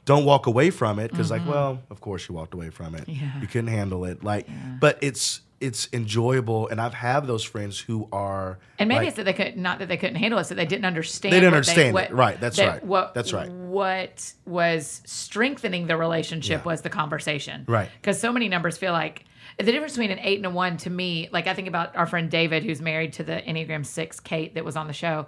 Don't 0.06 0.24
walk 0.24 0.48
away 0.48 0.70
from 0.70 1.00
it 1.00 1.12
because, 1.12 1.32
like, 1.32 1.42
mm-hmm. 1.42 1.52
well, 1.52 1.84
of 1.90 2.00
course 2.00 2.30
you 2.30 2.36
walked 2.36 2.54
away 2.54 2.70
from 2.70 2.96
it. 2.96 3.10
Yeah. 3.10 3.42
You 3.42 3.48
couldn't 3.48 3.68
handle 3.68 4.06
it. 4.06 4.24
Like, 4.24 4.48
yeah. 4.48 4.78
but 4.80 4.98
it's 5.02 5.42
it's 5.60 5.88
enjoyable 5.92 6.68
and 6.68 6.80
I've 6.80 6.94
had 6.94 7.26
those 7.26 7.44
friends 7.44 7.80
who 7.80 8.08
are 8.12 8.60
and 8.78 8.88
maybe 8.88 9.00
like, 9.00 9.08
it's 9.08 9.18
that 9.18 9.26
they 9.26 9.34
could 9.34 9.58
not 9.58 9.80
that 9.80 9.88
they 9.88 9.98
couldn't 9.98 10.18
handle 10.18 10.40
it, 10.40 10.48
that 10.48 10.56
they 10.56 10.66
didn't 10.66 10.86
understand. 10.86 11.34
They 11.34 11.40
didn't 11.40 11.56
understand 11.56 11.90
they, 11.90 11.92
what, 11.94 12.12
it, 12.12 12.14
right? 12.14 12.40
That's 12.40 12.58
that, 12.58 12.68
right. 12.68 12.84
What, 12.84 13.14
that's 13.14 13.34
right. 13.34 13.50
What 13.50 14.34
was 14.46 15.02
strengthening 15.06 15.88
the 15.88 15.98
relationship 15.98 16.62
yeah. 16.62 16.72
was 16.72 16.82
the 16.82 16.90
conversation, 16.90 17.66
right? 17.68 17.90
Because 18.00 18.20
so 18.20 18.32
many 18.32 18.50
numbers 18.50 18.78
feel 18.78 18.94
like 18.94 19.26
the 19.58 19.72
difference 19.72 19.94
between 19.94 20.12
an 20.12 20.20
eight 20.20 20.38
and 20.38 20.46
a 20.46 20.50
one 20.50 20.78
to 20.78 20.90
me. 20.90 21.30
Like 21.32 21.48
I 21.48 21.54
think 21.54 21.68
about 21.68 21.96
our 21.96 22.06
friend 22.06 22.30
David, 22.30 22.64
who's 22.64 22.82
married 22.82 23.14
to 23.14 23.24
the 23.24 23.42
Enneagram 23.42 23.86
Six, 23.86 24.20
Kate, 24.20 24.54
that 24.56 24.64
was 24.64 24.76
on 24.76 24.88
the 24.88 24.94
show. 24.94 25.26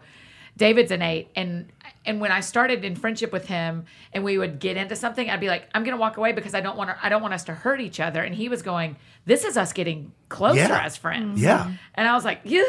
David's 0.60 0.92
an 0.92 1.02
eight, 1.02 1.30
and 1.38 1.72
and 2.06 2.20
when 2.20 2.34
I 2.34 2.42
started 2.42 2.84
in 2.84 2.96
friendship 2.96 3.32
with 3.32 3.48
him, 3.48 3.86
and 4.12 4.26
we 4.26 4.38
would 4.38 4.60
get 4.60 4.76
into 4.76 4.94
something, 4.94 5.30
I'd 5.30 5.40
be 5.40 5.48
like, 5.48 5.70
I'm 5.74 5.86
gonna 5.86 5.98
walk 5.98 6.18
away 6.18 6.34
because 6.34 6.54
I 6.54 6.60
don't 6.60 6.78
want 6.78 6.90
to. 6.90 6.98
I 7.02 7.08
don't 7.08 7.22
want 7.22 7.34
us 7.34 7.46
to 7.46 7.54
hurt 7.54 7.80
each 7.80 8.02
other. 8.02 8.22
And 8.22 8.36
he 8.36 8.50
was 8.50 8.62
going, 8.62 8.98
This 9.26 9.46
is 9.46 9.56
us 9.56 9.72
getting 9.72 10.12
closer 10.28 10.58
yeah. 10.58 10.84
as 10.84 10.98
friends. 10.98 11.42
Yeah. 11.42 11.72
And 11.96 12.08
I 12.10 12.14
was 12.14 12.26
like, 12.26 12.42
Yeah, 12.44 12.64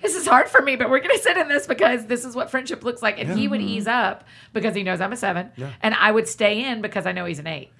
this 0.00 0.14
is 0.14 0.26
hard 0.26 0.48
for 0.48 0.62
me, 0.62 0.76
but 0.76 0.88
we're 0.88 1.00
gonna 1.00 1.18
sit 1.18 1.36
in 1.36 1.48
this 1.48 1.66
because 1.66 2.06
this 2.06 2.24
is 2.24 2.34
what 2.34 2.50
friendship 2.50 2.82
looks 2.82 3.02
like. 3.02 3.18
And 3.20 3.28
yeah. 3.28 3.36
he 3.36 3.46
would 3.46 3.60
mm-hmm. 3.60 3.68
ease 3.68 3.86
up 3.86 4.24
because 4.54 4.74
he 4.74 4.82
knows 4.82 5.02
I'm 5.02 5.12
a 5.12 5.16
seven, 5.16 5.52
yeah. 5.56 5.70
and 5.82 5.94
I 5.94 6.10
would 6.10 6.26
stay 6.26 6.64
in 6.64 6.80
because 6.80 7.04
I 7.04 7.12
know 7.12 7.26
he's 7.26 7.38
an 7.38 7.46
eight. 7.46 7.70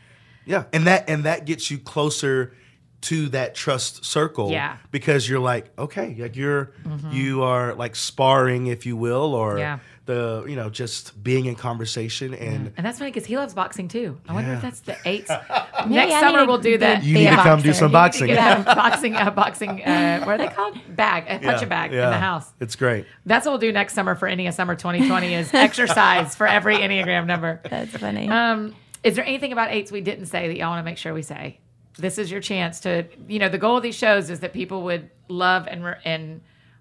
Yeah, 0.45 0.65
and 0.75 0.87
that 0.87 1.09
and 1.09 1.25
that 1.25 1.47
gets 1.47 1.71
you 1.71 1.79
closer 1.79 2.55
to 3.05 3.29
that 3.29 3.55
trust 3.55 4.05
circle. 4.05 4.51
Yeah. 4.51 4.79
Because 4.91 5.29
you're 5.29 5.41
like, 5.41 5.71
okay, 5.79 6.17
like 6.19 6.37
you're 6.37 6.73
mm-hmm. 6.85 7.11
you 7.13 7.43
are 7.43 7.75
like 7.75 7.95
sparring, 7.97 8.67
if 8.67 8.87
you 8.87 8.97
will, 8.97 9.35
or 9.35 9.59
yeah. 9.59 9.79
the 10.07 10.45
you 10.49 10.57
know 10.57 10.71
just 10.71 11.23
being 11.23 11.45
in 11.45 11.55
conversation 11.55 12.33
and 12.33 12.65
yeah. 12.65 12.71
and 12.77 12.87
that's 12.87 12.99
funny 12.99 13.11
because 13.11 13.27
he 13.27 13.37
loves 13.37 13.53
boxing 13.53 13.89
too. 13.89 14.19
I 14.27 14.33
wonder 14.33 14.55
if 14.55 14.63
that's 14.63 14.81
the 14.81 14.97
eighth. 15.05 15.29
Next 15.87 16.21
summer 16.21 16.47
we'll 16.47 16.59
do 16.59 16.79
that. 16.79 17.05
You 17.05 17.15
need 17.15 17.31
to 17.31 17.37
come 17.37 17.61
do 17.61 17.73
some 17.73 17.93
boxing. 17.93 18.29
You 18.35 18.37
have 18.41 18.65
boxing, 18.65 19.15
uh, 19.15 19.31
boxing. 19.31 19.85
Uh, 19.85 20.25
what 20.25 20.35
are 20.35 20.39
they 20.39 20.49
called? 20.49 20.79
Bag, 20.97 21.25
a 21.29 21.45
punch 21.45 21.63
a 21.63 21.67
bag 21.67 21.93
in 21.93 21.99
the 21.99 22.19
house. 22.19 22.53
It's 22.59 22.75
great. 22.75 23.07
That's 23.27 23.45
what 23.45 23.53
we'll 23.53 23.59
do 23.59 23.71
next 23.71 23.95
summer 23.95 24.15
for 24.15 24.29
Ennea 24.29 24.53
Summer 24.53 24.75
2020 24.75 25.35
is 25.35 25.53
exercise 25.53 26.35
for 26.35 26.47
every 26.47 26.77
Enneagram 26.77 27.27
number. 27.27 27.61
That's 27.69 27.97
funny. 27.97 28.29
Um, 28.29 28.75
is 29.03 29.17
there 29.17 29.25
anything 29.25 29.53
about 29.53 29.71
eights 29.71 29.93
we 29.93 30.01
didn't 30.01 30.27
say 30.27 30.49
that 30.49 30.57
y'all 30.57 30.71
want 30.71 30.81
to 30.81 30.91
make 30.91 30.97
sure 30.97 31.13
we 31.13 31.23
say? 31.23 31.59
This 31.99 32.19
is 32.19 32.31
your 32.31 32.41
chance 32.41 32.81
to 32.81 33.05
you 33.29 33.39
know 33.39 33.49
the 33.49 33.59
goal 33.59 33.77
of 33.77 33.83
these 33.83 33.95
shows 33.95 34.31
is 34.31 34.41
that 34.41 34.53
people 34.53 34.83
would 34.83 35.11
love 35.29 35.67
and 35.67 35.97
and 36.05 36.41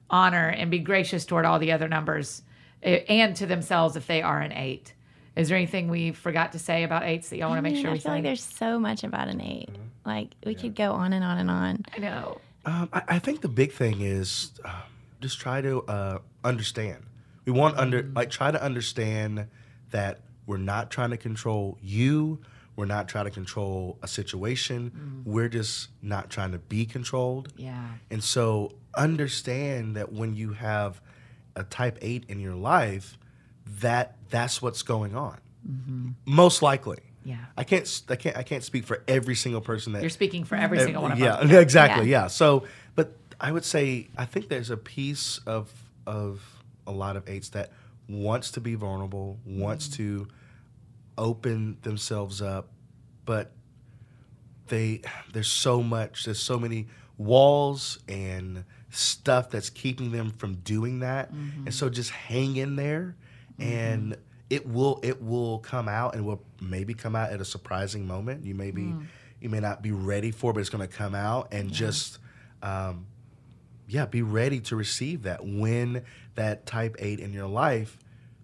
honor 0.10 0.50
and 0.50 0.70
be 0.70 0.80
gracious 0.80 1.26
toward 1.26 1.46
all 1.46 1.60
the 1.60 1.72
other 1.72 1.88
numbers 1.88 2.42
eh, 2.84 3.04
and 3.08 3.36
to 3.36 3.46
themselves 3.46 3.96
if 3.96 4.08
they 4.08 4.22
are 4.22 4.42
an 4.42 4.52
eight 4.52 4.94
Is 5.36 5.50
there 5.50 5.58
anything 5.58 5.88
we 5.88 6.12
forgot 6.12 6.52
to 6.52 6.60
say 6.60 6.84
about 6.84 7.04
eights 7.04 7.30
that 7.30 7.38
y'all 7.38 7.50
want 7.50 7.60
to 7.60 7.64
make 7.64 7.76
sure 7.80 7.90
I 7.90 7.94
we 7.94 8.00
feel 8.00 8.04
say? 8.04 8.16
like 8.16 8.24
there's 8.24 8.44
so 8.44 8.80
much 8.80 9.04
about 9.04 9.28
an 9.28 9.42
8 9.42 9.70
mm-hmm. 9.72 9.82
Like 10.06 10.36
we 10.46 10.54
yeah. 10.54 10.60
could 10.60 10.76
go 10.76 10.92
on 10.92 11.14
and 11.14 11.24
on 11.24 11.38
and 11.38 11.50
on. 11.50 11.86
I 11.96 12.00
know. 12.00 12.42
Um, 12.66 12.90
I, 12.92 13.04
I, 13.08 13.20
think 13.20 13.42
the 13.42 13.48
big 13.48 13.72
thing 13.72 14.02
is 14.02 14.52
uh, 14.66 14.82
just 15.22 15.40
try 15.40 15.62
to 15.62 15.82
uh, 15.84 16.20
understand. 16.44 17.04
We 17.46 17.54
want 17.54 17.78
under 17.78 18.04
mm-hmm. 18.04 18.16
like 18.16 18.30
try 18.30 18.52
to 18.52 18.62
understand 18.62 19.48
that 19.92 20.20
we're 20.46 20.58
not 20.58 20.92
trying 20.92 21.12
to 21.12 21.18
control 21.18 21.78
you. 21.82 22.40
We're 22.76 22.86
not 22.86 23.08
trying 23.08 23.26
to 23.26 23.32
control 23.32 24.00
a 24.02 24.08
situation. 24.08 24.92
Mm. 24.92 25.32
We're 25.32 25.50
just 25.50 25.90
not 26.02 26.30
trying 26.30 26.54
to 26.54 26.58
be 26.58 26.86
controlled. 26.86 27.54
Yeah. 27.56 27.86
And 28.10 28.24
so 28.24 28.74
understand 28.96 29.96
that 29.96 30.12
when 30.12 30.36
you 30.36 30.54
have 30.54 31.02
a 31.56 31.64
type 31.64 32.00
8 32.02 32.26
in 32.30 32.40
your 32.40 32.56
life, 32.56 33.18
that 33.80 34.16
that's 34.30 34.62
what's 34.62 34.82
going 34.82 35.16
on. 35.16 35.40
Mm-hmm. 35.70 36.10
Most 36.26 36.62
likely. 36.62 37.00
Yeah. 37.24 37.38
I 37.56 37.64
can't 37.64 38.02
I 38.10 38.16
can't 38.16 38.38
I 38.38 38.44
can't 38.44 38.64
speak 38.64 38.86
for 38.86 39.04
every 39.08 39.36
single 39.36 39.62
person 39.62 39.94
that 39.94 40.02
You're 40.02 40.10
speaking 40.10 40.44
for 40.44 40.56
every 40.56 40.80
single 40.80 41.04
one 41.04 41.14
of 41.14 41.20
yeah, 41.20 41.38
them. 41.38 41.50
Yeah, 41.52 41.60
exactly. 41.60 42.10
Yeah. 42.10 42.24
yeah. 42.24 42.28
So, 42.28 42.66
but 42.96 43.14
I 43.40 43.52
would 43.52 43.64
say 43.64 44.10
I 44.18 44.26
think 44.26 44.50
there's 44.50 44.70
a 44.70 44.78
piece 44.78 45.40
of 45.46 45.72
of 46.06 46.42
a 46.86 46.92
lot 46.92 47.16
of 47.16 47.30
eights 47.30 47.50
that 47.50 47.72
wants 48.10 48.52
to 48.52 48.62
be 48.62 48.76
vulnerable, 48.76 49.40
wants 49.46 49.88
mm-hmm. 49.88 50.24
to 50.24 50.28
open 51.18 51.78
themselves 51.82 52.42
up, 52.42 52.70
but 53.26 53.52
they 54.68 55.02
there's 55.32 55.52
so 55.52 55.84
much, 55.84 56.26
there's 56.26 56.40
so 56.40 56.60
many 56.60 56.88
walls 57.18 58.00
and 58.08 58.64
stuff 58.90 59.50
that's 59.50 59.70
keeping 59.70 60.12
them 60.12 60.32
from 60.32 60.56
doing 60.56 61.00
that. 61.00 61.34
Mm-hmm. 61.34 61.66
And 61.66 61.74
so 61.74 61.90
just 61.90 62.12
hang 62.12 62.56
in 62.56 62.76
there 62.76 63.16
mm-hmm. 63.60 63.72
and 63.72 64.18
it 64.50 64.68
will 64.68 65.00
it 65.04 65.22
will 65.22 65.60
come 65.60 65.88
out 65.88 66.16
and 66.16 66.26
will 66.26 66.44
maybe 66.62 66.94
come 66.94 67.16
out 67.16 67.32
at 67.32 67.42
a 67.42 67.46
surprising 67.46 68.06
moment. 68.06 68.46
You 68.46 68.56
may 68.56 68.72
be 68.72 68.84
mm. 68.84 69.06
you 69.42 69.50
may 69.50 69.60
not 69.60 69.82
be 69.82 69.92
ready 69.92 70.32
for, 70.32 70.54
but 70.54 70.60
it's 70.60 70.70
going 70.70 70.88
to 70.88 70.96
come 70.96 71.16
out 71.16 71.50
and 71.52 71.70
yeah. 71.70 71.76
just 71.76 72.20
um, 72.62 73.08
yeah, 73.88 74.06
be 74.06 74.22
ready 74.22 74.60
to 74.62 74.76
receive 74.76 75.24
that 75.24 75.46
when 75.46 76.04
that 76.36 76.66
type 76.66 76.96
eight 77.00 77.20
in 77.20 77.34
your 77.34 77.48
life 77.48 77.98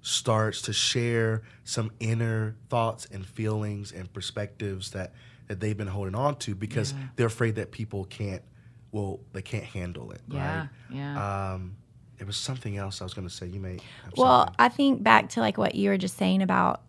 starts 0.10 0.62
to 0.64 0.74
share 0.74 1.44
some 1.64 1.92
inner 2.00 2.56
thoughts 2.70 3.06
and 3.12 3.26
feelings 3.26 3.92
and 3.92 4.12
perspectives 4.12 4.92
that 4.92 5.14
that 5.48 5.60
they've 5.60 5.78
been 5.78 5.88
holding 5.88 6.16
on 6.16 6.36
to 6.36 6.54
because 6.54 6.94
yeah. 6.94 7.00
they're 7.16 7.28
afraid 7.28 7.56
that 7.56 7.72
people 7.72 8.06
can't 8.06 8.44
well 8.92 9.20
they 9.34 9.42
can't 9.42 9.64
handle 9.64 10.12
it 10.12 10.22
yeah 10.28 10.60
right? 10.60 10.70
yeah 10.92 11.54
um, 11.54 11.76
it 12.20 12.28
was 12.28 12.38
something 12.38 12.78
else 12.78 13.02
I 13.02 13.06
was 13.06 13.14
going 13.14 13.28
to 13.28 13.34
say. 13.34 13.48
You 13.48 13.60
may. 13.60 13.80
well, 14.16 14.40
something. 14.40 14.56
I 14.60 14.70
think 14.70 15.04
back 15.04 15.30
to 15.30 15.40
like 15.40 15.58
what 15.58 15.76
you 15.76 15.90
were 15.90 15.98
just 15.98 16.18
saying 16.18 16.42
about 16.42 16.82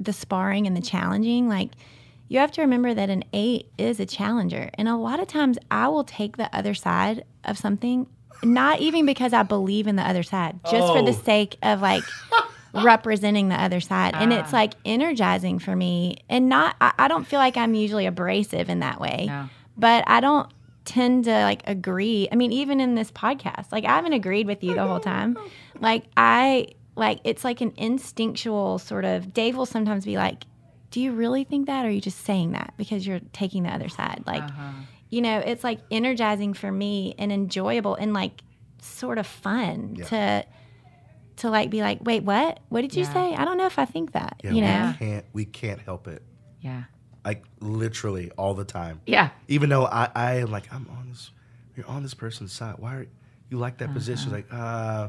the 0.00 0.12
sparring 0.12 0.66
and 0.66 0.76
the 0.76 0.80
challenging. 0.80 1.48
Like, 1.48 1.70
you 2.28 2.38
have 2.40 2.50
to 2.52 2.62
remember 2.62 2.92
that 2.92 3.08
an 3.08 3.24
eight 3.32 3.70
is 3.78 4.00
a 4.00 4.06
challenger, 4.06 4.70
and 4.74 4.88
a 4.88 4.96
lot 4.96 5.20
of 5.20 5.28
times 5.28 5.58
I 5.70 5.88
will 5.88 6.04
take 6.04 6.36
the 6.36 6.54
other 6.54 6.74
side 6.74 7.24
of 7.44 7.56
something, 7.56 8.06
not 8.42 8.80
even 8.80 9.06
because 9.06 9.32
I 9.32 9.42
believe 9.42 9.86
in 9.86 9.96
the 9.96 10.02
other 10.02 10.22
side, 10.22 10.60
just 10.64 10.74
oh. 10.74 10.94
for 10.94 11.02
the 11.02 11.16
oh. 11.16 11.22
sake 11.22 11.56
of 11.62 11.80
like. 11.80 12.04
representing 12.74 13.50
the 13.50 13.62
other 13.62 13.80
side. 13.80 14.14
And 14.14 14.32
it's 14.32 14.54
ah. 14.54 14.56
like 14.56 14.72
energizing 14.86 15.58
for 15.58 15.76
me. 15.76 16.16
And 16.30 16.48
not, 16.48 16.74
I, 16.80 16.94
I, 17.00 17.08
don't 17.08 17.26
feel 17.26 17.38
like 17.38 17.58
I'm 17.58 17.74
usually 17.74 18.06
abrasive 18.06 18.70
in 18.70 18.80
that 18.80 18.98
way, 18.98 19.26
no. 19.28 19.50
but 19.76 20.04
I 20.06 20.20
don't 20.20 20.50
tend 20.84 21.24
to 21.24 21.30
like 21.30 21.62
agree. 21.66 22.28
I 22.30 22.36
mean, 22.36 22.52
even 22.52 22.80
in 22.80 22.94
this 22.94 23.10
podcast, 23.10 23.72
like 23.72 23.84
I 23.84 23.96
haven't 23.96 24.12
agreed 24.12 24.46
with 24.46 24.62
you 24.64 24.74
the 24.74 24.86
whole 24.86 25.00
time. 25.00 25.36
Like 25.80 26.04
I 26.16 26.68
like 26.96 27.20
it's 27.24 27.44
like 27.44 27.60
an 27.60 27.72
instinctual 27.76 28.78
sort 28.78 29.04
of 29.04 29.32
Dave 29.32 29.56
will 29.56 29.66
sometimes 29.66 30.04
be 30.04 30.16
like, 30.16 30.44
Do 30.90 31.00
you 31.00 31.12
really 31.12 31.44
think 31.44 31.66
that 31.66 31.84
or 31.84 31.88
are 31.88 31.90
you 31.90 32.00
just 32.00 32.24
saying 32.24 32.52
that 32.52 32.74
because 32.76 33.06
you're 33.06 33.20
taking 33.32 33.64
the 33.64 33.70
other 33.70 33.88
side? 33.88 34.24
Like 34.26 34.42
uh-huh. 34.42 34.72
You 35.12 35.22
know, 35.22 35.38
it's 35.38 35.62
like 35.62 35.78
energizing 35.90 36.54
for 36.54 36.72
me 36.72 37.14
and 37.18 37.30
enjoyable 37.30 37.94
and 37.94 38.12
like 38.12 38.42
sort 38.80 39.18
of 39.18 39.26
fun 39.26 39.94
yeah. 39.96 40.04
to 40.06 40.46
to 41.36 41.50
like 41.50 41.70
be 41.70 41.82
like, 41.82 42.00
wait, 42.02 42.24
what? 42.24 42.58
What 42.68 42.80
did 42.80 42.96
you 42.96 43.04
yeah. 43.04 43.12
say? 43.12 43.34
I 43.34 43.44
don't 43.44 43.58
know 43.58 43.66
if 43.66 43.78
I 43.78 43.84
think 43.84 44.12
that. 44.12 44.40
Yeah, 44.42 44.50
you 44.50 44.60
know, 44.62 44.94
we 44.98 45.06
can't 45.06 45.24
we 45.32 45.44
can't 45.44 45.80
help 45.80 46.08
it. 46.08 46.22
Yeah 46.60 46.84
like 47.24 47.44
literally 47.60 48.30
all 48.36 48.54
the 48.54 48.64
time. 48.64 49.00
Yeah. 49.06 49.30
Even 49.48 49.68
though 49.68 49.86
I, 49.86 50.10
I 50.14 50.34
am 50.36 50.50
like, 50.50 50.72
I'm 50.72 50.88
on 50.90 51.08
this, 51.10 51.30
you're 51.76 51.86
on 51.86 52.02
this 52.02 52.14
person's 52.14 52.52
side. 52.52 52.76
Why 52.78 52.96
are 52.96 53.06
you 53.48 53.58
like 53.58 53.78
that 53.78 53.86
uh-huh. 53.86 53.94
position? 53.94 54.32
Like, 54.32 54.52
uh, 54.52 55.08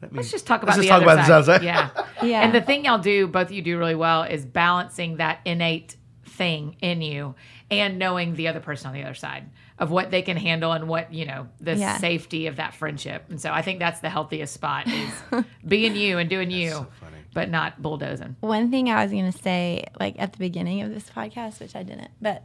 let 0.00 0.12
me, 0.12 0.16
let's 0.18 0.30
just 0.30 0.46
talk 0.46 0.62
about 0.62 0.78
the 0.78 0.90
other 0.90 1.04
side. 1.04 1.26
The 1.26 1.42
side. 1.42 1.62
Yeah. 1.62 1.90
yeah. 2.22 2.42
And 2.42 2.54
the 2.54 2.62
thing 2.62 2.86
y'all 2.86 2.98
do, 2.98 3.26
both 3.26 3.48
of 3.48 3.52
you 3.52 3.62
do 3.62 3.78
really 3.78 3.94
well, 3.94 4.22
is 4.22 4.46
balancing 4.46 5.18
that 5.18 5.40
innate 5.44 5.96
thing 6.24 6.76
in 6.80 7.02
you 7.02 7.34
and 7.70 7.98
knowing 7.98 8.34
the 8.34 8.48
other 8.48 8.60
person 8.60 8.88
on 8.88 8.94
the 8.94 9.02
other 9.02 9.14
side 9.14 9.48
of 9.78 9.90
what 9.90 10.10
they 10.10 10.22
can 10.22 10.36
handle 10.36 10.72
and 10.72 10.88
what 10.88 11.12
you 11.12 11.24
know 11.24 11.48
the 11.60 11.76
yeah. 11.76 11.98
safety 11.98 12.46
of 12.46 12.56
that 12.56 12.74
friendship 12.74 13.24
and 13.28 13.40
so 13.40 13.50
i 13.50 13.62
think 13.62 13.78
that's 13.78 14.00
the 14.00 14.10
healthiest 14.10 14.52
spot 14.52 14.86
is 14.86 15.44
being 15.66 15.94
you 15.94 16.18
and 16.18 16.28
doing 16.28 16.50
you 16.50 16.70
so 16.70 16.86
but 17.32 17.48
not 17.48 17.80
bulldozing. 17.80 18.36
One 18.40 18.70
thing 18.70 18.90
I 18.90 19.02
was 19.02 19.12
going 19.12 19.30
to 19.30 19.38
say, 19.38 19.84
like 19.98 20.16
at 20.18 20.32
the 20.32 20.38
beginning 20.38 20.82
of 20.82 20.92
this 20.92 21.08
podcast, 21.08 21.60
which 21.60 21.76
I 21.76 21.82
didn't, 21.82 22.10
but 22.20 22.44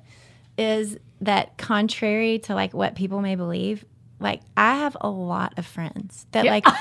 is 0.57 0.97
that 1.21 1.57
contrary 1.57 2.39
to 2.39 2.55
like 2.55 2.73
what 2.73 2.95
people 2.95 3.21
may 3.21 3.35
believe, 3.35 3.85
like 4.19 4.41
I 4.55 4.75
have 4.77 4.95
a 5.01 5.09
lot 5.09 5.53
of 5.57 5.65
friends 5.65 6.25
that 6.31 6.45
yeah. 6.45 6.51
like. 6.51 6.65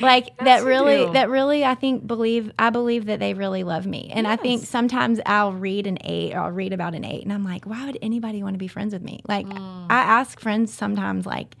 like 0.00 0.36
that 0.38 0.64
really 0.64 1.10
that 1.12 1.28
really 1.28 1.64
i 1.64 1.74
think 1.74 2.06
believe 2.06 2.50
i 2.58 2.70
believe 2.70 3.06
that 3.06 3.18
they 3.20 3.34
really 3.34 3.64
love 3.64 3.86
me 3.86 4.10
and 4.14 4.26
yes. 4.26 4.38
i 4.38 4.42
think 4.42 4.64
sometimes 4.64 5.20
i'll 5.26 5.52
read 5.52 5.86
an 5.86 5.98
eight 6.04 6.34
or 6.34 6.40
i'll 6.40 6.50
read 6.50 6.72
about 6.72 6.94
an 6.94 7.04
eight 7.04 7.22
and 7.22 7.32
i'm 7.32 7.44
like 7.44 7.64
why 7.64 7.84
would 7.86 7.98
anybody 8.02 8.42
want 8.42 8.54
to 8.54 8.58
be 8.58 8.68
friends 8.68 8.92
with 8.92 9.02
me 9.02 9.20
like 9.28 9.46
mm. 9.46 9.86
i 9.90 9.98
ask 9.98 10.40
friends 10.40 10.72
sometimes 10.72 11.26
like 11.26 11.56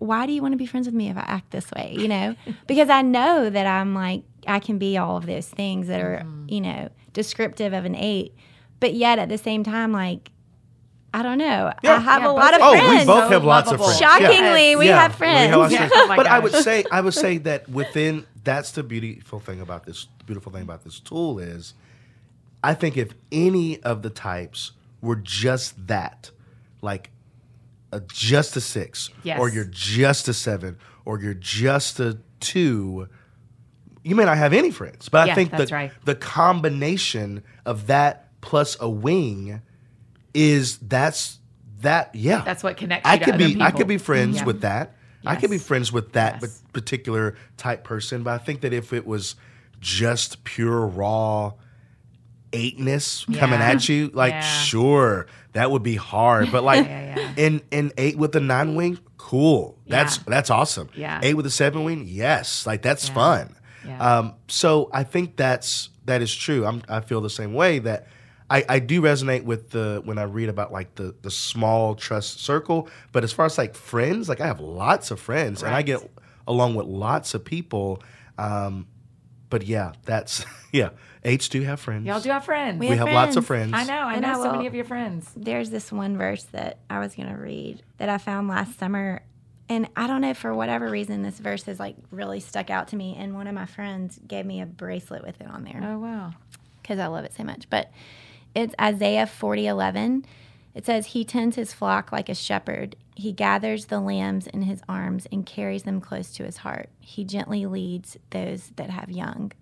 why 0.00 0.26
do 0.26 0.32
you 0.32 0.42
want 0.42 0.52
to 0.52 0.58
be 0.58 0.66
friends 0.66 0.86
with 0.86 0.94
me 0.94 1.08
if 1.10 1.16
I 1.16 1.24
act 1.26 1.50
this 1.50 1.70
way? 1.72 1.94
You 1.96 2.08
know, 2.08 2.34
because 2.66 2.90
I 2.90 3.02
know 3.02 3.48
that 3.48 3.66
I'm 3.66 3.94
like, 3.94 4.22
I 4.46 4.58
can 4.58 4.78
be 4.78 4.96
all 4.98 5.16
of 5.16 5.26
those 5.26 5.46
things 5.46 5.86
that 5.86 6.00
are, 6.00 6.22
mm-hmm. 6.24 6.46
you 6.48 6.60
know, 6.62 6.88
descriptive 7.12 7.72
of 7.72 7.84
an 7.84 7.94
eight. 7.94 8.34
But 8.80 8.94
yet 8.94 9.18
at 9.18 9.28
the 9.28 9.38
same 9.38 9.62
time, 9.62 9.92
like, 9.92 10.32
I 11.12 11.22
don't 11.22 11.38
know. 11.38 11.72
Yeah. 11.82 11.94
I 11.94 11.98
have 11.98 12.22
yeah, 12.22 12.28
a 12.28 12.32
lot 12.32 12.54
of 12.54 12.60
oh, 12.62 12.70
friends. 12.70 12.88
Oh, 12.88 12.98
we 12.98 13.04
both 13.04 13.24
so 13.24 13.30
have 13.30 13.44
lots 13.44 13.70
of 13.70 13.78
friends. 13.78 13.98
Shockingly, 13.98 14.70
yeah. 14.70 14.78
we 14.78 14.86
have 14.86 15.14
friends. 15.14 15.56
We 15.56 15.74
have 15.74 15.90
oh 15.94 16.12
but 16.16 16.26
I 16.26 16.38
would 16.38 16.52
say, 16.52 16.84
I 16.90 17.00
would 17.00 17.14
say 17.14 17.38
that 17.38 17.68
within 17.68 18.26
that's 18.44 18.70
the 18.72 18.82
beautiful 18.82 19.40
thing 19.40 19.60
about 19.60 19.86
this. 19.86 20.06
The 20.18 20.24
beautiful 20.24 20.52
thing 20.52 20.62
about 20.62 20.84
this 20.84 21.00
tool 21.00 21.38
is, 21.38 21.74
I 22.62 22.74
think 22.74 22.96
if 22.96 23.12
any 23.32 23.82
of 23.82 24.02
the 24.02 24.10
types 24.10 24.72
were 25.00 25.16
just 25.16 25.86
that, 25.88 26.30
like 26.80 27.10
a 27.92 28.00
just 28.00 28.56
a 28.56 28.60
six, 28.60 29.10
yes. 29.24 29.40
or 29.40 29.48
you're 29.48 29.64
just 29.64 30.28
a 30.28 30.34
seven, 30.34 30.78
or 31.04 31.20
you're 31.20 31.34
just 31.34 31.98
a 31.98 32.18
two, 32.38 33.08
you 34.04 34.14
may 34.14 34.24
not 34.24 34.38
have 34.38 34.52
any 34.52 34.70
friends. 34.70 35.08
But 35.08 35.26
yeah, 35.26 35.32
I 35.32 35.34
think 35.34 35.56
the, 35.56 35.66
right. 35.66 35.92
the 36.04 36.14
combination 36.14 37.42
of 37.66 37.88
that 37.88 38.28
plus 38.40 38.76
a 38.80 38.88
wing 38.88 39.60
is 40.34 40.78
that's 40.78 41.38
that 41.80 42.14
yeah. 42.14 42.42
That's 42.42 42.62
what 42.62 42.76
connects. 42.76 43.08
I 43.08 43.18
could 43.18 43.38
be 43.38 43.60
I 43.60 43.70
could 43.70 43.88
be 43.88 43.98
friends 43.98 44.38
yeah. 44.38 44.44
with 44.44 44.60
that. 44.62 44.96
Yes. 45.22 45.32
I 45.32 45.36
could 45.36 45.50
be 45.50 45.58
friends 45.58 45.92
with 45.92 46.12
that 46.12 46.38
yes. 46.40 46.62
particular 46.72 47.36
type 47.56 47.84
person. 47.84 48.22
But 48.22 48.34
I 48.34 48.38
think 48.38 48.62
that 48.62 48.72
if 48.72 48.92
it 48.92 49.06
was 49.06 49.36
just 49.80 50.44
pure 50.44 50.86
raw 50.86 51.52
eightness 52.52 53.24
yeah. 53.28 53.38
coming 53.38 53.60
at 53.60 53.88
you, 53.88 54.10
like 54.14 54.32
yeah. 54.32 54.40
sure, 54.40 55.26
that 55.52 55.70
would 55.70 55.82
be 55.82 55.96
hard. 55.96 56.50
But 56.50 56.64
like 56.64 56.86
yeah, 56.86 57.34
in 57.36 57.62
in 57.70 57.92
eight 57.98 58.16
with 58.16 58.34
a 58.36 58.40
nine 58.40 58.74
wing, 58.74 58.98
cool. 59.16 59.78
That's 59.86 60.18
that's 60.18 60.50
awesome. 60.50 60.88
Yeah. 60.94 61.20
Eight 61.22 61.34
with 61.34 61.46
a 61.46 61.50
seven 61.50 61.84
wing, 61.84 62.06
yes. 62.06 62.66
Like 62.66 62.82
that's 62.82 63.08
fun. 63.08 63.56
Um, 63.98 64.34
so 64.48 64.90
I 64.92 65.04
think 65.04 65.36
that's 65.36 65.90
that 66.04 66.22
is 66.22 66.34
true. 66.34 66.66
I'm, 66.66 66.82
I 66.88 67.00
feel 67.00 67.20
the 67.20 67.30
same 67.30 67.54
way 67.54 67.78
that 67.80 68.06
I, 68.50 68.64
I 68.68 68.78
do 68.80 69.00
resonate 69.00 69.44
with 69.44 69.70
the 69.70 70.02
when 70.04 70.18
I 70.18 70.24
read 70.24 70.48
about 70.48 70.72
like 70.72 70.96
the 70.96 71.14
the 71.22 71.30
small 71.30 71.94
trust 71.94 72.40
circle. 72.40 72.88
But 73.12 73.22
as 73.22 73.32
far 73.32 73.46
as 73.46 73.56
like 73.56 73.76
friends, 73.76 74.28
like 74.28 74.40
I 74.40 74.46
have 74.46 74.60
lots 74.60 75.12
of 75.12 75.20
friends 75.20 75.62
right. 75.62 75.68
and 75.68 75.76
I 75.76 75.82
get 75.82 76.10
along 76.48 76.74
with 76.74 76.86
lots 76.86 77.32
of 77.34 77.44
people. 77.44 78.02
Um, 78.36 78.88
but 79.50 79.62
yeah, 79.62 79.92
that's 80.04 80.44
yeah. 80.72 80.90
H 81.22 81.50
do 81.50 81.60
have 81.62 81.78
friends. 81.80 82.06
Y'all 82.06 82.20
do 82.20 82.30
have 82.30 82.44
friends. 82.44 82.80
We, 82.80 82.88
we 82.88 82.96
have, 82.96 83.06
have 83.06 83.14
lots 83.14 83.36
of 83.36 83.46
friends. 83.46 83.72
I 83.74 83.84
know. 83.84 83.92
I 83.92 84.14
and 84.14 84.22
know 84.22 84.28
I 84.28 84.36
will, 84.36 84.44
so 84.44 84.52
many 84.52 84.66
of 84.66 84.74
your 84.74 84.86
friends. 84.86 85.30
There's 85.36 85.70
this 85.70 85.92
one 85.92 86.16
verse 86.16 86.44
that 86.44 86.78
I 86.88 86.98
was 86.98 87.14
going 87.14 87.28
to 87.28 87.36
read 87.36 87.82
that 87.98 88.08
I 88.08 88.18
found 88.18 88.48
last 88.48 88.78
summer. 88.78 89.22
And 89.68 89.88
I 89.94 90.06
don't 90.06 90.22
know, 90.22 90.34
for 90.34 90.54
whatever 90.54 90.88
reason, 90.88 91.22
this 91.22 91.38
verse 91.38 91.64
has 91.64 91.78
like 91.78 91.96
really 92.10 92.40
stuck 92.40 92.70
out 92.70 92.88
to 92.88 92.96
me. 92.96 93.16
And 93.18 93.34
one 93.34 93.46
of 93.46 93.54
my 93.54 93.66
friends 93.66 94.18
gave 94.26 94.46
me 94.46 94.62
a 94.62 94.66
bracelet 94.66 95.22
with 95.22 95.40
it 95.40 95.46
on 95.46 95.62
there. 95.62 95.80
Oh, 95.84 95.98
wow. 95.98 96.32
Because 96.80 96.98
I 96.98 97.06
love 97.06 97.24
it 97.26 97.34
so 97.36 97.44
much. 97.44 97.68
But 97.68 97.92
it's 98.54 98.74
Isaiah 98.80 99.26
40 99.26 99.66
11. 99.66 100.24
It 100.74 100.86
says, 100.86 101.06
He 101.06 101.24
tends 101.24 101.56
his 101.56 101.72
flock 101.72 102.12
like 102.12 102.28
a 102.28 102.34
shepherd. 102.34 102.96
He 103.14 103.32
gathers 103.32 103.86
the 103.86 104.00
lambs 104.00 104.46
in 104.46 104.62
his 104.62 104.82
arms 104.88 105.26
and 105.30 105.44
carries 105.44 105.82
them 105.82 106.00
close 106.00 106.32
to 106.32 106.44
his 106.44 106.58
heart. 106.58 106.88
He 107.00 107.24
gently 107.24 107.66
leads 107.66 108.16
those 108.30 108.72
that 108.76 108.90
have 108.90 109.10
young. 109.10 109.52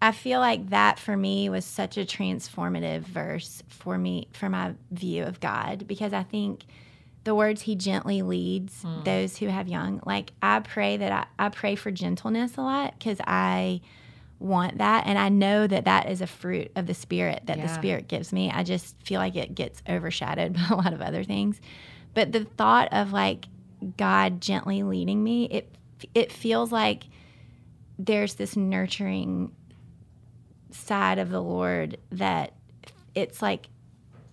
I 0.00 0.12
feel 0.12 0.38
like 0.38 0.70
that 0.70 0.98
for 0.98 1.16
me 1.16 1.48
was 1.48 1.64
such 1.64 1.96
a 1.96 2.04
transformative 2.04 3.00
verse 3.00 3.64
for 3.68 3.98
me, 3.98 4.28
for 4.32 4.48
my 4.48 4.74
view 4.92 5.24
of 5.24 5.40
God, 5.40 5.88
because 5.88 6.12
I 6.12 6.22
think 6.22 6.64
the 7.24 7.34
words 7.34 7.62
he 7.62 7.74
gently 7.74 8.22
leads 8.22 8.84
mm. 8.84 9.04
those 9.04 9.38
who 9.38 9.48
have 9.48 9.66
young. 9.66 10.00
Like 10.06 10.32
I 10.40 10.60
pray 10.60 10.96
that 10.98 11.28
I, 11.38 11.46
I 11.46 11.48
pray 11.48 11.74
for 11.74 11.90
gentleness 11.90 12.56
a 12.56 12.62
lot 12.62 12.94
because 12.96 13.18
I 13.26 13.80
want 14.38 14.78
that. 14.78 15.06
And 15.06 15.18
I 15.18 15.28
know 15.28 15.66
that 15.66 15.84
that 15.84 16.08
is 16.08 16.20
a 16.20 16.26
fruit 16.26 16.70
of 16.76 16.86
the 16.86 16.94
spirit 16.94 17.42
that 17.46 17.58
yeah. 17.58 17.66
the 17.66 17.74
spirit 17.74 18.08
gives 18.08 18.32
me. 18.32 18.50
I 18.50 18.62
just 18.62 18.96
feel 19.04 19.20
like 19.20 19.36
it 19.36 19.54
gets 19.54 19.82
overshadowed 19.88 20.52
by 20.54 20.66
a 20.70 20.76
lot 20.76 20.92
of 20.92 21.00
other 21.00 21.24
things. 21.24 21.60
But 22.14 22.32
the 22.32 22.44
thought 22.44 22.88
of 22.92 23.12
like 23.12 23.46
God 23.96 24.40
gently 24.40 24.82
leading 24.82 25.22
me, 25.22 25.46
it, 25.46 25.74
it 26.14 26.32
feels 26.32 26.72
like 26.72 27.04
there's 27.98 28.34
this 28.34 28.56
nurturing 28.56 29.52
side 30.70 31.18
of 31.18 31.30
the 31.30 31.42
Lord 31.42 31.98
that 32.12 32.54
it's 33.14 33.42
like 33.42 33.68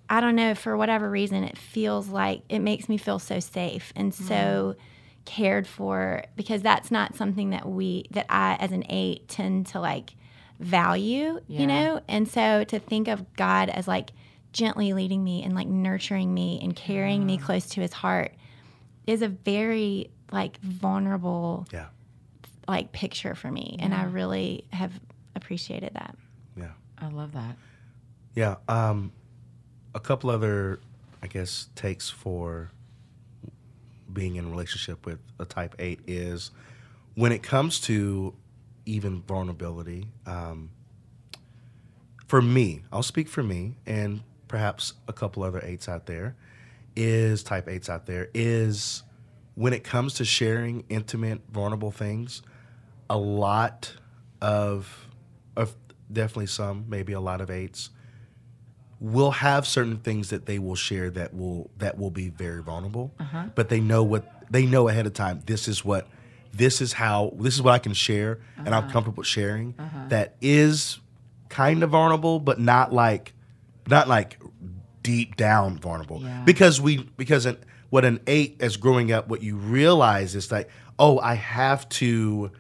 I 0.08 0.22
don't 0.22 0.36
know 0.36 0.54
for 0.54 0.78
whatever 0.78 1.10
reason 1.10 1.44
it 1.44 1.58
feels 1.58 2.10
like 2.10 2.44
it 2.48 2.60
makes 2.60 2.88
me 2.88 2.98
feel 2.98 3.18
so 3.18 3.40
safe 3.40 3.92
and 3.96 4.12
mm-hmm. 4.12 4.28
so 4.28 4.76
cared 5.26 5.68
for 5.68 6.24
because 6.36 6.62
that's 6.62 6.92
not 6.92 7.16
something 7.16 7.50
that 7.50 7.68
we 7.68 8.06
that 8.12 8.26
I 8.30 8.56
as 8.60 8.72
an 8.72 8.84
8 8.90 9.28
tend 9.28 9.68
to 9.68 9.80
like 9.80 10.16
value, 10.60 11.40
yeah. 11.48 11.60
you 11.60 11.68
know? 11.68 12.02
And 12.08 12.28
so 12.28 12.64
to 12.66 12.80
think 12.80 13.08
of 13.08 13.34
God 13.36 13.70
as 13.70 13.88
like 13.88 14.12
gently 14.54 14.94
leading 14.94 15.24
me 15.24 15.44
and 15.44 15.54
like 15.54 15.68
nurturing 15.68 16.34
me 16.34 16.60
and 16.62 16.76
carrying 16.76 17.22
yeah. 17.22 17.28
me 17.28 17.38
close 17.38 17.66
to 17.68 17.82
his 17.82 17.92
heart 17.92 18.34
is 19.06 19.22
a 19.22 19.28
very 19.28 20.10
like 20.32 20.58
vulnerable 20.62 21.68
yeah. 21.74 21.88
like 22.68 22.92
picture 22.92 23.36
for 23.36 23.52
me 23.52 23.78
and 23.80 23.94
I 23.94 24.06
really 24.06 24.66
have 24.72 24.94
appreciated 25.36 25.92
that. 25.96 26.16
Yeah. 26.56 26.72
I 26.98 27.10
love 27.10 27.34
that. 27.34 27.58
Yeah. 28.34 28.56
Um, 28.68 29.12
a 29.94 30.00
couple 30.00 30.30
other, 30.30 30.80
I 31.22 31.28
guess, 31.28 31.70
takes 31.76 32.10
for 32.10 32.72
being 34.16 34.38
in 34.38 34.50
relationship 34.50 35.06
with 35.06 35.20
a 35.38 35.46
type 35.46 35.76
eight 35.78 36.00
is 36.08 36.50
when 37.14 37.32
it 37.32 37.44
comes 37.44 37.80
to 37.82 38.34
even 38.88 39.22
vulnerability. 39.22 40.08
Um, 40.26 40.72
for 42.28 42.42
me, 42.42 42.82
I'll 42.92 43.04
speak 43.04 43.30
for 43.30 43.44
me, 43.44 43.76
and 43.86 44.22
perhaps 44.48 44.94
a 45.08 45.14
couple 45.14 45.44
other 45.44 45.62
eights 45.64 45.88
out 45.88 46.08
there, 46.08 46.36
is 46.96 47.44
type 47.44 47.68
eights 47.70 47.90
out 47.90 48.08
there, 48.08 48.30
is 48.34 49.04
when 49.54 49.74
it 49.74 49.84
comes 49.84 50.16
to 50.16 50.26
sharing 50.26 50.84
intimate, 50.90 51.42
vulnerable 51.52 51.92
things, 51.92 52.42
a 53.10 53.18
lot 53.18 53.94
of, 54.42 55.08
of 55.56 55.76
definitely 56.12 56.48
some, 56.48 56.86
maybe 56.88 57.14
a 57.14 57.20
lot 57.20 57.42
of 57.42 57.52
eights, 57.52 57.92
will 59.00 59.32
have 59.32 59.68
certain 59.68 59.98
things 59.98 60.30
that 60.30 60.46
they 60.46 60.60
will 60.60 60.76
share 60.76 61.10
that 61.12 61.34
will 61.34 61.70
that 61.78 61.98
will 61.98 62.12
be 62.12 62.30
very 62.30 62.62
vulnerable. 62.62 63.14
Uh-huh. 63.20 63.46
But 63.56 63.70
they 63.70 63.80
know 63.80 64.04
what 64.04 64.32
they 64.50 64.66
know 64.66 64.88
ahead 64.88 65.06
of 65.06 65.14
time. 65.14 65.42
This 65.46 65.68
is 65.68 65.84
what 65.84 66.08
this 66.54 66.82
is 66.82 66.94
how 66.94 67.34
this 67.38 67.56
is 67.56 67.62
what 67.62 67.74
I 67.74 67.80
can 67.80 67.94
share 67.94 68.40
uh-huh. 68.42 68.64
and 68.66 68.76
I'm 68.76 68.84
uh-huh. 68.84 68.94
comfortable 68.94 69.24
sharing. 69.24 69.76
Uh-huh. 69.78 70.08
That 70.10 70.36
is 70.42 71.00
kind 71.50 71.84
of 71.84 71.92
vulnerable, 71.92 72.40
but 72.40 72.60
not 72.60 72.94
like 72.94 73.34
not 73.88 74.08
like 74.08 74.40
deep 75.04 75.36
down 75.36 75.78
vulnerable. 75.78 76.22
Yeah. 76.22 76.42
Because 76.46 76.82
we 76.82 77.04
because 77.18 77.46
an, 77.46 77.58
what 77.90 78.06
an 78.06 78.20
eight 78.28 78.58
as 78.60 78.78
growing 78.78 79.12
up, 79.12 79.28
what 79.28 79.44
you 79.44 79.56
realize 79.56 80.36
is 80.36 80.52
like, 80.52 80.70
oh, 80.98 81.20
I 81.20 81.36
have 81.36 81.88
to 81.90 82.52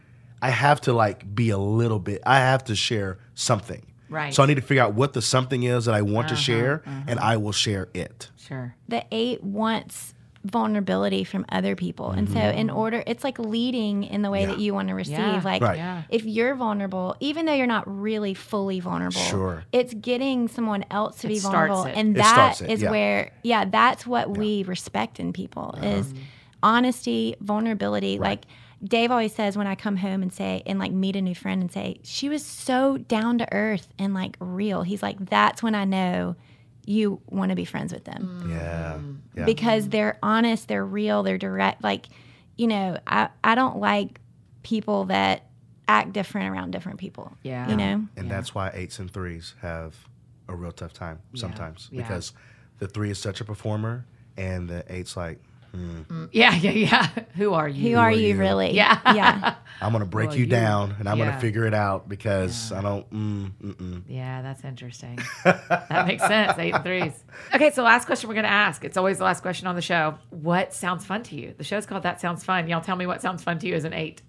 I 0.41 0.49
have 0.49 0.81
to 0.81 0.93
like 0.93 1.33
be 1.33 1.49
a 1.49 1.57
little 1.57 1.99
bit. 1.99 2.21
I 2.25 2.39
have 2.39 2.65
to 2.65 2.75
share 2.75 3.19
something. 3.33 3.85
Right. 4.09 4.33
So 4.33 4.43
I 4.43 4.45
need 4.45 4.55
to 4.55 4.61
figure 4.61 4.83
out 4.83 4.93
what 4.93 5.13
the 5.13 5.21
something 5.21 5.63
is 5.63 5.85
that 5.85 5.95
I 5.95 6.01
want 6.01 6.27
uh-huh, 6.27 6.35
to 6.35 6.41
share, 6.41 6.83
uh-huh. 6.85 7.01
and 7.07 7.19
I 7.19 7.37
will 7.37 7.51
share 7.51 7.89
it. 7.93 8.29
Sure. 8.37 8.75
The 8.87 9.03
eight 9.11 9.43
wants 9.43 10.13
vulnerability 10.45 11.23
from 11.23 11.43
other 11.49 11.75
people. 11.75 12.09
Mm-hmm. 12.09 12.19
And 12.19 12.29
so 12.29 12.39
in 12.39 12.67
mm-hmm. 12.67 12.77
order 12.77 13.03
it's 13.07 13.23
like 13.23 13.39
leading 13.39 14.03
in 14.03 14.21
the 14.21 14.29
way 14.29 14.41
yeah. 14.41 14.47
that 14.47 14.59
you 14.59 14.73
want 14.73 14.89
to 14.89 14.93
receive. 14.93 15.17
Yeah. 15.17 15.41
Like 15.43 15.61
right. 15.61 15.77
yeah. 15.77 16.03
if 16.09 16.23
you're 16.23 16.55
vulnerable, 16.55 17.15
even 17.19 17.45
though 17.45 17.53
you're 17.53 17.65
not 17.65 17.83
really 17.87 18.35
fully 18.35 18.79
vulnerable, 18.79 19.21
sure. 19.21 19.63
it's 19.71 19.93
getting 19.95 20.47
someone 20.47 20.85
else 20.91 21.17
to 21.21 21.27
it 21.27 21.29
be 21.29 21.39
vulnerable. 21.39 21.85
It. 21.85 21.95
And 21.95 22.15
it 22.15 22.19
that 22.19 22.61
is 22.61 22.83
where 22.83 23.31
yeah, 23.41 23.65
that's 23.65 24.05
what 24.05 24.37
we 24.37 24.63
respect 24.63 25.19
in 25.19 25.33
people 25.33 25.73
uh-huh. 25.77 25.87
is 25.87 26.13
honesty, 26.61 27.35
vulnerability. 27.41 28.19
Right. 28.19 28.29
Like 28.29 28.45
Dave 28.85 29.09
always 29.09 29.33
says 29.33 29.57
when 29.57 29.67
I 29.67 29.75
come 29.75 29.97
home 29.97 30.21
and 30.21 30.31
say 30.31 30.61
and 30.65 30.77
like 30.79 30.91
meet 30.91 31.15
a 31.15 31.21
new 31.21 31.35
friend 31.35 31.61
and 31.61 31.71
say 31.71 31.99
she 32.03 32.29
was 32.29 32.45
so 32.45 32.97
down 32.97 33.39
to 33.39 33.53
earth 33.53 33.87
and 33.97 34.13
like 34.13 34.37
real. 34.39 34.83
He's 34.83 35.01
like 35.01 35.17
that's 35.29 35.63
when 35.63 35.75
I 35.75 35.85
know 35.85 36.35
you 36.85 37.19
want 37.27 37.49
to 37.49 37.55
be 37.55 37.65
friends 37.65 37.91
with 37.91 38.03
them. 38.03 38.43
Mm. 38.43 38.49
Yeah. 38.51 38.99
yeah. 39.35 39.45
Because 39.45 39.89
they're 39.89 40.19
honest, 40.21 40.67
they're 40.67 40.85
real, 40.85 41.23
they're 41.23 41.37
direct. 41.37 41.83
Like, 41.83 42.05
you 42.57 42.67
know, 42.67 42.99
I 43.07 43.29
I 43.43 43.55
don't 43.55 43.77
like 43.79 44.19
people 44.63 45.05
that 45.05 45.47
act 45.87 46.13
different 46.13 46.49
around 46.49 46.71
different 46.71 46.99
people. 46.99 47.35
Yeah. 47.43 47.69
You 47.69 47.77
know? 47.77 48.05
And 48.15 48.27
yeah. 48.27 48.33
that's 48.33 48.53
why 48.53 48.71
eights 48.73 48.99
and 48.99 49.11
threes 49.11 49.55
have 49.61 49.95
a 50.47 50.55
real 50.55 50.71
tough 50.71 50.93
time 50.93 51.19
sometimes 51.33 51.89
yeah. 51.91 52.01
because 52.01 52.33
the 52.77 52.87
three 52.87 53.09
is 53.09 53.17
such 53.17 53.41
a 53.41 53.45
performer 53.45 54.05
and 54.37 54.69
the 54.69 54.83
eight's 54.93 55.17
like 55.17 55.39
Mm. 55.75 56.29
Yeah, 56.31 56.55
yeah, 56.55 56.71
yeah. 56.71 57.09
Who 57.35 57.53
are 57.53 57.67
you? 57.67 57.81
Who, 57.81 57.89
Who 57.89 57.95
are, 57.97 58.05
are 58.05 58.11
you, 58.11 58.29
you, 58.29 58.37
really? 58.37 58.71
Yeah, 58.71 58.99
yeah. 59.13 59.55
I'm 59.81 59.91
gonna 59.91 60.05
break 60.05 60.33
you, 60.33 60.39
you, 60.39 60.45
down, 60.45 60.95
and 60.99 61.09
I'm 61.09 61.17
yeah. 61.17 61.25
gonna 61.25 61.39
figure 61.39 61.65
it 61.65 61.73
out 61.73 62.07
because 62.07 62.71
yeah. 62.71 62.79
I 62.79 62.81
don't. 62.81 63.09
Mm, 63.11 63.51
mm-mm. 63.61 64.03
Yeah, 64.07 64.41
that's 64.41 64.63
interesting. 64.63 65.19
that 65.43 66.05
makes 66.07 66.25
sense. 66.25 66.57
Eight 66.57 66.73
and 66.73 66.83
threes. 66.83 67.23
Okay, 67.53 67.71
so 67.71 67.83
last 67.83 68.05
question 68.05 68.29
we're 68.29 68.35
gonna 68.35 68.47
ask. 68.47 68.83
It's 68.85 68.97
always 68.97 69.17
the 69.17 69.25
last 69.25 69.41
question 69.41 69.67
on 69.67 69.75
the 69.75 69.81
show. 69.81 70.17
What 70.29 70.73
sounds 70.73 71.05
fun 71.05 71.23
to 71.23 71.35
you? 71.35 71.53
The 71.57 71.63
show's 71.63 71.85
called 71.85 72.03
That 72.03 72.21
Sounds 72.21 72.43
Fun. 72.43 72.67
Y'all 72.67 72.81
tell 72.81 72.95
me 72.95 73.05
what 73.05 73.21
sounds 73.21 73.43
fun 73.43 73.59
to 73.59 73.67
you 73.67 73.75
as 73.75 73.83
an 73.83 73.93
eight. 73.93 74.21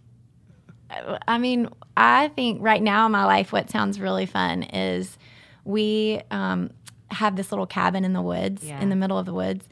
I 1.27 1.39
mean, 1.39 1.69
I 1.97 2.29
think 2.29 2.63
right 2.63 2.83
now 2.83 3.07
in 3.07 3.13
my 3.13 3.25
life, 3.25 3.53
what 3.53 3.71
sounds 3.71 3.99
really 3.99 4.27
fun 4.27 4.63
is 4.63 5.19
we 5.65 6.21
um, 6.31 6.71
have 7.11 7.35
this 7.35 7.51
little 7.51 7.67
cabin 7.67 8.05
in 8.05 8.13
the 8.13 8.23
woods, 8.23 8.65
yeah. 8.65 8.81
in 8.81 8.89
the 8.89 8.97
middle 8.97 9.19
of 9.19 9.27
the 9.27 9.35
woods 9.35 9.69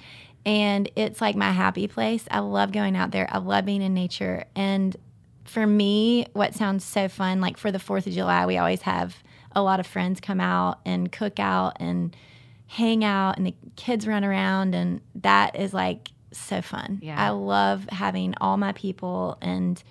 and 0.47 0.91
it's 0.97 1.21
like 1.21 1.37
my 1.37 1.53
happy 1.53 1.87
place. 1.87 2.27
I 2.31 2.41
love 2.41 2.73
going 2.73 2.97
out 2.97 3.11
there. 3.11 3.29
I 3.31 3.39
love 3.39 3.65
being 3.65 3.83
in 3.83 3.95
nature. 3.95 4.45
And 4.55 4.97
for 5.45 5.67
me, 5.67 6.27
what 6.33 6.55
sounds 6.55 6.85
so 6.85 7.09
fun, 7.09 7.41
like 7.41 7.57
for 7.57 7.73
the 7.73 7.79
4th 7.79 8.07
of 8.07 8.13
July, 8.13 8.47
we 8.47 8.59
always 8.59 8.83
have 8.83 9.17
a 9.53 9.63
lot 9.63 9.81
of 9.81 9.87
friends 9.87 10.21
come 10.21 10.41
out 10.41 10.81
and 10.85 11.11
cook 11.11 11.39
out 11.39 11.77
and 11.81 12.15
hang 12.67 13.05
out, 13.05 13.37
and 13.37 13.47
the 13.47 13.55
kids 13.77 14.07
run 14.07 14.25
around. 14.25 14.75
And 14.75 15.01
that 15.17 15.57
is 15.57 15.73
like 15.73 16.11
so 16.33 16.61
fun. 16.61 16.99
Yeah. 17.03 17.23
I 17.23 17.31
love 17.31 17.87
having 17.91 18.35
all 18.41 18.57
my 18.57 18.73
people 18.73 19.39
and 19.41 19.83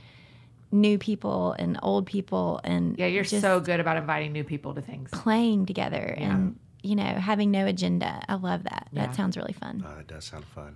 new 0.72 0.98
people 0.98 1.56
and 1.60 1.78
old 1.84 2.08
people 2.08 2.60
and 2.64 2.98
yeah 2.98 3.06
you're 3.06 3.24
so 3.24 3.60
good 3.60 3.80
about 3.80 3.96
inviting 3.96 4.32
new 4.34 4.44
people 4.44 4.74
to 4.74 4.82
things 4.82 5.08
playing 5.12 5.68
together 5.68 6.16
yeah. 6.18 6.36
and 6.36 6.60
you 6.84 6.96
know, 6.96 7.04
having 7.04 7.50
no 7.50 7.66
agenda. 7.66 8.22
I 8.28 8.36
love 8.36 8.64
that. 8.64 8.90
Yeah. 8.92 9.06
That 9.06 9.16
sounds 9.16 9.38
really 9.38 9.54
fun. 9.54 9.84
Oh, 9.88 10.00
it 10.00 10.08
does 10.08 10.26
sound 10.26 10.46
fun. 10.46 10.76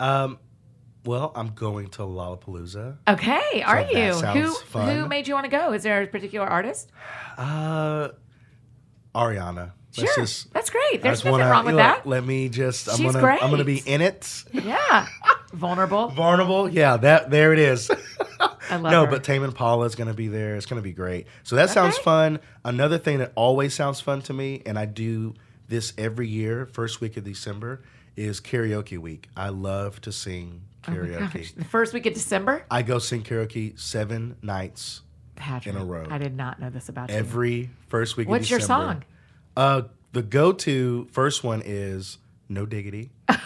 Um, 0.00 0.38
well, 1.04 1.32
I'm 1.34 1.54
going 1.54 1.88
to 1.90 2.02
Lollapalooza. 2.02 2.98
Okay, 3.08 3.62
are 3.64 3.88
so 3.88 3.98
you? 3.98 4.12
Who 4.12 4.52
fun. 4.54 4.94
who 4.94 5.08
made 5.08 5.28
you 5.28 5.34
want 5.34 5.44
to 5.44 5.50
go? 5.50 5.72
Is 5.72 5.82
there 5.82 6.02
a 6.02 6.06
particular 6.06 6.46
artist? 6.46 6.90
Uh, 7.38 8.10
Ariana. 9.14 9.72
Let's 9.96 10.14
sure, 10.14 10.24
just, 10.24 10.52
that's 10.52 10.70
great. 10.70 11.02
There's 11.02 11.24
nothing 11.24 11.40
wanna, 11.40 11.50
wrong 11.50 11.64
with 11.64 11.76
that. 11.76 12.06
Let 12.06 12.24
me 12.24 12.48
just. 12.48 12.88
I'm 12.88 12.96
She's 12.96 13.06
gonna. 13.06 13.20
Great. 13.20 13.42
I'm 13.42 13.50
gonna 13.50 13.64
be 13.64 13.78
in 13.78 14.00
it. 14.00 14.44
Yeah, 14.52 15.06
vulnerable. 15.52 16.08
vulnerable. 16.08 16.68
Yeah, 16.68 16.98
that 16.98 17.30
there 17.30 17.52
it 17.52 17.58
is. 17.58 17.90
I 18.70 18.76
love 18.76 18.92
no, 18.92 19.04
her. 19.04 19.10
but 19.10 19.24
Tame 19.24 19.44
Impala 19.44 19.86
is 19.86 19.94
going 19.94 20.08
to 20.08 20.14
be 20.14 20.28
there. 20.28 20.56
It's 20.56 20.66
going 20.66 20.80
to 20.80 20.84
be 20.84 20.92
great. 20.92 21.26
So 21.42 21.56
that 21.56 21.64
okay. 21.64 21.74
sounds 21.74 21.98
fun. 21.98 22.40
Another 22.64 22.98
thing 22.98 23.18
that 23.18 23.32
always 23.34 23.74
sounds 23.74 24.00
fun 24.00 24.22
to 24.22 24.32
me, 24.32 24.62
and 24.66 24.78
I 24.78 24.84
do 24.84 25.34
this 25.68 25.92
every 25.98 26.28
year, 26.28 26.66
first 26.66 27.00
week 27.00 27.16
of 27.16 27.24
December, 27.24 27.82
is 28.16 28.40
karaoke 28.40 28.98
week. 28.98 29.28
I 29.36 29.50
love 29.50 30.00
to 30.02 30.12
sing 30.12 30.62
oh 30.86 30.90
karaoke. 30.90 31.52
Oh 31.56 31.58
the 31.58 31.64
first 31.64 31.94
week 31.94 32.06
of 32.06 32.14
December? 32.14 32.64
I 32.70 32.82
go 32.82 32.98
sing 32.98 33.22
karaoke 33.22 33.78
seven 33.78 34.36
nights 34.42 35.02
Patrick, 35.36 35.74
in 35.74 35.80
a 35.80 35.84
row. 35.84 36.06
I 36.10 36.18
did 36.18 36.36
not 36.36 36.60
know 36.60 36.70
this 36.70 36.88
about 36.88 37.10
every 37.10 37.50
you. 37.50 37.62
Every 37.62 37.70
first 37.88 38.16
week 38.16 38.28
of 38.28 38.32
December. 38.32 38.40
What's 38.40 38.50
your 38.50 38.60
song? 38.60 39.04
Uh, 39.56 39.82
the 40.12 40.22
go 40.22 40.52
to 40.52 41.08
first 41.12 41.44
one 41.44 41.62
is 41.64 42.18
No 42.48 42.66
Diggity. 42.66 43.10
Of 43.28 43.36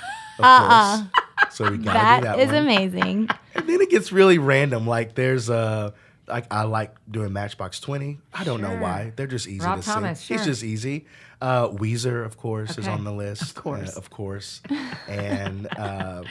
uh-uh. 0.40 0.96
course. 1.12 1.21
So 1.51 1.70
we 1.70 1.78
gotta 1.78 1.98
that 1.98 2.20
do 2.20 2.27
that 2.27 2.39
is 2.39 2.47
one. 2.47 2.56
amazing. 2.56 3.28
And 3.55 3.69
then 3.69 3.81
it 3.81 3.90
gets 3.90 4.12
really 4.12 4.39
random. 4.39 4.86
Like 4.86 5.14
there's 5.14 5.48
a 5.48 5.94
I, 6.28 6.32
I 6.32 6.35
like 6.35 6.47
I 6.51 6.62
like 6.64 6.94
doing 7.10 7.32
Matchbox 7.32 7.81
Twenty. 7.81 8.19
I 8.32 8.44
don't 8.44 8.60
sure. 8.60 8.69
know 8.69 8.81
why. 8.82 9.12
They're 9.16 9.27
just 9.27 9.47
easy 9.48 9.64
Rob 9.64 9.81
to 9.81 9.86
Thomas, 9.86 10.20
sing. 10.20 10.27
Sure. 10.27 10.36
It's 10.36 10.47
just 10.47 10.64
easy. 10.64 11.06
Uh, 11.40 11.69
Weezer, 11.70 12.24
of 12.24 12.36
course, 12.36 12.70
okay. 12.70 12.82
is 12.82 12.89
on 12.89 13.02
the 13.02 13.12
list. 13.12 13.43
Of 13.43 13.55
course, 13.55 13.97
uh, 13.97 13.98
of 13.98 14.10
course. 14.10 14.62
And 15.09 15.66
uh, 15.77 16.23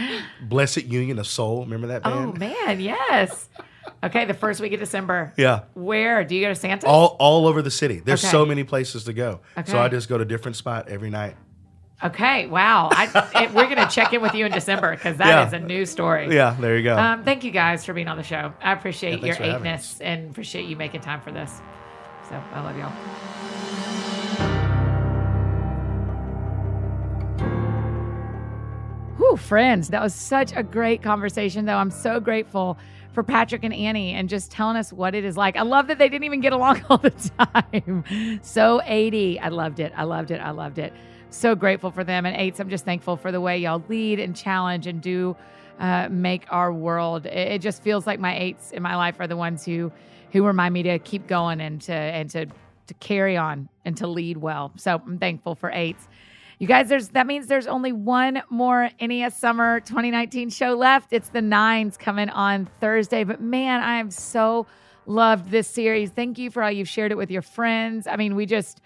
Blessid 0.48 0.90
Union 0.90 1.20
of 1.20 1.28
Soul. 1.28 1.66
Remember 1.66 1.88
that 1.88 2.04
band? 2.04 2.34
Oh 2.36 2.40
man, 2.40 2.80
yes. 2.80 3.50
Okay, 4.04 4.26
the 4.26 4.34
first 4.34 4.62
week 4.62 4.72
of 4.74 4.80
December. 4.80 5.34
Yeah. 5.38 5.64
Where 5.74 6.24
do 6.24 6.36
you 6.36 6.42
go 6.42 6.48
to 6.50 6.56
Santa? 6.56 6.88
All 6.88 7.18
all 7.20 7.46
over 7.48 7.62
the 7.62 7.72
city. 7.72 8.00
There's 8.00 8.24
Okay. 8.24 8.32
so 8.32 8.46
many 8.46 8.64
places 8.64 9.04
to 9.04 9.14
go. 9.14 9.42
Okay. 9.58 9.70
So 9.72 9.80
I 9.80 9.90
just 9.90 10.08
go 10.08 10.18
to 10.18 10.24
different 10.26 10.56
spot 10.56 10.88
every 10.88 11.10
night. 11.10 11.36
Okay, 12.04 12.48
wow. 12.48 12.90
I, 12.92 13.44
it, 13.44 13.54
we're 13.54 13.66
going 13.74 13.78
to 13.78 13.88
check 13.94 14.12
in 14.12 14.22
with 14.24 14.34
you 14.34 14.46
in 14.48 14.52
December 14.52 14.96
because 14.96 15.18
that 15.18 15.48
is 15.48 15.54
Yeah. 15.54 15.60
a 15.60 15.62
new 15.62 15.86
story. 15.86 16.34
Yeah, 16.36 16.56
there 16.60 16.76
you 16.76 16.84
go. 16.84 16.98
Um, 16.98 17.24
thank 17.24 17.44
you 17.44 17.52
guys 17.52 17.86
for 17.86 17.94
being 17.94 18.08
on 18.08 18.18
the 18.18 18.24
show. 18.24 18.54
I 18.62 18.72
appreciate 18.74 19.20
Yeah, 19.22 19.28
your 19.28 19.38
eightness 19.40 20.00
and 20.02 20.32
appreciate 20.32 20.66
you 20.66 20.76
making 20.76 21.02
time 21.02 21.22
for 21.22 21.32
this. 21.32 21.52
So 22.28 22.36
I 22.54 22.62
love 22.62 22.78
y'all. 22.78 24.02
Whew, 29.18 29.38
friends, 29.38 29.90
that 29.90 30.02
was 30.02 30.16
such 30.16 30.52
a 30.56 30.64
great 30.64 31.04
conversation, 31.04 31.66
though. 31.66 31.76
I'm 31.76 31.92
so 31.92 32.20
grateful 32.20 32.78
for 33.14 33.24
Patrick 33.24 33.64
and 33.64 33.74
Annie 33.74 34.14
and 34.14 34.28
just 34.30 34.52
telling 34.52 34.78
us 34.78 34.92
what 34.92 35.14
it 35.14 35.24
is 35.26 35.38
like. 35.38 35.58
I 35.58 35.62
love 35.62 35.88
that 35.88 36.00
they 36.00 36.10
didn't 36.10 36.24
even 36.24 36.40
get 36.40 36.54
along 36.54 36.82
all 36.90 36.98
the 36.98 37.12
time. 37.12 38.40
so 38.42 38.82
80. 38.84 39.40
I 39.40 39.50
loved 39.50 39.80
it. 39.80 39.94
I 39.96 40.04
loved 40.04 40.32
it. 40.32 40.40
I 40.42 40.52
loved 40.52 40.80
it. 40.80 40.94
So 41.32 41.56
grateful 41.56 41.92
for 41.92 42.04
them. 42.04 42.26
And 42.26 42.36
eights, 42.36 42.60
I'm 42.60 42.70
just 42.70 42.84
thankful 42.84 43.16
for 43.16 43.32
the 43.32 43.40
way 43.40 43.58
y'all 43.58 43.84
lead 43.88 44.20
and 44.20 44.36
challenge 44.36 44.86
and 44.86 45.02
do 45.02 45.36
uh, 45.80 46.10
make 46.12 46.46
our 46.50 46.72
world. 46.74 47.26
It, 47.26 47.54
it 47.54 47.62
just 47.62 47.82
feels 47.82 48.06
like 48.06 48.20
my 48.20 48.38
eights 48.38 48.72
in 48.72 48.84
my 48.84 48.96
life 48.98 49.16
are 49.20 49.28
the 49.28 49.38
ones 49.38 49.66
who 49.66 49.92
who 50.32 50.46
remind 50.46 50.74
me 50.74 50.84
to 50.84 51.00
keep 51.00 51.28
going 51.28 51.62
and 51.62 51.82
to 51.84 51.94
and 51.94 52.30
to 52.32 52.46
to 52.88 52.94
carry 52.96 53.38
on 53.38 53.70
and 53.86 53.96
to 53.98 54.08
lead 54.08 54.38
well. 54.38 54.74
So 54.76 55.02
I'm 55.06 55.18
thankful 55.18 55.56
for 55.56 55.72
eights. 55.72 56.08
You 56.60 56.68
guys, 56.68 56.90
there's 56.90 57.10
that 57.10 57.26
means 57.26 57.48
there's 57.48 57.66
only 57.66 57.94
one 57.94 58.44
more 58.50 58.90
NES 59.00 59.36
Summer 59.36 59.80
2019 59.80 60.50
show 60.50 60.74
left. 60.74 61.14
It's 61.14 61.30
the 61.30 61.42
nines 61.42 61.96
coming 61.96 62.30
on 62.30 62.68
Thursday. 62.82 63.24
But 63.24 63.42
man, 63.42 63.82
I 63.82 63.96
am 63.96 64.12
so 64.12 64.68
loved 65.06 65.50
this 65.50 65.68
series. 65.68 66.12
Thank 66.12 66.38
you 66.38 66.52
for 66.52 66.62
how 66.62 66.70
you've 66.70 66.90
shared 66.90 67.12
it 67.12 67.18
with 67.18 67.32
your 67.32 67.42
friends. 67.42 68.06
I 68.06 68.18
mean, 68.18 68.36
we 68.36 68.46
just 68.46 68.82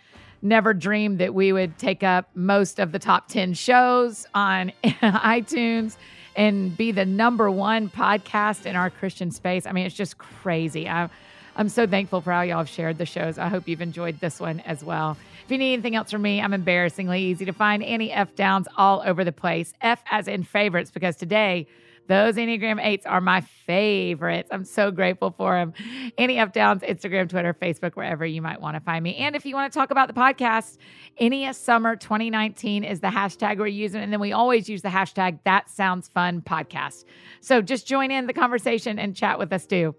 never 0.46 0.74
dreamed 0.74 1.18
that 1.20 1.34
we 1.34 1.52
would 1.52 1.78
take 1.78 2.04
up 2.04 2.30
most 2.36 2.80
of 2.80 2.92
the 2.92 3.00
top 3.00 3.28
10 3.28 3.54
shows 3.54 4.26
on 4.34 4.72
iTunes 4.84 5.98
and 6.36 6.76
be 6.78 6.92
the 6.92 7.06
number 7.06 7.50
one 7.50 7.90
podcast 7.90 8.66
in 8.66 8.76
our 8.76 8.90
Christian 8.90 9.32
space. 9.32 9.66
I 9.66 9.72
mean, 9.72 9.86
it's 9.86 9.96
just 9.96 10.18
crazy. 10.18 10.88
I, 10.88 11.10
I'm 11.56 11.70
so 11.70 11.88
thankful 11.88 12.22
for 12.22 12.32
how 12.32 12.42
y'all 12.42 12.60
have 12.60 12.70
shared 12.70 12.98
the 12.98 13.06
shows. 13.06 13.38
I 13.38 13.48
hope 13.48 13.68
you've 13.68 13.82
enjoyed 13.82 14.20
this 14.20 14.40
one 14.40 14.60
as 14.62 14.84
well. 14.84 15.18
If 15.46 15.52
you 15.52 15.58
need 15.58 15.74
anything 15.74 15.96
else 15.96 16.12
from 16.12 16.22
me, 16.22 16.42
I'm 16.42 16.54
embarrassingly 16.54 17.22
easy 17.22 17.46
to 17.46 17.54
find. 17.54 17.84
Annie 17.84 18.12
F 18.12 18.36
Downs 18.36 18.68
all 18.78 19.04
over 19.06 19.24
the 19.24 19.32
place. 19.32 19.74
F 19.82 20.04
as 20.10 20.28
in 20.28 20.44
favorites, 20.44 20.92
because 20.92 21.16
today, 21.16 21.68
those 22.08 22.36
Enneagram 22.36 22.84
8s 22.84 23.02
are 23.06 23.22
my 23.22 23.42
favorites. 23.42 24.50
I'm 24.52 24.64
so 24.64 24.92
grateful 24.92 25.32
for 25.32 25.56
them. 25.56 25.74
Annie 26.18 26.38
F 26.38 26.54
Downs, 26.54 26.82
Instagram, 26.84 27.30
Twitter, 27.30 27.54
Facebook, 27.54 27.94
wherever 27.94 28.26
you 28.26 28.42
might 28.42 28.62
want 28.62 28.76
to 28.76 28.80
find 28.80 29.04
me. 29.04 29.16
And 29.16 29.36
if 29.36 29.46
you 29.46 29.56
want 29.56 29.72
to 29.72 29.78
talk 29.78 29.92
about 29.92 30.08
the 30.08 30.14
podcast, 30.14 30.78
NES 31.20 31.58
Summer 31.58 31.96
2019 31.96 32.84
is 32.84 33.00
the 33.00 33.08
hashtag 33.08 33.58
we're 33.58 33.68
using. 33.68 34.02
And 34.02 34.14
then 34.14 34.20
we 34.20 34.34
always 34.34 34.70
use 34.70 34.82
the 34.82 34.90
hashtag 34.90 35.40
That 35.46 35.70
Sounds 35.70 36.08
Fun 36.08 36.42
Podcast. 36.42 37.06
So 37.42 37.62
just 37.62 37.88
join 37.88 38.12
in 38.12 38.28
the 38.28 38.34
conversation 38.34 39.00
and 39.00 39.16
chat 39.16 39.40
with 39.40 39.52
us 39.52 39.66
too. 39.66 39.96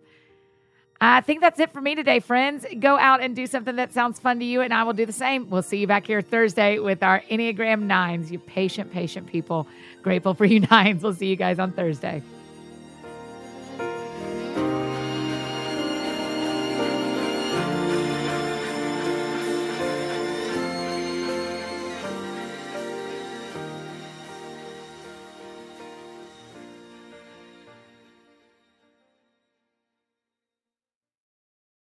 I 1.00 1.20
think 1.20 1.42
that's 1.42 1.60
it 1.60 1.72
for 1.72 1.80
me 1.80 1.94
today, 1.94 2.20
friends. 2.20 2.64
Go 2.78 2.96
out 2.98 3.20
and 3.20 3.36
do 3.36 3.46
something 3.46 3.76
that 3.76 3.92
sounds 3.92 4.18
fun 4.18 4.38
to 4.38 4.46
you, 4.46 4.62
and 4.62 4.72
I 4.72 4.82
will 4.82 4.94
do 4.94 5.04
the 5.04 5.12
same. 5.12 5.50
We'll 5.50 5.62
see 5.62 5.76
you 5.76 5.86
back 5.86 6.06
here 6.06 6.22
Thursday 6.22 6.78
with 6.78 7.02
our 7.02 7.20
Enneagram 7.30 7.82
Nines. 7.82 8.32
You 8.32 8.38
patient, 8.38 8.90
patient 8.92 9.26
people. 9.26 9.66
Grateful 10.06 10.34
for 10.34 10.44
you, 10.44 10.60
Nines. 10.70 11.02
We'll 11.02 11.14
see 11.14 11.26
you 11.26 11.34
guys 11.34 11.58
on 11.58 11.72
Thursday. 11.72 12.22